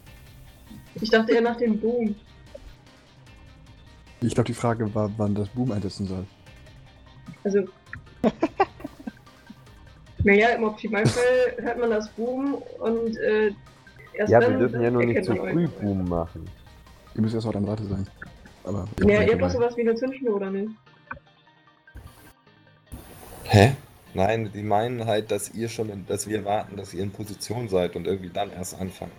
[0.96, 2.16] Ich dachte eher nach dem Boom.
[4.22, 6.26] Ich glaube, die Frage war, wann das Boom einsetzen soll.
[7.44, 7.64] Also.
[10.24, 13.52] naja, im Optimalfall hört man das Boom und äh,
[14.14, 15.68] erst Ja, dann wir dürfen ja nur nicht zu früh.
[15.68, 16.48] Boom machen.
[17.16, 18.08] Ihr müsst erst mal am Rate sein.
[18.64, 20.70] Aber Ja, ihr habt doch sowas wie eine Zündschnur, oder nicht?
[23.52, 23.76] Hä?
[24.14, 27.68] Nein, die meinen halt, dass ihr schon, in, dass wir warten, dass ihr in Position
[27.70, 29.12] seid und irgendwie dann erst anfangen.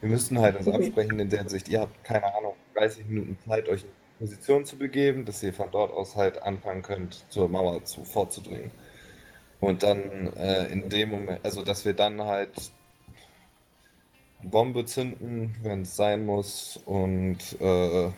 [0.00, 0.76] Wir müssten halt uns Okay.
[0.76, 4.76] absprechen in der Hinsicht, ihr habt, keine Ahnung, 30 Minuten Zeit, euch in Position zu
[4.78, 8.72] begeben, dass ihr von dort aus halt anfangen könnt, zur Mauer zu, vorzudringen.
[9.60, 12.72] Und dann äh, in dem Moment, also dass wir dann halt
[14.42, 18.10] Bombe zünden, wenn es sein muss, und äh,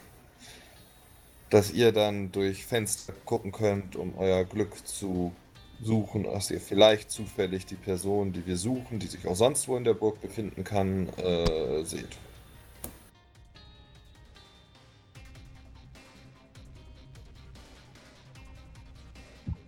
[1.50, 5.32] dass ihr dann durch Fenster gucken könnt, um euer Glück zu
[5.80, 9.76] suchen, dass ihr vielleicht zufällig die Person, die wir suchen, die sich auch sonst wo
[9.76, 12.16] in der Burg befinden kann, äh, seht.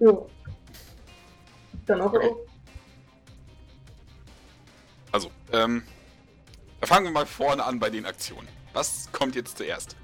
[0.00, 0.12] Ja.
[1.86, 2.12] Dann auch.
[2.12, 2.30] Okay.
[5.10, 5.82] Also, ähm,
[6.80, 8.48] da fangen wir mal vorne an bei den Aktionen.
[8.72, 9.96] Was kommt jetzt zuerst?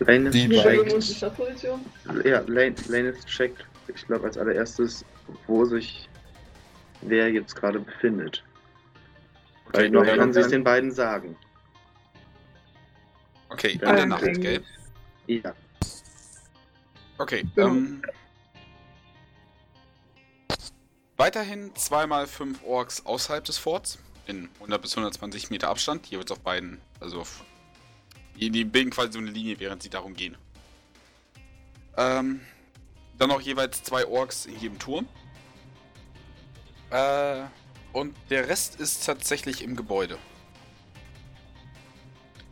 [0.00, 1.84] Lanet Die Startposition.
[2.24, 5.04] Ja, Lane, Lanet checkt, ich glaube, als allererstes,
[5.46, 6.08] wo sich
[7.02, 8.42] wer jetzt gerade befindet.
[9.72, 11.36] Weil noch kann sie es den beiden sagen.
[13.48, 14.62] Okay, in der Nacht, gell?
[15.26, 15.54] Ja.
[17.18, 17.68] Okay, Genau.
[17.68, 18.02] ähm.
[21.16, 23.98] Weiterhin 2x5 Orks außerhalb des Forts.
[24.26, 26.06] In 100 bis 120 Meter Abstand.
[26.08, 26.78] Jeweils auf beiden.
[27.00, 27.44] Also auf.
[28.38, 30.36] Die, die bilden quasi so eine Linie, während sie darum gehen.
[31.96, 32.40] Ähm.
[33.18, 35.08] Dann noch jeweils zwei Orks in jedem Turm.
[36.90, 37.44] Äh.
[37.92, 40.18] Und der Rest ist tatsächlich im Gebäude.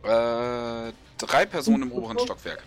[0.03, 0.91] Äh.
[1.17, 2.63] Drei Personen im oberen Stockwerk.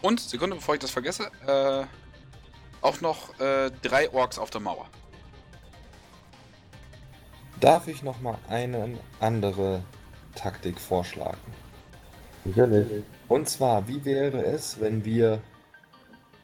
[0.00, 1.86] Und, Sekunde, bevor ich das vergesse, äh,
[2.80, 4.86] auch noch äh, drei Orks auf der Mauer.
[7.60, 9.82] Darf ich nochmal eine andere
[10.34, 11.38] Taktik vorschlagen?
[12.44, 13.04] Sicherlich.
[13.28, 15.40] Und zwar, wie wäre es, wenn wir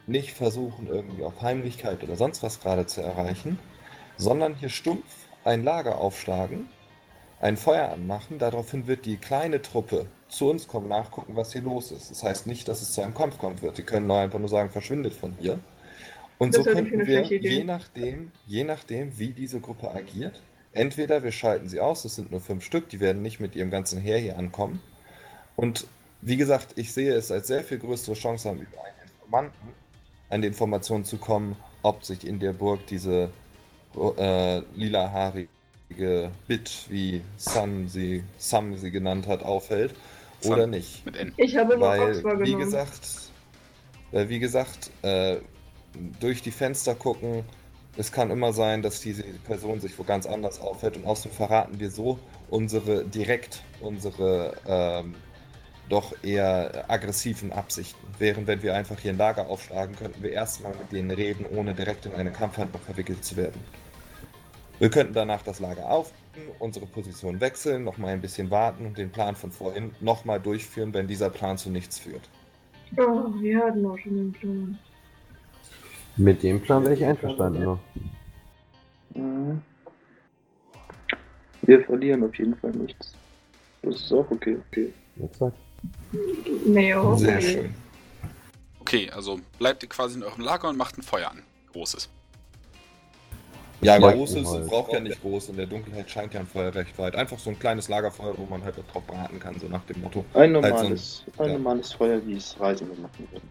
[0.07, 3.59] nicht versuchen, irgendwie auf Heimlichkeit oder sonst was gerade zu erreichen,
[4.17, 5.05] sondern hier stumpf
[5.43, 6.69] ein Lager aufschlagen,
[7.39, 11.91] ein Feuer anmachen, daraufhin wird die kleine Truppe zu uns kommen, nachgucken, was hier los
[11.91, 12.11] ist.
[12.11, 13.77] Das heißt nicht, dass es zu einem Kampf kommen wird.
[13.77, 15.59] Die können nur einfach nur sagen, verschwindet von hier.
[16.37, 20.41] Und Das so könnten wir, je nachdem, je nachdem, wie diese Gruppe agiert,
[20.73, 23.69] entweder wir schalten sie aus, das sind nur fünf Stück, die werden nicht mit ihrem
[23.69, 24.81] ganzen Heer hier ankommen.
[25.55, 25.87] Und
[26.21, 29.73] wie gesagt, ich sehe es als sehr viel größere Chance haben, über einen Informanten
[30.29, 33.29] an die Information zu kommen, ob sich in der Burg diese
[34.17, 39.93] äh, lilahaarige Bit, wie Sam sie, Sam sie genannt hat, aufhält
[40.39, 40.53] Sam.
[40.53, 41.05] oder nicht.
[41.05, 41.33] Mit N.
[41.37, 43.31] Ich habe nur Weil, wie gesagt,
[44.11, 45.37] Weil, wie gesagt, äh,
[46.19, 47.43] durch die Fenster gucken,
[47.97, 51.79] es kann immer sein, dass diese Person sich wo ganz anders aufhält und außerdem verraten
[51.79, 55.15] wir so unsere direkt unsere ähm,
[55.89, 57.99] doch eher aggressiven Absichten.
[58.17, 61.73] Während wenn wir einfach hier ein Lager aufschlagen, könnten wir erstmal mit denen reden, ohne
[61.73, 63.59] direkt in eine Kampfhandlung verwickelt zu werden.
[64.79, 69.11] Wir könnten danach das Lager aufgeben, unsere Position wechseln, nochmal ein bisschen warten und den
[69.11, 72.29] Plan von vorhin nochmal durchführen, wenn dieser Plan zu nichts führt.
[72.97, 74.79] Oh, wir hatten auch schon einen Plan.
[76.17, 77.79] Mit dem Plan wäre ich einverstanden noch.
[79.15, 79.61] Mhm.
[81.63, 83.13] Wir verlieren auf jeden Fall nichts.
[83.81, 84.93] Das ist auch okay, okay.
[85.23, 85.57] Exakt.
[86.65, 87.41] Nee, oh, Sehr okay.
[87.41, 87.75] schön.
[88.79, 91.43] Okay, also bleibt ihr quasi in eurem Lager und macht ein Feuer an.
[91.71, 92.09] Großes.
[93.81, 94.67] Ja, Leuchten großes halt.
[94.67, 95.49] braucht ja nicht groß.
[95.49, 97.15] In der Dunkelheit scheint ja ein Feuer recht weit.
[97.15, 100.23] Einfach so ein kleines Lagerfeuer, wo man halt drauf braten kann, so nach dem Motto.
[100.33, 101.53] Ein normales, ein ja.
[101.53, 103.49] normales Feuer, wie es Reisende machen würden.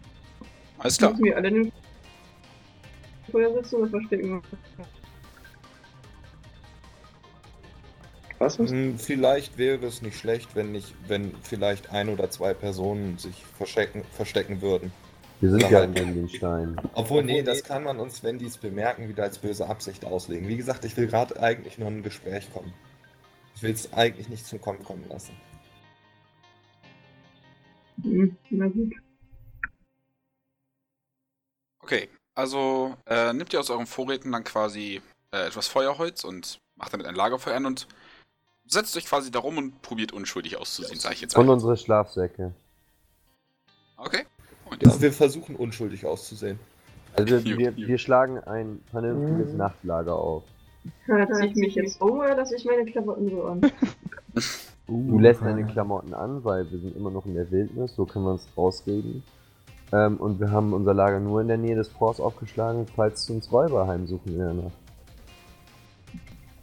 [0.77, 1.11] Alles klar.
[1.11, 1.70] Müssen wir alle in
[3.31, 4.41] den Feuer sitzen oder verstecken?
[8.39, 8.71] Was ist?
[8.71, 13.45] Hm, Vielleicht wäre es nicht schlecht, wenn nicht, wenn vielleicht ein oder zwei Personen sich
[13.57, 14.91] verstecken, verstecken würden.
[15.41, 15.99] Wir sind Ja, halt.
[15.99, 16.79] in den Steinen.
[16.93, 20.47] Obwohl, nee, das kann man uns, wenn die es bemerken, wieder als böse Absicht auslegen.
[20.47, 22.73] Wie gesagt, ich will gerade eigentlich nur in ein Gespräch kommen.
[23.55, 25.33] Ich will es eigentlich nicht zum Kommen kommen lassen.
[28.03, 28.93] Hm, na gut.
[31.83, 32.09] Okay,
[32.41, 34.99] also äh, nehmt ihr aus euren Vorräten dann quasi
[35.31, 37.87] äh, etwas Feuerholz und macht damit ein Lagerfeuer an und
[38.65, 42.51] setzt euch quasi darum und probiert unschuldig auszusehen, sag ich jetzt Und unsere Schlafsäcke.
[43.97, 44.23] Okay.
[44.65, 46.59] Und Ja, wir versuchen unschuldig auszusehen.
[47.15, 47.87] Also wir, ju.
[47.87, 49.57] wir schlagen ein vernünftiges Mhm.
[49.57, 50.43] Nachtlager auf.
[51.05, 53.71] Hört sich mich jetzt um oder lasse ich meine Klamotten so an?
[54.87, 58.25] Du lässt deine Klamotten an, weil wir sind immer noch in der Wildnis, so können
[58.25, 59.21] wir uns rausreden.
[59.93, 63.51] Ähm, und wir haben unser Lager nur in der Nähe des Forts aufgeschlagen, falls uns
[63.51, 64.77] Räuber heimsuchen in der Nacht.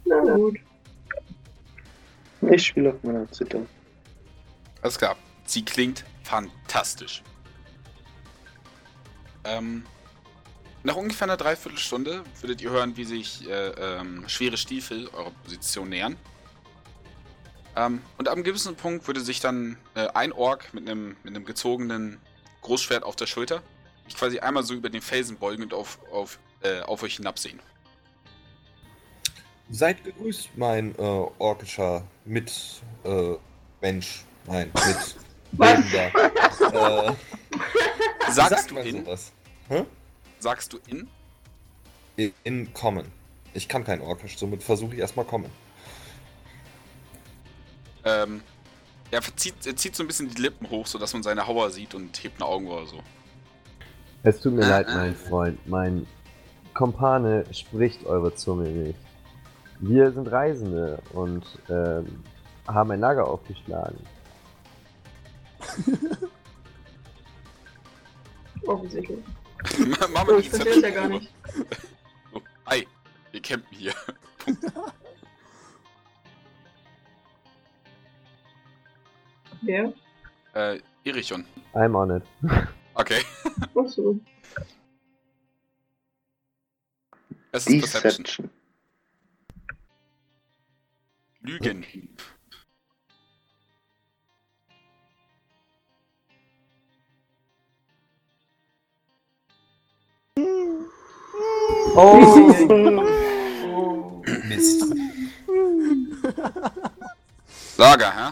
[0.05, 0.57] Na gut.
[2.41, 3.61] Ich spiele auf meiner Zither.
[4.81, 5.15] Alles klar.
[5.45, 7.23] Sie klingt fantastisch.
[9.43, 9.83] Ähm,
[10.83, 15.89] nach ungefähr einer Dreiviertelstunde würdet ihr hören, wie sich äh, ähm, schwere Stiefel eurer Position
[15.89, 16.15] nähern.
[17.75, 21.45] Ähm, und am gewissen Punkt würde sich dann äh, ein Ork mit einem mit einem
[21.45, 22.19] gezogenen
[22.69, 23.63] Großschwert auf der Schulter
[24.05, 27.59] sich quasi einmal so über den Felsen beugen und auf, auf, äh, auf euch hinabsehen.
[29.71, 32.51] Seid gegrüßt, mein äh, orkischer Mit
[33.03, 33.33] äh,
[33.81, 34.23] Mensch.
[34.45, 35.15] Nein, mit?
[35.51, 37.07] Lebender.
[37.09, 37.13] Äh,
[38.31, 39.03] Sagst du in?
[39.03, 39.31] sowas?
[39.67, 39.85] Hä?
[40.37, 41.07] Sagst du in?
[42.43, 43.11] In Common.
[43.55, 45.49] Ich kann kein Orkisch, somit versuche ich erstmal Common.
[48.05, 48.43] Ähm,
[49.11, 51.93] er, verzieht, er zieht so ein bisschen die Lippen hoch, sodass man seine Hauer sieht
[51.95, 52.99] und hebt ein Auge oder so.
[54.23, 54.95] Es tut mir Ah, leid, ah.
[54.95, 55.67] mein Freund.
[55.67, 56.05] Mein
[56.73, 58.99] Kompane spricht eure Zunge nicht.
[59.79, 62.23] Wir sind Reisende und ähm,
[62.67, 63.97] haben ein Lager aufgeschlagen.
[68.65, 69.19] Offensichtlich.
[69.87, 71.29] Mach Oh, mal ich verstehe das ja gar nicht.
[72.65, 72.87] Hi,
[73.31, 73.93] wir campen hier.
[79.61, 79.93] Wer?
[80.53, 81.45] Äh, Irichon.
[81.73, 82.23] I'm on it.
[82.95, 83.21] Okay.
[83.75, 84.19] Ach so.
[87.51, 88.23] Es ist Perception.
[88.23, 88.49] Deception.
[91.41, 91.85] Lügen.
[101.95, 102.55] Oh!
[104.47, 104.85] Mist.
[107.77, 108.31] Lager, hä?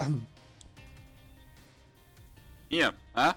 [2.69, 3.31] Hier, hä?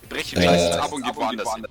[0.00, 1.66] Wir brechen Äh, wenigstens ab und gehen woanders hin.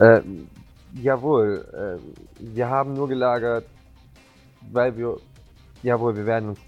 [0.00, 0.48] ähm,
[0.94, 2.14] jawohl, ähm,
[2.54, 3.66] wir haben nur gelagert,
[4.72, 5.16] weil wir.
[5.82, 6.58] Jawohl, wir werden uns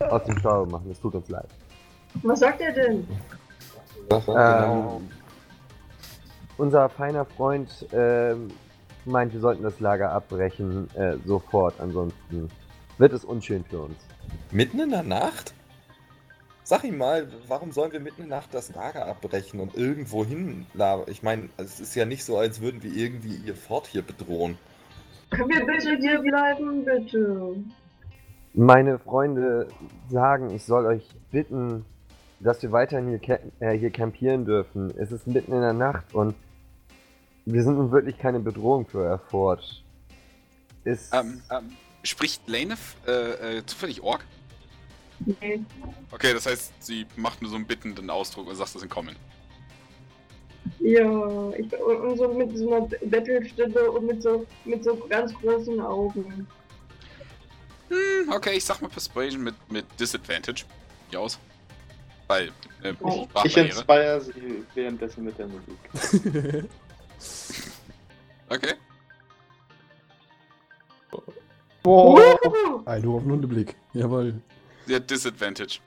[0.00, 0.90] aus dem Stau machen.
[0.90, 1.48] Es tut uns leid.
[2.22, 3.06] Was sagt er denn?
[4.08, 4.96] genau.
[4.98, 5.10] Ähm,
[6.58, 8.48] unser feiner Freund ähm,
[9.04, 11.78] meint, wir sollten das Lager abbrechen äh, sofort.
[11.80, 12.50] Ansonsten
[12.98, 13.96] wird es unschön für uns.
[14.52, 15.54] Mitten in der Nacht?
[16.64, 20.24] Sag ihm mal, warum sollen wir mitten in der Nacht das Lager abbrechen und irgendwo
[20.24, 21.06] hin labern?
[21.08, 24.58] Ich meine, es ist ja nicht so, als würden wir irgendwie ihr Fort hier bedrohen.
[25.30, 27.56] Können wir bitte hier bleiben, bitte?
[28.54, 29.68] Meine Freunde
[30.08, 31.84] sagen, ich soll euch bitten,
[32.40, 34.92] dass wir weiterhin hier, äh, hier campieren dürfen.
[34.98, 36.34] Es ist mitten in der Nacht und
[37.46, 39.84] wir sind nun wirklich keine Bedrohung für euer Fort.
[40.82, 41.70] Ist Ähm, ähm,
[42.02, 44.24] spricht Lanef äh, äh, zufällig Ork?
[45.26, 45.60] Nee.
[46.10, 49.16] Okay, das heißt, sie macht nur so einen bittenden Ausdruck und sagt, das sind kommen.
[50.78, 55.34] Ja, ich, und, und so mit so einer Bettelstimme und mit so, mit so ganz
[55.34, 56.46] großen Augen.
[57.88, 60.64] Hm, okay, ich sag mal Persuasion mit, mit Disadvantage.
[61.10, 61.38] Wie aus?
[62.28, 62.50] Weil,
[62.82, 63.26] äh, Oh.
[63.44, 66.64] Ich inspire sie währenddessen mit der Musik.
[68.50, 68.74] Okay.
[71.84, 72.82] Boah!
[72.84, 73.76] Ein Lob auf den Hundeblick.
[73.94, 74.34] Jawohl.
[74.90, 75.80] Hat Disadvantage.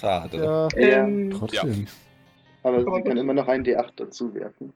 [0.00, 0.36] Schade.
[0.38, 1.86] Ja, Ja, Ähm, trotzdem.
[2.62, 4.72] aber sie kann immer noch ein D8 dazu werfen.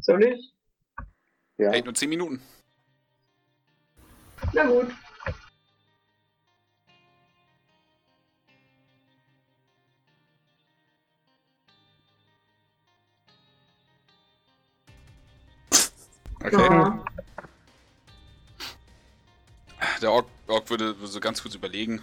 [0.00, 0.52] soll ich?
[1.56, 1.70] Ja.
[1.70, 2.42] Hält nur 10 Minuten.
[4.52, 4.88] Na gut.
[16.44, 16.56] Okay.
[16.56, 17.04] Ja.
[20.04, 22.02] Der Ork, Ork würde, so ganz kurz überlegen.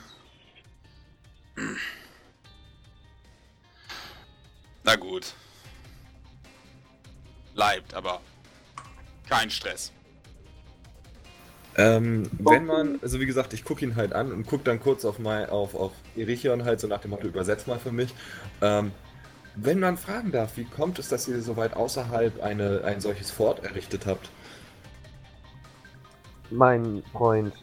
[4.84, 5.36] Na gut.
[7.54, 8.20] Bleibt, aber
[9.30, 9.92] kein Stress.
[11.78, 15.06] Ähm, wenn man, also wie gesagt, ich gucke ihn halt an und gucke dann kurz
[15.06, 18.16] auf mein, auf, auf Erichion halt so nach dem Motto, übersetz mal für mich.
[18.64, 18.94] Ähm,
[19.56, 23.30] wenn man fragen darf, wie kommt es, dass ihr so weit außerhalb eine, ein solches
[23.30, 24.32] Fort errichtet habt?
[26.50, 27.54] Mein Freund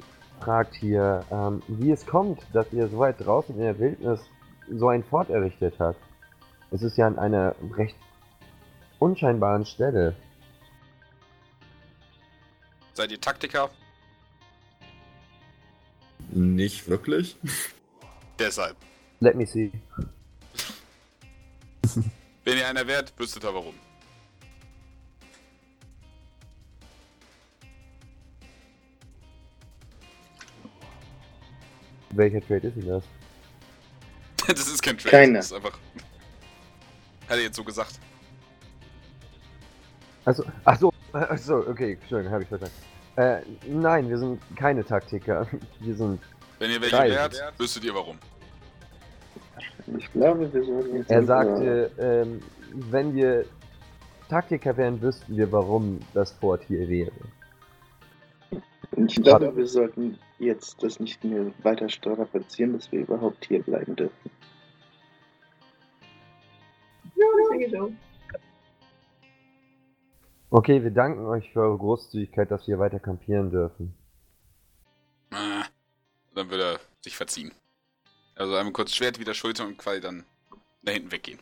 [0.41, 4.20] fragt hier, ähm, wie es kommt, dass ihr so weit draußen in der Wildnis
[4.70, 6.00] so ein Fort errichtet habt.
[6.70, 7.97] Es ist ja an einer recht
[8.99, 10.15] unscheinbaren Stelle.
[12.94, 13.70] Seid ihr Taktiker?
[16.31, 17.36] Nicht wirklich.
[18.39, 18.76] Deshalb.
[19.20, 19.73] Let me see.
[22.44, 23.75] Wenn ihr einer wärt, wüsstet ihr warum.
[32.18, 33.05] Welcher Trade ist denn das?
[34.48, 35.10] das ist kein Trade.
[35.10, 35.34] Keiner.
[35.34, 35.72] Das ist einfach.
[37.28, 38.00] Hat er jetzt so gesagt.
[40.24, 42.74] Also, ach so, ach so, okay, Entschuldigung, habe ich verstanden.
[43.16, 45.47] Äh, nein, wir sind keine Taktiker.
[45.80, 46.20] Wir sind.
[46.58, 48.18] Wenn ihr welche wärt, wüsstet ihr warum.
[49.97, 52.42] Ich glaube, wir sollten uns Er sagte, ähm,
[52.90, 53.44] wenn wir
[54.28, 57.12] Taktiker wären, wüssten wir, warum das Fort hier wäre.
[58.97, 63.97] Ich glaube, wir sollten jetzt das nicht mehr weiter strapazieren, dass wir überhaupt hier bleiben
[63.97, 64.31] dürfen.
[70.50, 73.94] Okay, wir danken euch für eure Großzügigkeit, dass wir weiter kampieren dürfen.
[75.31, 77.52] Dann würde er sich verziehen.
[78.34, 80.25] Also einmal kurz Schwert wieder Schulter und quasi dann
[80.83, 81.41] da hinten weggehen.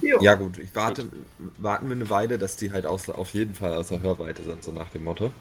[0.00, 0.18] Jo.
[0.20, 1.08] Ja gut, ich warte,
[1.56, 4.72] warten wir eine Weile, dass die halt aus, auf jeden Fall außer Hörweite sind, so
[4.72, 5.32] nach dem Motto.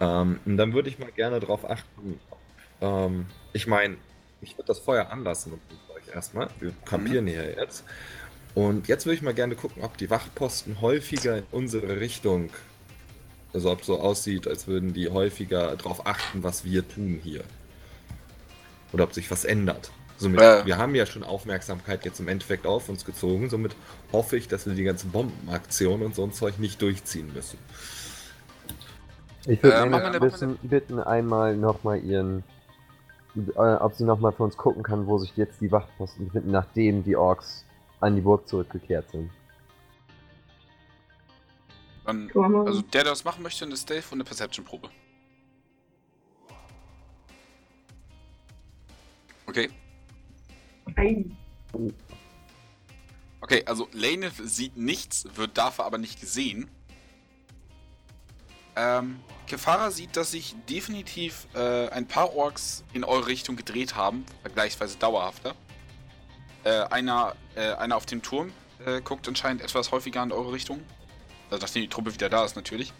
[0.00, 2.18] Ähm, und dann würde ich mal gerne darauf achten.
[2.80, 3.96] Ähm, ich meine,
[4.40, 5.60] ich würde das Feuer anlassen mit
[5.96, 6.48] euch erstmal.
[6.60, 7.84] Wir kampieren hier jetzt.
[8.54, 12.50] Und jetzt würde ich mal gerne gucken, ob die Wachposten häufiger in unsere Richtung,
[13.54, 17.44] also ob so aussieht, als würden die häufiger darauf achten, was wir tun hier.
[18.92, 19.90] Oder ob sich was ändert.
[20.22, 20.64] Somit, Äh.
[20.66, 23.74] Wir haben ja schon Aufmerksamkeit jetzt im Endeffekt auf uns gezogen, somit
[24.12, 27.58] hoffe ich, dass wir die ganzen Bombenaktionen und so ein Zeug nicht durchziehen müssen.
[29.46, 32.44] Ich würde Äh, eine- wissen, bitten, einmal nochmal ihren.
[33.34, 37.02] Äh, ob sie nochmal für uns gucken kann, wo sich jetzt die Wachposten befinden, nachdem
[37.02, 37.64] die Orks
[38.00, 39.30] an die Burg zurückgekehrt sind.
[42.04, 42.66] Dann, machen.
[42.66, 44.88] also der, der das machen möchte, eine Stealth und eine Perception-Probe.
[49.46, 49.70] Okay.
[53.40, 56.70] Okay, also Lane sieht nichts, wird dafür aber nicht gesehen.
[58.76, 64.24] Ähm, Kefara sieht, dass sich definitiv äh, ein paar Orks in eure Richtung gedreht haben,
[64.42, 65.54] vergleichsweise dauerhafter.
[66.64, 68.52] Äh, einer, äh, einer auf dem Turm
[68.86, 70.80] äh, guckt anscheinend etwas häufiger in eure Richtung.
[71.50, 72.92] Also nachdem die Truppe wieder da ist natürlich.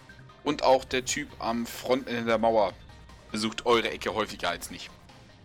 [0.45, 2.73] Und auch der Typ am Frontende der Mauer
[3.31, 4.91] besucht eure Ecke häufiger als nicht.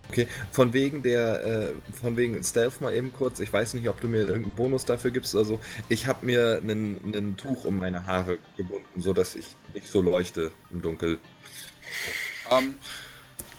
[0.09, 3.39] Okay, von wegen der, äh, von wegen Stealth mal eben kurz.
[3.39, 5.35] Ich weiß nicht, ob du mir irgendeinen Bonus dafür gibst.
[5.35, 10.51] Also, ich habe mir ein Tuch um meine Haare gebunden, sodass ich nicht so leuchte
[10.71, 11.19] im Dunkel.
[12.49, 12.75] Ähm,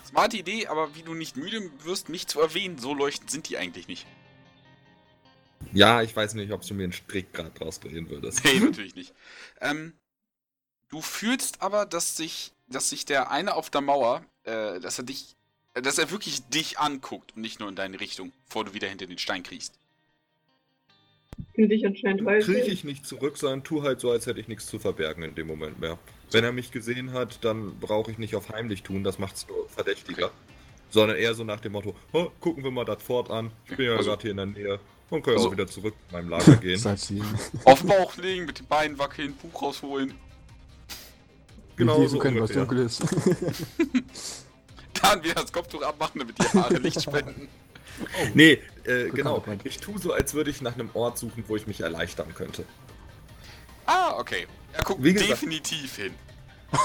[0.07, 3.59] smarte Idee, aber wie du nicht müde wirst, mich zu erwähnen, so leuchtend sind die
[3.59, 4.07] eigentlich nicht.
[5.73, 8.45] Ja, ich weiß nicht, ob du mir einen Strick gerade draus drehen würdest.
[8.45, 9.15] Nee, natürlich nicht.
[9.61, 9.93] Ähm,
[10.89, 15.05] du fühlst aber, dass sich, dass sich der eine auf der Mauer, äh, dass er
[15.05, 15.37] dich,
[15.83, 19.07] dass er wirklich dich anguckt und nicht nur in deine Richtung, bevor du wieder hinter
[19.07, 19.75] den Stein kriegst.
[21.55, 22.69] Finde ich anscheinend Kriege heiß.
[22.69, 25.47] ich nicht zurück, sondern tu halt so, als hätte ich nichts zu verbergen in dem
[25.47, 25.99] Moment mehr.
[26.31, 29.69] Wenn er mich gesehen hat, dann brauche ich nicht auf heimlich tun, das macht's nur
[29.69, 30.31] verdächtiger.
[30.91, 33.87] Sondern eher so nach dem Motto, "Oh, gucken wir mal das Fort an, ich bin
[33.87, 36.15] ja Also- gerade hier in der Nähe und kann ja Also- auch wieder zurück zu
[36.15, 36.81] meinem Lager gehen.
[37.65, 40.15] Auf den Bauch legen, mit den Beinen wackeln, Buch rausholen.
[41.77, 43.01] Genau so können, was dunkel ist.
[45.03, 47.49] Dann wieder das Kopftuch abmachen, damit die Haare Licht spenden.
[48.33, 49.43] Nee, äh, genau.
[49.65, 52.65] Ich tue so, als würde ich nach einem Ort suchen, wo ich mich erleichtern könnte.
[53.87, 54.47] Ah, okay.
[54.73, 56.15] Er guckt Wie gesagt- definitiv hin.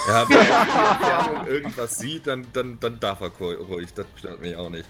[0.08, 3.94] Ja, wenn er irgendwas sieht, dann, dann, dann darf er ruhig.
[3.94, 4.86] Das stört mich auch nicht.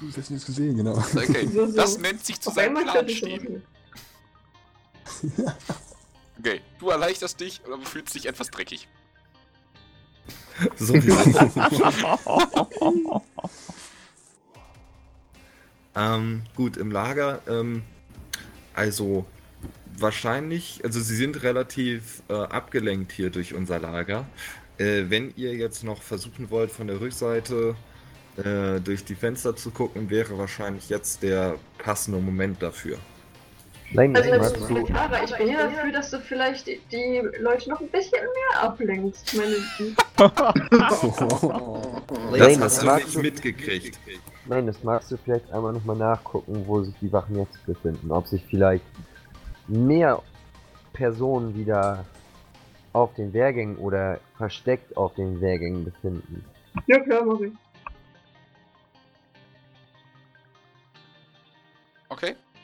[0.00, 0.98] Du hast jetzt nichts gesehen, genau.
[1.14, 3.62] Okay, das nennt sich zu seinem Plan stehen.
[6.38, 8.88] Okay, du erleichterst dich oder fühlst dich etwas dreckig.
[10.76, 11.10] So wie
[15.96, 17.82] ähm, gut, im Lager, ähm,
[18.74, 19.26] also
[19.96, 24.26] wahrscheinlich, also sie sind relativ äh, abgelenkt hier durch unser Lager.
[24.78, 27.76] Äh, wenn ihr jetzt noch versuchen wollt, von der Rückseite
[28.36, 32.98] äh, durch die Fenster zu gucken, wäre wahrscheinlich jetzt der passende Moment dafür.
[33.92, 37.70] Nein, Also, magst jetzt, du, Clara, ich bin ja dafür, dass du vielleicht die- Leute
[37.70, 39.36] noch ein bisschen mehr ablenkst.
[39.36, 41.02] Meine, die- Das
[42.40, 43.98] Nein, hast du magst nicht du- mitgekriegt.
[44.46, 48.10] nein, das magst du vielleicht einmal nochmal nachgucken, wo sich die Wachen jetzt befinden.
[48.10, 48.84] Ob sich vielleicht
[49.68, 50.20] mehr
[50.92, 52.04] Personen wieder
[52.92, 56.44] auf den Wehrgängen oder versteckt auf den Wehrgängen befinden.
[56.86, 57.52] ja klar, mach ich.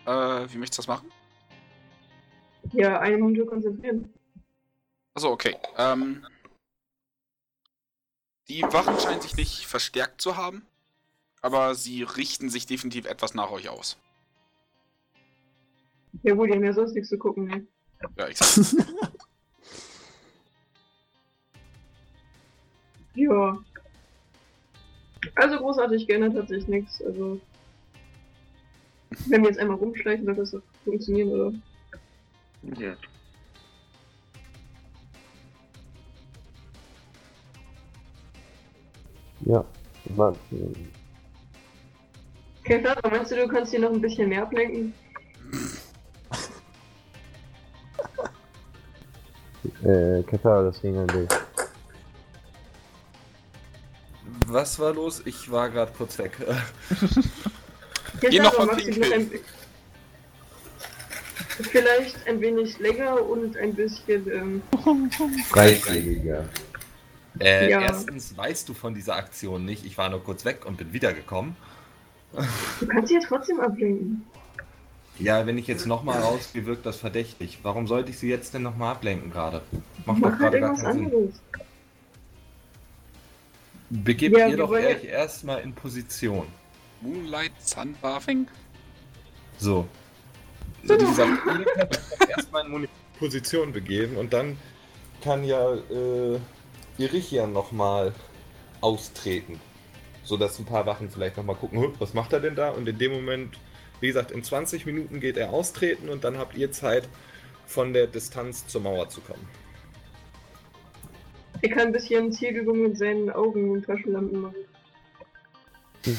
[0.06, 1.10] Äh, wie möchtest du das machen?
[2.72, 4.12] Ja, eine Minute konzentrieren.
[5.14, 5.56] Achso, okay.
[5.76, 6.24] Ähm,
[8.48, 10.66] die Wachen scheinen sich nicht verstärkt zu haben,
[11.40, 13.96] aber sie richten sich definitiv etwas nach euch aus.
[16.22, 17.66] Ja gut, die haben ja sonst nichts zu gucken, ne?
[18.16, 18.76] Ja, exakt.
[23.14, 23.58] Ja.
[25.34, 27.02] Also großartig geändert hat sich nichts.
[27.02, 27.40] Also.
[29.26, 31.52] Wenn wir jetzt einmal rumschleichen, wird das funktionieren, oder?
[32.78, 32.94] Ja.
[39.46, 39.64] Ja,
[40.14, 40.36] man,
[42.60, 44.92] Okay, aber meinst du, du kannst hier noch ein bisschen mehr ablenken?
[49.82, 51.28] äh, Katar, das ging an dich.
[54.46, 55.22] Was war los?
[55.24, 56.36] Ich war gerade kurz weg.
[58.22, 59.30] Jetzt Geh noch noch ein-
[61.62, 64.62] Vielleicht ein wenig länger und ein bisschen, ähm,
[65.48, 66.48] Freiwilliger.
[67.38, 67.80] Äh, Ja.
[67.82, 69.84] Erstens weißt du von dieser Aktion nicht.
[69.84, 71.56] Ich war nur kurz weg und bin wiedergekommen.
[72.80, 74.24] du kannst sie ja trotzdem ablenken.
[75.18, 77.58] Ja, wenn ich jetzt nochmal rausgehe, wirkt das verdächtig.
[77.62, 79.60] Warum sollte ich sie jetzt denn nochmal ablenken gerade?
[80.06, 81.04] Macht doch Mach halt gerade gar irgendwas keinen Sinn.
[81.06, 81.34] anderes.
[83.90, 86.46] Begebt Ja, ihr doch euch erstmal in Position.
[87.00, 88.46] Moonlight Sunbathing?
[89.58, 89.86] So.
[90.84, 91.42] So, wie gesagt,
[92.28, 92.88] erstmal in
[93.18, 94.56] Position begeben und dann
[95.22, 96.38] kann ja äh,
[96.96, 98.14] Irichian nochmal
[98.80, 99.60] austreten.
[100.22, 102.70] So dass ein paar Wachen vielleicht nochmal gucken, "Hm, was macht er denn da?
[102.70, 103.58] Und in dem Moment,
[104.00, 107.08] wie gesagt, in 20 Minuten geht er austreten und dann habt ihr Zeit,
[107.66, 109.46] von der Distanz zur Mauer zu kommen.
[111.62, 114.56] Er kann ein bisschen Zielübungen mit seinen Augen und Taschenlampen machen.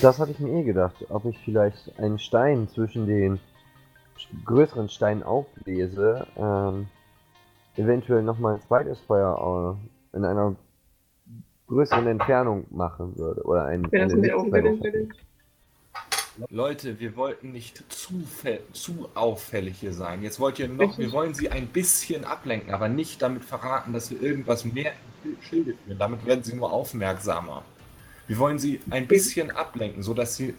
[0.01, 3.40] Das hatte ich mir eh gedacht, ob ich vielleicht einen Stein zwischen den
[4.45, 6.88] größeren Steinen auflese, ähm,
[7.76, 9.77] eventuell nochmal ein zweites Feuer
[10.14, 10.56] äh, in einer
[11.68, 13.42] größeren Entfernung machen würde.
[13.43, 15.08] Oder ein, Ja, das eine versuche.
[16.50, 18.24] Leute, wir wollten nicht zu,
[18.72, 20.24] zu auffällig hier sein.
[20.24, 21.00] Jetzt wollt ihr noch, Richtig.
[21.00, 24.93] wir wollen sie ein bisschen ablenken, aber nicht damit verraten, dass wir irgendwas mehr
[25.24, 26.00] im Schilde führen.
[26.00, 27.64] Damit werden sie nur aufmerksamer.
[28.32, 30.53] Wir wollen sie ein bisschen ablenken, sodass sie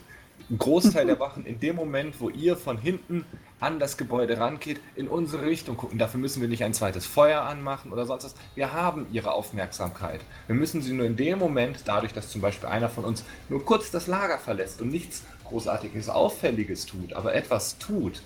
[0.50, 3.24] ein Großteil der Wachen in dem Moment, wo ihr von hinten
[3.60, 5.98] an das Gebäude rangeht, in unsere Richtung gucken.
[5.98, 8.34] Dafür müssen wir nicht ein zweites Feuer anmachen oder sonst was.
[8.54, 10.20] Wir haben ihre Aufmerksamkeit.
[10.48, 13.64] Wir müssen sie nur in dem Moment, dadurch, dass zum Beispiel einer von uns nur
[13.64, 18.20] kurz das Lager verlässt und nichts Großartiges, Auffälliges tut, aber etwas tut,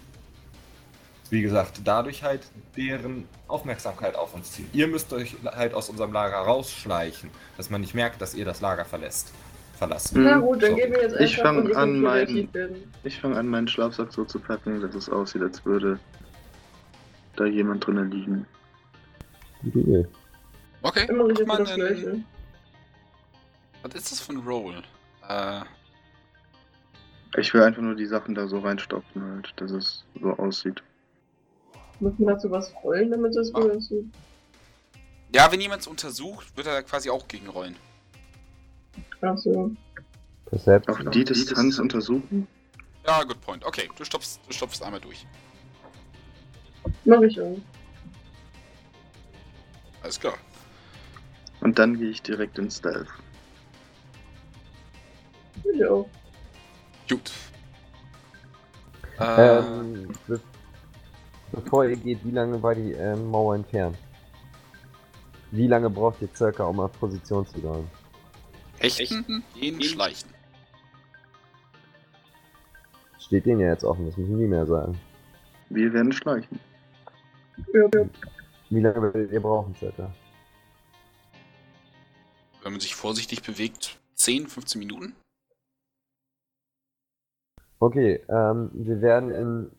[1.31, 2.43] wie gesagt, dadurch halt
[2.77, 4.69] deren Aufmerksamkeit auf uns ziehen.
[4.73, 8.61] Ihr müsst euch halt aus unserem Lager rausschleichen, dass man nicht merkt, dass ihr das
[8.61, 9.33] Lager verlässt.
[9.77, 10.25] Verlassen.
[10.25, 10.77] Na gut, dann So.
[10.77, 12.03] gehen wir jetzt Ich fang ihr an.
[13.05, 15.99] Ich fange an, meinen Schlafsack so zu packen, dass es aussieht, als würde
[17.37, 18.47] da jemand drinnen liegen.
[19.63, 20.07] Gute Idee.
[20.81, 22.25] Okay, Immer mach mal einen...
[23.83, 24.83] Was ist das für ein Roll?
[25.29, 25.61] Äh,
[27.39, 30.83] Ich will einfach nur die Sachen da so reinstopfen halt, dass es so aussieht.
[32.01, 33.65] Muss man dazu was rollen, damit das Ah.
[33.65, 34.05] wieder so.
[35.35, 37.77] Ja, wenn jemand es untersucht, wird er quasi auch gegenrollen.
[39.23, 39.73] Ach so.
[40.47, 41.09] Perception.
[41.09, 42.47] Auf die Distanz untersuchen?
[43.07, 43.65] Ja, good point.
[43.65, 45.27] Okay, du stopfst, du stopfst einmal durch.
[47.05, 47.57] Mach ich auch.
[50.03, 50.35] Alles klar.
[51.61, 53.09] Und dann gehe ich direkt in Stealth.
[55.75, 56.09] Ich auch.
[57.09, 57.33] Gut.
[59.19, 60.41] Äh, Ähm, be
[61.57, 63.97] bevor ihr geht, wie lange war die ähm, Mauer entfernt?
[65.51, 67.89] Wie lange braucht ihr circa, um auf Position zu sein?
[68.79, 70.31] Hechten, gehen, schleichen.
[73.19, 74.99] Steht denen ja jetzt offen, das müssen die mehr sagen.
[75.71, 76.61] Wir werden schleichen.
[77.73, 78.09] Ja, ja.
[78.71, 80.13] Wie lange werdet ihr brauchen circa?
[82.63, 85.17] Wenn man sich vorsichtig bewegt, 10, 15 Minuten.
[87.79, 89.71] Okay, ähm, wir werden in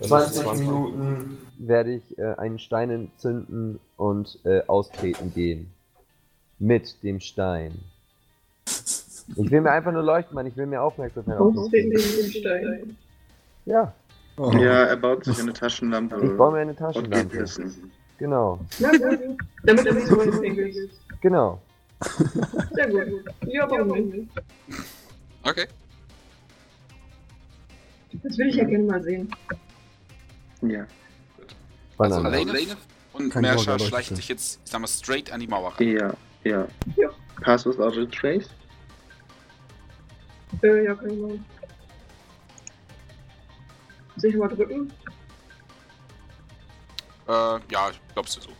[0.00, 5.72] 20 Minuten werde ich äh, einen Stein entzünden und äh, austreten gehen.
[6.58, 7.78] Mit dem Stein.
[9.36, 10.46] Ich will mir einfach nur leuchten, Mann.
[10.46, 12.96] Ich will mir Aufmerksamkeit Austreten gegen den Stein.
[13.66, 13.92] Ja,
[14.38, 14.52] Oh.
[14.52, 17.44] Ja, er baut sich eine Taschenlampe ich baue mir eine Taschenlampe.
[18.18, 19.18] Genau, Na gut.
[19.64, 20.90] Damit er nicht so pinkelt.
[21.20, 21.60] genau.
[22.72, 23.24] Sehr gut.
[23.46, 24.28] Ja, warum nicht?
[25.42, 25.66] Okay.
[28.22, 29.28] Das will ich ja gerne mal sehen.
[30.62, 30.86] Ja.
[31.98, 32.52] Also Banane.
[32.52, 32.76] Lane
[33.12, 34.16] und Sorge, schleichen Leute.
[34.16, 35.86] sich jetzt, ich sag mal, straight an die Mauer ran.
[35.86, 36.14] Ja,
[36.44, 36.68] ja.
[36.96, 37.08] Ja.
[37.42, 38.48] Pass without a trace?
[40.62, 41.38] Äh, ja, kann ich mal.
[44.16, 44.92] Soll ich mal drücken?
[47.28, 48.50] Äh, ja, glaubst du so.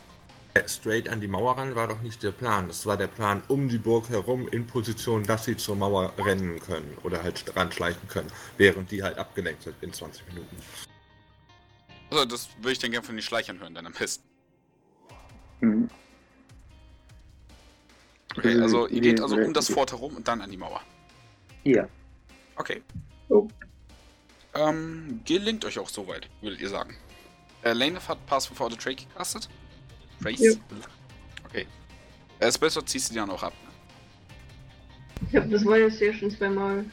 [0.67, 2.67] Straight an die Mauer ran war doch nicht der Plan.
[2.67, 6.59] Das war der Plan um die Burg herum in Position, dass sie zur Mauer rennen
[6.59, 10.57] können oder halt ranschleichen können, während die halt abgelenkt sind in 20 Minuten.
[12.11, 14.25] Also, das würde ich dann gerne von den Schleichern hören, dann am besten.
[15.61, 15.89] Mhm.
[18.37, 20.81] Okay, also ihr wir- geht also um das Fort herum und dann an die Mauer.
[21.65, 21.89] Ja.
[22.57, 22.83] Okay.
[23.29, 23.49] Oh.
[24.55, 26.97] Ähm, gelingt euch auch soweit, würdet ihr sagen.
[27.63, 29.49] Äh, Lane hat Pass Without a Trace gecastet.
[30.23, 30.41] Trace?
[30.41, 30.53] Ja.
[31.47, 31.67] Okay.
[32.39, 33.53] Äh, Spellsword ziehst du dir dann auch ab.
[33.65, 35.29] Ne?
[35.33, 36.85] Ja, das war jetzt hier schon zweimal.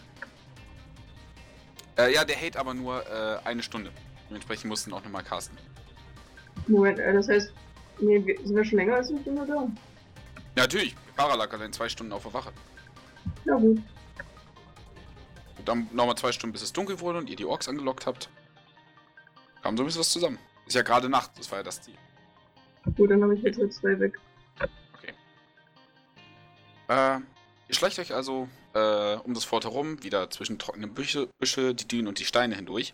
[1.97, 3.91] Äh, ja, der hält aber nur äh, eine Stunde.
[4.29, 5.57] Dementsprechend mussten auch nochmal casten.
[6.67, 7.53] Moment, äh, das heißt,
[7.99, 9.53] nee, sind wir schon länger als eine Stunde da?
[10.55, 10.95] Ja, natürlich.
[11.17, 12.51] Lag allein zwei Stunden auf der Wache.
[13.45, 13.81] Ja, gut.
[15.57, 18.29] Und dann nochmal zwei Stunden, bis es dunkel wurde und ihr die Orks angelockt habt.
[19.61, 20.39] Kam so ein bisschen was zusammen.
[20.65, 21.95] Ist ja gerade Nacht, das war ja das Ziel.
[22.95, 24.19] Gut, dann habe ich jetzt halt zwei weg.
[26.87, 27.17] Äh,
[27.67, 31.87] ihr schleicht euch also äh, um das Fort herum, wieder zwischen trockenen Büsche, Büsche, die
[31.87, 32.93] Dünen und die Steine hindurch.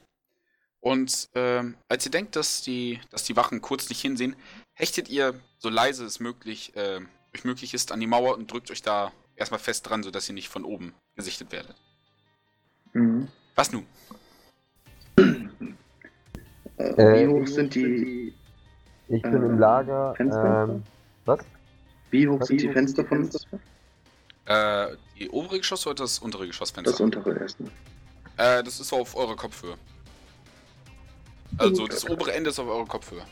[0.81, 4.35] Und ähm, als ihr denkt, dass die, dass die Wachen kurz nicht hinsehen,
[4.73, 6.99] hechtet ihr, so leise es möglich, äh,
[7.35, 10.33] euch möglich ist, an die Mauer und drückt euch da erstmal fest dran, sodass ihr
[10.33, 11.75] nicht von oben gesichtet werdet.
[12.93, 13.27] Mhm.
[13.55, 13.85] Was nun?
[16.77, 18.33] Äh, wie hoch sind die.
[19.07, 20.15] Ich bin Äh, im Lager.
[20.15, 20.67] Fenster?
[20.69, 20.83] Ähm,
[21.25, 21.39] was?
[22.09, 23.45] Wie hoch sind die Fenster von uns?
[24.45, 26.91] Äh, die obere Geschoss oder das untere Geschossfenster?
[26.91, 27.69] Das untere erstmal.
[28.37, 29.77] Äh, das ist so auf eurer Kopfhöhe.
[31.57, 33.23] Also das obere Ende ist auf eurer Kopfhöhe.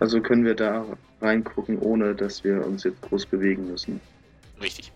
[0.00, 0.84] Also können wir da
[1.20, 4.00] reingucken, ohne dass wir uns jetzt groß bewegen müssen.
[4.60, 4.92] Richtig.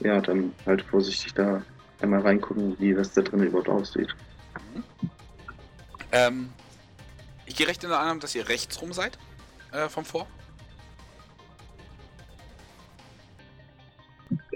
[0.00, 1.62] Ja, dann halt vorsichtig da
[2.00, 4.14] einmal reingucken, wie das da drin überhaupt aussieht.
[6.12, 6.50] Ähm,
[7.46, 9.18] ich gehe recht in der Annahme, dass ihr rechts rum seid
[9.72, 10.26] äh, vom Vor.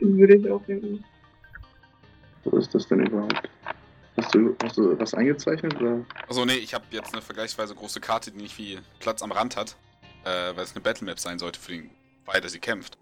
[0.01, 1.05] Würde ich auch denken.
[2.45, 3.49] Wo ist das denn überhaupt?
[4.19, 6.05] Hast du, hast du was eingezeichnet oder?
[6.27, 9.57] Also nee, ich habe jetzt eine vergleichsweise große Karte, die nicht viel Platz am Rand
[9.57, 9.77] hat,
[10.25, 11.91] äh, weil es eine Battlemap sein sollte für den
[12.27, 12.99] weiter sie kämpft.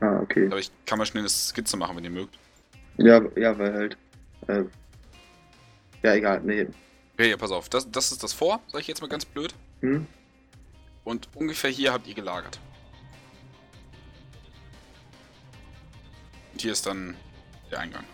[0.00, 0.46] Ah, okay.
[0.46, 2.38] Aber ich kann mal schnell eine Skizze machen, wenn ihr mögt.
[2.96, 3.98] Ja, ja, weil halt.
[4.46, 4.64] Äh,
[6.02, 6.66] ja, egal, nee.
[7.14, 7.68] Okay, ja, pass auf.
[7.68, 9.54] Das, das ist das Vor, sag ich jetzt mal ganz blöd.
[9.80, 10.06] Hm?
[11.04, 12.58] Und ungefähr hier habt ihr gelagert.
[16.52, 17.16] Und hier ist dann
[17.70, 18.04] der Eingang.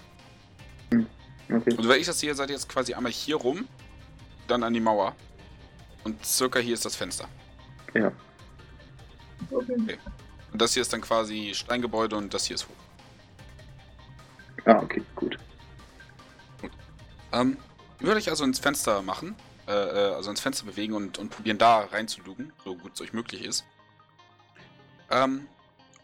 [1.51, 1.75] Okay.
[1.75, 3.69] Und wenn ich das sehe, seid ihr jetzt quasi einmal hier rum,
[4.49, 5.15] dann an die Mauer.
[6.05, 7.29] Und circa hier ist das Fenster.
[7.95, 8.13] Ja.
[9.51, 9.99] Okay.
[10.53, 12.75] Und das hier ist dann quasi Steingebäude und das hier ist hoch.
[14.67, 15.39] Ah, okay, gut.
[17.33, 17.59] Ähm,
[17.99, 19.35] ich würde euch also ins Fenster machen,
[19.67, 23.13] äh, äh, also ins Fenster bewegen und, und probieren da reinzulugen, so gut es euch
[23.13, 23.65] möglich ist.
[25.11, 25.47] Ähm,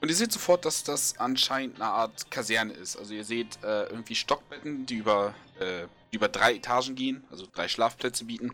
[0.00, 2.96] und ihr seht sofort, dass das anscheinend eine Art Kaserne ist.
[2.96, 7.68] Also ihr seht äh, irgendwie Stockbetten, die über, äh, über drei Etagen gehen, also drei
[7.68, 8.52] Schlafplätze bieten.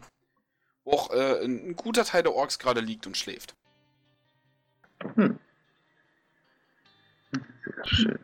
[0.85, 3.55] wo auch äh, ein, ein guter Teil der Orks gerade liegt und schläft.
[5.15, 5.39] Hm.
[7.33, 8.19] Sehr schön.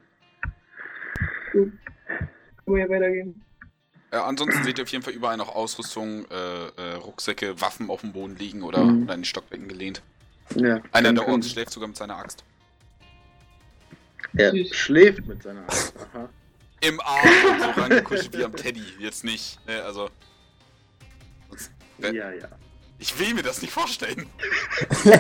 [1.53, 1.79] Können
[2.67, 3.43] wir ja weitergehen.
[4.11, 8.03] Äh, ansonsten seht ihr auf jeden Fall überall noch Ausrüstung, äh, äh, Rucksäcke, Waffen auf
[8.03, 9.05] dem Boden liegen oder, Mhm.
[9.05, 10.03] oder in die Stockbecken gelehnt.
[10.55, 12.45] Ja, Einer der Orks schläft sogar mit seiner Axt.
[14.37, 14.75] Er Süß.
[14.75, 15.93] schläft mit seiner Hand.
[16.15, 16.29] Aha.
[16.81, 18.83] Im Arm so rangekuschelt wie am Teddy.
[18.99, 20.09] Jetzt nicht, ne, also.
[21.51, 21.71] sonst-
[22.03, 22.49] Äh, Ja, ja.
[22.99, 24.27] Ich will mir das nicht vorstellen.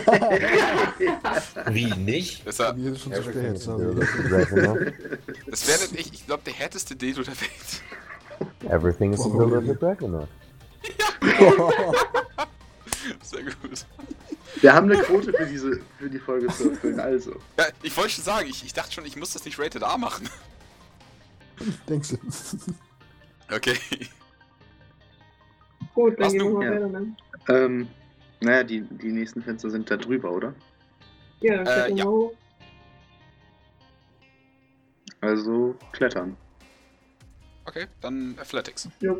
[1.70, 2.46] Wie nicht?
[2.46, 3.56] Deshalb, Mir ist es schon zu Everything spät.
[3.56, 4.28] is sorry.
[4.28, 4.92] Dragonaut.
[5.48, 7.82] das wäre dann echt, ich glaube, der härteste Dildo der Welt.
[8.72, 9.40] Everything is a Wow.
[9.52, 10.28] little bit Dragonaut.
[13.22, 13.86] Sehr gut.
[14.62, 17.32] Wir haben eine Quote für, diese, für die Folge zu erfüllen, also.
[17.58, 19.98] Ja, ich wollte schon sagen, ich, ich dachte schon, ich muss das nicht Rated A
[19.98, 20.28] machen.
[21.88, 22.18] Denkst du?
[23.54, 23.76] Okay.
[25.94, 26.70] Gut, dann Was gehen wir mal Ja.
[26.76, 27.16] weiter dann.
[27.48, 27.88] Ähm,
[28.40, 30.54] naja, die, die nächsten Fenster sind da drüber, oder?
[31.40, 32.04] Ja, dann Äh, klettern ja.
[32.04, 32.32] wir hoch.
[35.20, 36.36] Also klettern.
[37.64, 38.88] Okay, dann Athletics.
[39.00, 39.14] Ja.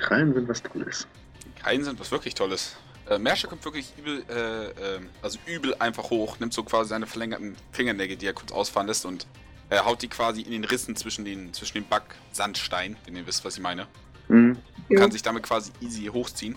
[0.00, 1.06] Krallen sind was Tolles.
[1.62, 2.76] Keinen sind was wirklich Tolles.
[3.08, 7.06] Äh, Mersche kommt wirklich übel, äh, ähm, also übel einfach hoch, nimmt so quasi seine
[7.06, 9.26] verlängerten Fingernägel, die er kurz ausfahren lässt und
[9.70, 13.44] äh, haut die quasi in den Rissen zwischen den, zwischen den Backsandstein, wenn ihr wisst,
[13.44, 13.86] was ich meine.
[14.28, 14.58] Mhm.
[14.88, 15.00] Ja.
[15.00, 16.56] Kann sich damit quasi easy hochziehen.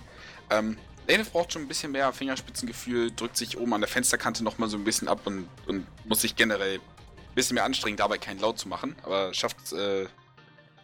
[0.49, 0.77] Ähm,
[1.07, 4.77] Lenef braucht schon ein bisschen mehr Fingerspitzengefühl, drückt sich oben an der Fensterkante nochmal so
[4.77, 8.59] ein bisschen ab und, und muss sich generell ein bisschen mehr anstrengen, dabei keinen Laut
[8.59, 10.05] zu machen, aber schafft es äh,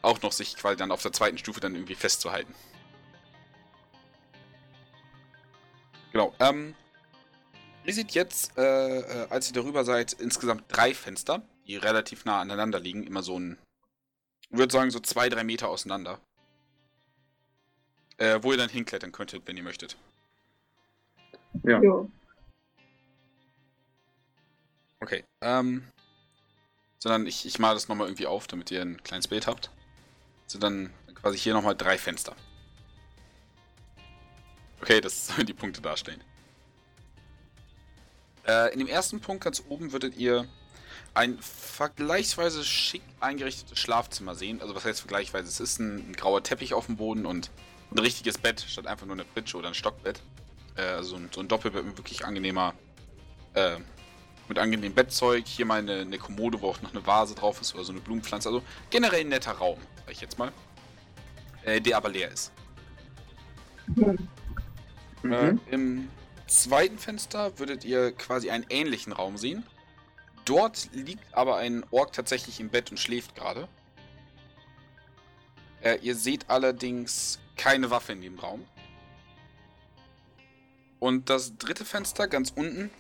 [0.06, 2.54] auch noch, sich quasi dann auf der zweiten Stufe dann irgendwie festzuhalten.
[6.12, 6.34] Genau.
[6.40, 6.76] Ähm,
[7.84, 12.40] ihr seht jetzt, äh, äh, als ihr darüber seid, insgesamt drei Fenster, die relativ nah
[12.40, 13.04] aneinander liegen.
[13.04, 13.58] Immer so ein,
[14.50, 16.20] ich würde sagen, so zwei, drei Meter auseinander.
[18.18, 19.98] Äh, wo ihr dann hinklettern könntet, wenn ihr möchtet.
[21.64, 21.82] Ja.
[21.82, 22.08] Ja.
[25.02, 25.26] Okay.
[25.42, 25.84] Ähm,
[27.00, 29.70] sondern ich, ich male das nochmal irgendwie auf, damit ihr ein kleines Bild habt.
[30.48, 32.36] So dann quasi hier nochmal drei Fenster.
[34.82, 36.24] Okay, das sollen die Punkte darstellen.
[38.48, 40.48] Äh, in dem ersten Punkt ganz oben würdet ihr
[41.14, 44.62] ein vergleichsweise schick eingerichtetes Schlafzimmer sehen.
[44.62, 45.48] Also was heißt vergleichsweise?
[45.48, 47.50] Es ist ein, ein grauer Teppich auf dem Boden und
[47.92, 50.22] ein richtiges Bett, statt einfach nur eine Pritsche oder ein Stockbett.
[50.76, 52.74] Äh, so ein, so ein Doppelbett mit wirklich angenehmer,
[53.54, 53.78] äh,
[54.50, 55.48] mit angenehmem Bettzeug.
[55.48, 58.02] Hier mal eine, eine Kommode, wo auch noch eine Vase drauf ist oder so eine
[58.02, 58.50] Blumenpflanze.
[58.50, 60.52] Also generell ein netter Raum, sag ich jetzt mal.
[61.64, 62.52] Äh, der aber leer ist.
[63.96, 64.12] Hm.
[64.12, 64.18] Äh,
[65.26, 65.62] Mhm.
[65.72, 66.10] Im
[66.48, 69.64] zweiten Fenster würdet ihr quasi einen ähnlichen Raum sehen.
[70.46, 73.68] Dort liegt aber ein Ork tatsächlich im Bett und schläft gerade.
[75.82, 78.66] Äh, ihr seht allerdings keine Waffe in dem Raum.
[81.00, 82.92] Und das dritte Fenster ganz unten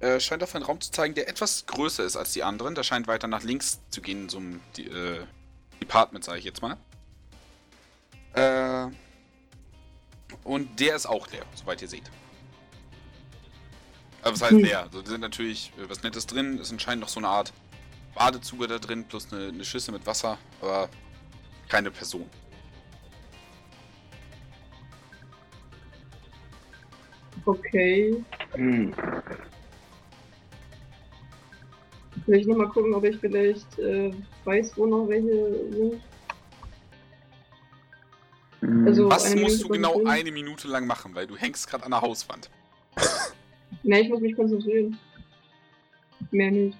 [0.00, 2.74] äh, scheint auf einen Raum zu zeigen, der etwas größer ist als die anderen.
[2.74, 5.24] Der scheint weiter nach links zu gehen, in so einem die, äh,
[5.80, 6.76] Department, sage ich jetzt mal.
[8.34, 8.90] Äh,
[10.44, 12.10] und der ist auch leer, soweit ihr seht.
[14.22, 14.64] Also was heißt Hm.
[14.64, 14.80] leer?
[14.82, 16.54] Also da sind natürlich äh, was Nettes drin.
[16.56, 17.52] Es ist anscheinend noch so eine Art
[18.14, 20.88] Badezuge da drin, plus eine, eine Schüssel mit Wasser, aber
[21.68, 22.28] keine Person.
[27.46, 28.22] Okay.
[28.56, 28.94] Mhm.
[32.30, 34.12] Will ich nochmal gucken, ob ich vielleicht äh,
[34.44, 36.00] weiß, wo noch welche sind?
[38.60, 38.86] Mhm.
[38.86, 40.20] Also- So, Was musst Minute du genau konzentrieren.
[40.20, 42.48] eine Minute lang machen, weil du hängst gerade an der Hauswand.
[43.82, 44.96] Ne, ich muss mich konzentrieren.
[46.30, 46.78] Mehr nicht.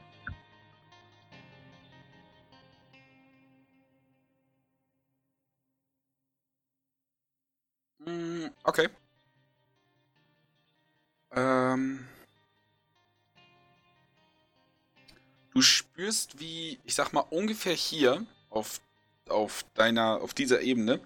[16.10, 18.80] Spürst, wie, ich sag mal, ungefähr hier auf,
[19.28, 21.00] auf deiner, auf dieser Ebene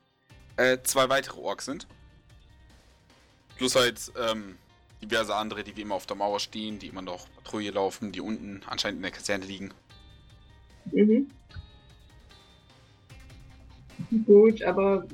[0.57, 1.87] äh, zwei weitere Orks sind.
[3.57, 4.57] Plus halt ähm,
[5.03, 8.21] diverse andere, die wie immer auf der Mauer stehen, die immer noch Patrouille laufen, die
[8.21, 9.73] unten anscheinend in der Kaserne liegen.
[10.93, 11.31] Mhm.
[14.27, 15.07] Gut, aber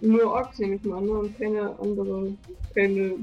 [0.00, 1.12] nur Orks nehme ich mal an ne?
[1.12, 2.32] und keine andere,
[2.74, 3.14] keine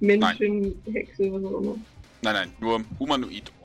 [0.00, 1.76] Menschen, Hexe, was auch immer.
[2.22, 3.57] Nein, nein, nur Humanoid-Ork.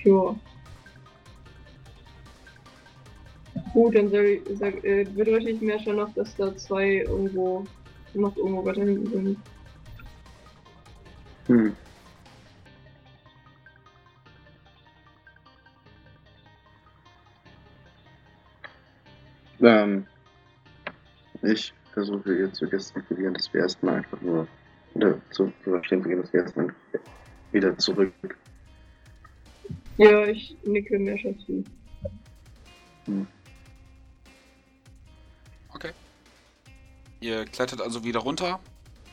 [0.00, 0.36] Що?
[3.74, 4.26] Gut, dann sag,
[4.58, 7.64] sag, äh, bedeutet mir schon noch, dass da zwei irgendwo
[8.14, 9.38] noch irgendwo weiter hinten sind.
[11.46, 11.76] Hm.
[19.62, 20.06] Ähm,
[21.42, 24.48] ich versuche ihr zu gestikulieren, dass wir erstmal einfach nur,
[24.94, 26.74] oder zu verstehen, dass wir erstmal
[27.52, 28.12] wieder zurück
[29.96, 31.64] ja, ich nicke Mescher zu.
[35.74, 35.92] Okay.
[37.20, 38.60] Ihr klettert also wieder runter,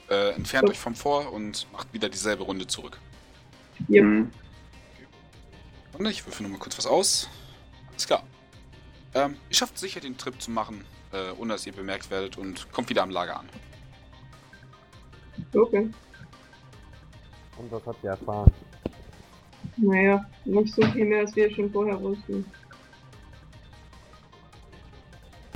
[0.10, 0.72] äh, entfernt So.
[0.72, 3.00] euch vom Vor und macht wieder dieselbe Runde zurück.
[3.90, 4.04] Yep.
[4.04, 4.32] Mhm.
[5.98, 7.30] Und ich würfel nur mal kurz was aus.
[7.90, 8.24] Alles klar.
[9.14, 12.72] Ähm, ihr schafft sicher den Trip zu machen, äh, ohne dass ihr bemerkt werdet und
[12.72, 13.50] kommt wieder am Lager an.
[15.54, 15.90] Okay.
[17.58, 18.52] Und was habt ihr erfahren?
[19.78, 22.46] Naja, nicht so viel mehr, als wir schon vorher wussten.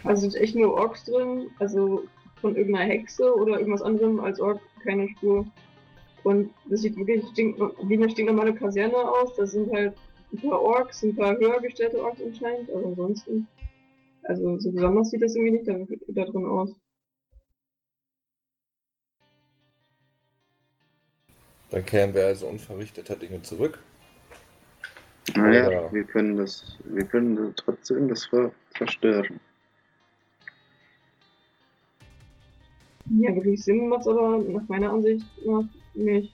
[0.04, 2.04] Also sind echt nur Orks drin, also
[2.40, 5.46] von irgendeiner Hexe oder irgendwas anderem als Ork keine Spur.
[6.24, 9.36] Und das sieht wirklich wie eine stinknormale Kaserne aus.
[9.36, 9.96] Da sind halt
[10.32, 13.48] ein paar Orks, ein paar höher gestellte Orks anscheinend, aber ansonsten.
[14.24, 15.76] Also so besonders sieht das irgendwie nicht da,
[16.10, 16.76] da drin aus.
[21.72, 23.80] Dann kehren wir also unverrichteter Dinge zurück.
[25.36, 25.94] Naja, Ja.
[25.94, 29.40] wir können das, wir können trotzdem das ver zerstören.
[33.20, 36.34] Ja, wirklich Sinn macht aber nach meiner Ansicht nach nicht.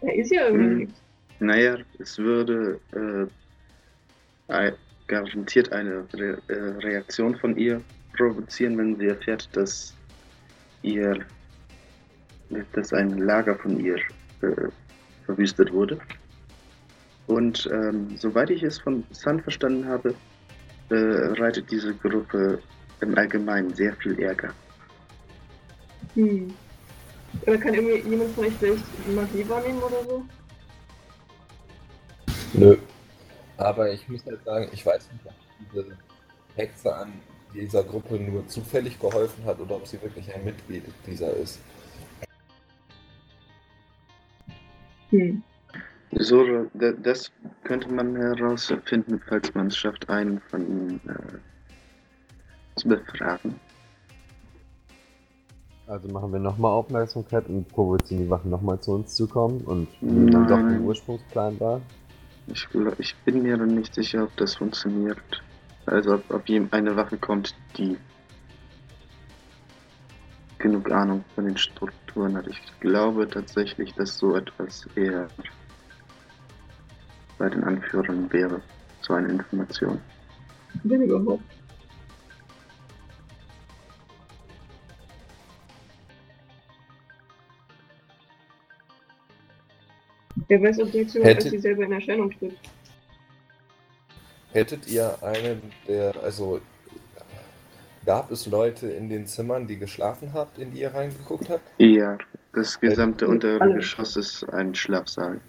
[0.00, 0.78] Da ist ja irgendwie Hm.
[0.78, 1.02] nichts.
[1.40, 4.72] Naja, es würde äh,
[5.06, 7.80] garantiert eine Re äh, Reaktion von ihr
[8.16, 9.94] provozieren, wenn sie erfährt, dass
[10.82, 11.24] ihr
[12.72, 13.96] dass ein Lager von ihr
[14.42, 14.68] äh,
[15.24, 15.98] verwüstet wurde.
[17.30, 20.16] Und ähm, soweit ich es von Sun verstanden habe,
[20.88, 20.94] äh,
[21.40, 22.58] reitet diese Gruppe
[23.00, 24.52] im Allgemeinen sehr viel Ärger.
[26.14, 26.52] Hm.
[27.46, 28.84] Oder kann irgendwie jemand von euch vielleicht
[29.14, 30.24] Magie wahrnehmen oder so?
[32.54, 32.76] Nö.
[33.58, 35.32] Aber ich muss halt sagen, ich weiß nicht, ob
[35.72, 35.96] diese
[36.56, 37.12] Hexe an
[37.54, 41.60] dieser Gruppe nur zufällig geholfen hat oder ob sie wirklich ein Mitglied dieser ist.
[45.10, 45.44] Hm.
[46.12, 47.30] So, da- das
[47.64, 53.54] könnte man herausfinden, falls man es schafft, einen von ihnen äh, zu befragen.
[55.86, 59.88] Also machen wir nochmal Aufmerksamkeit und provozieren die Wachen nochmal zu uns zu kommen und
[60.02, 60.84] nehmen dann doch den Nein.
[60.84, 61.80] Ursprungsplan wahr.
[62.46, 62.66] Ich,
[62.98, 65.18] ich bin mir nicht sicher, ob das funktioniert.
[65.86, 67.96] Also ob, ob eine Waffe kommt, die
[70.58, 72.46] genug Ahnung von den Strukturen hat.
[72.48, 75.28] Ich glaube tatsächlich, dass so etwas eher
[77.40, 78.60] bei den Anführern wäre,
[79.00, 79.98] so eine Information.
[80.84, 81.42] Wenn überhaupt.
[90.48, 92.56] Wer weiß, ob die Aktion Hätte- als sie selber in Erscheinung tritt.
[94.52, 96.60] Hättet ihr einen, der, also
[98.04, 101.62] gab es Leute in den Zimmern, die geschlafen habt, in die ihr reingeguckt habt?
[101.78, 102.18] Ja,
[102.52, 105.40] das gesamte untere Geschoss ist ein Schlafsaal.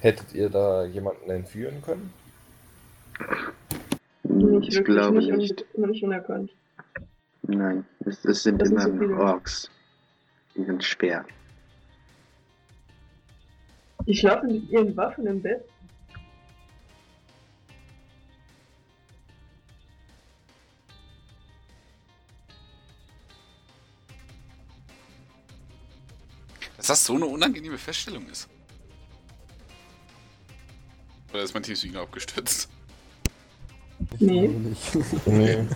[0.00, 2.12] Hättet ihr da jemanden entführen können?
[4.24, 5.64] Nicht Ich glaube nicht, nicht.
[5.74, 6.50] un- nicht unerkannt.
[7.42, 9.22] Nein, es, es sind Das sind immer so.
[9.22, 9.70] Orks.
[10.54, 11.24] Die sind schwer.
[14.06, 15.64] Die schlafen mit ihren Waffen im Bett.
[26.76, 28.48] Dass das so eine unangenehme Feststellung ist.
[31.36, 32.66] Oder ist mein Teamspeaker abgestürzt?
[34.18, 34.48] Nee.
[35.26, 35.66] Nee.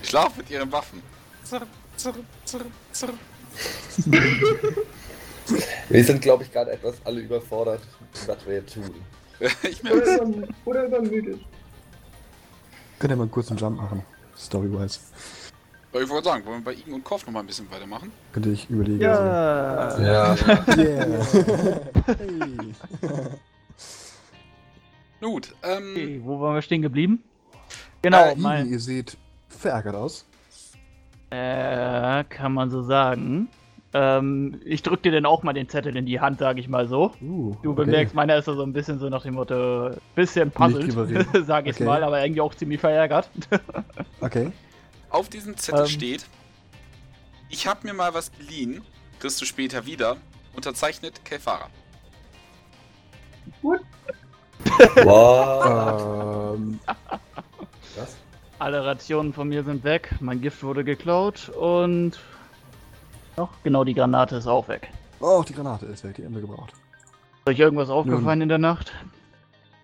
[0.00, 1.02] Ich schlafe mit ihren Waffen.
[1.44, 1.66] Zirr,
[1.98, 2.14] zirr,
[2.46, 3.12] zirr, zirr.
[5.90, 7.82] Wir sind, glaube ich, gerade etwas alle überfordert,
[8.26, 8.90] was wir jetzt tun.
[9.62, 11.40] ich Oder, über, oder übermüdet.
[12.98, 14.02] Könnt ihr mal kurz einen Jump machen?
[14.38, 15.00] Story-wise.
[15.92, 18.10] Ich wollte sagen, wollen wir bei Igen und Kopf noch mal ein bisschen weitermachen?
[18.32, 19.02] Könnte ich überlegen.
[19.02, 20.00] Ja.
[20.00, 20.36] Ja.
[20.78, 21.16] Yeah.
[22.06, 22.74] hey.
[25.20, 27.22] Nun gut, ähm, Okay, wo waren wir stehen geblieben?
[28.02, 29.16] Genau, Äh, mein, ihr seht
[29.48, 30.24] verärgert aus.
[31.30, 33.48] äh, kann man so sagen.
[33.92, 36.86] Ähm, ich drück dir dann auch mal den Zettel in die Hand, sage ich mal
[36.88, 37.12] so.
[37.20, 37.84] Uh, Du okay.
[37.84, 41.74] bemerkst, meiner ist so ein bisschen so nach dem Motto, bisschen puzzled, drüber sag ich
[41.74, 41.84] Okay.
[41.84, 43.28] mal, aber irgendwie auch ziemlich verärgert.
[44.20, 44.52] Okay.
[45.10, 45.86] auf diesem Zettel Ähm.
[45.88, 46.24] steht,
[47.48, 48.82] ich habe mir mal was geliehen,
[49.18, 50.16] kriegst du später wieder,
[50.54, 51.68] unterzeichnet Kelfara.
[55.04, 56.54] Wow.
[56.56, 56.80] Ähm,
[57.96, 58.16] Was?
[58.58, 62.18] Alle Rationen von mir sind weg, mein Gift wurde geklaut und
[63.36, 64.90] noch genau die Granate ist auch weg.
[65.20, 66.72] oh, die Granate ist weg, die haben wir gebraucht.
[66.72, 68.92] Ist euch irgendwas aufgefallen in der Nacht?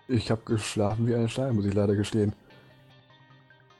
[0.07, 2.33] Ich habe geschlafen wie ein Stein, muss ich leider gestehen.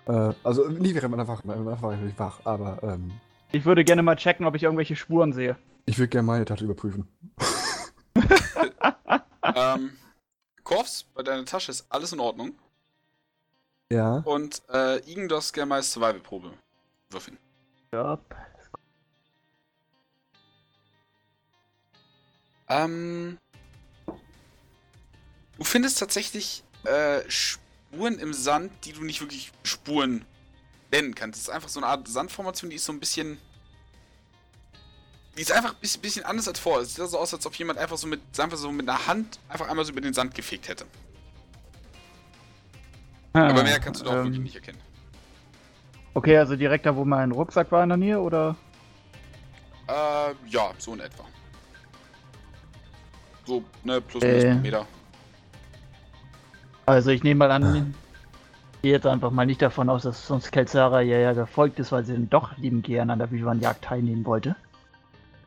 [0.08, 3.12] Äh, also nie während meiner Wache, meiner Wache war ich nicht wach, aber ähm,
[3.52, 5.56] Ich würde gerne mal checken, ob ich irgendwelche Spuren sehe.
[5.86, 7.08] ich würde gerne meine Tasche überprüfen.
[9.56, 9.92] ähm,
[10.68, 12.54] Korfs, bei deiner Tasche ist alles in Ordnung.
[13.90, 14.18] Ja.
[14.26, 16.52] Und äh, Igen, du hast gerne mal Survival-Probe
[17.10, 17.38] würfeln.
[17.94, 18.20] Ja.
[22.68, 23.38] Ähm,
[25.58, 30.26] du findest tatsächlich äh, Spuren im Sand, die du nicht wirklich Spuren
[30.92, 31.40] nennen kannst.
[31.40, 33.40] Es ist einfach so eine Art Sandformation, die ist so ein bisschen.
[35.38, 36.82] Die ist einfach ein bisschen, bisschen anders als vorher.
[36.82, 39.40] Es sieht so aus, als ob jemand einfach so mit, einfach so mit einer Hand
[39.50, 40.86] einfach einmal so über den Sand gefegt hätte.
[43.34, 44.80] Aber mehr kannst du da auch wirklich ähm, nicht erkennen.
[46.16, 48.56] Okay, also direkt da, wo mein Rucksack war in der Nähe, oder?
[49.88, 51.24] Äh, ja, so in etwa.
[53.46, 54.56] So, ne, plus minus Äh.
[54.56, 54.88] Meter.
[56.88, 57.94] Also ich nehme mal an,
[58.78, 61.92] ich gehe jetzt einfach mal nicht davon aus, dass uns Kelzara ja, ja gefolgt ist,
[61.92, 64.56] weil sie dann doch lieben gern an der Vivan-Jagd teilnehmen wollte.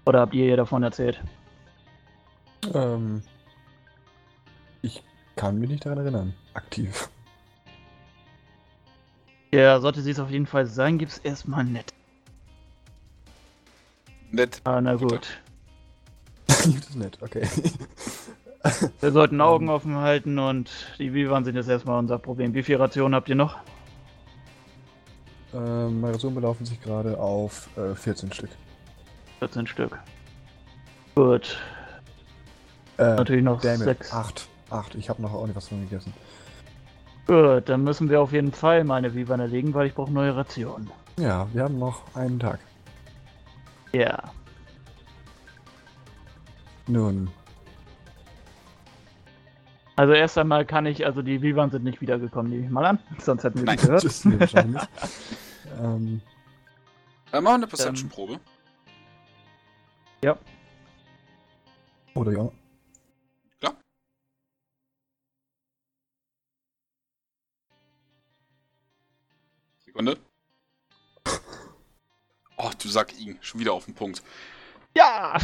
[0.05, 1.21] Oder habt ihr ihr davon erzählt?
[2.75, 3.23] Ähm,
[4.83, 5.03] ich
[5.37, 6.35] kann mich nicht daran erinnern.
[6.55, 7.09] Aktiv.
[9.53, 11.93] Ja, sollte sie es auf jeden Fall sein, gibt's erstmal nett.
[14.31, 14.61] Nett.
[14.65, 15.41] Ah, na gut.
[16.47, 17.49] das ist nett, okay.
[19.01, 22.55] Wir sollten Augen offen halten und die Vivan sind jetzt erstmal unser Problem.
[22.55, 23.57] Wie viel Rationen habt ihr noch?
[25.55, 28.51] ähm, meine Rationen belaufen sich gerade auf äh, 14 Stück.
[29.41, 29.99] 14 Stück.
[31.17, 31.59] Gut.
[32.99, 33.81] Äh, Natürlich noch Damn it.
[33.81, 34.13] sechs.
[34.13, 34.49] Acht.
[34.71, 34.95] Acht.
[34.95, 36.13] Ich habe noch auch nicht was von gegessen.
[37.27, 40.91] Gut, dann müssen wir auf jeden Fall meine Vivan erlegen, weil ich brauche neue Rationen.
[41.19, 42.61] Ja, wir haben noch einen Tag.
[43.93, 44.23] Ja.
[46.87, 47.31] Nun,
[50.01, 52.99] Also erst einmal kann ich, also die Vivan sind nicht wiedergekommen, nehme ich mal an.
[53.19, 53.77] Sonst hätten wir Nein.
[53.77, 54.03] die gehört.
[54.05, 54.25] das
[55.79, 56.23] ähm,
[57.33, 58.41] Äh, machen wir eine Perception-Probe.
[62.15, 62.51] Oder ja.
[69.85, 70.19] Sekunde.
[72.57, 74.23] Oh, du sag ihn, schon wieder auf den Punkt.
[74.95, 75.39] Ja!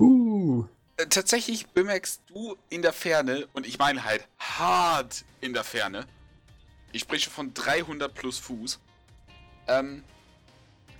[0.00, 0.66] Uh,
[0.98, 6.04] Äh, tatsächlich bemerkst du in der Ferne, und ich meine halt hart in der Ferne,
[6.90, 8.80] ich spreche von 300 plus Fuß,
[9.68, 10.02] ähm,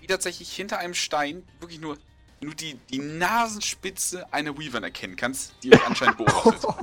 [0.01, 1.99] wie tatsächlich hinter einem Stein wirklich nur,
[2.41, 6.65] nur die, die Nasenspitze einer Weavern erkennen kannst, die euch anscheinend beobachtet.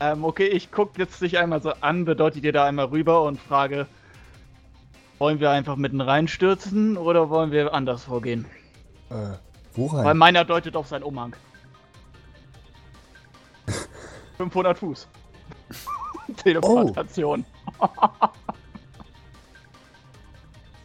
[0.00, 3.40] Ähm, okay, ich gucke jetzt dich einmal so an, bedeutet ihr da einmal rüber und
[3.40, 3.86] frage,
[5.20, 8.44] wollen wir einfach mitten reinstürzen oder wollen wir anders vorgehen?
[9.10, 9.38] äh,
[9.72, 10.18] wo Weil rein?
[10.18, 11.36] meiner deutet auf seinen Umhang.
[14.36, 15.06] 500 Fuß.
[16.36, 17.44] Teleportation.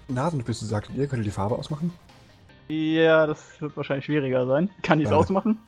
[0.07, 1.91] Nasenspitze sagtet ihr, könnt ihr die Farbe ausmachen?
[2.69, 4.69] Ja, das wird wahrscheinlich schwieriger sein.
[4.83, 5.17] Kann ich es Ja.
[5.17, 5.59] ausmachen?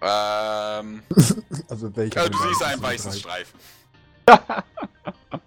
[0.00, 1.02] ähm,
[1.68, 2.16] Also welche?
[2.16, 3.12] ja, von du siehst einen weißen?
[3.12, 3.58] Streifen.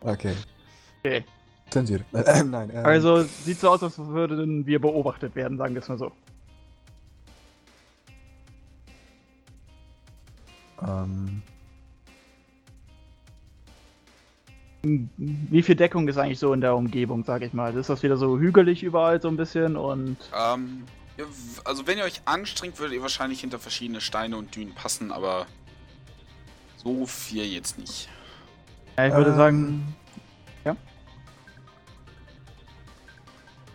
[0.02, 0.34] Okay.
[1.04, 1.24] Okay.
[1.70, 2.04] Zensiert.
[2.14, 5.88] Äh, nein, ähm, Also sieht so aus, als würden wir beobachtet werden, sagen wir es
[5.88, 6.12] mal so.
[10.82, 11.42] Ähm,
[14.84, 17.76] Wie viel Deckung ist eigentlich so in der Umgebung, sag ich mal?
[17.76, 20.84] Ist das wieder so hügelig überall so ein bisschen und Ähm,
[21.18, 21.26] ja,
[21.66, 25.48] also wenn ihr euch anstrengt, würdet ihr wahrscheinlich hinter verschiedene Steine und Dünen passen, aber
[26.78, 28.08] so viel jetzt nicht.
[28.98, 29.96] ja, ich würde ähm, sagen,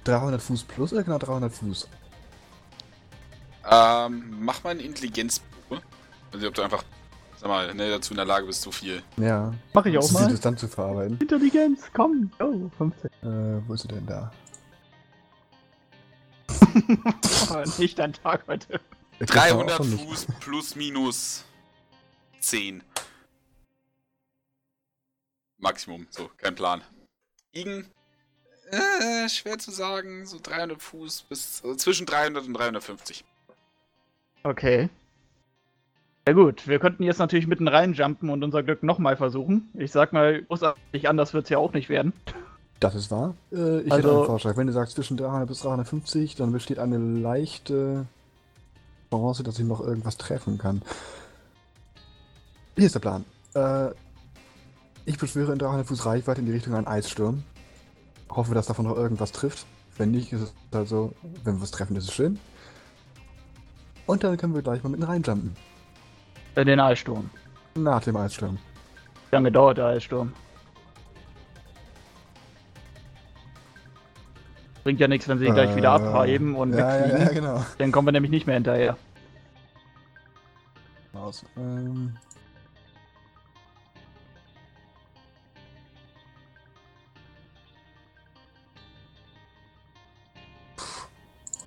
[0.05, 1.89] 300 Fuß plus oder genau 300 Fuß?
[3.71, 5.83] Ähm, mach mal eine Intelligenzprobe.
[6.33, 6.85] Also ob du einfach,
[7.43, 9.03] sag mal, ne, dazu in der Lage bist, so viel.
[9.17, 9.53] Ja.
[9.73, 10.29] Mach ich auch die mal.
[10.29, 11.19] Distanz zu verarbeiten.
[11.21, 13.11] Intelligenz, komm, oh, 15.
[13.11, 14.33] Äh, wo ist sie denn da?
[17.51, 18.81] Aber nicht dein Tag heute.
[19.19, 20.09] Ich glaub, das war auch 300 schon nicht.
[20.09, 21.45] Fuß plus minus
[22.41, 22.83] 10.
[25.59, 26.83] Maximum, so, kein Plan.
[27.53, 27.87] Igen,
[28.71, 33.25] äh, schwer zu sagen, so 300 Fuß bis, also zwischen 300 und 350.
[34.45, 34.89] Okay.
[36.27, 39.71] Ja gut, wir könnten jetzt natürlich mitten reinjumpen und unser Glück nochmal versuchen.
[39.75, 42.13] Ich sag mal, großartig anders wird's ja auch nicht werden.
[42.79, 43.35] Das ist wahr.
[43.53, 44.57] Äh, ich hätte Also- einen Vorschlag.
[44.57, 48.07] Wenn du sagst zwischen 300 bis 350, dann besteht eine leichte
[49.11, 50.83] Chance, dass ich noch irgendwas treffen kann.
[52.77, 53.25] Hier ist der Plan.
[53.55, 53.91] Äh,
[55.05, 57.43] ich beschwöre in 300 Fuß Reichweite in die Richtung einen Eissturm.
[58.31, 59.67] Hoffe, dass davon noch irgendwas trifft.
[59.99, 61.13] Wenn nicht, ist es halt so,
[61.45, 62.39] wenn wir was treffen, ist es schön.
[64.07, 65.55] Und dann können wir gleich mal mitten reinjumpen.
[66.55, 67.31] In den Eissturm.
[67.75, 68.59] Nach dem Eissturm.
[69.31, 70.33] Wie lange dauert der Eissturm?
[74.85, 77.27] Bringt ja nichts, wenn sie ihn gleich wieder Äh, abheben und ja, ja, wegfliegen.
[77.27, 77.65] ja, genau.
[77.79, 78.97] Dann kommen wir nämlich nicht mehr hinterher.
[81.15, 81.45] Aus.
[81.57, 82.17] Ähm.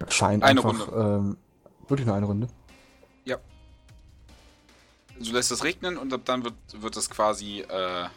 [0.09, 1.38] Scheint Eine einfach ähm,
[1.88, 2.47] wirklich nur eine Runde.
[5.19, 8.08] Du lässt es regnen und ab dann wird, wird es quasi, äh.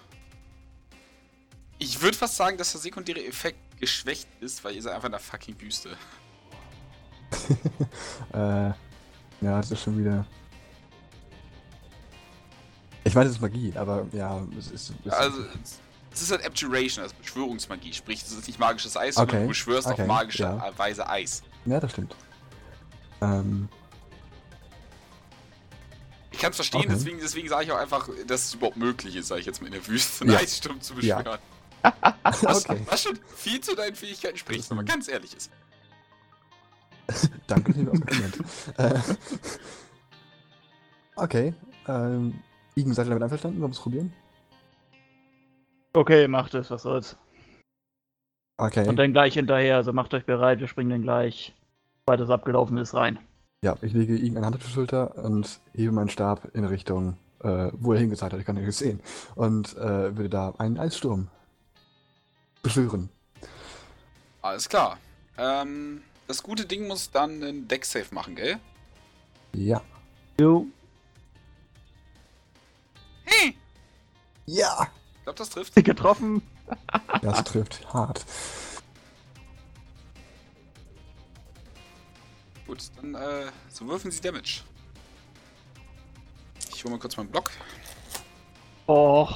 [1.78, 5.12] Ich würde fast sagen, dass der sekundäre Effekt geschwächt ist, weil ihr seid einfach in
[5.12, 5.96] der fucking Wüste.
[8.32, 8.74] äh, ja,
[9.40, 10.26] das ist schon wieder.
[13.04, 14.92] Ich meine, das ist Magie, aber ja, es ist.
[15.04, 15.78] Es Also, es-
[16.10, 17.92] es ist halt Abjuration, also Beschwörungsmagie.
[17.92, 20.72] Sprich, es ist nicht magisches Eis, sondern Okay, du beschwörst okay, auf magische ja.
[20.76, 21.42] Weise Eis.
[21.64, 22.16] ja, das stimmt.
[23.20, 23.68] Ähm,
[26.30, 26.88] Ich kann es verstehen, Okay.
[26.90, 29.66] deswegen, deswegen sage ich auch einfach, dass es überhaupt möglich ist, sage ich jetzt mal
[29.68, 30.38] in der Wüste, einen Ja.
[30.40, 31.16] Eissturm zu Ja.
[31.22, 31.38] beschwören.
[32.42, 32.82] Was, okay.
[32.86, 35.50] was schon viel zu deinen Fähigkeiten spricht, wenn man ganz ehrlich ist.
[37.46, 38.38] Danke für das Kompliment.
[38.76, 39.00] äh,
[41.16, 41.54] okay.
[41.86, 42.40] Ähm,
[42.74, 43.60] Igen, seid ihr damit einverstanden?
[43.60, 44.12] Wollen wir es probieren?
[45.94, 47.16] Okay, macht es, was soll's.
[48.56, 48.86] Okay.
[48.88, 51.54] Und dann gleich hinterher, also macht euch bereit, wir springen dann gleich,
[52.00, 53.18] sobald es abgelaufen ist, rein.
[53.64, 57.16] Ja, ich lege Igen eine Hand auf die Schulter und hebe meinen Stab in Richtung,
[57.42, 59.00] äh, wo er hingezeigt hat, ich kann ihn nicht sehen.
[59.34, 61.28] Und äh, würde da einen Eissturm
[62.62, 63.08] beschwören.
[64.42, 64.98] Alles klar.
[65.36, 68.58] Ähm, das gute Ding muss dann einen Deck-Safe machen, gell?
[69.54, 69.82] Ja.
[70.40, 70.66] Jo.
[73.24, 73.56] Hey!
[74.46, 74.86] Ja!
[75.16, 75.74] Ich glaube, das trifft.
[75.74, 76.42] Getroffen.
[77.22, 78.24] Das trifft hart.
[82.68, 84.60] Gut, dann äh, so würfen sie Damage.
[86.74, 87.50] Ich hole mal kurz meinen Block.
[88.86, 89.26] Oh.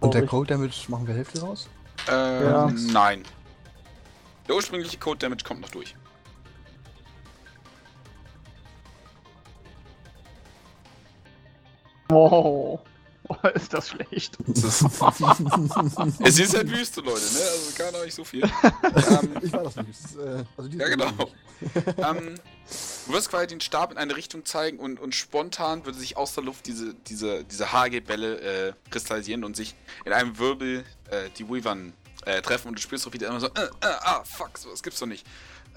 [0.00, 0.26] Und der.
[0.26, 1.68] Cold Damage machen wir Hälfte raus?
[2.08, 2.70] Ähm, Ja.
[2.92, 3.22] nein.
[4.48, 5.94] Der ursprüngliche Code Damage kommt noch durch.
[12.10, 12.80] Oh.
[13.28, 13.48] Oh.
[13.54, 14.38] Ist das schlecht.
[14.48, 14.92] Es ist,
[16.20, 17.40] es ist halt Wüste, Leute, ne?
[17.40, 18.42] Also kann auch nicht so viel.
[18.42, 19.98] ähm, ich war das nicht.
[20.16, 21.06] Äh, also ja, genau.
[21.98, 22.34] ähm,
[23.06, 26.34] du wirst quasi den Stab in eine Richtung zeigen und, und spontan würde sich aus
[26.34, 29.74] der Luft diese, diese, diese HG-Bälle äh, kristallisieren und sich
[30.04, 31.92] in einem Wirbel äh, die Weavern
[32.24, 34.82] äh, treffen und du spürst auch wieder immer so, äh, äh, ah, fuck, so, das
[34.82, 35.26] gibt's doch nicht.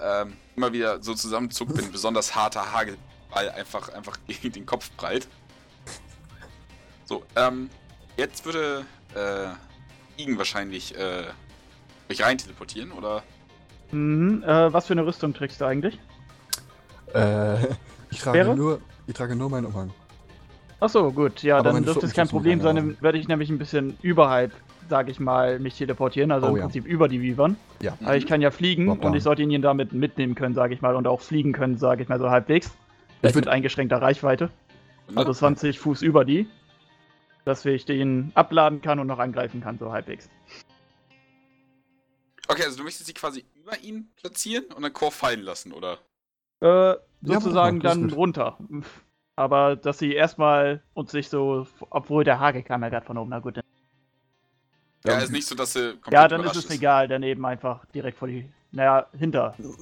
[0.00, 4.90] Ähm, immer wieder so zusammenzuckt, wenn ein besonders harter Hagelball einfach, einfach gegen den Kopf
[4.96, 5.28] prallt.
[7.04, 7.68] So, ähm,
[8.16, 11.24] jetzt würde äh, Igen wahrscheinlich äh,
[12.08, 13.22] mich rein teleportieren, oder?
[13.90, 14.42] Mhm.
[14.44, 15.98] Äh, was für eine Rüstung trägst du eigentlich?
[17.14, 17.56] Äh,
[18.10, 18.56] ich, trage Wäre?
[18.56, 19.90] nur, ich trage nur meinen Umhang.
[20.80, 23.58] Achso, gut, ja, Aber dann dürfte es kein Problem sein, dann werde ich nämlich ein
[23.58, 24.50] bisschen überhalb,
[24.88, 26.62] sage ich mal, mich teleportieren, also Oh im ja.
[26.64, 27.56] Prinzip über die Vivern.
[27.80, 27.96] Ja.
[28.02, 29.06] Aber ich kann ja fliegen Hoppa.
[29.06, 32.02] und ich sollte ihn damit mitnehmen können, sage ich mal, und auch fliegen können, sage
[32.02, 32.72] ich mal, so halbwegs.
[33.20, 34.50] Vielleicht würd- mit eingeschränkter Reichweite,
[35.08, 35.16] Ne?
[35.18, 36.48] also 20 Fuß über die,
[37.44, 40.28] dass ich den abladen kann und noch angreifen kann, so halbwegs.
[42.48, 45.98] Okay, also du möchtest sie quasi über ihn platzieren und dann Core fallen lassen, oder?
[46.60, 48.16] Äh, sozusagen ist dann gut.
[48.16, 48.58] runter.
[49.36, 53.30] Aber dass sie erstmal und sich so, obwohl der Hagel kam ja gerade von oben,
[53.30, 53.56] na gut.
[53.56, 53.64] Dann,
[55.04, 58.18] Ja, ist nicht so, dass sie komplett ja, dann ist es egal, daneben einfach direkt
[58.18, 59.74] vor die, naja, hinter so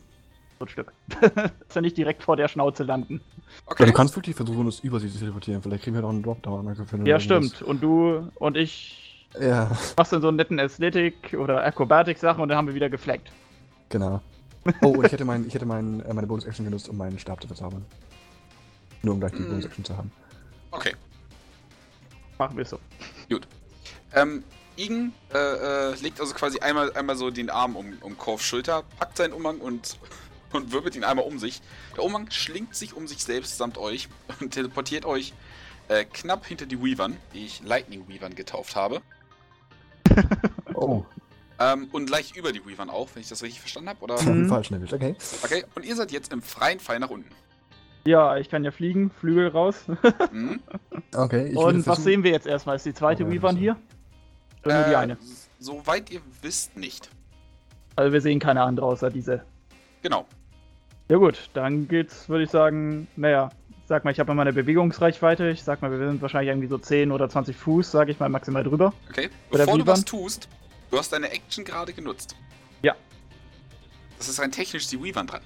[0.61, 0.93] ein Stück.
[1.21, 3.21] dass wir nicht direkt vor der Schnauze landen.
[3.67, 3.87] Ja, Okay.
[3.87, 5.63] du kannst wirklich versuchen, es über sie zu teleportieren.
[5.63, 6.77] Vielleicht kriegen wir noch einen Dropdown.
[7.05, 7.63] Ja, stimmt.
[7.63, 12.59] Und du und ich Ja, machst dann so einen netten Athletic- oder Acrobatic-Sachen und dann
[12.59, 13.31] haben wir wieder gefleckt.
[13.89, 14.21] genau.
[14.83, 17.41] Oh, und ich hätte, mein, ich hätte mein, äh, meine Bonus-Action genutzt, um meinen Stab
[17.41, 17.83] zu verzaubern.
[19.03, 19.49] Nur um gleich die Mm.
[19.49, 20.13] Bonus-Action zu haben.
[20.71, 20.95] Okay.
[22.39, 22.79] Machen wir es so.
[24.13, 24.45] Ähm,
[24.77, 25.39] Igen äh,
[25.93, 29.33] äh, legt also quasi einmal, einmal so den Arm um, um Korfs Schulter, packt seinen
[29.33, 29.97] Umhang und,
[30.53, 31.61] und wirbelt ihn einmal um sich.
[31.97, 34.09] Der Umhang schlingt sich um sich selbst samt euch
[34.41, 35.33] und teleportiert euch
[35.89, 39.01] äh, knapp hinter die Weavern, die ich Lightning Weavern getauft habe.
[40.75, 41.05] Oh,
[41.59, 44.15] Ähm, und leicht über die Weavern auch, wenn ich das richtig verstanden habe, oder?
[44.15, 44.43] ich habe Mhm.
[44.45, 44.95] den falschen erwischt.
[44.95, 45.15] Okay.
[45.43, 47.29] Okay, und ihr seid jetzt im freien Fall nach unten.
[48.07, 49.85] Ja, ich kann ja fliegen, Flügel raus.
[50.33, 50.61] Mhm.
[51.15, 52.77] Okay, ich und was sehen wir jetzt erstmal?
[52.77, 53.77] Ist die zweite Oh, ja, Weavern hier?
[54.65, 55.19] Oder nur die Äh, eine?
[55.59, 57.11] Soweit ihr wisst, nicht.
[57.97, 59.45] Also wir sehen keine andere außer diese.
[60.03, 60.25] Genau.
[61.11, 63.51] Ja gut, dann geht's, würde ich sagen, naja,
[63.89, 65.51] sag mal, ich habe ja meine Bewegungsreichweite.
[65.51, 68.29] Ich sag mal, wir sind wahrscheinlich irgendwie so 10 oder 20 Fuß, sag ich mal,
[68.29, 68.93] maximal drüber.
[69.11, 69.29] Okay.
[69.51, 70.49] Oder Bevor du was tust,
[70.89, 72.37] du hast deine Action gerade genutzt.
[72.83, 72.95] Ja.
[74.19, 75.41] Das ist rein technisch die Weavern dran.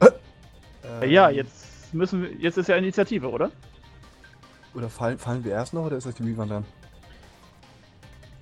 [0.00, 3.50] Ähm, ja, jetzt müssen wir, jetzt ist ja Initiative, oder?
[4.74, 6.64] Oder fallen, fallen wir erst noch oder ist das die Weavern dann?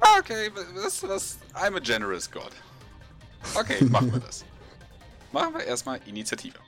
[0.01, 1.39] Ah, Okay, weißt du was?
[1.55, 2.51] I'm a generous God.
[3.55, 4.45] Okay, machen wir das.
[5.33, 6.59] Machen wir erstmal Initiative.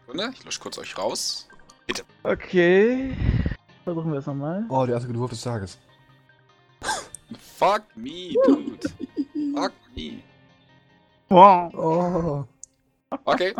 [0.00, 1.48] Sekunde, ich lösche kurz euch raus.
[2.22, 3.16] Okay.
[3.84, 4.66] Versuchen wir es nochmal.
[4.68, 5.78] Oh, der erste Wurf des Tages.
[7.58, 8.88] Fuck me, dude.
[9.54, 10.22] Fuck me.
[11.28, 11.74] Wow.
[11.74, 12.44] Oh.
[13.24, 13.54] Okay.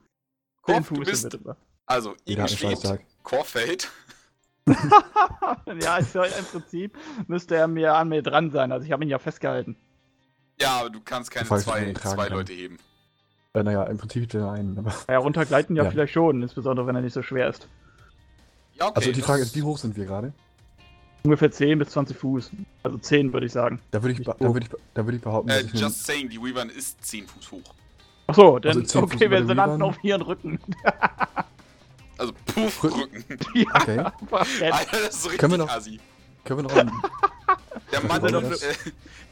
[0.62, 1.30] Korf, du bist.
[1.30, 1.56] bitte.
[1.86, 2.14] Also,
[2.46, 3.04] steht, Tag.
[3.22, 3.90] Korf fällt.
[4.66, 8.72] ja, ich soll im Prinzip müsste er mir an mir dran sein.
[8.72, 9.76] Also ich habe ihn ja festgehalten.
[10.58, 12.28] Ja, aber du kannst keine zwei, zwei.
[12.28, 12.78] Leute heben.
[13.54, 14.76] Äh, naja, im Prinzip der einen.
[14.78, 15.90] Aber Ja, runtergleiten ja, Ja.
[15.90, 17.68] vielleicht schon, insbesondere wenn er nicht so schwer ist.
[18.74, 18.92] Ja, okay.
[18.96, 20.32] also die Frage ist, wie hoch sind wir gerade?
[21.22, 22.50] Ungefähr 10 bis 20 Fuß.
[22.82, 23.80] Also 10 würde ich sagen.
[23.92, 26.04] Da würde ich, da würde ich, be- da würde ich behaupten, Äh, dass ich just
[26.04, 27.74] saying, die Weavern ist 10 Fuß hoch.
[28.26, 30.58] Achso, dann Also 10 Fuß okay, wir sind landen auf ihren Rücken.
[32.16, 33.24] Also, puff, Rücken.
[33.54, 33.98] Ja, Okay.
[34.70, 35.98] Alter, das ist so richtig Können wir noch- assi.
[36.44, 36.92] Können wir noch einen,
[38.00, 38.74] Der Mantel, äh,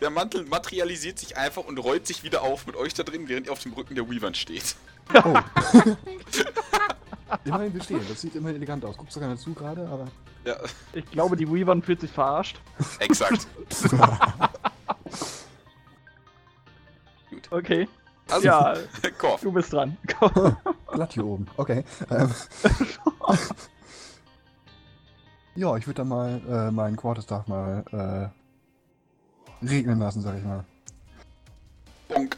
[0.01, 3.47] der Mantel materialisiert sich einfach und rollt sich wieder auf mit euch da drin, während
[3.47, 4.77] ihr auf dem Rücken der Weavern steht.
[5.15, 5.35] Oh.
[7.45, 8.01] immerhin wir stehen.
[8.09, 8.97] Das sieht immerhin elegant aus.
[8.97, 10.07] Guckst du keiner zu gerade, aber.
[10.45, 10.57] Ja,
[10.93, 12.61] Ich glaube, die Weavern fühlt sich verarscht.
[12.99, 13.47] exakt.
[17.51, 17.87] Okay.
[18.31, 18.75] Also, Ja,
[19.19, 19.41] Korf.
[19.43, 19.97] du bist dran.
[20.93, 21.47] Glatt hier oben.
[21.59, 21.85] Okay.
[22.11, 22.31] Ähm.
[25.57, 27.85] ja, ich würde dann mal äh, meinen Quarterstaff mal
[28.33, 28.42] äh,
[29.63, 30.65] regnen lassen, sag ich mal.
[32.09, 32.37] Bonk.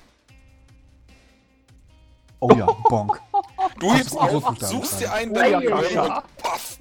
[2.41, 3.21] Oh ja, bonk.
[3.81, 6.03] Du hebst auf, suchst dir einen Oh, deiner ja, Knöchel ja.
[6.19, 6.79] und paff,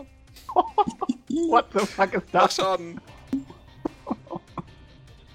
[1.49, 2.55] What the fuck ist mach das?
[2.55, 3.01] Schaden.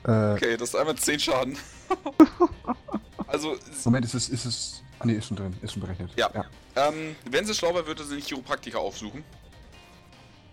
[0.04, 1.58] Äh, Okay, das ist einmal 10 Schaden.
[3.26, 4.82] also, Moment, ist es, ist es.
[5.00, 6.10] Ah nee, ist schon drin, ist schon berechnet.
[6.16, 6.30] Ja.
[6.76, 9.24] ähm, wenn sie schlau wäre, würde sie einen Chiropraktiker aufsuchen.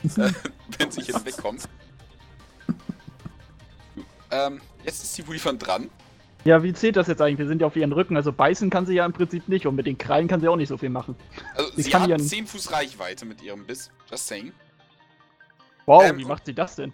[0.03, 0.31] äh,
[0.77, 1.67] wenn sie hier wegkommt.
[4.31, 5.89] Ähm, jetzt ist die Weavern dran.
[6.43, 7.39] Ja, wie zählt das jetzt eigentlich?
[7.39, 9.75] Wir sind ja auf ihren Rücken, also beißen kann sie ja im Prinzip nicht und
[9.75, 11.15] mit den Krallen kann sie auch nicht so viel machen.
[11.55, 13.89] Also, Sie sie kann hat ja- 10 Fuß Reichweite mit ihrem Biss.
[14.11, 14.51] Just saying.
[15.87, 16.93] Wow, Ähm, wie macht sie das denn?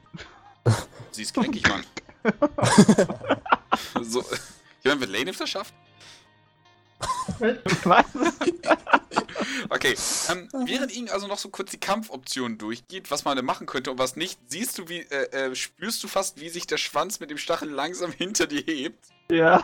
[1.11, 1.83] Sie ist gelenkig, Mann.
[4.01, 5.73] so, ich meine, wenn Lane das schafft.
[7.83, 8.05] Was?
[9.69, 9.95] Okay,
[10.29, 13.91] ähm, während Ihnen also noch so kurz die Kampfoptionen durchgeht, was man denn machen könnte
[13.91, 17.19] und was nicht, siehst du, wie, äh, äh, spürst du fast, wie sich der Schwanz
[17.19, 19.05] mit dem Stachel langsam hinter dir hebt.
[19.29, 19.63] ja.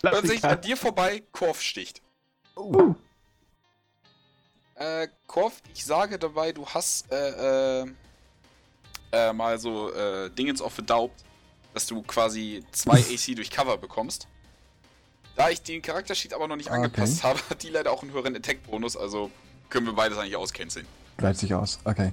[0.00, 2.02] Plötzlich an dir vorbei, Korf sticht.
[2.54, 2.94] oh.
[4.74, 7.86] Äh, Korf, ich sage dabei, du hast, äh, äh,
[9.12, 11.24] äh, mal so, äh, Dingens auf verdaubt,
[11.72, 14.28] dass du quasi zwei AC durch Cover bekommst.
[15.36, 18.12] Da ich den Charaktersheet aber noch nicht Ah, angepasst habe, hat die leider auch einen
[18.12, 19.30] höheren Attack-Bonus, also
[19.68, 20.86] können wir beides eigentlich auscanceln.
[21.18, 21.78] Gleicht sich aus.
[21.84, 22.12] Okay.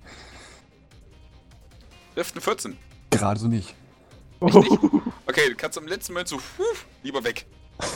[2.15, 2.77] Trifft eine 14.
[3.09, 3.73] Gerade so nicht.
[5.25, 6.63] Okay, du kannst am letzten Moment so, huh,
[7.01, 7.45] lieber weg.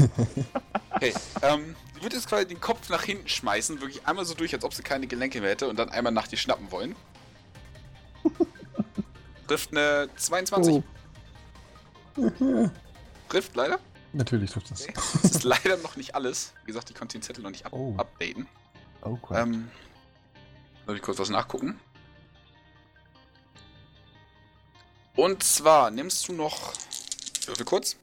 [0.92, 4.52] Okay, ähm, die wird jetzt quasi den Kopf nach hinten schmeißen, wirklich einmal so durch,
[4.56, 6.96] als ob sie keine Gelenke mehr hätte und dann einmal nach dir schnappen wollen.
[9.48, 10.82] Trifft eine 22.
[12.16, 12.70] Oh.
[13.30, 13.78] Trifft leider.
[14.14, 14.84] Natürlich trifft es.
[14.84, 14.94] Okay.
[14.96, 16.54] Das ist leider noch nicht alles.
[16.64, 17.94] Wie gesagt, ich konnte den Zettel noch nicht up Oh.
[17.98, 18.48] updaten.
[19.02, 19.46] Oh, crap.
[19.48, 19.70] Ähm,
[20.86, 21.80] soll ich kurz was nachgucken?
[25.16, 26.74] Und zwar nimmst du noch.
[27.46, 27.96] Würfel kurz.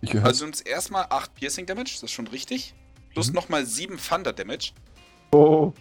[0.00, 0.26] ich gehört.
[0.28, 2.74] Also nimmst erstmal 8 Piercing Damage, das ist schon richtig.
[3.12, 3.34] Plus Mhm.
[3.34, 4.72] nochmal 7 Thunder Damage.
[5.32, 5.72] Oh.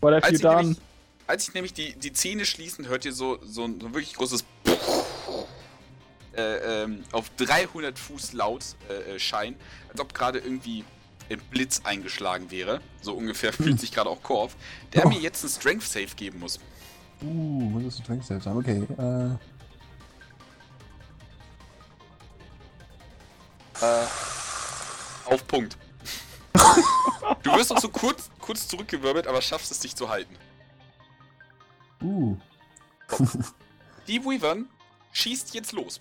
[0.00, 0.56] What have Als you ich, done?
[0.62, 0.78] nämlich,
[1.26, 4.14] als ich nämlich die, die Zähne schließen, hört ihr so, so ein so ein wirklich
[4.14, 4.44] großes
[6.36, 9.56] äh, ähm, auf 300 Fuß laut äh, äh, Schein,
[9.90, 10.84] als ob gerade irgendwie
[11.30, 12.80] ein Blitz eingeschlagen wäre.
[13.00, 14.56] So ungefähr fühlt sich gerade auch Korf,
[14.92, 15.08] der Oh.
[15.08, 16.58] mir jetzt einen Strength Save geben muss.
[17.22, 18.56] Uh, muss es ein Strength Save sein.
[18.56, 18.86] Okay.
[18.98, 19.36] Äh,
[23.80, 24.06] Äh,
[25.24, 25.76] auf Punkt.
[27.42, 30.36] du wirst auch so kurz, kurz zurückgewirbelt, aber schaffst es dich zu halten.
[32.02, 32.36] uh.
[34.06, 34.68] Die Weavern
[35.12, 36.00] schießt jetzt los.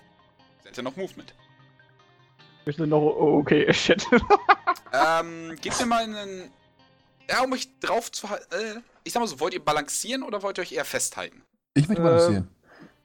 [0.78, 1.34] Ja noch Movement.
[2.66, 3.02] Wir sind noch.
[3.02, 4.06] Oh, okay, shit.
[4.94, 6.52] Ähm, gebt mir mal einen.
[7.30, 8.46] Ja, um euch drauf zu halten.
[8.54, 11.42] Äh, ich sag mal so, wollt ihr balancieren oder wollt ihr euch eher festhalten?
[11.74, 12.48] Ich möchte Äh, balancieren.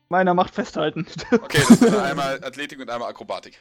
[0.09, 1.07] Meiner macht festhalten.
[1.33, 3.59] Okay, das ist einmal Athletik und einmal Akrobatik.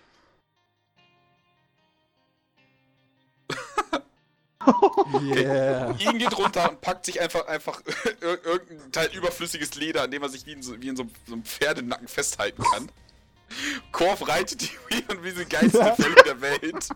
[5.21, 5.91] Yeah.
[5.99, 7.81] Ihn geht runter und packt sich einfach, einfach
[8.21, 11.05] ir irgendein Teil überflüssiges Leder, an dem er sich wie in so, wie in so,
[11.27, 12.91] so einem Pferdenacken festhalten kann.
[13.91, 16.89] Korf reitet die Weavern wie die geilsten Fälle der Welt.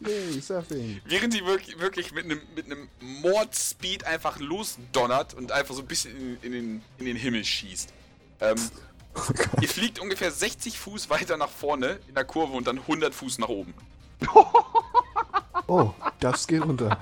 [0.00, 1.00] Yay, Surfing.
[1.04, 5.86] Während sie wirklich, wirklich mit einem mit einem Mordspeed einfach losdonnert und einfach so ein
[5.86, 7.92] bisschen in, in, den, in den Himmel schießt.
[8.40, 8.56] Ähm,
[9.18, 9.60] Oh.
[9.60, 13.38] Ihr fliegt ungefähr 60 Fuß weiter nach vorne in der Kurve und dann 100 Fuß
[13.38, 13.74] nach oben.
[15.66, 16.98] Oh, das geht runter.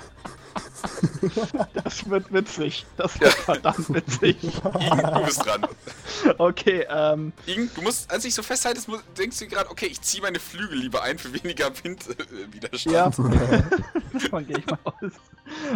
[1.84, 2.86] Das wird witzig.
[2.96, 4.36] Das wird verdammt witzig.
[4.42, 5.66] Igen, du bist dran.
[6.38, 10.00] Okay, ähm, Igen, du musst, als ich so festhaltest, mu- denkst du gerade, okay, ich
[10.00, 12.94] ziehe meine Flügel lieber ein für weniger Windwiderstand.
[12.94, 13.10] ja.
[14.12, 15.12] Davon gehe ich mal aus.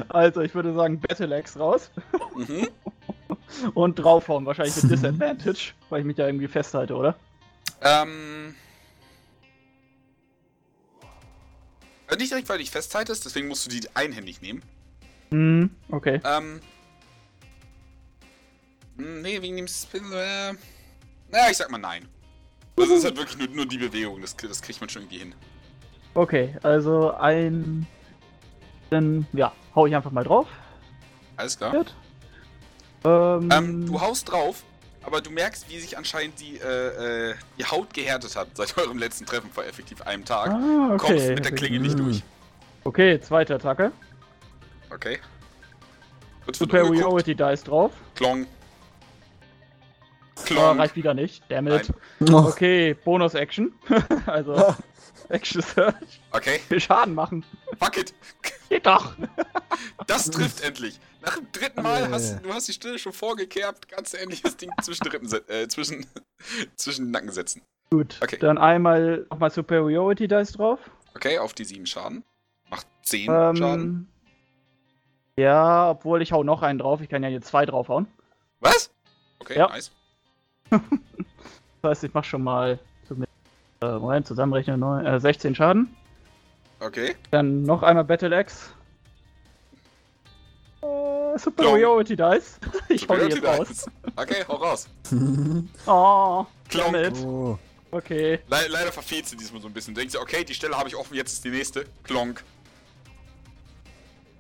[0.09, 1.91] Also, ich würde sagen, Battleaxe raus
[2.36, 2.68] Mhm.
[3.75, 4.47] und draufhauen.
[4.47, 7.17] Wahrscheinlich mit Disadvantage, weil ich mich da irgendwie festhalte, oder?
[7.83, 8.55] Ähm.
[12.11, 14.63] Äh, Nicht direkt, weil du dich festhaltest, deswegen musst du die einhändig nehmen.
[15.31, 16.21] Hm, okay.
[16.25, 16.61] Ähm.
[18.97, 20.05] hm, Nee, wegen dem Spin.
[20.13, 20.53] Äh,
[21.31, 22.09] naja, ich sag mal nein.
[22.77, 25.35] Das ist halt wirklich nur, nur die Bewegung, das, das kriegt man schon irgendwie hin.
[26.15, 27.87] Okay, also ein.
[28.89, 30.49] Dann, ja, hau ich einfach mal drauf.
[31.37, 31.85] Alles klar.
[33.05, 34.65] Ähm, Ähm, du haust drauf,
[35.03, 38.99] aber du merkst, wie sich anscheinend die, äh, äh, die Haut gehärtet hat seit eurem
[38.99, 40.51] letzten Treffen vor effektiv einem Tag.
[40.51, 40.97] ah, okay.
[40.99, 42.23] Kommst mit der Klinge nicht durch.
[42.85, 43.93] Okay, zweite Attacke.
[44.91, 45.19] Okay.
[46.53, 47.93] Superiority Dice drauf.
[48.17, 48.47] Klong.
[50.45, 50.79] Klong.
[50.79, 51.45] reicht wieder nicht.
[51.49, 51.93] Damit.
[52.20, 53.73] Oh, Okay, Bonus Action.
[54.27, 54.75] also,
[55.29, 56.20] Action Search.
[56.33, 57.45] Okay, Will Schaden machen.
[57.81, 58.15] Fuck it.
[58.68, 59.15] Geht doch.
[60.07, 61.00] Das trifft endlich.
[61.23, 64.57] Nach dem dritten Mal hast du hast die Stille schon vorgekerbt, kannst du endlich das
[64.57, 66.07] Ding zwischen, Rippen äh, zwischen,
[66.76, 67.62] zwischen den Nacken setzen.
[67.91, 68.18] Gut.
[68.23, 68.39] Okay.
[68.39, 70.78] Dann einmal nochmal Superiority Dice drauf.
[71.17, 72.23] Okay, auf die 7 Schaden.
[72.70, 73.57] Macht 10 Schaden.
[73.62, 74.07] Ähm,
[75.36, 77.00] ja, obwohl ich hau noch einen drauf.
[77.00, 78.07] Ich kann ja hier zwei draufhauen.
[78.60, 78.91] Was?
[79.41, 79.68] Okay, Ja.
[79.68, 79.91] nice.
[81.83, 82.78] Das heißt, ich mach schon mal
[83.09, 83.33] zumindest,
[83.81, 85.97] äh, Moment, zusammenrechnen, neun- äh, 16 Schaden.
[86.81, 87.15] Okay.
[87.31, 88.70] Dann noch einmal Battle Axe.
[90.83, 92.59] Äh, Superiority Dice.
[92.89, 93.86] Ich hau die jetzt raus.
[94.17, 94.89] Okay, hau raus.
[95.86, 96.97] Oh, Klonk.
[97.25, 97.52] oh.
[97.52, 97.59] Le
[97.92, 98.39] Okay.
[98.49, 99.94] leider verfehlt sie diesmal so ein bisschen.
[99.94, 101.84] Denkst du, okay, die Stelle habe ich offen, jetzt ist die nächste.
[102.05, 102.44] Klonk.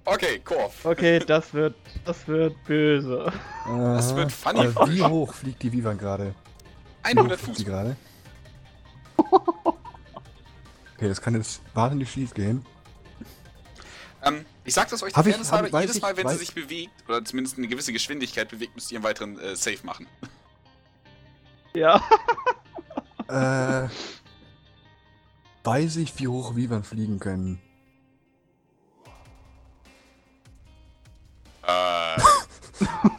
[0.04, 0.84] Okay, Korf.
[0.84, 3.32] Okay, das wird, das wird böse.
[3.66, 6.34] Das wird funny Aber wie hoch fliegt die Vivan gerade?
[7.02, 7.58] 100 Fliegt Fuß.
[7.58, 7.96] sie gerade?
[11.00, 12.62] Okay, das kann jetzt wahnsinnig schief gehen.
[14.22, 16.36] Ähm, ich sag das euch Hab ich- Fairness hab- halber, jedes ich- Mal, wenn sie
[16.36, 20.06] sich bewegt, oder zumindest eine gewisse Geschwindigkeit bewegt, müsst ihr einen weiteren äh, Save machen.
[21.72, 22.02] Ja.
[23.28, 23.88] Äh,
[25.64, 27.62] weiß ich, wie hoch Vivan fliegen können?
[31.62, 31.68] Äh,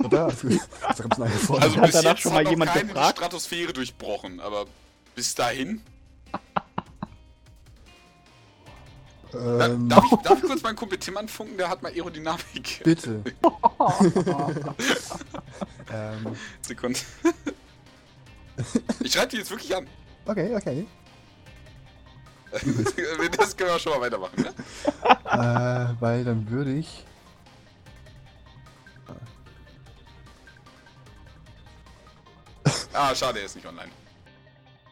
[0.03, 1.61] eine Frage.
[1.61, 3.17] also Hat bis danach jetzt schon hat mal noch jemand keine die gefragt?
[3.19, 4.65] Stratosphäre durchbrochen, aber
[5.15, 5.81] bis dahin.
[9.33, 11.57] Ähm, darf, ich, darf ich kurz meinen Kumpel Tim anfunken?
[11.57, 12.81] Der hat mal Aerodynamik.
[12.83, 13.23] bitte.
[15.91, 16.99] ähm, Sekunde.
[18.99, 19.87] Ich schreibe die jetzt wirklich an.
[20.25, 20.87] okay, okay.
[23.37, 24.53] Das können wir schon mal weitermachen, ne?
[25.25, 27.05] äh, weil dann würde ich.
[32.93, 33.89] Ah, schade, er ist nicht online.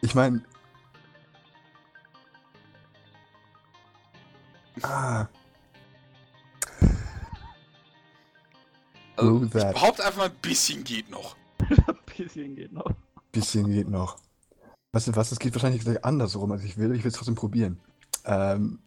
[0.01, 0.41] Ich meine.
[4.83, 5.27] Ah.
[9.17, 9.73] Also, ich that.
[9.73, 11.35] behaupte einfach mal, ein bisschen geht noch.
[11.69, 12.91] Ein bisschen geht noch.
[13.31, 14.17] Bisschen geht noch.
[14.93, 16.93] Weißt du was, es geht wahrscheinlich gleich andersrum, als ich will.
[16.95, 17.79] Ich will es trotzdem probieren.
[18.25, 18.79] Ähm,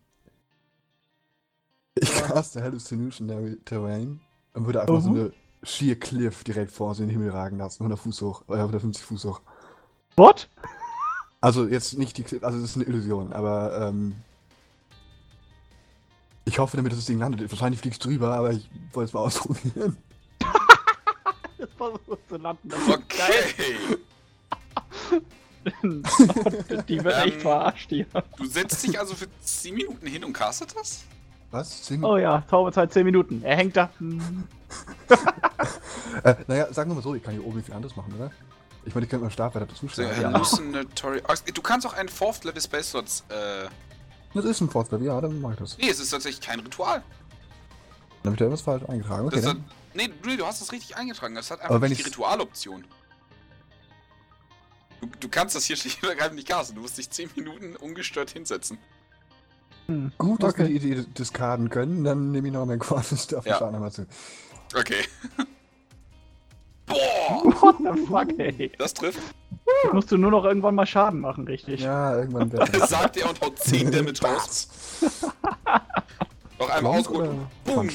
[1.95, 4.21] ich caste Hallucinatory Terrain
[4.55, 5.17] und würde einfach so Mhm.
[5.17, 7.83] eine Sheer Cliff direkt vor uns in den Himmel ragen lassen.
[7.85, 9.41] 100 Fuß hoch, äh, 150 Fuß hoch.
[10.17, 10.49] What?
[11.41, 14.17] Also jetzt nicht die Cliff, also das ist eine Illusion, aber ähm,
[16.53, 17.51] ich hoffe damit, dass das Ding landet.
[17.51, 19.97] Wahrscheinlich fliegst du drüber, aber ich wollte es mal ausprobieren.
[21.59, 22.69] Das versucht zu landen.
[22.69, 23.99] Das Okay.
[26.89, 27.41] Die wird echt Ähm.
[27.41, 28.07] verarscht hier.
[28.37, 31.05] Du setzt dich also für 10 Minuten hin und castet das?
[31.53, 31.85] Was?
[31.85, 33.43] Zehn Oh ja, Zauberzeit 10 Minuten.
[33.45, 33.91] Er hängt da.
[33.99, 34.45] Hm.
[36.25, 38.31] Äh, naja, sagen wir mal so, ich kann hier oben nicht viel anderes machen, oder?
[38.85, 40.03] Ich meine, ich könnte meinen Stab weiter dazu So.
[40.05, 41.23] Hallucinatory.
[41.29, 43.25] Ach, Du kannst auch einen Fourth Level Space Slots.
[43.29, 43.69] Äh,
[44.35, 45.79] Das ist ein Fortschritt, ja, dann mach ich das.
[45.79, 47.03] nee, es ist tatsächlich kein Ritual.
[48.23, 49.27] Dann habe ich da irgendwas falsch eingetragen.
[49.27, 49.65] Okay, Das hat, dann.
[49.95, 51.35] nee, nee, du hast das richtig eingetragen.
[51.35, 52.85] Das hat Aber einfach wenn nicht die ich's- Ritualoption.
[55.01, 56.77] Du, du kannst das hier schlicht und ergreifend nicht casten.
[56.77, 58.79] Du musst dich 10 Minuten ungestört hinsetzen.
[59.87, 60.13] Hm.
[60.17, 60.69] Gut, dass Okay.
[60.69, 63.55] wir die Idee diskarden können, dann nehme ich noch meinen Quantenstuff auf Ja.
[63.55, 64.07] den Schaden nochmal zu.
[64.75, 65.05] Okay.
[66.87, 67.43] Boah!
[67.61, 68.71] What the fuck, ey.
[68.79, 69.19] Das trifft.
[69.85, 71.81] Jetzt musst du nur noch irgendwann mal Schaden machen, richtig?
[71.81, 74.69] Ja, irgendwann wird Das sagt er und haut 10 Damage raus.
[76.59, 77.35] Noch einmal oder
[77.65, 77.89] Boom!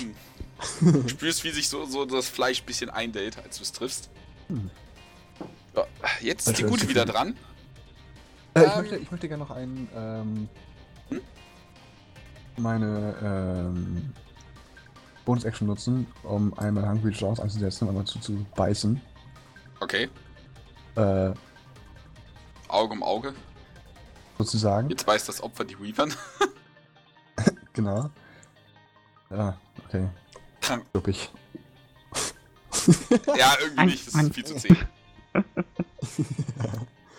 [0.82, 4.10] Du spürst, wie sich so, so das Fleisch ein bisschen eindellt, als du es triffst.
[4.48, 4.70] Hm.
[6.22, 7.36] Jetzt ist die Gute wieder dran.
[8.56, 8.78] Äh, ich, Ähm.
[8.82, 10.50] möchte, ich möchte gerne noch einen, ähm,
[11.10, 11.22] Hm?
[12.58, 14.14] meine ähm,
[15.26, 19.00] Bonus-Action nutzen, um einmal Hungry Jaws einzusetzen und einmal zu, zu beißen.
[19.80, 20.10] Okay,
[20.96, 21.32] Äh,
[22.68, 23.34] Auge um Auge.
[24.38, 24.90] sozusagen.
[24.90, 26.14] Jetzt weiß das Opfer die Weavern.
[27.74, 28.10] Genau.
[29.30, 29.56] Ja,
[29.86, 30.08] okay.
[30.62, 30.84] Krank.
[30.92, 31.32] Glaub ich.
[33.36, 34.76] Ja, irgendwie Ein- nicht, das ein- ist viel zu zäh.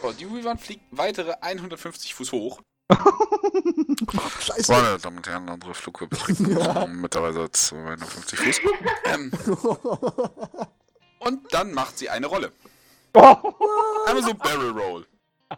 [0.03, 2.61] So, die Weavern fliegt weitere 150 Fuß hoch.
[4.41, 4.73] Scheiße!
[4.73, 8.61] Meine Damen und Herren, unsere Flughöhe beträgt mittlerweile 250 Fuß.
[9.05, 9.33] Ähm,
[11.21, 12.53] und dann macht sie eine Rolle.
[13.13, 15.07] Einmal so Barrel Roll.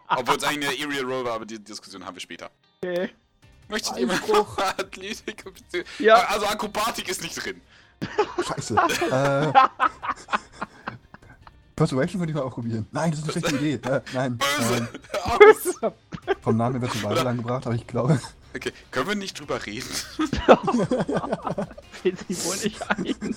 [0.08, 2.50] Obwohl es eigentlich eine Aerial Roll war, aber die Diskussion haben wir später.
[2.82, 3.10] Okay.
[3.68, 4.18] Möchtet ihr mal.
[4.78, 5.44] Athletik?
[5.98, 6.14] Ja.
[6.28, 7.60] Also Akrobatik ist nicht drin.
[8.44, 8.76] Scheiße.
[9.10, 9.52] äh,
[11.76, 12.86] Persuasion würde ich mal ausprobieren.
[12.92, 13.88] Nein, das ist eine schlechte Idee.
[13.88, 14.38] Äh, nein.
[14.38, 14.88] Böse.
[15.82, 15.92] Ähm,
[16.40, 18.20] vom Namen wird es weiter angebracht, aber ich glaube.
[18.54, 19.88] Okay, können wir nicht drüber reden?
[22.02, 23.34] Fällt sich wohl nicht ein.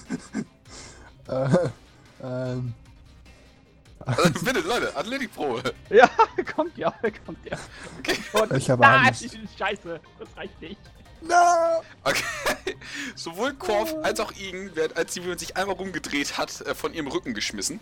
[1.28, 1.70] Äh,
[2.24, 2.74] ähm,
[4.06, 5.74] Also, bitte, Leute, Athletikprobe.
[5.90, 6.10] Ja,
[6.56, 6.94] kommt ja,
[7.26, 7.58] kommt ja.
[8.00, 8.18] Okay.
[8.34, 9.38] Und Ich habe Nein, Angst.
[9.58, 10.80] Scheiße, das reicht nicht.
[11.22, 11.36] no!
[12.04, 12.24] Okay.
[13.16, 17.08] Sowohl Korf als auch Igen werden, als sie sich einmal rumgedreht hat, äh, von ihrem
[17.08, 17.80] Rücken geschmissen.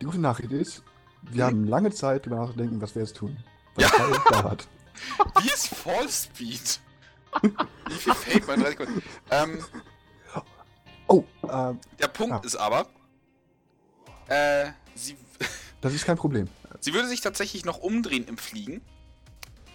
[0.00, 0.82] Die gute Nachricht ist,
[1.22, 3.36] wir haben lange Zeit, darüber nachzudenken, was wir jetzt tun.
[3.76, 3.90] Weil Ja.
[3.90, 4.68] Kai dauert.
[5.40, 6.80] Wie ist Fall Speed?
[7.88, 9.02] Wie viel Fake man 30 Sekunden?
[9.30, 9.64] Ähm,
[11.06, 12.40] Oh, ähm, der Punkt Ah.
[12.46, 12.86] ist aber,
[14.28, 15.16] äh, sie,
[15.80, 16.48] das ist kein Problem.
[16.80, 18.80] sie würde sich tatsächlich noch umdrehen im Fliegen,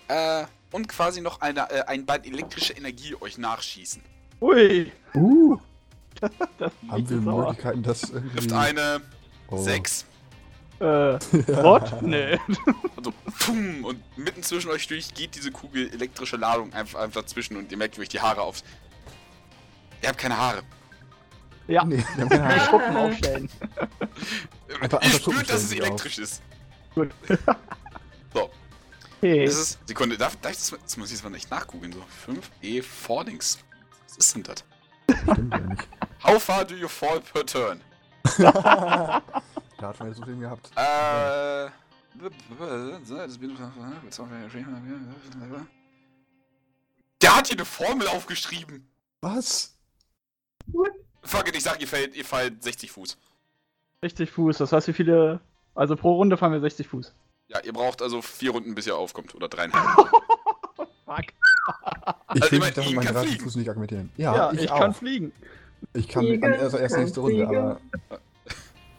[0.08, 4.02] äh, und quasi noch eine, äh, ein Ball elektrische Energie euch nachschießen.
[4.42, 5.58] Ui, Uh,
[6.58, 7.20] das haben ist wir.
[7.20, 8.38] Möglichkeiten, das irgendwie...
[8.38, 9.02] Trifft eine
[9.52, 9.58] Oh.
[9.58, 10.06] 6.
[10.80, 12.02] Äh, what?
[12.02, 12.38] Nee.
[12.96, 17.56] Also, pum, und mitten zwischen euch durch geht diese Kugel elektrische Ladung einfach, einfach dazwischen
[17.56, 18.62] und ihr merkt, wie euch die Haare auf.
[20.02, 20.64] Ihr habt keine Haare.
[21.70, 22.66] Ja, Nee, wir haben keine Ahnung.
[22.66, 23.50] Schuppen aufstellen.
[24.82, 26.42] Einfach- einfach spürt, dass es elektrisch ist.
[26.96, 27.12] Gut.
[28.34, 28.50] So,
[29.22, 29.44] Okay.
[29.46, 29.78] ist es.
[29.86, 31.92] Sekunde, darf, darf ich das, das muss ich jetzt mal echt nachgoogeln.
[31.94, 33.66] So, 5E Falling Speed.
[34.08, 34.64] Was ist denn das?
[35.32, 35.88] Stimmt ja nicht.
[36.24, 37.82] How far do you fall per turn?
[38.38, 39.22] da
[39.82, 40.72] hat man jetzt so viel gehabt.
[40.76, 41.70] Äh.
[47.22, 48.90] Der hat hier eine Formel aufgeschrieben.
[49.22, 49.76] Was?
[51.24, 53.18] Fuck it, ich sag, ihr fällt, ihr fallt 60 Fuß.
[54.02, 55.40] 60 Fuß, das heißt, wie viele.
[55.76, 57.14] Also pro Runde fahren wir 60 Fuß.
[57.48, 59.34] Ja, ihr braucht also vier Runden, bis ihr aufkommt.
[59.36, 59.98] Oder dreieinhalb.
[61.06, 61.26] Fuck.
[62.36, 63.44] Ich Also, will ich mich mein, da Ian meine kann 30 fliegen.
[63.44, 64.12] Fuß nicht argumentieren.
[64.18, 65.32] Ja, Ja, ich, ich, kann fliegen.
[65.94, 67.58] Ich kann Fliegen, also erst kann nächste Runde, fliegen.
[67.58, 67.80] aber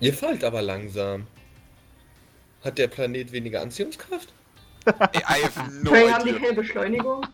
[0.01, 1.27] Ihr fallt aber langsam.
[2.65, 4.33] Hat der Planet weniger Anziehungskraft?
[4.87, 7.27] Ey, I have no Hey, haben die keine Beschleunigung?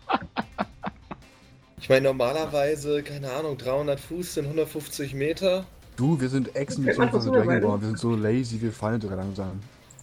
[1.86, 5.64] Ich meine, normalerweise, keine Ahnung, 300 Fuß sind 150 Meter.
[5.94, 7.60] du, wir sind Echsen, Superman?
[7.60, 7.80] geboren.
[7.80, 9.60] Wir sind so lazy, wir fallen sogar langsam.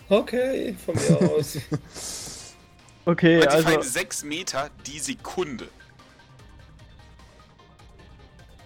[0.08, 1.58] Okay, von mir aus.
[3.06, 3.68] Okay, Und die also.
[3.68, 5.68] fallen 6 Meter die Sekunde.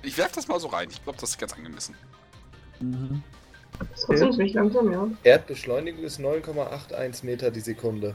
[0.04, 0.88] Ich werf das mal so rein.
[0.92, 1.96] Ich glaube, das ist ganz angemessen.
[2.80, 3.24] Mhm.
[3.80, 5.08] Das ist ziemlich langsam, ja.
[5.24, 8.14] Erdbeschleunigung ist 9,81 Meter die Sekunde.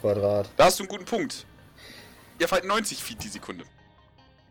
[0.00, 0.50] Quadrat.
[0.56, 1.46] Da hast du einen guten Punkt.
[2.40, 3.64] Ihr fallt 90 Feet die Sekunde.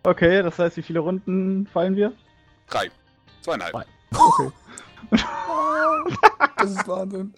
[0.04, 2.14] Okay, das heißt, wie viele Runden fallen wir?
[2.70, 2.90] Drei.
[3.42, 3.72] Zweieinhalb.
[3.74, 3.86] Zwei.
[4.14, 4.52] Okay.
[6.58, 7.34] das ist Wahnsinn.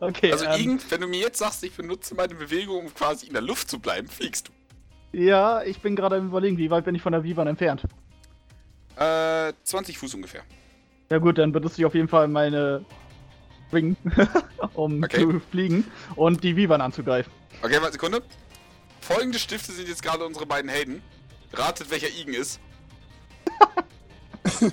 [0.00, 3.26] Okay, Also, ähm, irgend, wenn du mir jetzt sagst, ich benutze meine Bewegung, um quasi
[3.26, 5.18] in der Luft zu bleiben, fliegst du.
[5.18, 7.84] ja, ich bin gerade am überlegen, wie weit bin ich von der Vivan entfernt?
[8.96, 10.42] Äh, 20 Fuß ungefähr.
[11.10, 12.84] Ja gut, dann benutze ich auf jeden Fall meine
[13.70, 13.96] Wing,
[14.74, 15.20] um Okay.
[15.20, 15.84] zu fliegen
[16.16, 17.32] und die Vivan anzugreifen.
[17.62, 18.22] Okay, warte, Sekunde.
[19.00, 21.02] Folgende Stifte sind jetzt gerade unsere beiden Helden.
[21.54, 22.60] Ratet, welcher Igen ist.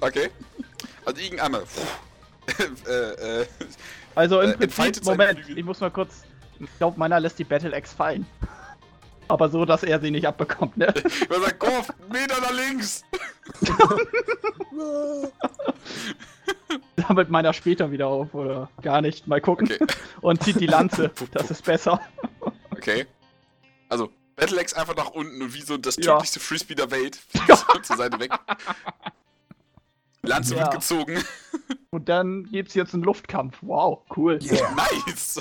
[0.00, 0.28] Okay.
[1.04, 1.62] Also Igen einmal.
[2.86, 3.46] äh, äh,
[4.14, 6.22] Also im Äh, Prinzip, Moment, ich muss mal kurz,
[6.60, 8.26] ich glaube meiner lässt die Battle Axe fallen.
[9.28, 10.92] Aber so, dass er sie nicht abbekommt, ne?
[11.28, 13.02] wer sagt, Korf, Meter nach links.
[16.96, 19.68] Sammelt meiner später wieder auf oder gar nicht, mal gucken.
[19.72, 19.84] Okay.
[20.20, 22.00] Und zieht die Lanze, das ist besser.
[22.70, 23.06] Okay.
[23.88, 26.14] Also, Battleaxe einfach nach unten und wie so das Ja.
[26.14, 27.18] tödlichste Frisbee der Welt.
[27.48, 28.32] so zur Seite weg.
[30.22, 30.62] Lanze Ja.
[30.62, 31.22] wird gezogen.
[31.90, 33.56] Und dann gibt's jetzt einen Luftkampf.
[33.62, 34.38] Wow, cool.
[34.38, 35.40] Nice.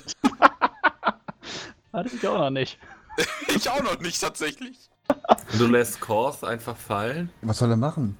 [1.91, 2.77] Hatte ich auch noch nicht.
[3.47, 4.77] Ich auch noch nicht tatsächlich.
[5.51, 7.29] Und du lässt Korth einfach fallen?
[7.41, 8.17] Was soll er machen?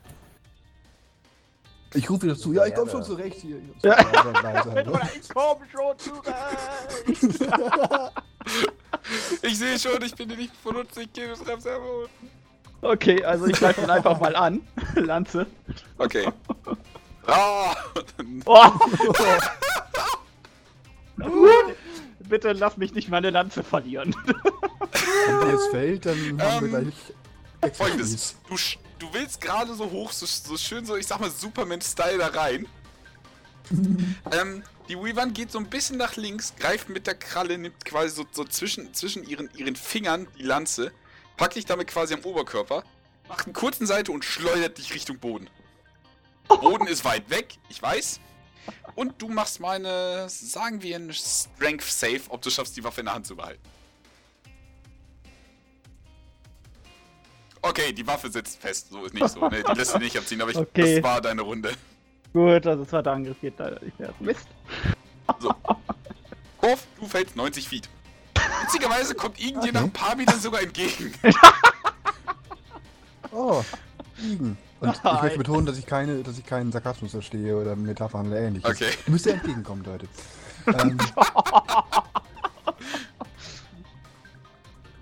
[1.96, 2.54] Ich rufe wieder zu.
[2.54, 3.58] Ja, ich komme schon zurecht hier.
[3.84, 3.96] Ja.
[4.42, 5.00] Leiser, ne?
[5.20, 7.42] ich komm schon zurecht.
[9.44, 12.08] Ich sehe schon, ich bin dir nicht benutzt, ich gehe das Servo.
[12.82, 14.62] Okay, also ich greife ihn einfach mal an.
[14.96, 15.46] Lanze.
[15.98, 16.28] Okay.
[17.28, 17.76] Ah!
[18.46, 18.70] Oh.
[22.30, 24.16] Bitte lass mich nicht meine Lanze verlieren.
[24.26, 26.92] Wenn die jetzt fällt, dann haben wir Ähm,
[27.62, 28.36] gleich Folgendes.
[28.48, 32.18] Du, sch- du willst gerade so hoch, so, so schön, so ich sag mal Superman-Style
[32.18, 32.68] da rein.
[34.32, 38.16] ähm, die Weavern geht so ein bisschen nach links, greift mit der Kralle, nimmt quasi
[38.16, 40.92] so, so zwischen, zwischen ihren, ihren Fingern die Lanze,
[41.38, 42.84] packt dich damit quasi am Oberkörper,
[43.28, 45.50] macht einen kurzen Seite und schleudert dich Richtung Boden.
[46.48, 48.20] Boden ist weit weg, ich weiß.
[48.96, 53.06] Und du machst meine, sagen wir, ein Strength Save, ob du schaffst, die Waffe in
[53.08, 53.62] der Hand zu behalten.
[57.68, 59.48] Okay, die Waffe sitzt fest, so ist nicht so.
[59.48, 59.64] Ne?
[59.68, 60.96] Die lässt sich nicht abziehen, aber ich, Okay.
[60.96, 61.72] das war deine Runde.
[62.32, 64.14] Gut, also zweiter Angriff geht leider nicht mehr.
[64.20, 64.48] Mist.
[66.60, 67.90] Kurf, du fällst 90 Feet.
[68.64, 69.72] Witzigerweise kommt dir Okay.
[69.72, 71.14] nach ein paar Metern sogar entgegen.
[73.38, 73.62] Oh,
[74.16, 74.58] liegen.
[74.80, 75.22] Und ich Nein.
[75.22, 78.70] möchte betonen, dass ich keine, dass ich keinen Sarkasmus verstehe oder Metaphern oder ähnliches.
[78.70, 78.92] Okay.
[79.06, 80.08] Du müsst ja entgegenkommen, Leute.
[80.68, 80.98] ähm,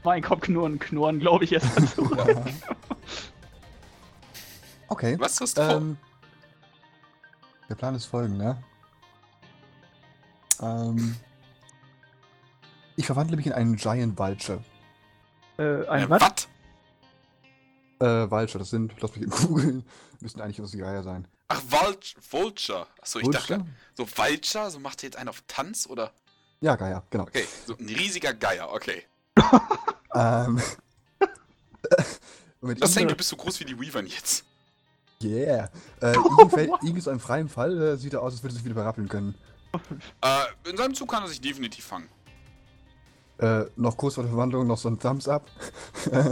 [0.04, 2.18] Mein Kopf knurren, knurren, glaube ich, erst zurück.
[2.28, 2.44] ja.
[4.88, 5.16] Okay.
[5.20, 5.62] Was hast du?
[5.62, 5.98] Ähm,
[7.70, 8.62] der Plan ist folgender.
[10.62, 11.16] Ähm,
[12.96, 14.64] ich verwandle mich in einen Giant Vulture.
[15.58, 16.48] Äh, ein Äh, was?
[18.00, 19.86] Äh, Vulture, das sind, lass mich eben googeln,
[20.20, 21.28] müssten eigentlich die Geier sein.
[21.48, 22.22] Ach, Vulture.
[22.30, 22.88] Vulture.
[23.02, 23.76] Achso, ich dachte, Vulture?
[23.96, 26.12] so Vulture, so macht ihr jetzt einen auf Tanz oder?
[26.62, 27.24] Ja, Geier, genau.
[27.24, 29.04] Okay, so ein riesiger Geier, okay.
[30.16, 30.62] Ähm,
[32.80, 34.46] Das denkt, du bist so groß wie die Weavern jetzt.
[35.22, 35.70] Yeah.
[36.02, 38.58] Äh, Igen, fällt, Igen ist ein freiem Fall, äh, sieht er aus, als würde er
[38.58, 39.36] sich wieder berappeln können.
[40.22, 42.08] Äh, in seinem Zug kann er sich definitiv fangen.
[43.40, 45.50] Äh, noch kurz vor der Verwandlung noch so ein Thumbs up.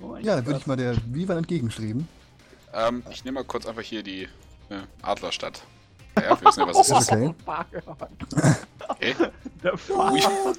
[0.00, 2.08] Oh ja, dann würde ich mal der Vivan entgegenstreben.
[2.72, 4.24] Ähm, ich nehme mal kurz einfach hier die
[4.68, 5.62] äh, Adlerstadt.
[6.16, 7.12] Ja, wir wissen ja, was es Ist ist.
[7.12, 7.34] okay.
[8.88, 9.14] Okay.
[9.62, 10.58] Der Fuck.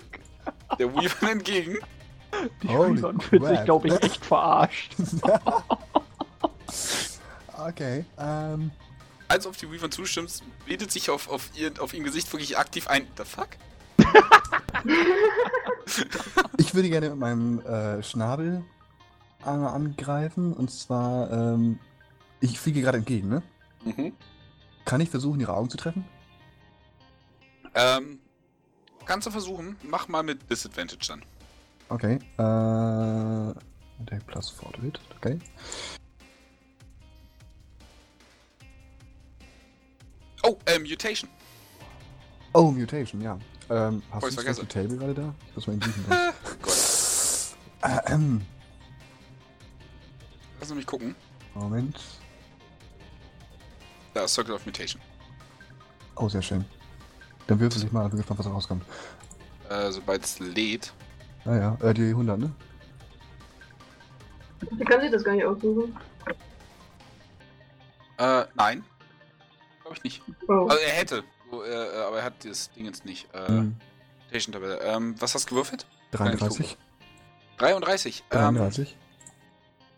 [0.79, 1.77] Der Weaver entgegen.
[2.61, 4.95] Die Holy Weavern fühlt sich, glaube ich, echt verarscht.
[7.59, 8.05] Okay.
[8.19, 8.71] Ähm,
[9.27, 12.57] Als du auf die Weavern zustimmst, bildet sich auf, auf, ihr, auf ihrem Gesicht wirklich
[12.57, 13.07] aktiv ein.
[13.17, 13.49] The fuck?
[16.57, 18.63] ich würde gerne mit meinem äh, Schnabel
[19.43, 20.53] einmal angreifen.
[20.53, 21.79] Und zwar, ähm,
[22.41, 23.41] ich fliege gerade entgegen, ne?
[23.83, 24.13] Mhm.
[24.87, 26.05] Kann ich versuchen, ihre Augen zu treffen?
[27.75, 28.19] Ähm,
[29.05, 29.75] kannst du versuchen.
[29.83, 31.23] Mach mal mit Disadvantage dann.
[31.89, 32.15] Okay.
[32.37, 33.53] Äh,
[34.05, 34.99] der plus 4 to hit.
[35.17, 35.39] Okay.
[40.43, 41.29] Oh, äh, Mutation.
[42.53, 43.37] Oh, Mutation, ja.
[43.69, 45.35] Ähm, hast Oh, du die Table gerade da?
[45.49, 45.77] Ich muss mal.
[46.61, 46.71] Gott.
[47.81, 48.41] äh, ähm,
[50.61, 51.13] Lass mich gucken.
[51.53, 51.99] Moment.
[54.17, 54.99] Da Circle of Mutation.
[56.15, 56.65] Oh, sehr schön.
[57.45, 58.83] Dann würfel ich mal, bin gespannt, was da rauskommt.
[59.69, 60.91] Äh, sobald es lädt.
[61.45, 62.51] Naja, äh, die 100, ne?
[64.71, 65.95] Wie kann sich das gar nicht aussuchen?
[68.17, 68.83] Äh, nein.
[69.83, 70.23] Glaube ich nicht.
[70.47, 70.65] Oh.
[70.67, 71.23] Also er hätte.
[71.51, 73.31] So, äh, äh, aber er hat das Ding jetzt nicht.
[73.35, 73.75] Äh, Hm,
[74.25, 74.79] Mutation-Tabelle.
[74.81, 75.85] Ähm, was hast du gewürfelt?
[76.13, 76.75] 33.
[77.57, 78.23] 33.
[78.31, 78.97] Ähm, 33.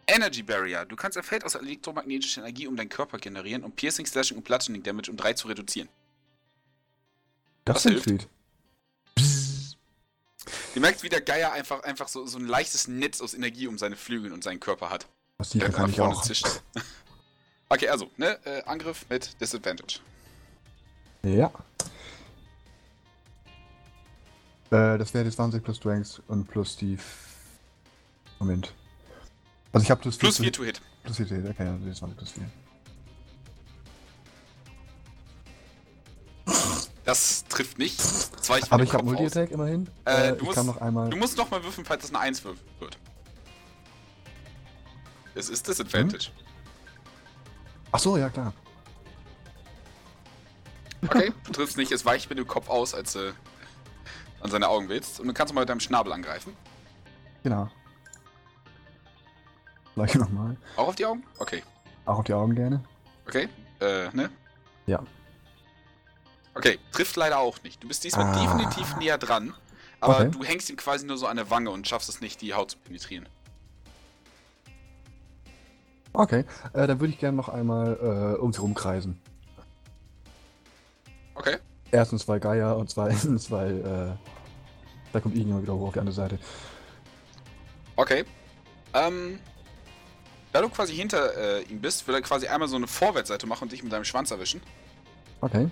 [0.09, 0.85] Energy Barrier.
[0.85, 4.43] Du kannst ein Feld aus elektromagnetischer Energie um deinen Körper generieren, um Piercing, Slashing und
[4.43, 5.89] Bludgeoning Damage um 3 zu reduzieren.
[7.65, 8.05] Das das hilft.
[8.05, 8.27] sweet.
[10.75, 13.77] Ihr merkt, wie der Geier einfach, einfach so, so ein leichtes Netz aus Energie um
[13.77, 15.07] seine Flügel und seinen Körper hat.
[15.37, 16.21] Was die Der kann ich auch.
[16.21, 16.47] zischt.
[17.71, 19.99] Okay, also, ne, äh, Angriff mit Disadvantage.
[21.21, 21.51] Ja.
[24.71, 26.97] Äh, das wäre die 20 plus Strength und plus die.
[28.39, 28.73] Moment.
[29.71, 30.21] Also ich habe plus 4.
[30.29, 30.81] Plus 4 to hit.
[31.03, 32.43] Plus 4, okay, also die 20 plus 4.
[37.05, 37.99] Das trifft nicht.
[37.99, 39.03] Das weicht Aber ich habe.
[39.03, 39.89] Multi-Attack immerhin.
[40.05, 41.09] Äh, Äh, du ich musst- kann noch einmal.
[41.09, 42.57] Du musst noch mal würfeln, falls das eine 1 wird.
[45.35, 46.29] Es ist Disadvantage.
[47.91, 48.53] Ach so, ja klar.
[51.01, 53.33] Okay, du triffst nicht, es weicht mit dem Kopf aus, als du
[54.41, 55.19] an seine Augen willst.
[55.19, 56.53] Und dann kannst du mal mit deinem Schnabel angreifen.
[57.43, 57.69] Genau.
[59.99, 60.55] Gleich nochmal.
[60.77, 61.23] Auch auf die Augen?
[61.39, 61.61] Okay.
[62.05, 62.81] Auch auf die Augen gerne.
[63.27, 63.49] Okay.
[63.81, 64.29] Äh, ne?
[64.87, 65.03] Ja.
[66.55, 67.83] Okay, trifft leider auch nicht.
[67.83, 68.41] Du bist diesmal Ah.
[68.41, 69.53] definitiv näher dran,
[69.99, 70.29] aber Okay.
[70.31, 72.71] du hängst ihm quasi nur so an der Wange und schaffst es nicht, die Haut
[72.71, 73.27] zu penetrieren.
[76.13, 79.19] Okay, äh, dann würde ich gerne noch einmal äh, um sie rumkreisen.
[81.35, 81.57] Okay.
[81.91, 86.15] Erstens, weil Geier und zweitens, weil äh, da kommt irgendjemand wieder hoch auf die andere
[86.15, 86.39] Seite.
[87.95, 88.25] Okay.
[88.93, 89.39] Ähm,
[90.51, 93.63] da du quasi hinter äh, ihm bist, will er quasi einmal so eine Vorwärtsseite machen
[93.63, 94.61] und dich mit deinem Schwanz erwischen.
[95.41, 95.69] Okay.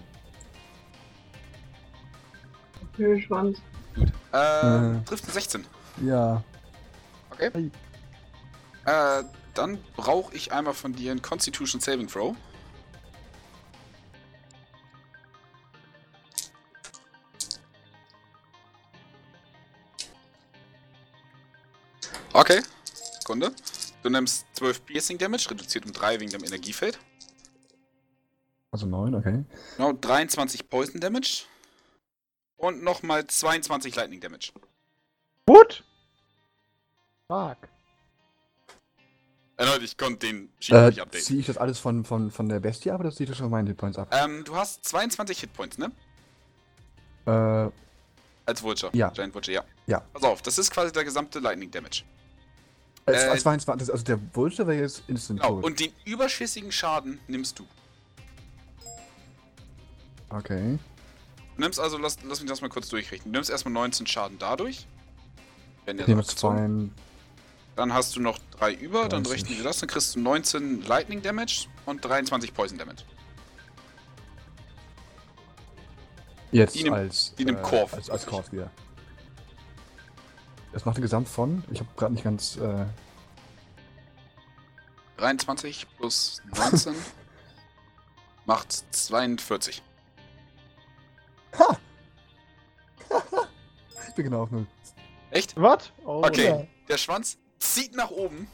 [2.96, 3.60] Höhlschwanz.
[3.96, 4.12] Gut.
[4.34, 5.06] Äh, Mhm.
[5.06, 5.66] trifft eine 16.
[6.04, 6.44] Ja.
[7.32, 7.72] Okay.
[8.86, 9.24] Äh,
[9.54, 12.36] dann brauche ich einmal von dir einen Constitution Saving Throw.
[22.34, 22.62] Okay.
[23.20, 23.52] Sekunde.
[24.08, 26.98] Du nimmst 12 Piercing Damage, reduziert um 3 wegen dem Energiefeld.
[28.72, 29.44] Also neun, okay.
[29.76, 31.44] Genau, 23 Poison Damage.
[32.56, 34.53] Und nochmal 22 Lightning Damage.
[35.45, 35.84] Gut.
[37.27, 37.58] Fuck.
[39.58, 41.26] Erneut, ich konnte den Sheet Äh, nicht updaten.
[41.26, 43.50] ziehe ich das alles von, von, von der Bestie ab oder ziehe ich das von
[43.50, 44.08] meinen Hitpoints ab?
[44.14, 45.92] Ähm, du hast 22 Hitpoints, ne?
[47.26, 47.69] Äh,
[48.45, 48.90] Als Vulture.
[48.95, 49.10] Ja.
[49.10, 49.64] Giant Vulture, ja.
[49.86, 50.00] Ja.
[50.14, 52.03] Pass auf, das ist quasi der gesamte Lightning Damage.
[53.08, 55.56] Äh, Äh, 22, also der Vulture wäre jetzt instant Genau.
[55.56, 55.64] tot.
[55.64, 57.66] Und den überschüssigen Schaden nimmst du.
[60.30, 60.77] Okay.
[61.56, 63.32] Du nimmst also, lass, lass mich das mal kurz durchrechnen.
[63.34, 64.86] Du nimmst erstmal 19 Schaden dadurch.
[65.86, 66.69] Wenn der zwei.
[67.77, 69.32] Dann hast du noch drei über, dann 30.
[69.44, 69.77] rechnen wir das.
[69.80, 73.03] Dann kriegst du 19 Lightning Damage und 23 Poison Damage.
[76.52, 77.34] Jetzt Die nimmt- als.
[77.38, 77.94] die nimmt äh, Korf.
[77.94, 78.69] Als, als Korf wieder.
[80.78, 81.64] Das macht Gesamt von.
[81.72, 82.56] Ich habe gerade nicht ganz.
[82.58, 82.86] Äh,
[85.18, 86.94] 23 plus 19
[88.46, 89.82] macht 42.
[94.08, 94.68] ich bin genau auf null.
[95.32, 95.60] Echt?
[95.60, 95.92] Was?
[96.06, 96.46] Oh, Okay.
[96.46, 96.68] ja.
[96.88, 98.48] Der Schwanz zieht nach oben,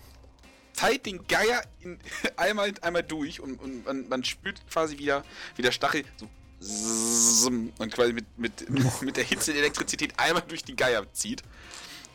[0.74, 2.00] teilt den Geier in,
[2.38, 5.26] einmal, einmal durch und, und man, man spürt quasi wieder,
[5.58, 6.06] wie der Stachel
[6.62, 8.70] so und quasi mit, mit,
[9.02, 11.44] mit der Hitze der Elektrizität einmal durch die Geier zieht.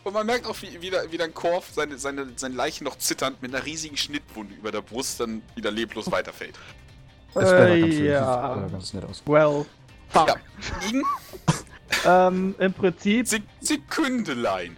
[0.04, 2.96] Und man merkt auch, wie, wie, der, wie der Korf seine, seine, seine Leiche noch
[2.96, 6.54] zitternd mit einer riesigen Schnittwunde über der Brust dann wieder leblos weiterfällt.
[7.34, 8.04] Das Äh, ganz, schön.
[8.06, 8.54] ja.
[8.54, 9.22] Sieht, äh, ganz nett aus.
[9.26, 9.66] Well.
[10.08, 10.28] Fuck.
[10.28, 10.36] Ja.
[10.88, 11.02] Igen,
[12.04, 13.26] Ähm, im Prinzip.
[13.28, 14.76] Sek Sekündelein.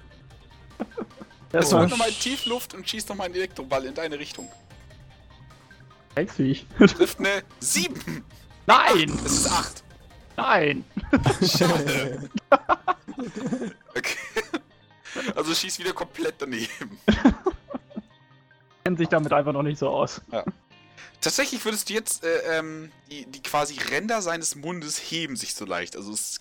[1.52, 4.48] Erstmal holt nochmal tief Luft und schießt nochmal einen Elektroball in deine Richtung.
[6.14, 6.66] Drecksviech.
[6.78, 8.24] Trifft eine 7.
[8.66, 9.18] Nein!
[9.24, 9.84] Es ist 8.
[10.36, 10.84] Nein!
[11.46, 12.28] Schade.
[13.94, 14.16] Okay.
[15.34, 16.98] Also schießt wieder komplett daneben.
[18.84, 20.20] Kennt sich damit einfach noch nicht so aus.
[21.20, 25.66] Tatsächlich würdest du jetzt äh, ähm, die, die quasi Ränder seines Mundes heben sich so
[25.66, 25.96] leicht.
[25.96, 26.40] Also es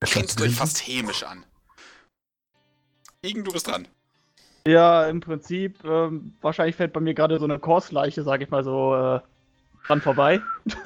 [0.00, 1.44] grinst euch fast hämisch an.
[3.22, 3.88] Igen, du bist dran.
[4.66, 8.62] Ja, im Prinzip, ähm, wahrscheinlich fällt bei mir gerade so eine Korsleiche, sag ich mal
[8.62, 9.20] so, äh,
[9.86, 10.42] dran vorbei.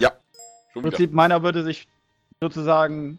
[0.72, 0.90] Schon Im.
[0.90, 1.88] Prinzip, meiner würde sich
[2.40, 3.18] sozusagen,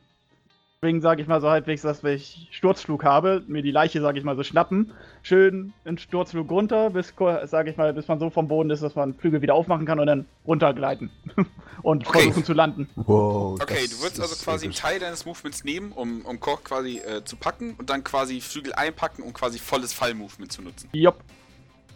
[0.86, 4.24] wegen, sag ich mal so halbwegs, dass ich Sturzflug habe, mir die Leiche, sag ich
[4.24, 4.92] mal so, schnappen,
[5.24, 8.82] schön in Sturzflug runter, bis, ko- sag ich mal, bis man so vom Boden ist,
[8.84, 11.10] dass man Flügel wieder aufmachen kann und dann runtergleiten.
[11.82, 12.22] und Okay.
[12.24, 12.88] versuchen zu landen.
[12.96, 13.60] Wow.
[13.62, 14.74] Okay, du würdest also quasi einen.
[14.74, 18.74] Teil deines Movements nehmen, um, um Kork quasi äh, zu packen und dann quasi Flügel
[18.74, 20.90] einpacken, um quasi volles Fallmovement zu nutzen.
[20.94, 21.20] Jopp.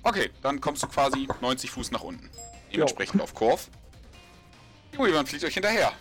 [0.03, 2.29] Okay, dann kommst du quasi 90 Fuß nach unten.
[2.73, 3.69] Dementsprechend auf Korf.
[4.97, 5.91] Jemand fliegt euch hinterher.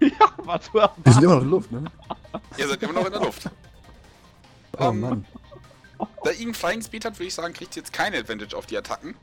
[0.18, 0.70] Ja, warte.
[1.04, 1.84] Wir sind immer noch in der Luft, ne?
[2.56, 3.50] Ihr seid immer noch in der Luft.
[4.78, 5.26] Oh Ähm, Mann.
[6.24, 8.78] Da ihn Flying Speed hat, würde ich sagen, kriegt ihr jetzt keine Advantage auf die
[8.78, 9.14] Attacken.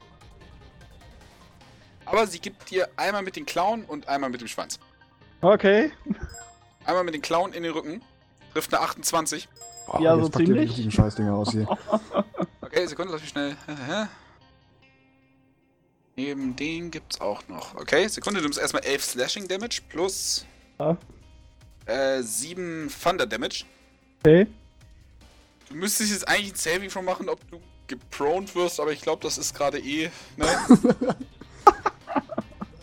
[2.06, 4.80] Aber sie gibt dir einmal mit den Klauen und einmal mit dem Schwanz.
[5.41, 5.91] Okay.
[6.85, 8.01] Einmal mit den Klauen in den Rücken.
[8.53, 9.49] Trifft eine 28.
[9.88, 10.69] Oh, ja, so die ziemlich.
[10.69, 11.67] richtigen Scheißdinger aus hier.
[12.61, 13.56] Okay, Sekunde, lass mich schnell.
[16.17, 17.75] Neben den gibt's auch noch.
[17.75, 20.45] Okay, Sekunde, du nimmst erstmal 11 Slashing Damage plus
[20.80, 20.97] Ja.
[21.85, 23.65] äh, 7 Thunder Damage.
[24.19, 24.47] Okay.
[25.69, 29.23] Du müsstest jetzt eigentlich ein Saving von machen, ob du geproned wirst, aber ich glaube,
[29.23, 30.09] das ist gerade eh.
[30.35, 30.45] Ne?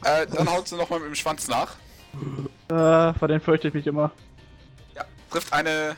[0.04, 1.76] äh, dann haut sie nochmal mit dem Schwanz nach.
[2.68, 4.10] Äh, vor denen fürchte ich mich immer.
[4.94, 5.96] Ja, trifft eine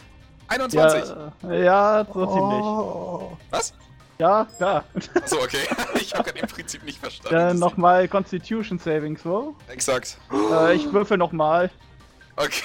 [0.48, 1.08] 21.
[1.08, 2.62] Ja, äh, ja so ziemlich.
[2.62, 3.36] Oh.
[3.50, 3.72] Was?
[4.18, 4.84] Ja, ja.
[5.14, 5.66] Achso, okay.
[5.94, 7.36] ich habe gerade im Prinzip nicht verstanden.
[7.36, 9.54] Dann nochmal Constitution Saving Throw.
[9.68, 10.18] Exakt.
[10.32, 11.70] Äh, ich würfel nochmal.
[12.36, 12.62] Okay.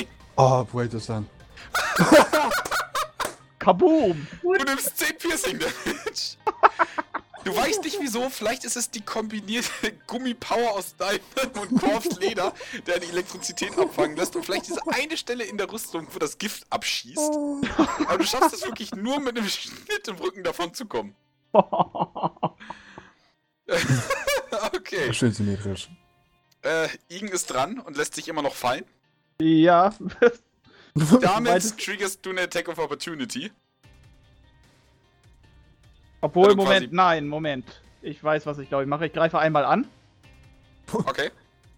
[0.38, 1.26] Oh, wait das dann.
[3.58, 4.26] Kaboom!
[4.42, 6.36] Du nimmst 10 Piercing Damage.
[7.46, 12.52] Du weißt nicht wieso, vielleicht ist es die kombinierte Gummipower aus Diamond und Korfs Leder,
[12.88, 16.38] der die Elektrizität abfangen lässt und vielleicht diese eine Stelle in der Rüstung, wo das
[16.38, 17.30] Gift abschießt.
[18.08, 21.14] Aber du schaffst es wirklich nur mit einem Schnitt im Rücken davon zu kommen.
[21.52, 22.58] okay.
[25.12, 25.88] Schön symmetrisch.
[26.62, 28.84] Äh, Igen ist dran und lässt sich immer noch fallen.
[29.40, 29.94] Ja.
[30.94, 33.52] Damit triggerst du eine Attack of Opportunity.
[36.20, 37.82] Obwohl, Also Moment, nein, Moment.
[38.02, 39.06] Ich weiß, was ich glaube ich mache.
[39.06, 39.86] Ich greife einmal an.
[40.92, 41.30] Okay.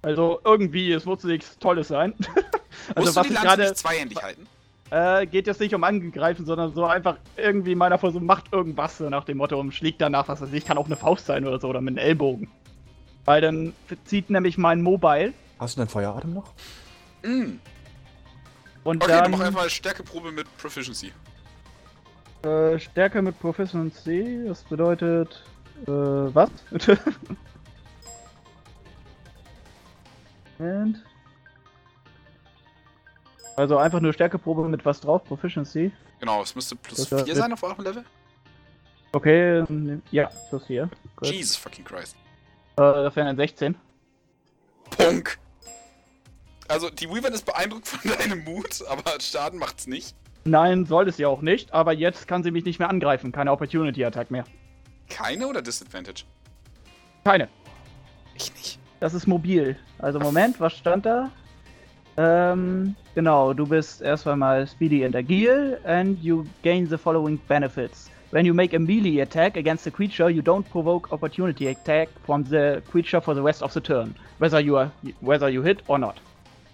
[0.03, 2.15] Also irgendwie, es muss nichts Tolles sein.
[2.95, 4.47] also Musst du was die ich Lanze gerade nicht zweihändig halten?
[4.91, 9.09] äh, geht jetzt nicht um angegreifen, sondern so einfach irgendwie meiner Versuch macht irgendwas so
[9.11, 11.59] nach dem Motto und schlägt danach, was weiß ich, kann auch eine Faust sein oder
[11.61, 12.49] so oder mit einem Ellbogen.
[13.25, 16.53] Weil dann zieht nämlich mein Mobile Hast du deinen Feueratem noch?
[17.23, 17.59] Mm.
[18.85, 21.13] und Okay, dann dann mach einfach eine Stärkeprobe mit Proficiency.
[22.43, 24.45] Äh, Stärke mit Proficiency.
[24.47, 25.43] Das bedeutet
[25.87, 26.51] äh, was?
[30.59, 31.05] Moment.
[33.57, 35.91] Also einfach nur Stärkeprobe mit was drauf, Proficiency.
[36.21, 38.05] Genau, es müsste plus Das war- 4 sein auf eurem Level.
[39.13, 40.91] Okay, ähm, ja, plus hier.
[41.17, 41.29] Gut.
[41.29, 42.15] Jesus fucking Christ.
[42.77, 43.75] Äh, das wären dann 16.
[44.97, 45.39] Punk.
[46.69, 50.15] Also, die Weavern ist beeindruckt von deinem Mut, aber Schaden macht's nicht.
[50.49, 53.33] Nein, soll es ja auch nicht, aber jetzt kann sie mich nicht mehr angreifen.
[53.33, 54.45] Keine Opportunity Attack mehr.
[55.11, 56.25] Keine oder Disadvantage?
[57.25, 57.49] Keine.
[58.35, 58.79] Ich nicht.
[59.01, 59.77] Das ist mobil.
[59.99, 61.31] Also Moment, was stand da?
[62.17, 68.11] Ähm, genau, du bist erstmal mal speedy and agile and you gain the following benefits.
[68.31, 72.45] When you make a melee attack against a creature, you don't provoke opportunity attack from
[72.45, 75.99] the creature for the rest of the turn, whether you are whether you hit or
[75.99, 76.19] not.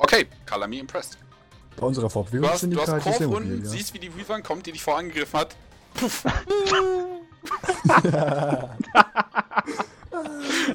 [0.01, 1.19] Okay, color me impressed.
[1.77, 3.70] Bei unserer Du hast, du Fortbewegungsgeschwindigkeit hast ist sehr Korb unten, ja.
[3.70, 5.57] siehst, wie die Weavern kommt, die dich vorangegriffen hat.
[5.94, 6.25] Puff.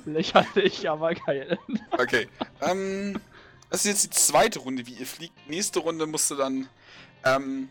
[0.05, 1.57] Lächerlich, aber geil.
[1.91, 2.27] Okay.
[2.61, 3.19] Ähm,
[3.69, 5.33] das ist jetzt die zweite Runde, wie ihr fliegt.
[5.47, 6.67] Nächste Runde musst du dann.
[7.23, 7.69] Ähm,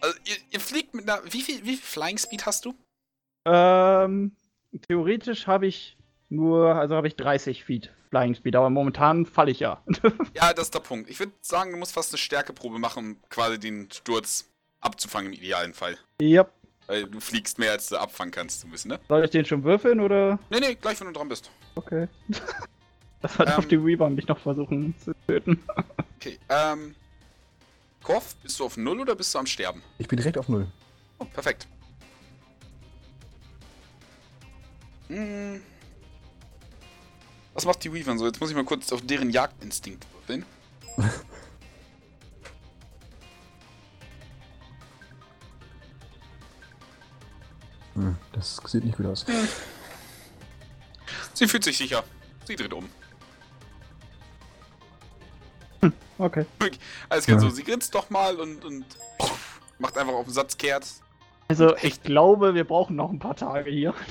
[0.00, 1.20] also ihr, ihr fliegt mit einer.
[1.30, 2.74] Wie viel, wie viel Flying Speed hast du?
[3.44, 4.36] Ähm,
[4.88, 5.96] theoretisch habe ich
[6.28, 9.82] nur, also habe ich 30 Feet Flying Speed, aber momentan falle ich ja.
[10.34, 11.08] Ja, das ist der Punkt.
[11.08, 15.38] Ich würde sagen, du musst fast eine Stärkeprobe machen, um quasi den Sturz abzufangen im
[15.38, 15.96] idealen Fall.
[16.20, 16.52] yep.
[16.88, 18.98] Weil du fliegst mehr, als du abfangen kannst, du wissen, ne?
[19.08, 20.40] Soll ich den schon würfeln oder?
[20.50, 21.50] Nee, nee, gleich wenn du dran bist.
[21.74, 22.08] Okay.
[23.22, 23.54] Das hat Ähm.
[23.56, 25.62] auf die Reaver mich noch versuchen zu töten.
[26.16, 26.94] Okay, ähm.
[28.02, 29.82] Korf, bist du auf Null oder bist du am Sterben?
[29.98, 30.66] Ich bin direkt auf Null.
[31.18, 31.66] Oh, perfekt.
[35.08, 35.60] Hm.
[37.54, 38.26] Was macht die Weavern so?
[38.26, 40.44] Jetzt muss ich mal kurz auf deren Jagdinstinkt würfeln.
[47.94, 49.26] Hm, das sieht nicht gut aus.
[51.34, 52.04] Sie fühlt sich sicher.
[52.44, 52.88] Sie dreht um.
[56.18, 56.44] Okay.
[57.08, 57.40] Alles klar, Ja.
[57.40, 58.84] so, sie grinst doch mal und, und
[59.78, 60.86] macht einfach auf den Satz kehrt.
[61.48, 63.94] Also ich glaube, wir brauchen noch ein paar Tage hier.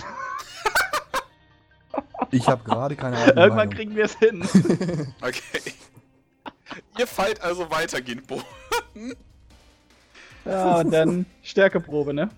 [2.32, 3.38] Ich habe gerade keine Ahnung.
[3.38, 4.44] Irgendwann kriegen wir es hin.
[5.22, 5.74] Okay.
[6.98, 8.42] Ihr fallt also weiter, Ginbo.
[10.46, 12.30] Ja, und dann Stärkeprobe, ne?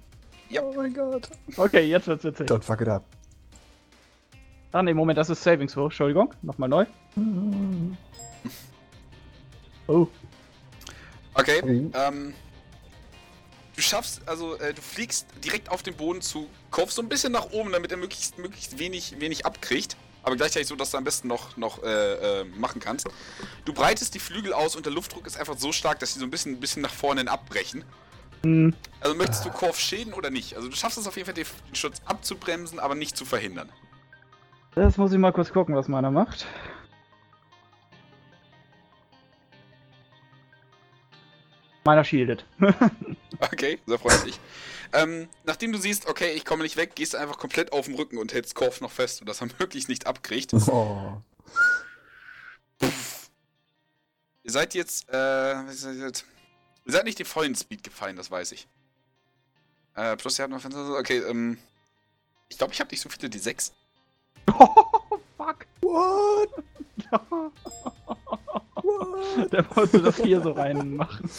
[0.60, 1.30] Oh mein Gott.
[1.56, 2.48] Okay, jetzt wird's witzig.
[2.50, 3.06] Don't fuck it up.
[4.74, 5.86] Ah ne, Moment, das ist Savings Throw.
[5.86, 6.86] Entschuldigung, nochmal neu.
[9.88, 10.08] Oh,
[11.34, 11.92] Okay, Mhm.
[11.94, 12.34] ähm.
[13.82, 17.32] Du schaffst, also äh, du fliegst direkt auf den Boden zu Kopf so ein bisschen
[17.32, 19.98] nach oben, damit er möglichst, möglichst wenig, wenig abkriegt.
[20.22, 23.08] Aber gleichzeitig so, dass du am besten noch, noch äh, äh, machen kannst.
[23.66, 26.26] Du breitest die Flügel aus und der Luftdruck ist einfach so stark, dass sie so
[26.28, 27.84] ein bisschen, ein bisschen nach vorne abbrechen.
[28.44, 30.56] hm, Also möchtest du Korf schäden oder nicht?
[30.56, 33.72] Also du schaffst es auf jeden Fall, den Schutz abzubremsen, aber nicht zu verhindern.
[34.76, 36.46] das muss ich mal kurz gucken, was meiner macht.
[41.84, 42.46] Meiner shieldet.
[43.44, 44.40] Okay, sehr freundlich.
[44.94, 47.96] ähm, nachdem du siehst, okay, ich komme nicht weg, gehst du einfach komplett auf dem
[47.96, 50.54] Rücken und hältst Korf noch fest, sodass er möglichst nicht abkriegt.
[50.54, 51.20] Oh.
[54.44, 56.26] Ihr seid jetzt, äh, was ist das jetzt?
[56.86, 58.68] Ihr seid nicht den vollen Speed gefallen, das weiß ich.
[59.96, 60.64] Äh, plus ihr habt noch,
[61.00, 61.58] okay, ähm,
[62.50, 63.72] ich glaube, ich habe nicht so viele D6.
[64.54, 65.66] Oh, fuck.
[65.82, 66.64] What?
[69.52, 71.30] Der wollte das hier so reinmachen.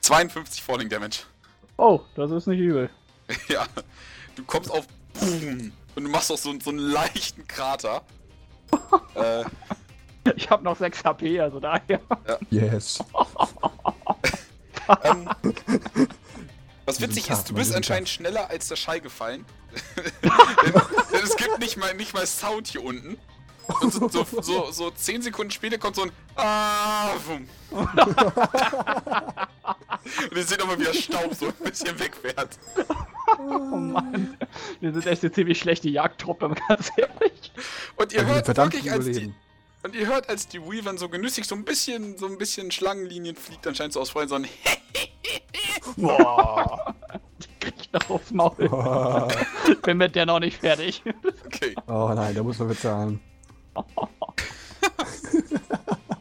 [0.00, 1.20] 52 Falling Damage.
[1.76, 2.90] Oh, das ist nicht übel.
[3.48, 3.66] ja,
[4.36, 4.86] du kommst auf
[5.18, 8.02] Boom und du machst auch so, so einen leichten Krater.
[9.14, 9.44] äh,
[10.36, 12.00] Ich habe noch 6 HP, also daher.
[12.50, 12.98] Yes.
[15.04, 15.28] ähm,
[16.86, 19.44] was witzig ist, du bist anscheinend schneller als der Schall gefallen.
[20.22, 20.72] denn,
[21.12, 23.18] denn es gibt nicht mal, nicht mal Sound hier unten.
[23.80, 27.10] Und so, so, so, so 10 Sekunden später kommt so ein Ah.
[30.30, 32.58] Und ihr seht aber, wie der Staub so ein bisschen wegfährt.
[33.38, 34.36] Oh Mann.
[34.80, 37.52] Wir sind echt eine ziemlich schlechte Jagdtruppe, ganz ehrlich.
[37.96, 39.32] Und ihr hört wirklich, als die,
[39.82, 43.36] und ihr hört, als die Weavern so genüssig so ein bisschen, so ein bisschen Schlangenlinien
[43.36, 44.46] fliegt, dann scheint so aus Freund so ein
[45.96, 46.94] Boah.
[47.38, 49.28] Die kriegt noch aufs Maul.
[49.82, 51.02] Bin mit der noch nicht fertig.
[51.46, 51.74] Okay.
[51.86, 53.20] oh nein, da muss man bezahlen.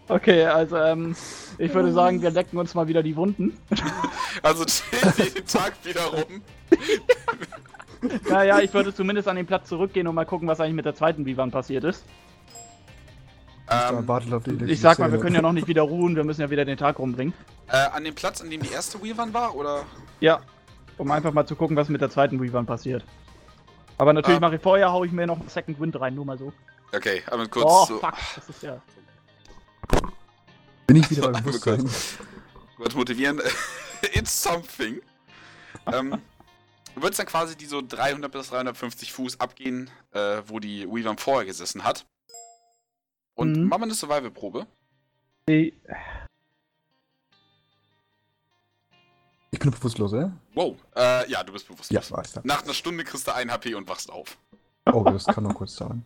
[0.09, 1.15] Okay, also ähm,
[1.57, 3.57] ich würde sagen, wir lecken uns mal wieder die Wunden.
[4.41, 4.65] Also
[5.17, 6.41] jeden Tag wieder rum.
[8.29, 10.95] Naja, ich würde zumindest an den Platz zurückgehen und mal gucken, was eigentlich mit der
[10.95, 12.03] zweiten Vivan passiert ist.
[13.69, 14.05] Ähm,
[14.67, 16.77] Ich sag mal, wir können ja noch nicht wieder ruhen, wir müssen ja wieder den
[16.77, 17.33] Tag rumbringen.
[17.69, 19.83] äh, an dem Platz, an dem die erste Weavern war, oder?
[20.19, 20.41] Ja,
[20.97, 23.05] um einfach mal zu gucken, was mit der zweiten Vivan passiert.
[23.97, 24.41] Aber natürlich Ah.
[24.41, 26.51] mache ich vorher, hau ich mir noch einen Second Wind rein, nur mal so.
[26.95, 27.99] Okay, aber kurz oh, so.
[27.99, 28.81] fuck, das ist ja...
[30.87, 31.89] Bin ich wieder beim Einmal Bewusstsein?
[32.77, 33.41] Wird motivieren.
[34.13, 35.01] It's something.
[35.87, 36.21] ähm,
[36.93, 41.17] du würdest dann quasi die so 300 bis 350 Fuß abgehen, äh, wo die Weavern
[41.17, 42.05] vorher gesessen hat.
[43.35, 43.67] Und Mhm.
[43.69, 44.67] mach mal eine Survival-Probe.
[45.47, 45.73] Ich
[49.59, 50.31] bin bewusstlos, oder?
[50.53, 50.75] Wow.
[50.95, 52.11] Äh, ja, du bist Ja, bewusstlos.
[52.11, 52.43] weiß ich.
[52.43, 54.37] Nach einer Stunde kriegst du 1 HP und wachst auf.
[54.91, 56.03] Oh, das kann noch kurz dauern.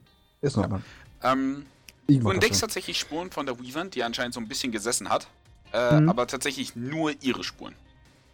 [0.47, 0.83] Ist in Ordnung.
[1.23, 1.65] Ähm,
[2.07, 5.27] du entdeckst tatsächlich Spuren von der Weavern, die anscheinend so ein bisschen gesessen hat.
[5.73, 6.09] Äh, Mhm.
[6.09, 7.73] aber tatsächlich nur ihre Spuren.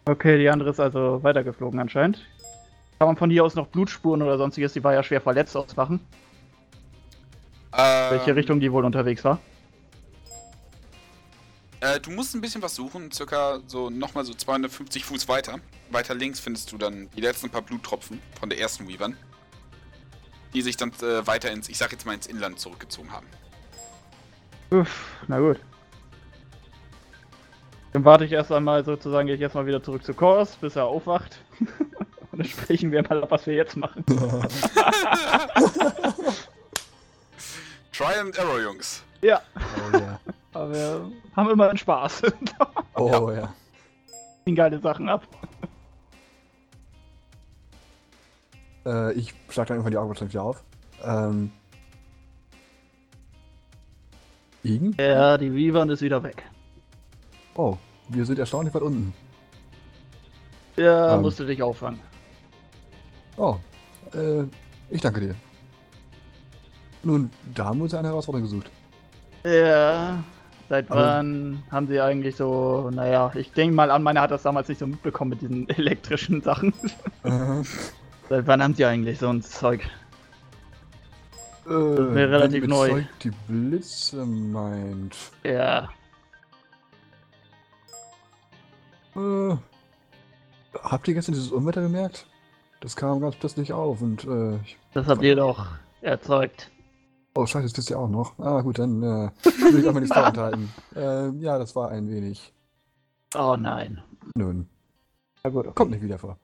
[0.04, 2.18] Okay, die andere ist also weitergeflogen anscheinend.
[2.98, 5.98] Kann man von hier aus noch Blutspuren oder sonstiges, die war ja schwer verletzt, ausmachen?
[7.76, 9.40] Ähm, Welche Richtung die wohl unterwegs war?
[11.80, 15.58] Äh, du musst ein bisschen was suchen, circa so nochmal so 250 Fuß weiter.
[15.90, 19.16] Weiter links findest du dann die letzten paar Bluttropfen von der ersten Weavern.
[20.54, 23.26] Die sich dann äh, weiter ins, ich sag jetzt mal ins Inland zurückgezogen haben.
[24.70, 25.58] Uff, na gut.
[27.92, 30.84] Dann warte ich erst einmal sozusagen, gehe ich erstmal wieder zurück zu Kors, bis er
[30.86, 31.38] aufwacht.
[32.32, 34.04] Und dann sprechen wir mal, was wir jetzt machen.
[37.92, 39.04] Try and Error, Jungs.
[39.22, 40.18] Ja, Oh ja.
[40.52, 42.22] aber wir haben immer einen Spaß.
[42.96, 43.52] Oh ja.
[44.44, 45.22] Ziehen geile Sachen ab.
[48.86, 50.62] Äh, ich schlag dann irgendwann die Augen wahrscheinlich wieder auf.
[51.04, 51.50] Ähm.
[54.62, 54.94] Igen?
[54.98, 56.42] Ja, die Weavern ist wieder weg.
[57.54, 57.76] Oh,
[58.08, 59.12] wir sind erstaunlich weit unten.
[60.76, 61.22] Ja, Ähm.
[61.22, 62.00] musst du dich auffangen.
[63.36, 63.56] Oh,
[64.14, 64.44] äh,
[64.90, 65.34] ich danke dir.
[67.02, 68.70] Nun, da haben wir uns eine Herausforderung gesucht.
[69.44, 70.24] Ja,
[70.70, 74.42] seit Aber- wann haben sie eigentlich so, naja, ich denke mal an, meine hat das
[74.42, 76.72] damals nicht so mitbekommen mit diesen elektrischen Sachen.
[77.24, 77.62] Äh,
[78.28, 79.82] seit wann haben sie eigentlich so ein Zeug?
[81.66, 82.88] äh, mir relativ neu.
[82.90, 85.16] Zeug die Blitze meint.
[85.44, 85.88] Ja,
[89.16, 89.56] Äh,
[90.82, 92.26] habt ihr gestern dieses Unwetter gemerkt?
[92.80, 95.68] Das kam ganz plötzlich auf und, äh, ich, das habt ihr doch
[96.00, 96.70] erzeugt.
[97.36, 98.36] oh scheiße, das wisst ihr auch noch.
[98.40, 100.68] Ah, gut, dann, äh, will ich auch mal nichts vorenthalten.
[100.96, 102.52] Äh, ja, das war ein wenig.
[103.36, 104.02] Oh nein.
[104.34, 104.68] Nun,
[105.44, 105.74] Na gut, okay.
[105.76, 106.36] kommt nicht wieder vor.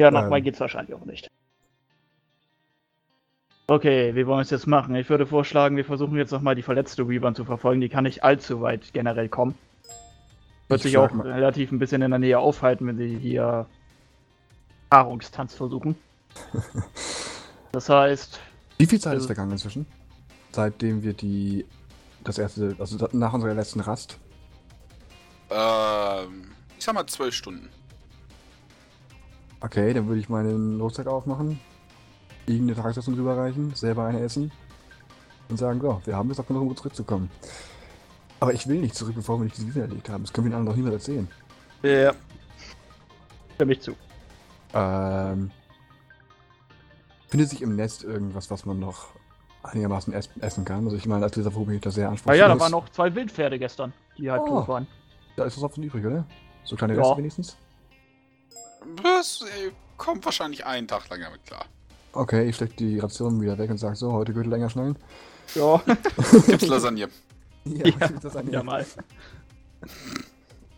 [0.00, 0.44] Ja, nochmal Ähm.
[0.44, 1.28] geht's wahrscheinlich auch nicht.
[3.66, 4.94] Okay, wie wollen wir es jetzt machen?
[4.94, 7.80] Ich würde vorschlagen, wir versuchen jetzt nochmal die verletzte Weavern zu verfolgen.
[7.82, 9.54] Die kann nicht allzu weit generell kommen.
[10.68, 13.66] Wird Ich sich auch mal- relativ ein bisschen in der Nähe aufhalten, wenn sie hier
[14.90, 15.96] Paarungstanz versuchen.
[17.70, 18.40] Das heißt,
[18.78, 19.84] Wie viel Zeit ist Also- vergangen inzwischen?
[20.52, 21.66] Seitdem wir die,
[22.24, 24.18] das erste, also nach unserer letzten Rast.
[25.50, 27.68] Ähm, ich sag mal 12 Stunden.
[29.60, 31.58] Okay, dann würde ich meinen Rucksack aufmachen,
[32.46, 34.52] irgendeine Tagesordnung rüberreichen, selber eine essen
[35.48, 37.30] und sagen, so, wir haben es noch genug, um zurückzukommen.
[38.40, 40.22] Aber ich will nicht zurück, bevor wir nicht diese Wiese erlegt haben.
[40.22, 41.28] Das können wir den anderen doch niemals erzählen.
[41.82, 42.12] ja.
[43.56, 43.96] Stimme ich zu.
[44.72, 45.50] Ähm,
[47.26, 49.08] findet sich im Nest irgendwas, was man noch
[49.64, 50.84] einigermaßen es essen kann?
[50.84, 52.36] Also ich meine, als bin ich da sehr Ah anspruchsvoll.
[52.36, 54.60] ja, da waren noch zwei Wildpferde gestern, die halb Oh.
[54.60, 54.86] tot waren.
[55.34, 56.24] Da ist was auf den übrig, oder?
[56.62, 57.00] So kleine Ja.
[57.00, 57.56] Reste wenigstens?
[59.02, 61.64] Das äh, kommt wahrscheinlich einen Tag lang damit klar.
[62.12, 64.96] Okay, ich steck die Ration wieder weg und sag so, heute Gürtel länger schnallen.
[65.54, 65.80] Ja,
[66.46, 67.08] Gibt's Lasagne.
[67.64, 68.84] Ja, Ja, das an ja mal.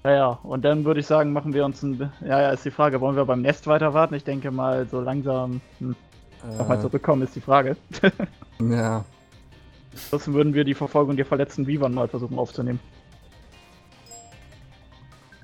[0.04, 2.12] Naja, und dann würde ich sagen, machen wir uns ein.
[2.20, 4.14] Ja, ja, ist die Frage, wollen wir beim Nest weiter warten?
[4.14, 5.96] Ich denke mal, so langsam hm,
[6.56, 7.76] nochmal Äh, zurückkommen ist die Frage.
[8.60, 9.04] ja,
[9.92, 12.80] Ansonsten würden wir die Verfolgung der verletzten Weavern mal versuchen aufzunehmen.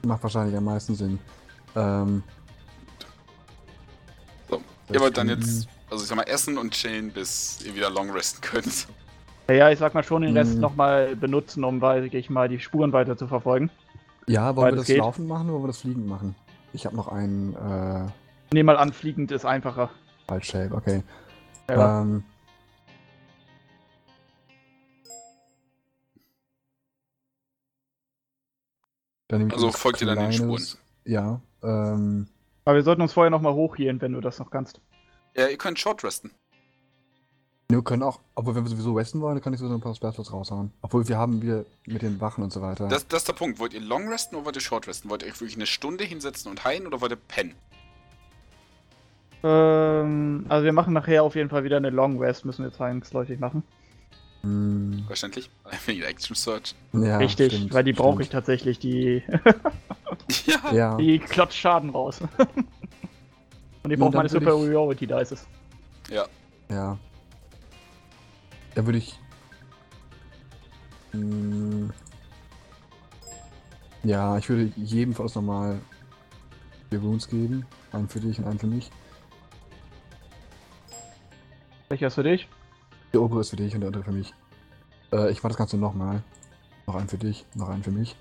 [0.05, 1.19] macht wahrscheinlich am meisten Sinn.
[1.75, 2.23] Ähm,
[4.93, 8.11] Ihr wollt dann jetzt, also ich sag mal, essen und chillen, bis ihr wieder long
[8.11, 8.87] resten könnt.
[9.49, 10.61] Ja, ja, ich sag mal schon den Rest Hm.
[10.61, 13.71] nochmal benutzen, um, weiß ich mal, die Spuren weiter zu verfolgen.
[14.27, 14.99] Ja, wollen wir Beides das geht.
[14.99, 16.35] Laufen machen oder wollen wir das Fliegen machen?
[16.73, 18.11] Ich habe noch einen, äh,
[18.53, 19.91] Nee, mal anfliegend ist einfacher.
[20.29, 21.03] Wild Shape, okay.
[21.69, 22.03] Ja.
[22.03, 22.25] Ähm,
[29.29, 30.65] dann nehme ich Also folgt ihr dann den Spuren.
[31.05, 32.29] Ja, ähm,
[32.67, 34.81] Aber wir sollten uns vorher nochmal hochhielen, wenn du das noch kannst.
[35.37, 36.33] Ja, ihr könnt short resten.
[37.69, 39.95] wir können auch, obwohl wenn wir sowieso westen wollen, dann kann ich sowieso ein paar
[39.95, 40.73] Sperrplatz raushauen.
[40.83, 42.89] Obwohl wir haben wir mit den Wachen und so weiter.
[42.89, 43.61] Das, das ist der Punkt.
[43.61, 45.09] Wollt ihr long resten oder wollt ihr short resten?
[45.09, 47.55] Wollt ihr euch wirklich eine Stunde hinsetzen und heilen oder wollt ihr pennen?
[49.45, 53.39] Ähm, also wir machen nachher auf jeden Fall wieder eine Long Rest, müssen wir zwangsläufig
[53.39, 53.63] machen.
[54.43, 55.51] Hm, Verständlich?
[55.87, 56.75] Wegen der Action Search.
[56.93, 59.23] ja, Richtig, stimmt, weil die brauche ich tatsächlich, die,
[60.47, 60.73] Ja.
[60.73, 62.21] Ja, die klotzt Schaden raus.
[63.83, 65.47] Und braucht dann meine würd ich- Superiority Dices.
[66.11, 66.27] Ja.
[66.69, 66.99] ja.
[68.75, 69.19] Da würde ich.
[71.13, 71.93] Hm,
[74.03, 75.81] ja, ich würde jedem von uns nochmal
[76.91, 77.65] vier Wounds geben.
[77.93, 78.91] Einen für dich und einen für mich.
[81.89, 82.49] Welcher ist für dich?
[83.17, 84.35] Der obere ist für dich und der andere für mich.
[85.11, 86.23] Äh, ich mache das Ganze nochmal.
[86.87, 88.15] Noch einen für dich, noch einen für mich.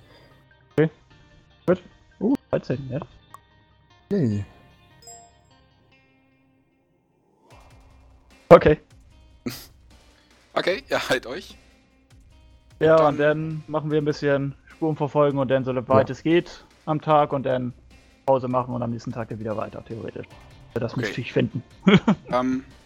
[2.22, 3.00] Uh, 13, ja.
[4.10, 4.46] Yay.
[8.48, 8.80] Okay.
[10.54, 11.58] Okay, ihr heilt euch.
[12.80, 16.14] Ja, dann- und dann machen wir ein bisschen Spuren verfolgen und dann so weit Ja.
[16.14, 17.74] es geht am Tag und dann
[18.26, 20.26] Pause machen und am nächsten Tag wieder weiter, theoretisch.
[20.72, 21.02] Wir das Okay.
[21.02, 21.62] müsste ich finden.
[22.32, 22.64] Ähm,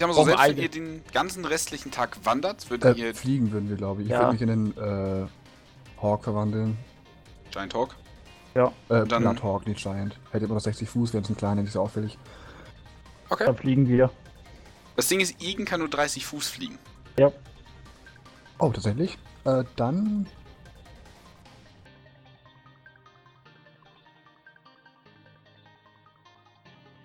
[0.00, 3.14] ich sag mal so, selbst wenn ihr den ganzen restlichen Tag wandert, würdet Äh, ihr
[3.14, 4.06] fliegen würden wir, glaube ich.
[4.06, 4.20] Ich Ja.
[4.20, 5.26] würde mich in den äh,
[6.00, 6.78] Hawk verwandeln.
[7.50, 7.94] Giant Hawk.
[8.54, 10.18] Äh, Dann- Blood Hawk, nicht Giant.
[10.32, 12.16] Hätte immer noch 60 Fuß, wäre ein kleiner, nicht so auffällig.
[13.28, 13.44] Okay.
[13.44, 14.10] Dann fliegen wir.
[14.96, 16.78] Das Ding ist, Igen kann nur 30 Fuß fliegen.
[18.58, 19.18] Oh, tatsächlich?
[19.44, 20.26] Äh, dann.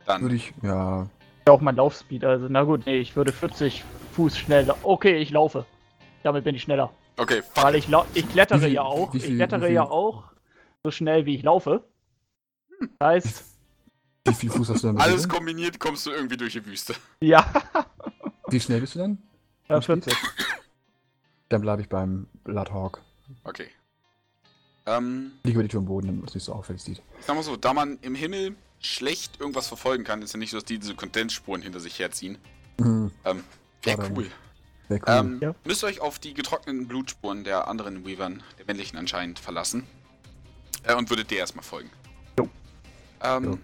[0.06, 0.22] Dann.
[0.22, 1.08] Würde ich, ja.
[1.48, 2.24] Ja, auch mein Laufspeed.
[2.24, 3.84] Also, na gut, nee, ich würde 40
[4.14, 4.76] Fuß schneller.
[4.82, 5.66] Okay, ich laufe.
[6.24, 6.92] Damit bin ich schneller.
[7.18, 7.64] Okay, fuck.
[7.64, 9.12] Weil ich, lau- ich klettere viel- ja auch.
[9.12, 10.24] viel- ich klettere ja auch
[10.84, 11.84] so schnell, wie ich laufe.
[13.00, 13.44] Das heißt,
[14.28, 14.98] Wie viel Fuß hast du denn?
[14.98, 16.96] Alles kombiniert kommst du irgendwie durch die Wüste.
[17.22, 17.46] ja,
[18.50, 19.18] Wie schnell bist du denn?
[19.68, 20.14] äh, 40.
[21.50, 23.02] Dann bleibe ich beim Blood Hawk.
[23.44, 23.68] Okay.
[24.88, 27.02] Ähm, Liege über die Tür am Boden, damit es nicht so auffällig sieht.
[27.20, 30.52] ich sag mal so, da man im Himmel schlecht irgendwas verfolgen kann, ist ja nicht
[30.52, 32.38] so, dass die diese Kondensspuren hinter sich herziehen.
[32.78, 33.44] Mhm, Ähm,
[33.84, 34.30] wäre cool.
[34.88, 35.06] Wäre cool.
[35.08, 35.56] Ähm, Ja.
[35.64, 39.84] Müsst ihr euch auf die getrockneten Blutspuren der anderen Weavern, der männlichen anscheinend, verlassen.
[40.84, 41.90] Äh, und würdet der erstmal folgen.
[42.38, 42.48] Jo.
[43.22, 43.60] Ähm, Jo.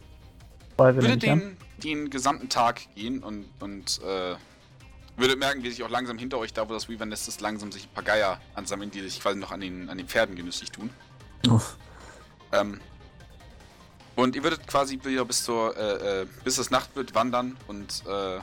[0.78, 1.52] Weil wir würdet nämlich, ja.
[1.84, 4.36] den, den gesamten Tag gehen und, und äh,
[5.18, 7.84] würdet merken, wie sich auch langsam hinter euch, da wo das Weaver-Nest ist, langsam sich
[7.86, 10.90] ein paar Geier ansammeln, die sich quasi noch an den, an den Pferden genüsslich tun.
[11.48, 11.60] Oh,
[12.54, 12.80] Ähm,
[14.16, 18.04] und ihr würdet quasi wieder bis zur, äh, äh, bis es Nacht wird, wandern und,
[18.08, 18.40] äh,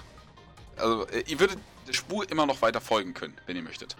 [0.80, 3.96] also, äh, ihr würdet der Spur immer noch weiter folgen können, wenn ihr möchtet.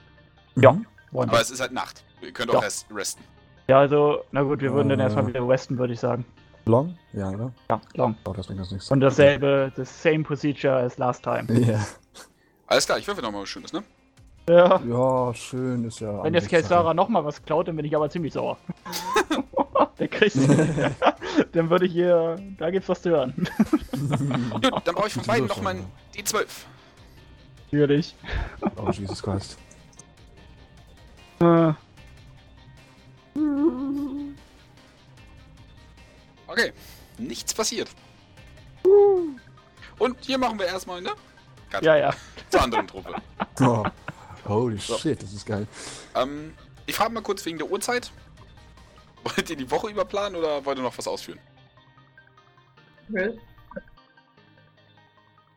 [0.56, 0.72] Ja.
[0.72, 0.86] mhm.
[1.12, 1.40] Aber wir.
[1.40, 2.04] es ist halt Nacht.
[2.20, 2.58] Ihr könnt Ja.
[2.58, 3.22] auch rest, resten.
[3.66, 5.04] Ja, also, na gut, wir würden dann Äh.
[5.04, 6.24] erstmal wieder westen, würde ich sagen.
[6.66, 6.98] Long?
[7.14, 7.52] Ja, oder?
[7.70, 8.14] Ja, long.
[8.26, 8.90] Oh, das bringt das nichts.
[8.90, 11.46] Und dasselbe, the same procedure as last time.
[11.66, 11.84] Ja.
[12.66, 13.82] Alles klar, ich würfel nochmal was Schönes, ne?
[14.50, 14.80] Ja.
[14.86, 16.22] Ja, schön ist ja.
[16.22, 16.48] Wenn jetzt.
[16.48, 18.58] Kelsara nochmal was klaut, dann bin ich aber ziemlich sauer.
[20.00, 20.36] Der kriegt.
[21.52, 22.38] dann würde ich hier.
[22.58, 23.34] Da gibt's was zu hören.
[24.50, 26.46] Gut, dann brauche ich von beiden nochmal ein D12.
[27.70, 28.14] Natürlich.
[28.76, 29.58] Oh, Jesus Christ.
[31.40, 31.72] Äh,
[36.48, 36.72] Okay,
[37.18, 37.90] nichts passiert.
[39.98, 41.10] Und hier machen wir erstmal, ne?
[41.70, 41.82] Cut.
[41.82, 42.10] ja, ja.
[42.48, 43.14] Zur anderen Truppe.
[43.60, 43.84] Oh,
[44.46, 44.96] holy So.
[44.96, 45.66] shit, das ist geil.
[46.14, 46.54] Ähm,
[46.86, 48.10] ich frage mal kurz wegen der Uhrzeit.
[49.24, 51.38] Wollt ihr die Woche überplanen oder wollt ihr noch was ausführen?
[53.10, 53.38] Okay.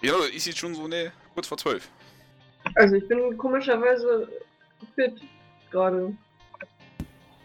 [0.01, 1.89] Ja, ich sehe schon so, ne, kurz vor zwölf.
[2.75, 4.27] Also ich bin komischerweise
[4.95, 5.21] fit
[5.69, 6.15] gerade.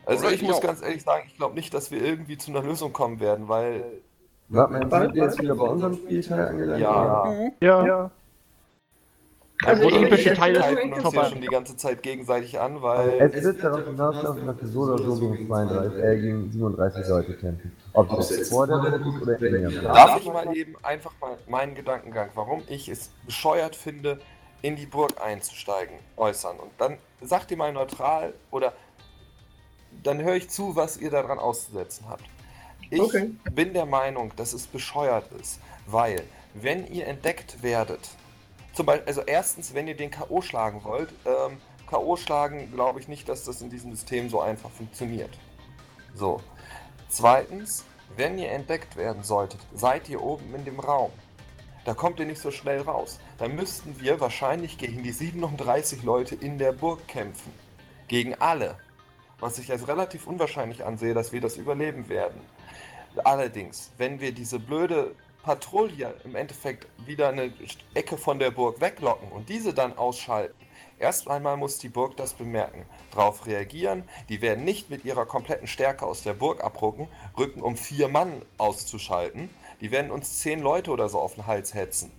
[0.07, 0.63] Also Alright, ich muss auch.
[0.63, 4.03] ganz ehrlich sagen, ich glaube nicht, dass wir irgendwie zu einer Lösung kommen werden, weil
[4.49, 6.81] Warte mal, sind wir jetzt wieder bei unserem Spielteil angelangt?
[6.81, 7.83] ja, Ja.
[7.91, 8.11] Also wo
[9.63, 13.09] ich- irgendwelche ich- Teile ich- greifen uns ja schon die ganze Zeit gegenseitig an, weil
[13.33, 17.35] Es wird darauf hinauslaufen, dass wir so oder so gegen 32, äh, gegen 37 Leute
[17.37, 17.73] kämpfen.
[17.95, 21.13] Ob das jetzt vor der Runde ist oder in der Darf ich mal eben einfach
[21.21, 24.21] mal meinen Gedankengang, warum ich es bescheuert finde,
[24.63, 26.59] in die Burg einzusteigen, äußern?
[26.59, 28.73] Und dann sagt ihr mal neutral oder
[30.03, 32.25] dann höre ich zu, was ihr daran auszusetzen habt.
[32.91, 33.31] Ich Okay.
[33.53, 36.23] bin der Meinung, dass es bescheuert ist, weil
[36.55, 38.11] wenn ihr entdeckt werdet,
[38.77, 40.43] zum Beispiel, also erstens, wenn ihr den K.O.
[40.43, 41.57] schlagen wollt, ähm,
[41.87, 42.17] K.O.
[42.17, 45.31] schlagen glaube ich nicht, dass das in diesem System so einfach funktioniert.
[46.15, 46.41] So.
[47.09, 47.85] Zweitens,
[48.17, 51.11] Wenn ihr entdeckt werden solltet, seid ihr oben in dem Raum.
[51.85, 53.19] Da kommt ihr nicht so schnell raus.
[53.37, 57.53] Dann müssten wir wahrscheinlich gegen die 37 Leute in der Burg kämpfen.
[58.09, 58.77] Gegen alle.
[59.41, 62.41] Was ich als relativ unwahrscheinlich ansehe, dass wir das überleben werden.
[63.25, 65.15] Allerdings, wenn wir diese blöde
[65.47, 67.53] Patrouille im Endeffekt wieder eine
[67.95, 70.57] Ecke von der Burg weglocken und diese dann ausschalten,
[70.99, 75.69] erst einmal muss die Burg das bemerken, darauf reagieren, die werden nicht mit ihrer kompletten
[75.69, 77.07] Stärke aus der Burg abrücken,
[77.39, 79.49] rücken um vier Mann auszuschalten,
[79.81, 82.11] die werden uns zehn Leute oder so auf den Hals hetzen.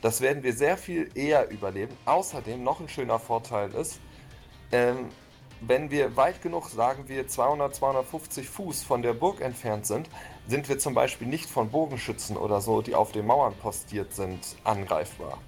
[0.00, 1.96] Das werden wir sehr viel eher überleben.
[2.04, 3.98] Außerdem noch ein schöner Vorteil ist,
[4.70, 5.08] ähm,
[5.60, 10.08] wenn wir weit genug, sagen wir 200, 250 Fuß von der Burg entfernt sind,
[10.48, 14.40] sind wir zum Beispiel nicht von Bogenschützen oder so, die auf den Mauern postiert sind,
[14.64, 15.38] angreifbar.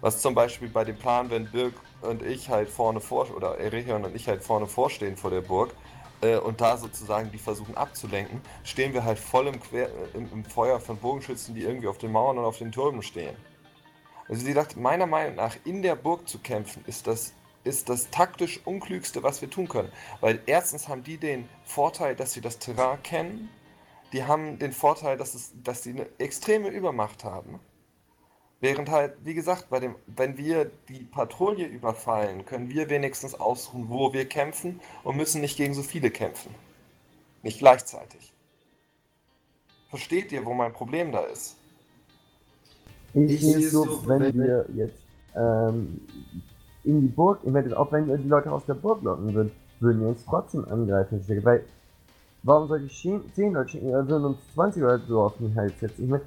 [0.00, 4.04] Was zum Beispiel bei dem Plan, wenn Birk und ich halt vorne vor, oder Erechion
[4.04, 5.74] und ich halt vorne vorstehen vor der Burg
[6.22, 10.44] äh, und da sozusagen die versuchen abzulenken, stehen wir halt voll im, Quer, im, im
[10.44, 13.36] Feuer von Bogenschützen, die irgendwie auf den Mauern und auf den Türmen stehen.
[14.28, 17.34] Also sie sagt, meiner Meinung nach, in der Burg zu kämpfen, ist das
[17.64, 19.92] ist das taktisch unklügste, was wir tun können.
[20.20, 23.50] Weil erstens haben die den Vorteil, dass sie das Terrain kennen.
[24.12, 27.60] Die haben den Vorteil, dass, es, dass sie eine extreme Übermacht haben.
[28.60, 33.88] Während halt, wie gesagt, bei dem, wenn wir die Patrouille überfallen, können wir wenigstens ausruhen,
[33.88, 36.54] wo wir kämpfen und müssen nicht gegen so viele kämpfen.
[37.42, 38.32] Nicht gleichzeitig.
[39.88, 41.56] Versteht ihr, wo mein Problem da ist?
[43.14, 45.02] Ich sehe es so, wenn wir jetzt
[45.34, 46.00] ähm,
[46.84, 50.08] in die Burg, ich auch wenn die Leute aus der Burg locken würden, würden wir
[50.08, 51.22] uns trotzdem angreifen.
[51.44, 51.64] Weil,
[52.42, 53.02] warum soll ich
[53.34, 56.04] 10 Leute schicken, würden uns 20 Leute so auf den Hals setzen?
[56.04, 56.22] Ich meine,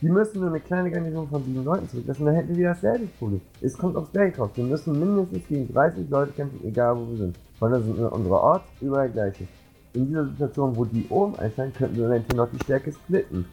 [0.00, 3.40] die müssen nur eine kleine Garnison von 7 Leuten zurücklassen, dann hätten wir dasselbe Problem.
[3.60, 4.50] Es kommt aufs Geld raus.
[4.54, 7.38] Wir müssen mindestens gegen 30 Leute kämpfen, egal wo wir sind.
[7.58, 9.48] Weil das sind unsere Ort überall gleiche.
[9.94, 13.44] In dieser Situation, wo die oben einsteigen, könnten wir eventuell noch die Stärke splitten.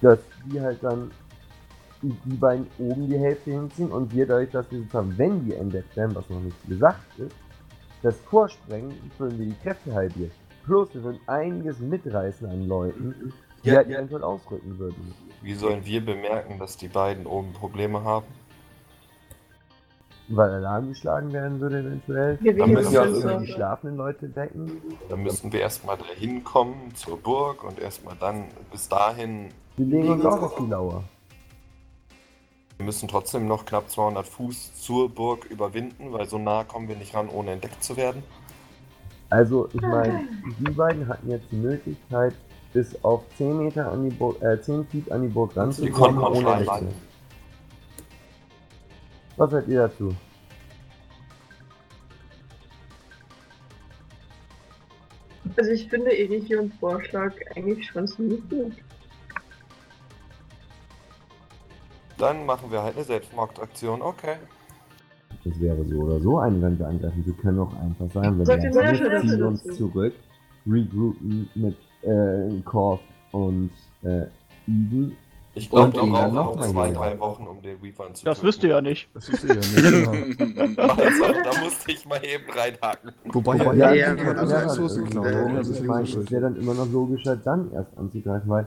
[0.00, 0.18] Dass
[0.50, 1.12] die halt dann
[2.02, 5.96] die beiden oben die Hälfte hinziehen und wir dadurch, dass wir sozusagen, wenn die entdeckt
[5.96, 7.34] werden, was noch nicht gesagt ist,
[8.02, 10.32] das Tor sprengen, würden wir die Kräfte halbieren.
[10.64, 13.98] Plus, wir würden einiges mitreißen an Leuten, die ja, halt ja.
[13.98, 15.14] eventuell ausrücken würden.
[15.42, 18.26] Wie sollen wir bemerken, dass die beiden oben Probleme haben?
[20.28, 22.38] Weil Alarm geschlagen werden würde eventuell.
[22.40, 24.80] Wir dann müssen wir auch irgendwie die schlafenden Leute decken.
[25.10, 29.50] Dann müssten wir erstmal dahin kommen zur Burg und erstmal dann bis dahin.
[29.76, 31.04] Wir legen uns auch auf die Lauer.
[32.78, 36.96] Wir müssen trotzdem noch knapp 200 Fuß zur Burg überwinden, weil so nah kommen wir
[36.96, 38.22] nicht ran, ohne entdeckt zu werden.
[39.34, 40.28] Also, ich meine,
[40.60, 42.34] die beiden hatten jetzt die Möglichkeit,
[42.72, 46.52] bis auf 10 Meter an die Burg, äh, 10 Feet an die Burg ranzukommen, ohne
[46.52, 46.94] entdeckt
[49.36, 50.14] Was seid ihr dazu?
[55.56, 58.72] Also ich finde Erichions Vorschlag eigentlich schon ziemlich gut.
[62.18, 64.36] Dann machen wir halt eine Selbstmordaktion, okay.
[65.44, 67.22] Das wäre so oder so ein, wenn wir angreifen.
[67.24, 70.14] Wir können auch einfach sagen, wenn wir ziehen uns zurück,
[70.66, 73.00] regroupen mit äh, Korf
[73.32, 73.70] und
[74.02, 74.22] äh,
[74.66, 75.16] Eden.
[75.56, 78.70] Ich glaube, die brauchen noch zwei, drei Wochen, um den Weaver zu Das wisst ihr
[78.70, 79.08] ja nicht.
[79.14, 80.38] Das wisst ihr ja nicht.
[80.38, 80.82] Genau.
[80.92, 83.12] also, da musste ich mal eben reinhaken.
[83.26, 85.54] Wobei, ja, ja, ja, ja, also Ressourcen klauen.
[85.54, 88.66] Das wäre dann immer noch logischer, dann erst anzugreifen, weil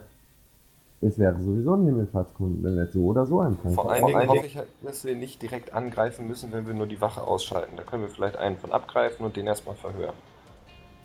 [0.99, 3.75] es wäre sowieso ein Himmelfahrtskunden, wenn wir jetzt so oder so anfangen.
[3.75, 6.87] Vor allen Dingen hoffe ich halt, dass wir nicht direkt angreifen müssen, wenn wir nur
[6.87, 7.77] die Wache ausschalten.
[7.77, 10.15] Da können wir vielleicht einen von abgreifen und den erstmal verhören.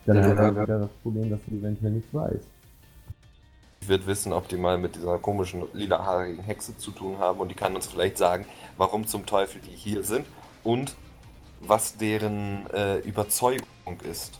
[0.05, 2.47] Dann ja, haben wir wieder das Problem, dass du eventuell nichts weißt.
[3.81, 7.49] Ich würde wissen, ob die mal mit dieser komischen lilahaarigen Hexe zu tun haben und
[7.49, 8.45] die kann uns vielleicht sagen,
[8.77, 10.25] warum zum Teufel die hier sind
[10.63, 10.95] und
[11.59, 13.67] was deren äh, Überzeugung
[14.09, 14.39] ist.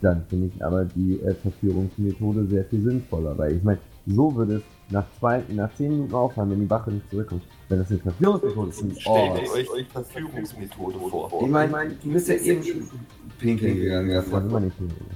[0.00, 4.56] Dann finde ich aber die äh, Verführungsmethode sehr viel sinnvoller, weil ich meine, so würde
[4.56, 7.42] es nach, zwei, nach zehn Minuten aufhören, wenn die Wache nicht zurückkommt.
[7.68, 11.42] Wenn das eine Verführungsmethode ist, ist Stellt oh, euch die Verführungsmethode vor.
[11.42, 12.90] Ich meine, du bist ja eben schon
[13.38, 14.10] pinkeln gegangen.
[14.10, 15.06] Ja, das immer nicht pinkeln.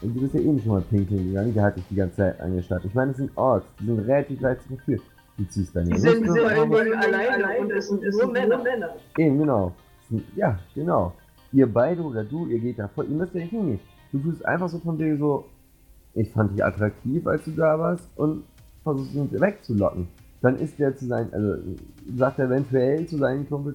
[0.00, 2.40] Und du bist ja eben schon mal pinkeln gegangen, der hat dich die ganze Zeit
[2.40, 2.84] angestarrt.
[2.84, 5.02] Ich meine, es sind Orks, die sind relativ leicht zu verführen.
[5.36, 8.62] Du ziehst deine Die sind, sind alleine und es sind nur Männer.
[8.62, 8.90] Männer.
[9.16, 9.72] Eben, genau.
[10.34, 11.12] Ja, genau.
[11.52, 13.80] Ihr beide oder du, ihr geht da voll, ihr müsst ja nicht hingehen.
[14.12, 15.46] Du tust einfach so von dir so,
[16.14, 18.44] ich fand dich attraktiv, als du da warst und
[18.82, 20.08] versuchst ihn wegzulocken.
[20.40, 21.56] Dann ist der zu sein, also
[22.16, 23.74] sagt er eventuell zu seinen Kumpel,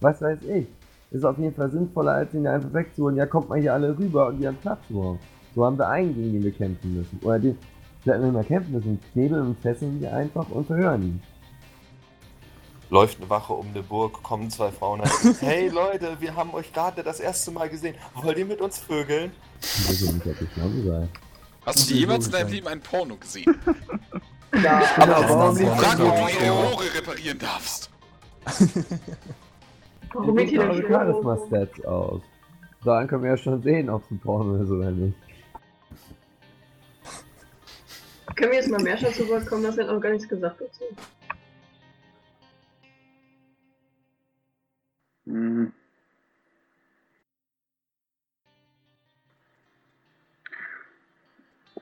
[0.00, 0.66] was weiß ich.
[1.10, 3.16] Ist auf jeden Fall sinnvoller, als ihn einfach wegzuholen.
[3.16, 5.18] Ja, kommt mal hier alle rüber und die haben Platz vor.
[5.54, 7.18] So haben wir einen, gegen den wir kämpfen müssen.
[7.22, 7.58] Oder den,
[8.04, 11.22] wenn wir mal kämpfen müssen, knebeln und fesseln die einfach und verhören ihn
[12.92, 15.02] läuft eine Wache um eine Burg, kommen zwei Frauen
[15.40, 17.96] hey Leute, wir haben euch gerade das erste Mal gesehen.
[18.14, 19.32] Wollt ihr mit uns vögeln?
[21.64, 23.54] Hast du jemals in deinem Leben ein Porno gesehen?
[24.62, 25.66] Ja, aber warum nicht?
[25.66, 27.90] Frag, ob du ihre Rohre reparieren darfst.
[30.12, 32.20] Warum mit sieht hier eure Charisma-Stats aus?
[32.84, 35.16] Daran können wir ja schon sehen, ob es ein Porno ist oder nicht.
[38.34, 39.62] Können wir jetzt mal Merscha zu Wort kommen?
[39.62, 40.84] Das hat noch gar nichts gesagt dazu.
[45.26, 45.72] Hm.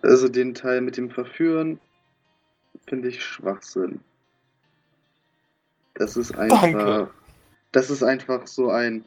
[0.02, 1.78] Also den Teil mit dem Verführen
[2.86, 4.00] finde ich Schwachsinn.
[5.94, 6.60] Das ist einfach.
[6.62, 7.10] Danke.
[7.72, 9.04] Das ist einfach so ein.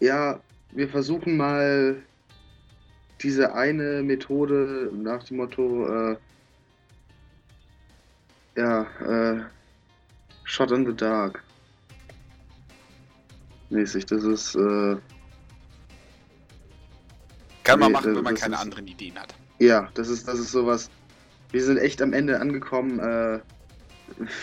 [0.00, 0.40] Ja,
[0.72, 2.02] wir versuchen mal
[3.22, 6.16] diese eine Methode nach dem Motto, äh,
[8.56, 9.44] ja, äh,
[10.44, 11.42] Shot in the Dark.
[13.70, 14.96] Mäßig, das ist, äh,
[17.64, 19.34] Kann man Nee, machen, das- wenn man keine ist- anderen Ideen hat.
[19.58, 20.90] Ja, das ist, das ist sowas.
[21.52, 23.38] Wir sind echt am Ende angekommen, äh,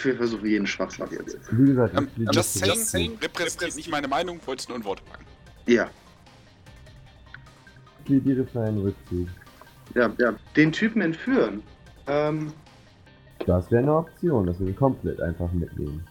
[0.04, 1.38] wir versuchen jeden Schwachsinn jetzt.
[1.52, 2.88] Wie gesagt, Ähm, ich plädiere just saying, Rückzug.
[2.90, 5.26] saying repräsentiert nicht meine Meinung, wollte nur in Worte packen.
[5.68, 5.90] Ja,
[8.00, 9.28] Ich plädiere für einen Rückzug.
[9.96, 10.34] ja, ja.
[10.56, 11.62] Den Typen entführen.
[12.08, 12.52] Ähm,
[13.46, 16.04] Das wäre eine Option, dass wir ihn komplett einfach mitnehmen.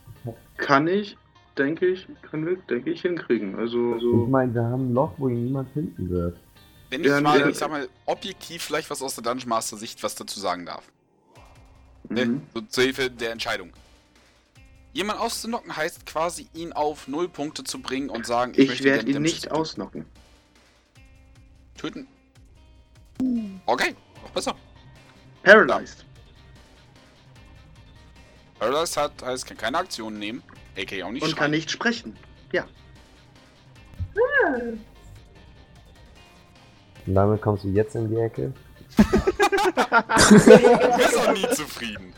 [0.56, 1.16] kann ich,
[1.58, 3.54] denke ich, können wir, denke ich, hinkriegen.
[3.56, 4.26] Also, Ich so.
[4.26, 6.36] meine, wir haben ein Loch, wo ihn niemand finden wird.
[6.92, 7.50] Wenn ich Ja, mal, nee.
[7.50, 10.84] ich sag mal, objektiv vielleicht was aus der Dungeon Master Sicht was dazu sagen darf.
[12.10, 12.26] Ne?
[12.26, 12.42] Mhm.
[12.52, 13.72] So zur Hilfe der Entscheidung.
[14.92, 19.10] Jemand auszunocken heißt quasi, ihn auf null Punkte zu bringen und sagen, Ich möchte werde
[19.10, 19.54] ihn nicht töten.
[19.54, 20.04] ausnocken.
[21.78, 22.06] Töten.
[23.64, 24.54] Okay, noch besser.
[25.44, 26.04] Paralyzed.
[28.58, 30.42] Paralyzed hat, heißt, kann keine Aktionen nehmen.
[30.76, 31.36] AK auch nicht Und schreien.
[31.36, 32.14] kann nicht sprechen.
[32.52, 32.66] Ja.
[37.06, 38.52] Und damit kommst du jetzt in die Ecke.
[39.88, 42.12] Du bist auch nie zufrieden.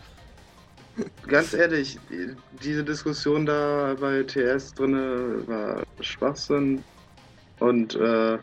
[1.26, 1.98] Ganz ehrlich,
[2.62, 6.82] diese Diskussion da bei TS drinne war Schwachsinn.
[7.60, 8.38] Und äh,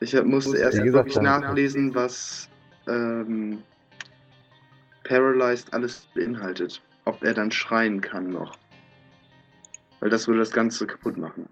[0.00, 2.48] ich hab, musste erst Wie gesagt, wirklich dann- nachlesen, was
[2.86, 3.62] ähm,
[5.04, 6.80] Paralyzed alles beinhaltet.
[7.04, 8.56] Ob er dann schreien kann noch.
[10.00, 11.48] Weil das würde das Ganze kaputt machen.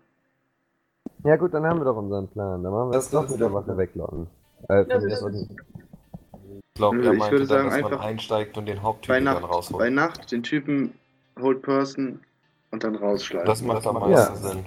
[1.26, 2.62] Ja gut, dann haben wir doch unseren Plan.
[2.62, 4.28] Dann machen wir Das doch mit der Waffe weglocken.
[4.68, 5.50] Äh, Ja, das Ich
[6.74, 9.34] glaube, er würde meinte dann, sagen, dass man einfach einsteigt und den Bei Haupttypen dann
[9.34, 9.92] Nacht, bei rausholt.
[9.92, 10.94] Nacht den Typen
[11.40, 12.20] Hold Person
[12.70, 13.44] und dann rausschleifen.
[13.48, 14.00] Das macht am Ja.
[14.08, 14.66] meisten Sinn.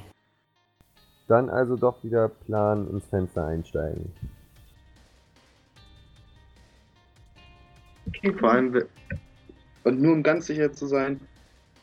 [1.30, 4.12] Dann also doch wieder Plan ins Fenster einsteigen.
[8.08, 8.84] Okay, Vor allem,
[9.86, 11.22] und nur um ganz sicher zu sein,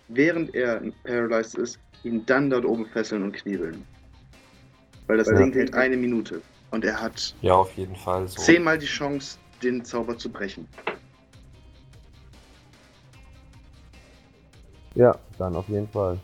[0.08, 3.86] während er paralyzed ist, ihn dann dort oben fesseln und kniebeln.
[5.06, 5.34] Weil das Ja.
[5.36, 6.42] Ding hält eine Minute.
[6.70, 8.40] Und er hat Ja, auf jeden Fall so.
[8.40, 10.66] zehnmal die Chance, den Zauber zu brechen.
[14.94, 16.18] Ja, dann auf jeden Fall.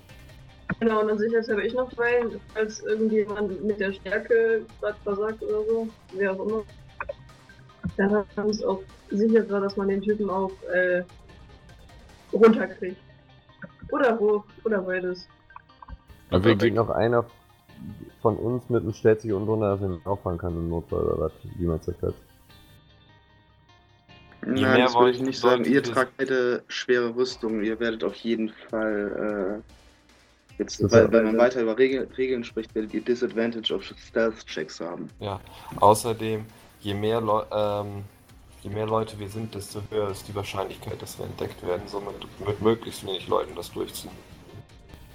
[0.80, 5.64] Genau, und dann sicherheitshalber ich noch rein, falls irgendjemand mit der Stärke gerade versagt oder
[5.66, 6.62] so, wer auch immer.
[7.98, 8.80] Dann haben es auch
[9.10, 11.02] sicherer, dass man den Typen auch äh,
[12.32, 12.96] runterkriegt.
[13.90, 15.28] Oder hoch, oder beides.
[16.30, 17.26] Also geht noch einer
[18.20, 21.20] von uns mit und stellt sich unten drunter, dass ihn auffangen kann im Notfall oder
[21.20, 22.14] was, wie man es jetzt hat.
[24.44, 25.64] Nein, mehr das würde ich nicht sagen.
[25.64, 27.62] Ihr tragt beide schwere Rüstung.
[27.62, 29.62] Ihr werdet auf jeden Fall,
[30.58, 34.80] äh, jetzt, weil, wenn man weiter über Regel, Regeln spricht, werdet ihr Disadvantage auf Stealth-Checks
[34.80, 35.08] haben.
[35.20, 35.40] Ja,
[35.76, 36.44] außerdem,
[36.80, 38.02] je mehr, Leu ähm,
[38.62, 41.82] je mehr Leute wir sind, desto höher ist die Wahrscheinlichkeit, dass wir entdeckt werden.
[41.86, 44.10] Somit mit möglichst wenig Leuten das durchziehen.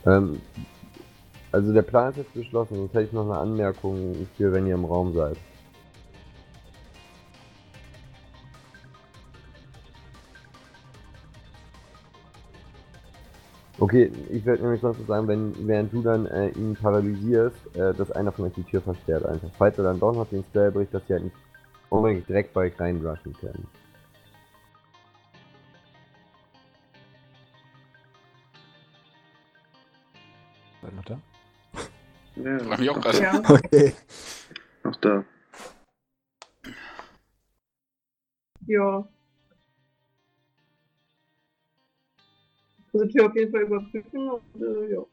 [0.05, 0.41] Ähm,
[1.51, 4.75] also der Plan ist jetzt beschlossen, sonst hätte ich noch eine Anmerkung für, wenn ihr
[4.75, 5.37] im Raum seid.
[13.79, 18.11] Okay, ich werde nämlich sonst sagen, wenn, während du dann äh, ihn paralysierst, äh, dass
[18.11, 19.49] einer von euch die Tür versperrt einfach.
[19.55, 21.35] Falls er dann doch noch den Spell bricht, dass sie halt nicht
[21.89, 23.67] unbedingt direkt bei euch reinrushen können.
[30.81, 31.19] Seid noch da?
[32.43, 33.19] Ja, Frag mich auch gerade.
[33.19, 33.41] Ja.
[33.49, 33.93] Okay.
[34.83, 35.25] noch da.
[38.67, 39.07] Ja.
[42.93, 45.05] Also Tür auf jeden Fall überprüfen und äh, ja.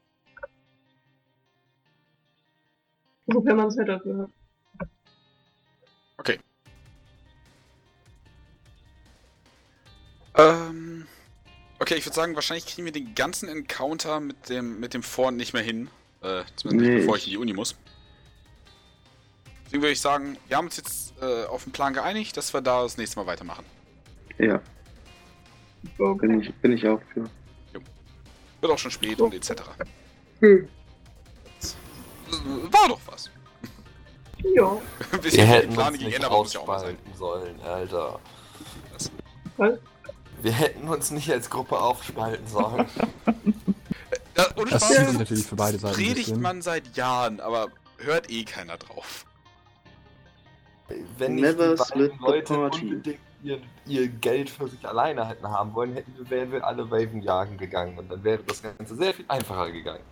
[3.27, 4.29] Sofern man Zeit dafür hat.
[10.37, 11.07] Ähm,
[11.79, 15.37] okay, ich würde sagen, wahrscheinlich kriegen wir den ganzen Encounter mit dem, mit dem Vorn
[15.37, 15.89] nicht mehr hin.
[16.25, 17.75] Äh, zumindest Nee, nicht, bevor ich- ich in die Uni muss.
[19.65, 22.61] Deswegen würde ich sagen, wir haben uns jetzt äh, auf den Plan geeinigt, dass wir
[22.61, 23.65] da das nächste Mal weitermachen.
[24.37, 24.59] Ja,
[25.99, 26.27] Okay.
[26.27, 27.29] bin ich, bin ich auch für.
[28.61, 29.61] Wird auch schon spät und etc.
[30.39, 30.67] Hm.
[32.71, 33.29] War doch was.
[34.43, 34.77] Ja.
[35.11, 36.95] Ein bisschen Wir hätten Plane uns nicht muss ja auch mal sein.
[36.95, 38.19] aufspalten sollen, Alter.
[39.57, 39.79] Was?
[40.41, 42.85] Wir hätten uns nicht als Gruppe aufspalten sollen.
[44.37, 48.43] Ja, ohne Das Spaß, natürlich für beide Seiten predigt man seit Jahren, aber hört eh
[48.43, 49.25] keiner drauf.
[51.17, 55.73] Wenn Never nicht die beiden Leute unbedingt ihr, ihr Geld für sich alleine hätten haben
[55.73, 59.13] wollen, hätten wir, wären wir alle Waven jagen gegangen und dann wäre das Ganze sehr
[59.13, 60.03] viel einfacher gegangen.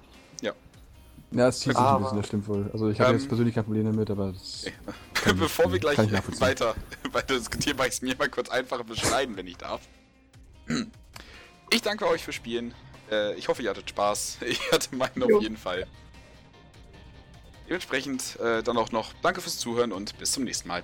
[1.36, 2.70] Ja, es zieht sich ein bisschen, das stimmt wohl.
[2.74, 4.66] Also ich habe Ähm, jetzt persönlich kein Problem damit, aber das
[5.16, 6.42] kann Bevor wir gleich kann ich nachvollziehen.
[6.46, 6.76] weiter,
[7.12, 9.82] weiter diskutieren, mache ich es mir mal kurz einfacher beschreiben, wenn ich darf.
[11.72, 12.76] Ich danke euch fürs Spielen.
[13.12, 14.38] Äh, ich hoffe, ihr hattet Spaß.
[14.46, 15.42] Ich hatte meinen auf Jo.
[15.42, 15.88] jeden Fall.
[17.68, 20.84] Dementsprechend äh, dann auch noch danke fürs Zuhören und bis zum nächsten Mal.